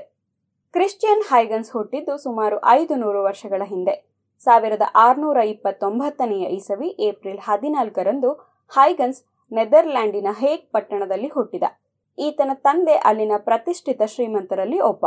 ಕ್ರಿಶ್ಚಿಯನ್ 0.72 1.22
ಹೈಗನ್ಸ್ 1.22 1.72
ಹುಟ್ಟಿದ್ದು 1.72 2.16
ಸುಮಾರು 2.16 2.66
ಐದು 2.66 2.94
ನೂರು 2.94 3.22
ವರ್ಷಗಳ 3.22 3.62
ಹಿಂದೆ. 3.64 3.94
ಸಾವಿರದ 4.38 4.82
ಆರುನೂರ 4.94 5.36
ಇಪ್ಪತ್ತೊಂಬತ್ತನೆಯ 5.36 6.44
ಇಸವಿ 6.56 6.96
ಏಪ್ರಿಲ್ 7.00 7.38
ಹದಿನಾಲ್ಕರಂದು 7.38 8.32
ಹೈಗನ್ಸ್ 8.74 9.24
ನೆದರ್ಲ್ಯಾಂಡಿನ 9.52 10.26
ಹೇಗ್ 10.38 10.72
ಪಟ್ಟಣದಲ್ಲಿ 10.72 11.28
ಹುಟ್ಟಿದ. 11.28 11.62
ಈತನ 12.18 12.50
ತಂದೆ 12.54 12.94
ಅಲ್ಲಿನ 12.94 13.32
ಪ್ರತಿಷ್ಠಿತ 13.38 14.02
ಶ್ರೀಮಂತರಲ್ಲಿ 14.06 14.80
ಒಬ್ಬ. 14.80 15.06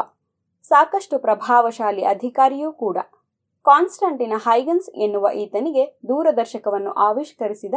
ಸಾಕಷ್ಟು 0.63 1.19
ಪ್ರಭಾವಶಾಲಿ 1.19 2.05
ಅಧಿಕಾರಿಯೂ 2.05 2.71
ಕೂಡ. 2.71 2.97
ಕಾನ್ಸ್ಟಂಟಿನ 3.69 4.35
ಹೈಗನ್ಸ್ 4.37 4.89
ಎನ್ನುವ 4.95 5.29
ಈತನಿಗೆ 5.35 5.83
ದೂರದರ್ಶಕವನ್ನು 6.07 6.91
ಆವಿಷ್ಕರಿಸಿದ 6.91 7.73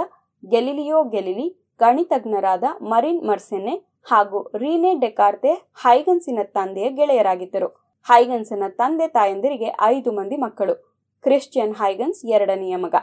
ಗೆಲಿಲಿಯೋ 0.46 1.04
ಗೆಲಿಲಿ, 1.04 1.46
ಗಣಿತಜ್ಞರಾದ 1.80 2.64
ಮರಿನ್ 2.82 3.24
ಮರ್ಸೆನೆ 3.28 3.74
ಹಾಗೂ 4.10 4.38
ರೀನೆ 4.56 4.92
ಡೆಕಾರ್ತೆ 5.00 5.52
ಹೈಗನ್ಸಿನ 5.82 6.38
ತಂದೆಯ 6.42 6.90
ಗೆಳೆಯರಾಗಿದ್ದರು. 6.90 7.68
ಹೈಗನ್ಸನ 8.04 8.62
ತಂದೆ 8.68 9.08
ತಾಯಂದಿರಿಗೆ 9.08 9.70
ಐದು 9.82 10.12
ಮಂದಿ 10.12 10.36
ಮಕ್ಕಳು, 10.36 10.74
ಕ್ರಿಶ್ಚಿಯನ್ 11.22 11.74
ಹೈಗನ್ಸ್ 11.74 12.24
ಎರಡನೆಯ 12.26 12.76
ಮಗ. 12.76 12.94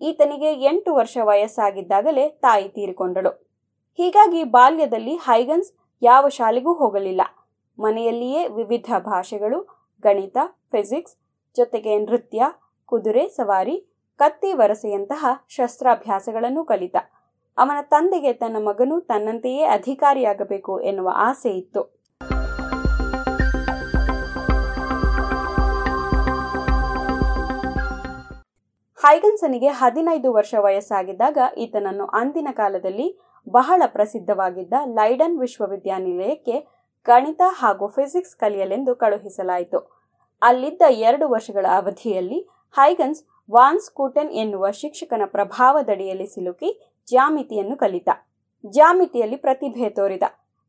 ಈತನಿಗೆ 0.00 0.52
ಎಂಟು 0.52 0.94
ವರ್ಷ 0.94 1.18
ವಯಸ್ಸಾಗಿದ್ದಾಗಲೇ 1.22 2.28
ತಾಯಿ 2.28 2.68
ತೀರಿಕೊಂಡಳು. 2.68 3.30
ಹೀಗಾಗಿ 3.98 4.44
ಬಾಲ್ಯದಲ್ಲಿ 4.44 5.14
ಹೈಗನ್ಸ್ 5.14 5.70
ಯಾವ 6.02 6.28
ಶಾಲೆಗೂ 6.28 6.74
ಹೋಗಲಿಲ್ಲ. 6.74 7.22
ಮನೆಯಲ್ಲಿಯೇ 7.78 8.42
ವಿವಿಧ 8.48 8.90
ಭಾಷೆಗಳು, 8.98 9.60
ಗಣಿತ, 10.02 10.36
ಫಿಸಿಕ್ಸ್ 10.72 11.16
ಜೊತೆಗೆ 11.56 11.98
ನೃತ್ಯ, 11.98 12.42
ಕುದುರೆ, 12.86 13.28
ಸವಾರಿ, 13.28 13.76
ಕತ್ತಿ 14.18 14.52
ವರಸೆಯಂತಹ 14.52 15.26
ಶಸ್ತ್ರಾಭ್ಯಾಸಗಳನ್ನು 15.48 16.64
ಕಲಿತ. 16.64 16.96
ಅವನ 17.58 17.78
ತಂದೆಗೆ 17.82 18.32
ತನ್ನ 18.32 18.56
ಮಗನು 18.68 19.00
ತನ್ನಂತೆಯೇ 19.00 19.64
ಅಧಿಕಾರಿಯಾಗಬೇಕು 19.64 20.80
ಎನ್ನುವ 20.80 21.10
ಆಸೆ 21.14 21.50
ಇತ್ತು. 21.50 21.96
ಹೈಗನ್ಸನಿಗೆ 29.06 29.68
ಹದಿನೈದು 29.68 30.32
ವರ್ಷ 30.32 30.54
ವಯಸ್ಸಾಗಿದ್ದಾಗ 30.58 31.38
ಈತನನ್ನು 31.58 32.06
ಅಂದಿನ 32.06 32.48
ಕಾಲದಲ್ಲಿ 32.52 33.18
ಬಹಳ 33.48 33.82
ಪ್ರಸಿದ್ಧವಾಗಿದ್ದ 33.86 34.74
ಲೈಡನ್ 34.84 35.40
ವಿಶ್ವವಿದ್ಯಾನಿಲಯಕ್ಕೆ 35.40 36.56
ಗಣಿತ 37.06 37.42
ಹಾಗೂ 37.46 37.88
ಫಿಸಿಕ್ಸ್ 37.88 38.36
ಕಲಿಯಲೆಂದು 38.36 38.94
ಕಳುಹಿಸಲಾಯಿತು. 38.96 39.95
ಅಲ್ಲಿದ್ದ 40.42 40.82
ಎರಡು 40.88 41.28
ವರ್ಷಗಳ 41.28 41.66
ಅವಧಿಯಲ್ಲಿ 41.76 42.48
ಹೈಗನ್ಸ್ 42.72 43.24
ವಾನ್ 43.50 43.80
ಸ್ಕೂಟನ್ 43.80 44.30
ಎನ್ನುವ 44.30 44.70
ಶಿಕ್ಷಕನ 44.70 45.22
ಪ್ರಭಾವದಡಿಯಲ್ಲಿ 45.26 46.26
ಸಿಲುಕಿ 46.26 46.94
ಜ್ಯಾಮಿತಿಯನ್ನು 47.06 47.76
ಕಲಿತ. 47.76 48.08
ಜ್ಯಾಮಿತಿಯಲ್ಲಿ 48.70 49.36
ಪ್ರತಿಭೆ 49.36 49.90
ತೋರಿದ. 49.90 50.22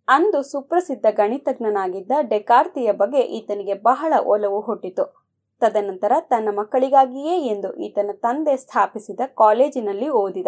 ಅಂದು 0.08 0.44
ಸುಪ್ರಸಿದ್ಧ 0.44 1.06
ಗಣಿತಜ್ಞನಾಗಿದ್ದ 1.12 2.12
ಡೆಕಾರ್ತಿಯ 2.22 2.92
ಬಗ್ಗೆ 2.92 3.20
ಈತನಿಗೆ 3.20 3.74
ಬಹಳ 3.74 4.14
ಒಲವು 4.26 4.62
ಹುಟ್ಟಿತು. 4.62 5.28
ತದನಂತರ 5.60 6.12
ತನ್ನ 6.20 6.50
ಮಕ್ಕಳಿಗಾಗಿಯೇ 6.52 7.48
ಎಂದು 7.48 7.76
ಈತನ 7.76 8.10
ತಂದೆ 8.14 8.58
ಸ್ಥಾಪಿಸಿದ 8.58 9.20
ಕಾಲೇಜಿನಲ್ಲಿ 9.26 10.10
ಓದಿದ. 10.10 10.48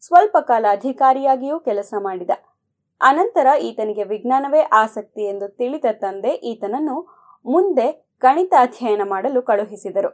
ಸ್ವಲ್ಪ 0.00 0.36
ಕಾಲ 0.38 0.66
ಅಧಿಕಾರಿಯಾಗಿಯೂ 0.70 1.60
ಕೆಲಸ 1.60 1.94
ಮಾಡಿದ. 1.98 2.30
ಅನಂತರ 3.00 3.46
ಈತನಿಗೆ 3.62 4.04
ವಿಜ್ಞಾನವೇ 4.04 4.60
ಆಸಕ್ತಿ 4.60 5.22
ಎಂದು 5.22 5.48
ತಿಳಿದ 5.48 5.84
ತಂದೆ 5.92 6.28
ಈತನನ್ನು 6.28 7.20
ಮುಂದೆ 7.46 8.09
ಗಣಿತ 8.22 8.52
ಅಧ್ಯಯನ 8.58 9.02
ಮಾಡಲು 9.04 9.42
ಕಳುಹಿಸಿದರು. 9.42 10.10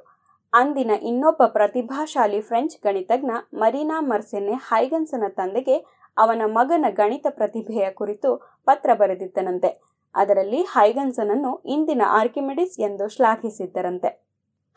ಅಂದಿನ 0.52 0.92
ಇನ್ನೊಬ್ಬ 1.02 1.42
ಪ್ರತಿಭಾಶಾಲಿ 1.46 2.40
ಫ್ರೆಂಚ್ 2.40 2.76
ಗಣಿತಜ್ಞ 2.84 3.30
ಮರೀನಾ 3.54 4.00
ಮರ್ಸೆನ್ನೆ 4.00 4.54
ಹೈಗನ್ಸನ 4.68 5.24
ತಂದೆಗೆ 5.28 5.76
ಅವನ 6.16 6.42
ಮಗನ 6.46 6.84
ಗಣಿತ 6.90 7.26
ಪ್ರತಿಭೆಯ 7.30 7.86
ಕುರಿತು 7.90 8.28
ಪತ್ರ 8.64 8.90
ಬರೆದಿದ್ದನಂತೆ. 8.94 9.70
ಅದರಲ್ಲಿ 10.14 10.60
ಹೈಗನ್ಸನನ್ನು 10.62 11.52
ಇಂದಿನ 11.66 12.02
ಆರ್ಕಿಮಿಡಿಸ್ 12.08 12.76
ಎಂದು 12.80 13.06
ಶ್ಲಾಘಿಸಿದ್ದರಂತೆ. 13.08 14.10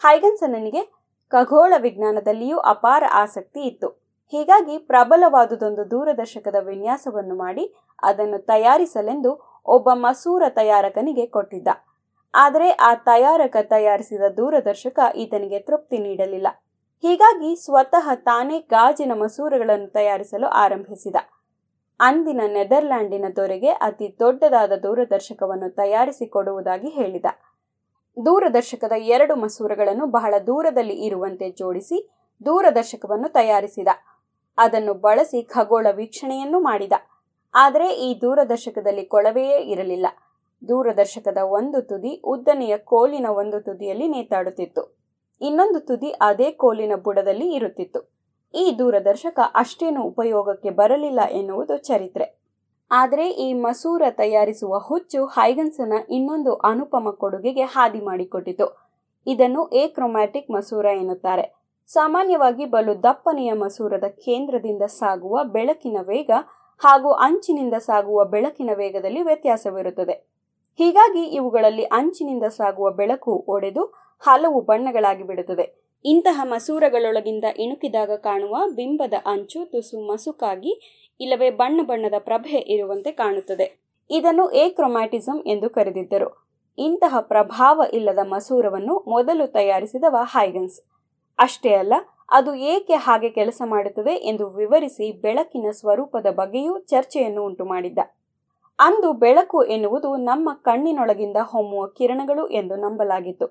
ಹೈಗನ್ಸನನಿಗೆ 0.04 0.82
ಖಗೋಳ 1.34 1.74
ವಿಜ್ಞಾನದಲ್ಲಿಯೂ 1.78 2.58
ಅಪಾರ 2.58 3.04
ಆಸಕ್ತಿ 3.14 3.62
ಇತ್ತು. 3.62 3.90
ಹೀಗಾಗಿ 4.34 4.78
ಪ್ರಬಲವಾದುದೊಂದು 4.78 5.84
ದೂರದರ್ಶಕದ 5.92 6.58
ವಿನ್ಯಾಸವನ್ನು 6.68 7.36
ಮಾಡಿ 7.36 7.66
ಅದನ್ನು 8.04 8.40
ತಯಾರಿಸಲೆಂದು 8.46 9.32
ಒಬ್ಬ 9.66 9.90
ಮಸೂರ 9.94 10.44
ತಯಾರಕನಿಗೆ 10.50 11.26
ಕೊಟ್ಟಿದ್ದ. 11.26 11.70
ಆದರೆ 12.34 12.72
ಆ 12.72 12.94
ತಯಾರಕ 12.94 13.56
ತಯಾರಿಸಿದ 13.62 14.22
ದೂರದರ್ಶಕ 14.38 15.00
ಈತನಿಗೆ 15.16 15.60
ತೃಪ್ತಿ 15.60 15.98
ನೀಡಲಿಲ್ಲ. 15.98 16.48
ಹೀಗಾಗಿ 17.04 17.56
ಸ್ವತಃ 17.56 18.14
ತಾನೇ 18.14 18.60
ಗಾಜಿನ 18.60 19.12
ಮಸೂರಗಳನ್ನು 19.16 19.88
ತಯಾರಿಸಲು 19.88 20.48
ಆರಂಭಿಸಿದ. 20.48 21.16
ಅಂದಿನ 22.00 22.42
ನೆದರ್ಲ್ಯಾಂಡಿನ 22.48 23.26
ದೊರೆಗೆ 23.36 23.70
ಅತಿ 23.70 24.16
ದೊಡ್ಡದಾದ 24.20 24.72
ದೂರದರ್ಶಕವನ್ನು 24.84 25.70
ತಯಾರಿಸಿಕೊಡುವುದಾಗಿ 25.70 26.90
ಹೇಳಿದ. 26.90 27.26
ದೂರದರ್ಶಕದ 28.18 28.92
ಎರಡು 28.98 29.36
ಮಸೂರಗಳನ್ನು 29.36 30.06
ಬಹಳ 30.06 30.34
ದೂರದಲ್ಲಿ 30.48 30.94
ಇರುವಂತೆ 30.94 31.50
ಜೋಡಿಸಿ 31.50 32.10
ದೂರದರ್ಶಕವನ್ನು 32.46 33.30
ತಯಾರಿಸಿದ. 33.30 33.88
ಅದನ್ನು 34.58 34.94
ಬಳಸಿ 34.94 35.44
ಖಗೋಳ 35.44 35.88
ವೀಕ್ಷಣೆಯನ್ನು 35.92 36.60
ಮಾಡಿದ. 36.60 36.94
ಆದರೆ 37.56 37.88
ಈ 37.94 38.20
ದೂರದರ್ಶಕದಲ್ಲಿ 38.22 39.06
ಕೊಳವೆಯೇ 39.06 39.58
ಇರಲಿಲ್ಲ. 39.58 40.06
ದೂರದರ್ಶಕದ 40.68 41.38
ಒಂದು 41.42 41.82
ತುದಿ 41.82 42.22
ಉದ್ದನೆಯ 42.26 42.78
ಕೋಲಿನ 42.78 43.28
ಒಂದು 43.30 43.62
ತುದಿಯಲ್ಲಿ 43.62 44.08
ನೇತಾಡುತ್ತಿತ್ತು. 44.08 45.00
ಇನ್ನೊಂದು 45.42 45.80
ತುದಿ 45.80 46.10
ಅದೇ 46.10 46.52
ಕೋಲಿನ 46.52 46.92
ಬುಡದಲ್ಲಿ 47.04 47.54
ಇರುತ್ತಿತ್ತು. 47.54 48.20
ಈ 48.54 48.76
ದೂರದರ್ಶಕ 48.80 49.40
ಅಷ್ಟೇನು 49.56 50.04
ಉಪಯೋಗಕ್ಕೆ 50.04 50.70
ಬರಲಿಲ್ಲ 50.70 51.20
ಎನ್ನುವುದು 51.32 51.78
ಚರಿತ್ರೆ. 51.78 52.40
ಆದರೆ 52.92 53.30
ಈ 53.30 53.54
ಮಸೂರ 53.54 54.02
ತಯಾರಿಸುವ 54.10 54.78
ಹುಚ್ಚು 54.78 55.26
ಹೈಗನ್ಸನ 55.26 55.94
ಇನ್ನೊಂದು 56.10 56.56
ಅನುಪಮ 56.56 57.12
ಕೊಡುಗೆಗೆ 57.12 57.62
ಹಾದಿ 57.62 58.00
ಮಾಡಿಕೊಟ್ಟಿತು. 58.00 58.90
ಇದನ್ನು 59.28 59.70
ಏಕ್ರೊಮ್ಯಾಟಿಕ್ 59.74 60.52
ಮಸೂರ 60.52 60.86
ಎನ್ನುತ್ತಾರೆ. 60.86 61.60
ಸಾಮಾನ್ಯವಾಗಿ 61.88 62.66
ಬಲು 62.66 63.04
ದಪ್ಪನೆಯ 63.04 63.54
ಮಸೂರದ 63.54 64.04
ಕೇಂದ್ರದಿಂದ 64.08 64.82
ಸಾಗುವ 64.82 65.44
ಬೆಳಕಿನ 65.44 65.98
ವೇಗ 66.02 66.32
ಹಾಗೂ 66.78 67.12
ಅಂಚಿನಿಂದ 67.12 67.74
ಸಾಗುವ 67.74 68.26
ಬೆಳಕಿನ 68.26 68.70
ವೇಗದಲ್ಲಿ 68.74 69.22
ವ್ಯತ್ಯಾಸವಿರುತ್ತದೆ. 69.22 70.29
ಹೀಗಾಗಿ 70.80 71.24
ಇವುಗಳಲ್ಲಿ 71.24 71.84
ಅಂಚಿನಿಂದ 71.84 72.44
ಸಾಗುವ 72.44 72.92
ಬೆಳಕು 72.92 73.46
ಒಡೆದು 73.48 73.84
ಹಲವು 74.20 74.62
ಬಣ್ಣಗಳಾಗಿ 74.62 75.24
ಬಿಡುತ್ತದೆ. 75.24 75.66
ಇಂತಹ 76.06 76.42
ಮಸೂರಗಳೊಳಗಿಂದ 76.44 77.46
ಇಣುಕಿದಾಗ 77.58 78.12
ಕಾಣುವ 78.18 78.58
ಬಿಂಬದ 78.76 79.14
ಅಂಚು 79.26 79.66
ತುಸು 79.66 79.98
ಮಸುಕಾಗಿ, 80.08 80.74
ಇಲ್ಲವೇ 81.20 81.50
ಬಣ್ಣ 81.50 81.82
ಬಣ್ಣದ 81.84 82.14
ಪ್ರಭೆ 82.20 82.58
ಇರುವಂತೆ 82.58 83.12
ಕಾಣುತ್ತದೆ. 83.12 83.68
ಇದನ್ನು 84.10 84.52
ಏಕ್ರೊಮ್ಯಾಟಿಸಂ 84.52 85.44
ಎಂದು 85.48 85.70
ಕರೆದಿದ್ದರು. 85.70 86.30
ಇಂತಹ 86.78 87.16
ಪ್ರಭಾವ 87.20 87.82
ಇಲ್ಲದ 87.94 88.20
ಮಸೂರವನ್ನು 88.24 88.96
ಮೊದಲು 89.08 89.48
ತಯಾರಿಸಿದವ 89.48 90.16
ಹೈಗನ್ಸ್. 90.24 90.80
ಅಷ್ಟೇ 91.40 91.74
ಅಲ್ಲ, 91.74 91.94
ಅದು 92.32 92.56
ಏಕೆ 92.56 92.94
ಹಾಗೆ 92.94 93.30
ಕೆಲಸ 93.30 93.62
ಮಾಡುತ್ತದೆ 93.66 94.16
ಎಂದು 94.16 94.50
ವಿವರಿಸಿ 94.50 95.22
ಬೆಳಕಿನ 95.22 95.68
ಸ್ವರೂಪದ 95.72 96.28
ಬಗ್ಗೆಯೂ 96.32 96.80
ಚರ್ಚೆಯನ್ನು 96.80 97.46
ಉಂಟು 97.46 97.66
ಮಾಡಿದ್ದ 97.66 98.00
ಅಂದು 98.80 99.14
ಬೆಳಕು 99.14 99.64
ಎನ್ನುವುದು 99.64 100.16
ನಮ್ಮ 100.16 100.50
ಕಣ್ಣಿನೊಳಗಿಂದ 100.54 101.38
ಹೊಮ್ಮುವ 101.42 101.88
ಕಿರಣಗಳು 101.88 102.48
ಎಂದು 102.50 102.76
ನಂಬಲಾಗಿತ್ತು. 102.76 103.48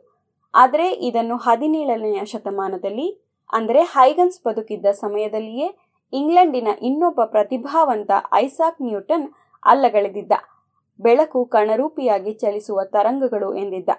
ಆದರೆ 0.55 0.93
ಇದನ್ನು 0.93 1.37
ಹದಿನೇಳನೆಯ 1.37 2.25
ಶತಮಾನದಲ್ಲಿ, 2.25 3.09
ಅಂದರೆ 3.53 3.83
ಹೈಗನ್ಸ್ 3.83 4.41
ಬದುಕಿದ್ದ 4.47 4.87
ಸಮಯದಲ್ಲಿಯೇ, 4.93 5.69
ಇಂಗ್ಲೆಂಡಿನ 6.13 6.69
ಇನ್ನೊಬ್ಬ 6.83 7.21
ಪ್ರತಿಭಾವಂತ 7.25 8.11
ಐಸಾಕ್ 8.35 8.83
ನ್ಯೂಟನ್ 8.83 9.27
ಅಲ್ಲಗಳೆದಿದ್ದ. 9.67 10.33
ಬೆಳಕು 11.01 11.45
ಕಣರೂಪಿಯಾಗಿ 11.45 12.33
ಚಲಿಸುವ 12.33 12.85
ತರಂಗಗಳು 12.85 13.55
ಎಂದಿದ್ದ. 13.55 13.91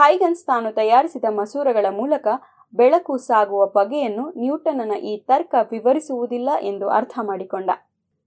ಹೈಗನ್ಸ್ 0.00 0.44
ತಾನು 0.46 0.72
ತಯಾರಿಸಿದ 0.72 1.24
ಮಸೂರಗಳ 1.30 1.86
ಮೂಲಕ 1.90 2.26
ಬೆಳಕು 2.74 3.18
ಸಾಗುವ 3.18 3.66
ಬಗೆಯನ್ನು 3.66 4.24
ನ್ಯೂಟನ್ನ 4.40 4.94
ಈ 4.94 5.14
ತರ್ಕ 5.28 5.54
ವಿವರಿಸುವುದಿಲ್ಲ 5.70 6.50
ಎಂದು 6.60 6.88
ಅರ್ಥ 6.88 7.18
ಮಾಡಿಕೊಂಡ. 7.22 7.70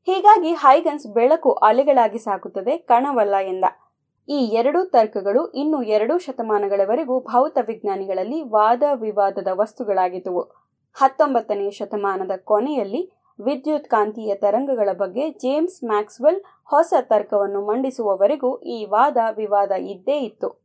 ಹೀಗಾಗಿ 0.08 0.54
ಹೈಗನ್ಸ್ 0.54 1.08
ಬೆಳಕು 1.08 1.52
ಅಲೆಗಳಾಗಿ 1.52 2.18
ಸಾಕುತ್ತದೆ 2.18 2.78
ಕಣವಲ್ಲ 2.78 3.36
ಎಂದ. 3.36 3.64
ಈ 4.30 4.34
ಎರಡೂ 4.34 4.86
ತರ್ಕಗಳು 4.86 5.52
ಇನ್ನು 5.52 5.84
ಎರಡೂ 5.84 6.18
ಶತಮಾನಗಳವರೆಗೂ 6.18 7.20
ಭೌತ 7.20 7.58
ವಿಜ್ಞಾನಿಗಳಲ್ಲಿ 7.68 8.42
ವಾದ 8.42 8.84
ವಿವಾದದ 8.94 9.48
ವಸ್ತುಗಳಾಗಿದ್ದುವು. 9.54 10.42
ಹತ್ತೊಂಬತ್ತನೇ 10.94 11.72
ಶತಮಾನದ 11.72 12.32
ಕೊನೆಯಲ್ಲಿ 12.44 13.12
ವಿದ್ಯುತ್ 13.46 13.90
ಕಾಂತೀಯ 13.90 14.36
ತರಂಗಗಳ 14.36 14.90
ಬಗ್ಗೆ 14.94 15.30
ಜೇಮ್ಸ್ 15.30 15.84
ಮ್ಯಾಕ್ಸ್ವೆಲ್ 15.84 16.42
ಹೊಸ 16.66 16.94
ತರ್ಕವನ್ನು 17.02 17.66
ಮಂಡಿಸುವವರೆಗೂ 17.66 18.60
ಈ 18.60 18.86
ವಾದ 18.86 19.18
ವಿವಾದ 19.36 19.72
ಇದ್ದೇ 19.72 20.18
ಇತ್ತು. 20.20 20.65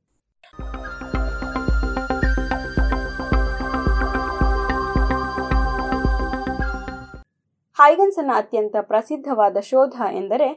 ಹೈಗನ್ಸನ 7.80 8.30
ಅತ್ಯಂತ 8.34 8.76
ಪ್ರಸಿದ್ಧವಾದ 8.80 9.56
ಶೋಧ 9.60 9.94
ಎಂದರೆ 10.12 10.48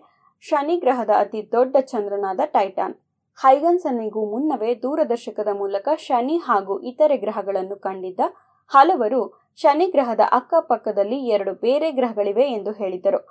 ಶನಿ 0.41 0.75
ಗ್ರಹದ 0.75 1.11
ಅತಿ 1.19 1.51
ದೊಡ್ಡ 1.51 1.75
ಚಂದ್ರನಾದ 1.81 2.39
ಟೈಟಾನ್. 2.45 2.95
ಹೈಗನ್ಸನಿಗೂ 3.43 4.21
ಮುನ್ನವೇ 4.31 4.71
ದೂರದರ್ಶಕದ 4.75 5.47
ಮೂಲಕ 5.53 5.87
ಶನಿ 5.97 6.37
ಹಾಗೂ 6.37 6.79
ಇತರೆ 6.79 7.17
ಗ್ರಹಗಳನ್ನು 7.17 7.75
ಕಂಡಿದ್ದ 7.75 8.19
ಹಲವರು 8.71 9.21
ಶನಿ 9.57 9.87
ಗ್ರಹದ 9.87 10.19
ಅಕ್ಕಪಕ್ಕದಲ್ಲಿ 10.31 11.19
ಎರಡು 11.27 11.53
ಬೇರೆ 11.53 11.91
ಗ್ರಹಗಳಿವೆ 11.91 12.45
ಎಂದು 12.51 12.71
ಹೇಳಿದರು. 12.71 13.21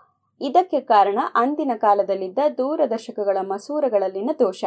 ಇದಕ್ಕೆ 0.40 0.80
ಕಾರಣ 0.80 1.18
ಅಂದಿನ 1.34 1.70
ಕಾಲದಲ್ಲಿದ್ದ 1.76 2.38
ದೂರದರ್ಶಕಗಳ 2.58 3.38
ಮಸೂರಗಳಲ್ಲಿನ 3.42 4.30
ದೋಷ. 4.38 4.64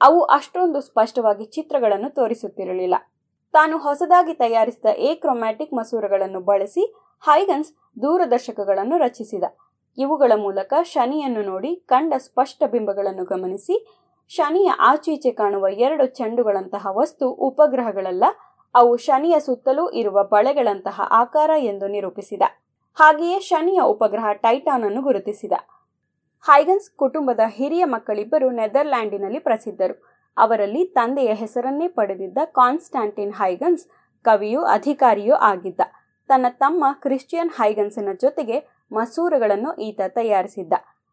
ಅವು 0.00 0.22
ಅಷ್ಟೊಂದು 0.38 0.80
ಸ್ಪಷ್ಟವಾಗಿ 0.80 1.44
ಚಿತ್ರಗಳನ್ನು 1.44 2.14
ತೋರಿಸುತ್ತಿರಲಿಲ್ಲ. 2.14 2.94
ತಾನು 3.52 3.78
ಹೊಸದಾಗಿ 3.78 4.34
ತಯಾರಿಸಿದ 4.34 4.98
ಏಕ್ರೊಮ್ಯಾಟಿಕ್ 5.10 5.74
ಮಸೂರಗಳನ್ನು 5.74 6.40
ಬಳಸಿ 6.40 6.84
ಹೈಗನ್ಸ್ 7.20 7.72
ದೂರದರ್ಶಕಗಳನ್ನು 8.02 8.98
ರಚಿಸಿದ. 8.98 9.44
ಇವುಗಳ 9.98 10.32
ಮೂಲಕ 10.36 10.74
ಶನಿಯನ್ನು 10.82 11.42
ನೋಡಿ 11.42 11.76
ಕಂಡ 11.86 12.14
ಸ್ಪಷ್ಟ 12.18 12.62
ಬಿಂಬಗಳನ್ನು 12.70 13.24
ಗಮನಿಸಿ. 13.24 13.76
ಶನಿಯ 14.28 14.70
ಆಚೀಚೆ 14.78 15.30
ಕಾಣುವ 15.30 15.66
ಎರಡು 15.68 16.06
ಚೆಂಡುಗಳಂತಹ 16.06 16.86
ವಸ್ತು 16.90 17.30
ಉಪಗ್ರಹಗಳಲ್ಲ, 17.30 18.24
ಅವು 18.74 18.96
ಶನಿಯ 18.96 19.40
ಸುತ್ತಲೂ 19.40 19.90
ಇರುವ 19.90 20.24
ಬಳೆಗಳಂತಹ 20.24 21.00
ಆಕಾರ 21.10 21.50
ಎಂದು 21.58 21.88
ನಿರೂಪಿಸಿದ. 21.88 22.42
ಹಾಗೆಯೇ 22.94 23.40
ಶನಿಯ 23.40 23.80
ಉಪಗ್ರಹ 23.80 24.32
ಟೈಟಾನ್ 24.32 24.84
ಅನ್ನು 24.84 25.02
ಗುರುತಿಸಿದ. 25.02 25.52
ಹೈಗನ್ಸ್ 26.42 26.90
ಕುಟುಂಬದ 26.96 27.40
ಹಿರಿಯ 27.46 27.84
ಮಕ್ಕಳಿಬ್ಬರು 27.84 28.50
ನೆದರ್ಲ್ಯಾಂಡಿನಲ್ಲಿ 28.50 29.38
ಪ್ರಸಿದ್ಧರು. 29.38 29.94
ಅವರಲ್ಲಿ 30.36 30.84
ತಂದೆಯ 30.84 31.34
ಹೆಸರನ್ನೇ 31.34 31.88
ಪಡೆದಿದ್ದ 31.88 32.38
ಕಾನ್ಸ್ಟಾಂಟಿನ್ 32.44 33.32
ಹೈಗನ್ಸ್ 33.32 33.86
ಕವಿಯೂ 34.24 34.62
ಅಧಿಕಾರಿಯೂ 34.62 35.34
ಆಗಿದ್ದ. 35.34 35.80
ತನ್ನ 36.28 36.46
ತಮ್ಮ 36.50 36.84
ಕ್ರಿಶ್ಚಿಯನ್ 36.92 37.50
ಹೈಗನ್ಸಿನ 37.50 38.08
ಜೊತೆಗೆ 38.20 38.58
ಮಸೂರಗಳನ್ನು 38.92 39.74
ಈತ 39.74 40.00
ತಯಾರಿಸಿದ್ದ. 40.08 40.72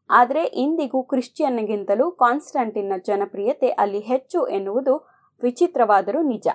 ಆದರೆ 0.10 0.44
ಇಂದಿಗೂ 0.44 1.04
ಕ್ರಿಶ್ಚಿಯನ್ಗಿಂತಲೂ 1.04 2.12
ಕಾನ್ಸ್ಟಂಟಿನ್ನ 2.12 2.94
ಜನಪ್ರಿಯತೆ 3.06 3.70
ಅಲ್ಲಿ 3.70 4.00
ಹೆಚ್ಚು 4.00 4.48
ಎನ್ನುವುದು 4.48 4.96
ವಿಚಿತ್ರವಾದರೂ 5.44 6.22
ನಿಜ. 6.24 6.48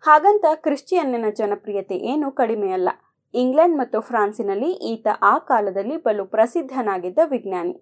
ಹಾಗಂತ 0.00 0.44
ಕ್ರಿಶ್ಚಿಯನ್ನಿನ 0.54 1.24
ಜನಪ್ರಿಯತೆ 1.34 1.96
ಏನು 1.96 2.30
ಕಡಿಮೆಯಲ್ಲ. 2.30 2.88
ಇಂಗ್ಲೆಂಡ್ 3.34 3.76
ಮತ್ತು 3.76 4.00
ಫ್ರಾನ್ಸಿನಲ್ಲಿ 4.00 4.70
ಈತ 4.72 5.06
ಆ 5.22 5.38
ಕಾಲದಲ್ಲಿ 5.38 5.96
ಬಲು 5.96 6.24
ಪ್ರಸಿದ್ಧನಾಗಿದ್ದ 6.24 7.18
ವಿಜ್ಞಾನಿ. 7.24 7.74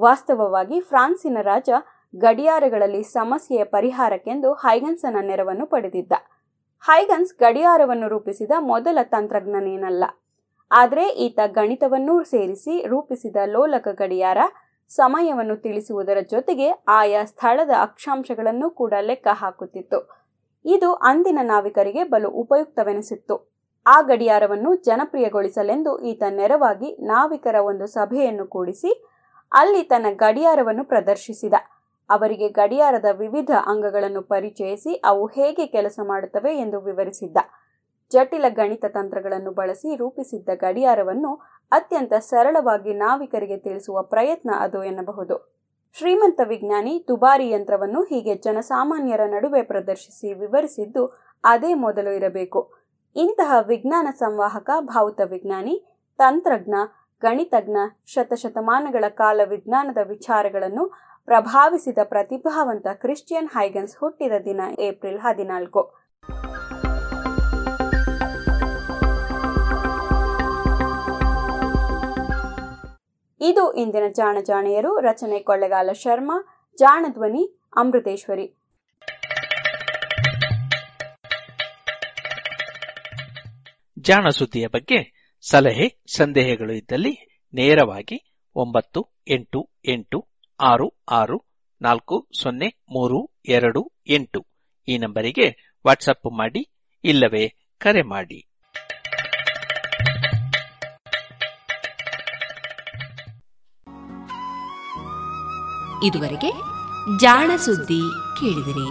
ವಾಸ್ತವವಾಗಿ 0.00 0.80
ಫ್ರಾನ್ಸಿನ 0.80 1.38
ರಾಜ 1.42 1.70
ಗಡಿಯಾರಗಳಲ್ಲಿ 2.16 3.02
ಸಮಸ್ಯೆಯ 3.02 3.64
ಪರಿಹಾರಕ್ಕೆಂದು 3.64 4.52
ಹೈಗನ್ಸನ 4.52 5.16
ನೆರವನ್ನು 5.20 5.66
ಪಡೆದಿದ್ದ. 5.66 6.12
ಹೈಗನ್ಸ್ 6.80 7.34
ಗಡಿಯಾರವನ್ನು 7.34 8.08
ರೂಪಿಸಿದ 8.08 8.52
ಮೊದಲ 8.58 8.98
ತಂತ್ರಜ್ಞನೇನಲ್ಲ. 9.02 10.04
ಆದರೆ 10.70 11.08
ಈತ 11.08 11.38
ಗಣಿತವನ್ನೂ 11.46 12.22
ಸೇರಿಸಿ 12.22 12.86
ರೂಪಿಸಿದ 12.86 13.36
ಲೋಲಕ 13.46 13.88
ಗಡಿಯಾರ 13.92 14.38
ಸಮಯವನ್ನು 14.88 15.56
ತಿಳಿಸುವುದರ 15.56 16.18
ಜೊತೆಗೆ 16.30 16.84
ಆಯಾ 16.88 17.24
ಸ್ಥಳದ 17.24 17.70
ಅಕ್ಷಾಂಶಗಳನ್ನು 17.80 18.70
ಕೂಡ 18.70 18.94
ಲೆಕ್ಕ 19.00 19.26
ಹಾಕುತ್ತಿತ್ತು. 19.32 19.98
ಇದು 20.64 20.94
ಅಂದಿನ 20.94 21.38
ನಾವಿಕರಿಗೆ 21.42 22.04
ಬಲು 22.04 22.30
ಉಪಯುಕ್ತವೆನಿಸಿತ್ತು. 22.30 23.36
ಆ 23.86 24.00
ಗಡಿಯಾರವನ್ನು 24.00 24.74
ಜನಪ್ರಿಯಗೊಳಿಸಲೆಂದು 24.74 26.00
ಈತ 26.00 26.22
ನೆರವಾಗಿ 26.30 26.96
ನಾವಿಕರ 27.06 27.56
ಒಂದು 27.60 27.86
ಸಭೆಯನ್ನು 27.86 28.46
ಕೂಡಿಸಿ 28.46 28.92
ಅಲ್ಲಿ 29.52 29.82
ತನ್ನ 29.82 30.06
ಗಡಿಯಾರವನ್ನು 30.10 30.84
ಪ್ರದರ್ಶಿಸಿದ. 30.84 31.54
ಅವರಿಗೆ 32.10 32.48
ಗಡಿಯಾರದ 32.48 33.04
ವಿವಿಧ 33.12 33.50
ಅಂಗಗಳನ್ನು 33.66 34.22
ಪರಿಚಯಿಸಿ 34.22 35.02
ಅವು 35.04 35.26
ಹೇಗೆ 35.26 35.66
ಕೆಲಸ 35.66 36.00
ಮಾಡುತ್ತವೆ 36.02 36.56
ಎಂದು 36.56 36.80
ವಿವರಿಸಿದ್ದ. 36.80 37.36
ಜಟಿಲ 38.10 38.44
ಗಣಿತ 38.48 38.84
ತಂತ್ರಗಳನ್ನು 38.88 39.50
ಬಳಸಿ 39.50 39.96
ರೂಪಿಸಿದ್ದ 39.96 40.48
ಗಡಿಯಾರವನ್ನು 40.54 41.34
ಅತ್ಯಂತ 41.72 42.12
ಸರಳವಾಗಿ 42.12 42.94
ನಾವಿಕರಿಗೆ 42.94 43.56
ತಿಳಿಸುವ 43.56 44.02
ಪ್ರಯತ್ನ 44.02 44.50
ಅದು 44.58 44.84
ಎನ್ನಬಹುದು. 44.84 45.56
ಶ್ರೀಮಂತ 45.98 46.40
ವಿಜ್ಞಾನಿ 46.44 47.04
ದುಬಾರಿ 47.08 47.50
ಯಂತ್ರವನ್ನು 47.50 48.02
ಹೀಗೆ 48.02 48.34
ಜನಸಾಮಾನ್ಯರ 48.34 49.20
ನಡುವೆ 49.26 49.62
ಪ್ರದರ್ಶಿಸಿ 49.62 50.34
ವಿವರಿಸಿದ್ದು 50.34 51.06
ಅದೇ 51.44 51.74
ಮೊದಲು 51.74 52.10
ಇರಬೇಕು. 52.10 52.72
ಇಂತಹ 53.16 53.56
ವಿಜ್ಞಾನ 53.66 54.08
ಸಂವಾಹಕ, 54.18 54.70
ಭೌತ 54.80 55.20
ವಿಜ್ಞಾನಿ, 55.24 55.84
ತಂತ್ರಜ್ಞ, 56.18 56.74
ಗಣಿತಜ್ಞ, 57.22 57.76
ಶತಶತಮಾನಗಳ 58.06 59.08
ಕಾಲ 59.08 59.40
ವಿಜ್ಞಾನದ 59.44 59.98
ವಿಚಾರಗಳನ್ನು 60.08 61.05
ಪ್ರಭಾವಿಸಿದ 61.26 61.98
ಪ್ರತಿಭಾವಂತ 62.04 62.86
ಕ್ರಿಶ್ಚಿಯನ್ 62.94 63.48
ಹೈಗನ್ಸ್ 63.48 63.96
ಹುಟ್ಟಿದ 63.96 64.32
ದಿನ 64.44 64.60
ಏಪ್ರಿಲ್ 64.78 65.18
ಹದಿನಾಲ್ಕು. 65.18 65.94
ಇದು 73.40 73.72
ಇಂದಿನ 73.72 74.02
ಜಾಣ 74.12 74.38
ಜಾಣೆಯರು, 74.44 75.00
ರಚನೆ 75.00 75.38
ಕೊಳ್ಳೆಗಾಲ 75.38 75.92
ಶರ್ಮಾ, 75.92 76.68
ಜಾಣ 76.78 77.06
ಧ್ವನಿ 77.12 77.60
ಅಮೃತೇಶ್ವರಿ. 77.76 78.46
ಜಾಣ 83.98 84.28
ಸುದ್ದಿಯ 84.28 84.66
ಬಗ್ಗೆ 84.66 85.30
ಸಲಹೆ, 85.50 86.04
ಸಂದೇಹಗಳು 86.16 86.72
ಇದ್ದಲ್ಲಿ 86.72 87.44
ನೇರವಾಗಿ 87.54 88.40
ಒಂಬತ್ತು 88.54 89.08
ಎಂಟು 89.28 89.70
ಎಂಟು 89.88 90.35
ಆರು 90.60 91.02
ಆರು 91.10 91.44
ನಾಲ್ಕು 91.82 92.28
ಸೊನ್ನೆ 92.42 92.66
ಮೂರು 92.90 93.40
ಎರಡು 93.48 93.92
ಎಂಟು. 94.06 94.46
ಈ 94.88 94.98
ನಂಬರಿಗೆ 94.98 95.76
ವಾಟ್ಸಪ್ 95.86 96.36
ಮಾಡಿ 96.36 96.70
ಇಲ್ಲವೇ 97.04 97.74
ಕರೆ 97.78 98.02
ಮಾಡಿ. 98.02 98.48
ಇದುವರೆಗೆ 106.04 106.52
ಜಾಣ 107.20 107.50
ಸುದ್ದಿ 107.56 108.02
ಕೇಳಿದಿರಿ. 108.40 108.88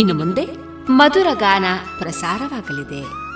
ಇನ್ನು 0.00 0.14
ಮುಂದೆ 0.14 0.46
ಮಧುರ 0.90 1.26
ಗಾನ 1.34 1.64
ಪ್ರಸಾರವಾಗಲಿದೆ. 1.98 3.26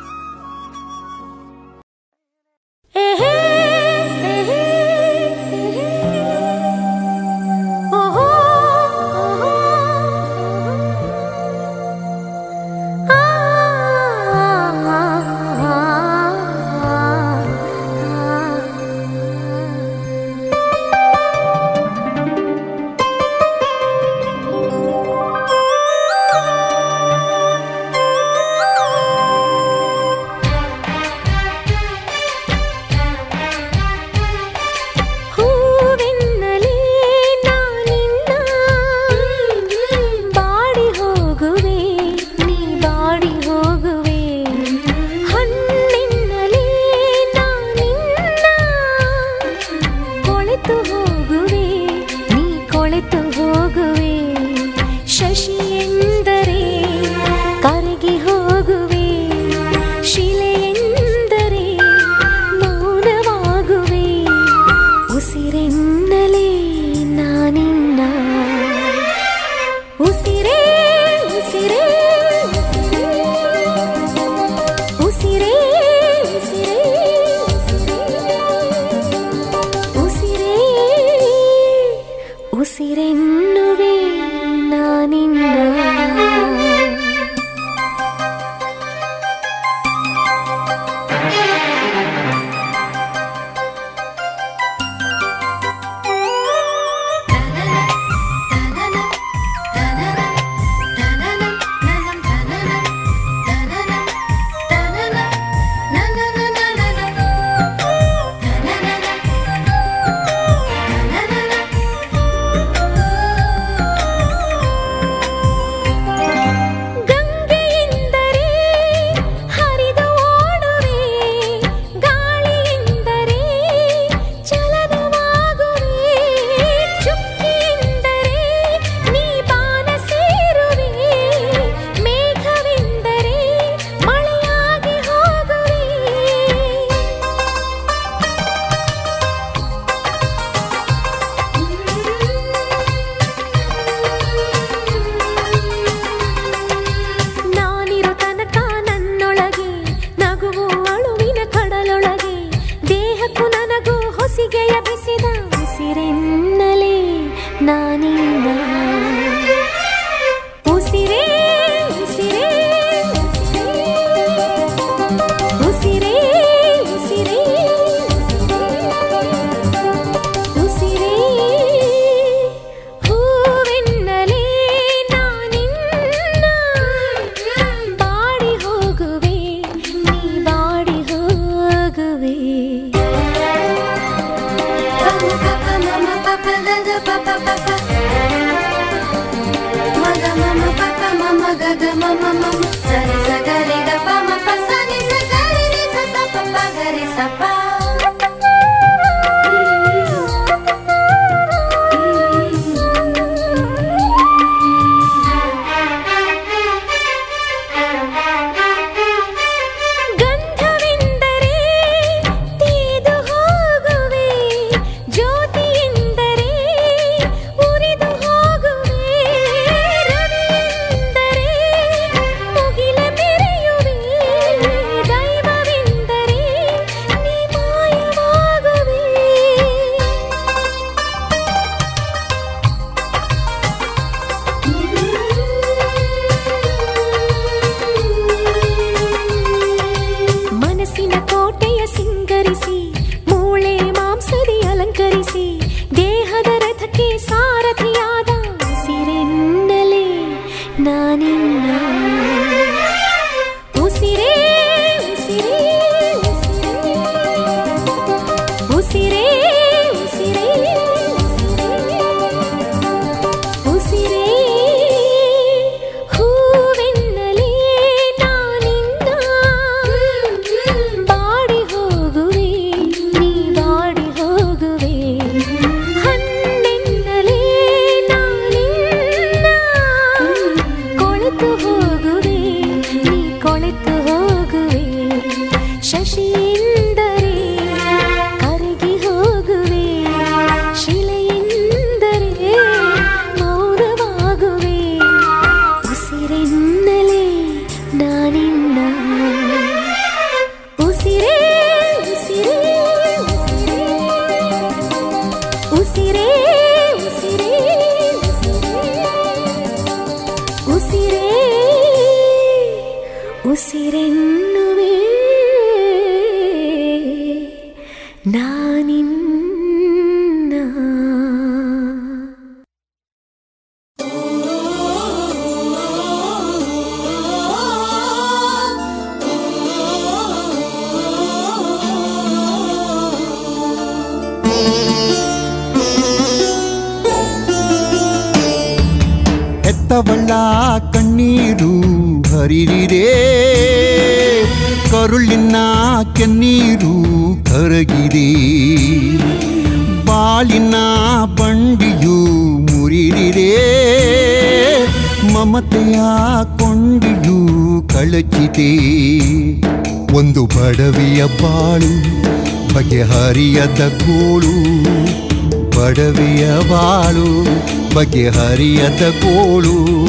ಬಗೆ 368.00 368.28
ಹರಿಯತ 368.28 369.02
ಕೋಳು 369.02 370.06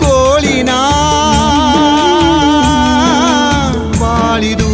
ಕೋಳಿನ? 0.00 0.70
ಬಾಳಿದು. 4.00 4.70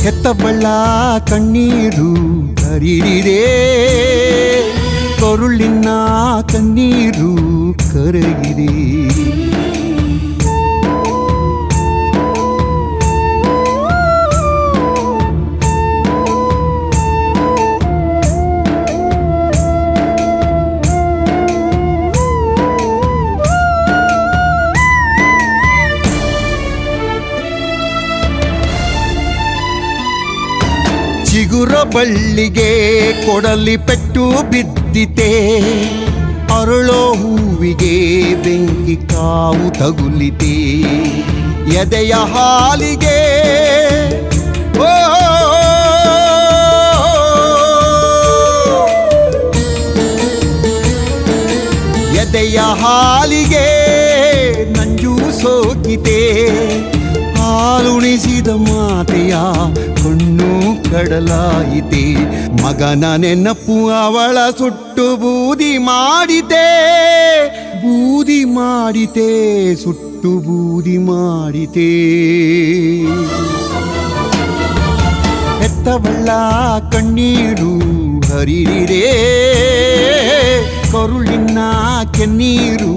ಹೆತ್ತಬಳ್ಳ 0.00 0.66
ಕಣ್ಣೀರು 1.30 2.10
ಹರಿರಿದೆ 2.64 3.42
ಕೊರುಳಿನ 5.20 5.88
ಕಣ್ಣೀರು 6.52 6.79
ಬಳ್ಳಿಗೆ 31.94 32.70
ಕೊಡಲಿ 33.26 33.76
ಪೆಟ್ಟು 33.76 34.24
ಬಿದ್ದಿತೆ. 34.50 35.30
ಅರಳೋ 36.60 37.02
ಹೂವಿಗೆ 37.12 37.94
ಬೆಂಕಿ 38.34 38.96
ಕಾವು 38.96 39.66
ತಗುಲಿತೆ. 39.78 40.54
ಎದೆಯ 41.76 42.14
ಹಾಲಿಗೆ 42.34 43.18
ಎದೆಯ 52.20 52.58
ಹಾಲಿಗೆ 52.82 53.66
ನಂಜು 54.72 55.14
ಸೋಕಿತೆ. 55.42 56.20
ಹಾಲುಣಿಸಿದ 57.60 58.50
ಮಾತೆಯ 58.66 59.34
ಕಣ್ಣು 60.02 60.52
ಕಡಲಾಯಿತೆ, 60.90 62.04
ಮಗನ 62.62 63.04
ನೆನಪು 63.22 63.76
ಅವಳ 63.96 64.36
ಸುಟ್ಟು 64.58 65.06
ಬೂದಿ 65.22 65.72
ಮಾಡಿತೆ 65.78 66.68
ಬೂದಿ 67.82 68.38
ಮಾಡಿತೆ, 68.56 69.28
ಸುಟ್ಟು 69.82 70.32
ಬೂದಿ 70.46 70.96
ಮಾಡಿತೆ. 71.08 71.90
ಹೆತ್ತವಳ್ಳ 75.60 76.30
ಕಣ್ಣೀರು 76.94 77.74
ಹರಿರಿರೇ 78.30 79.04
ಕರುಳಿನ 80.92 81.58
ಕೆನ್ನೀರು 82.16 82.94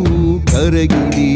ಕರಗಿರಿ. 0.54 1.32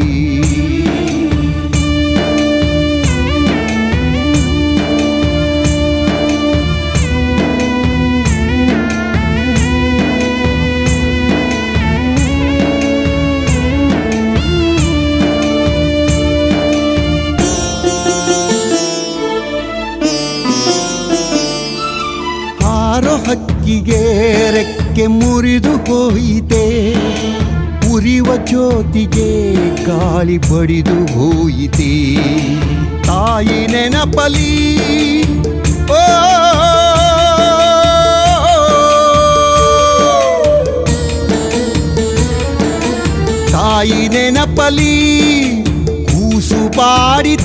ಹಕ್ಕಿಗೆ 23.88 24.50
ರೆಕ್ಕೆ 24.50 25.06
ಮುರಿದು 25.06 25.72
ಹೋಯಿತೆ. 25.86 26.64
ಉರಿವ 27.92 28.28
ಜ್ಯೋತಿಗೆ 28.48 29.30
ಗಾಳಿ 29.86 30.38
ಬಡಿದು 30.38 30.96
ಹೋಯಿತೆ. 31.14 31.92
ತಾಯಿ 33.06 33.60
ನೆನಪಲಿ 33.66 34.52
ತಾಯಿ 43.52 44.02
ನೆನಪಲಿ 44.08 44.94
ಕೂಸು 46.10 46.60
ನೂರು 46.78 47.36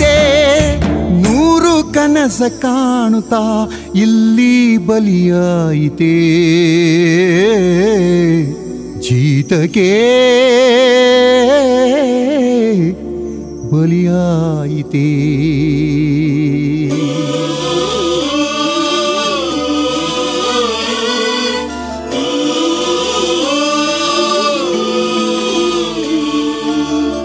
ಕನಸ 1.93 2.41
ಕಾಣುತ್ತಾ 2.61 3.71
ಇಲ್ಲಿ 3.95 4.77
ಬಲಿಯಾಯಿತೇ. 4.77 6.15
ಜೀತಕ್ಕೆ 8.99 9.89
ಬಲಿಯಾಯಿತೇ. 13.71 15.09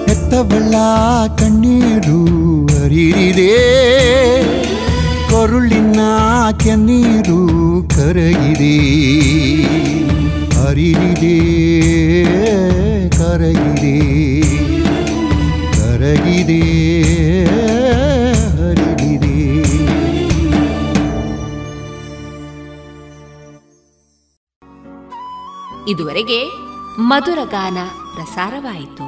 ಹೆತ್ತವಳ್ಳ 0.08 0.74
ಕಣ್ಣೀರು 1.38 2.20
ಹರಿರಿದೆ 2.66 3.97
ಕೆನ್ನೀರು 6.68 7.48
ಕರಗಿದೆ. 7.88 8.78
ಹರಿರಿದೆ 10.56 11.38
ಕರಗಿದೆ. 13.10 14.00
ಕರಗಿದೆ 15.72 16.60
ಹರಿದಿದೆ. 18.48 19.38
ಇದುವರೆಗೆ 25.90 26.44
ಮಧುರ 27.00 27.38
ಗಾನ 27.50 27.78
ಪ್ರಸಾರವಾಯಿತು. 28.14 29.07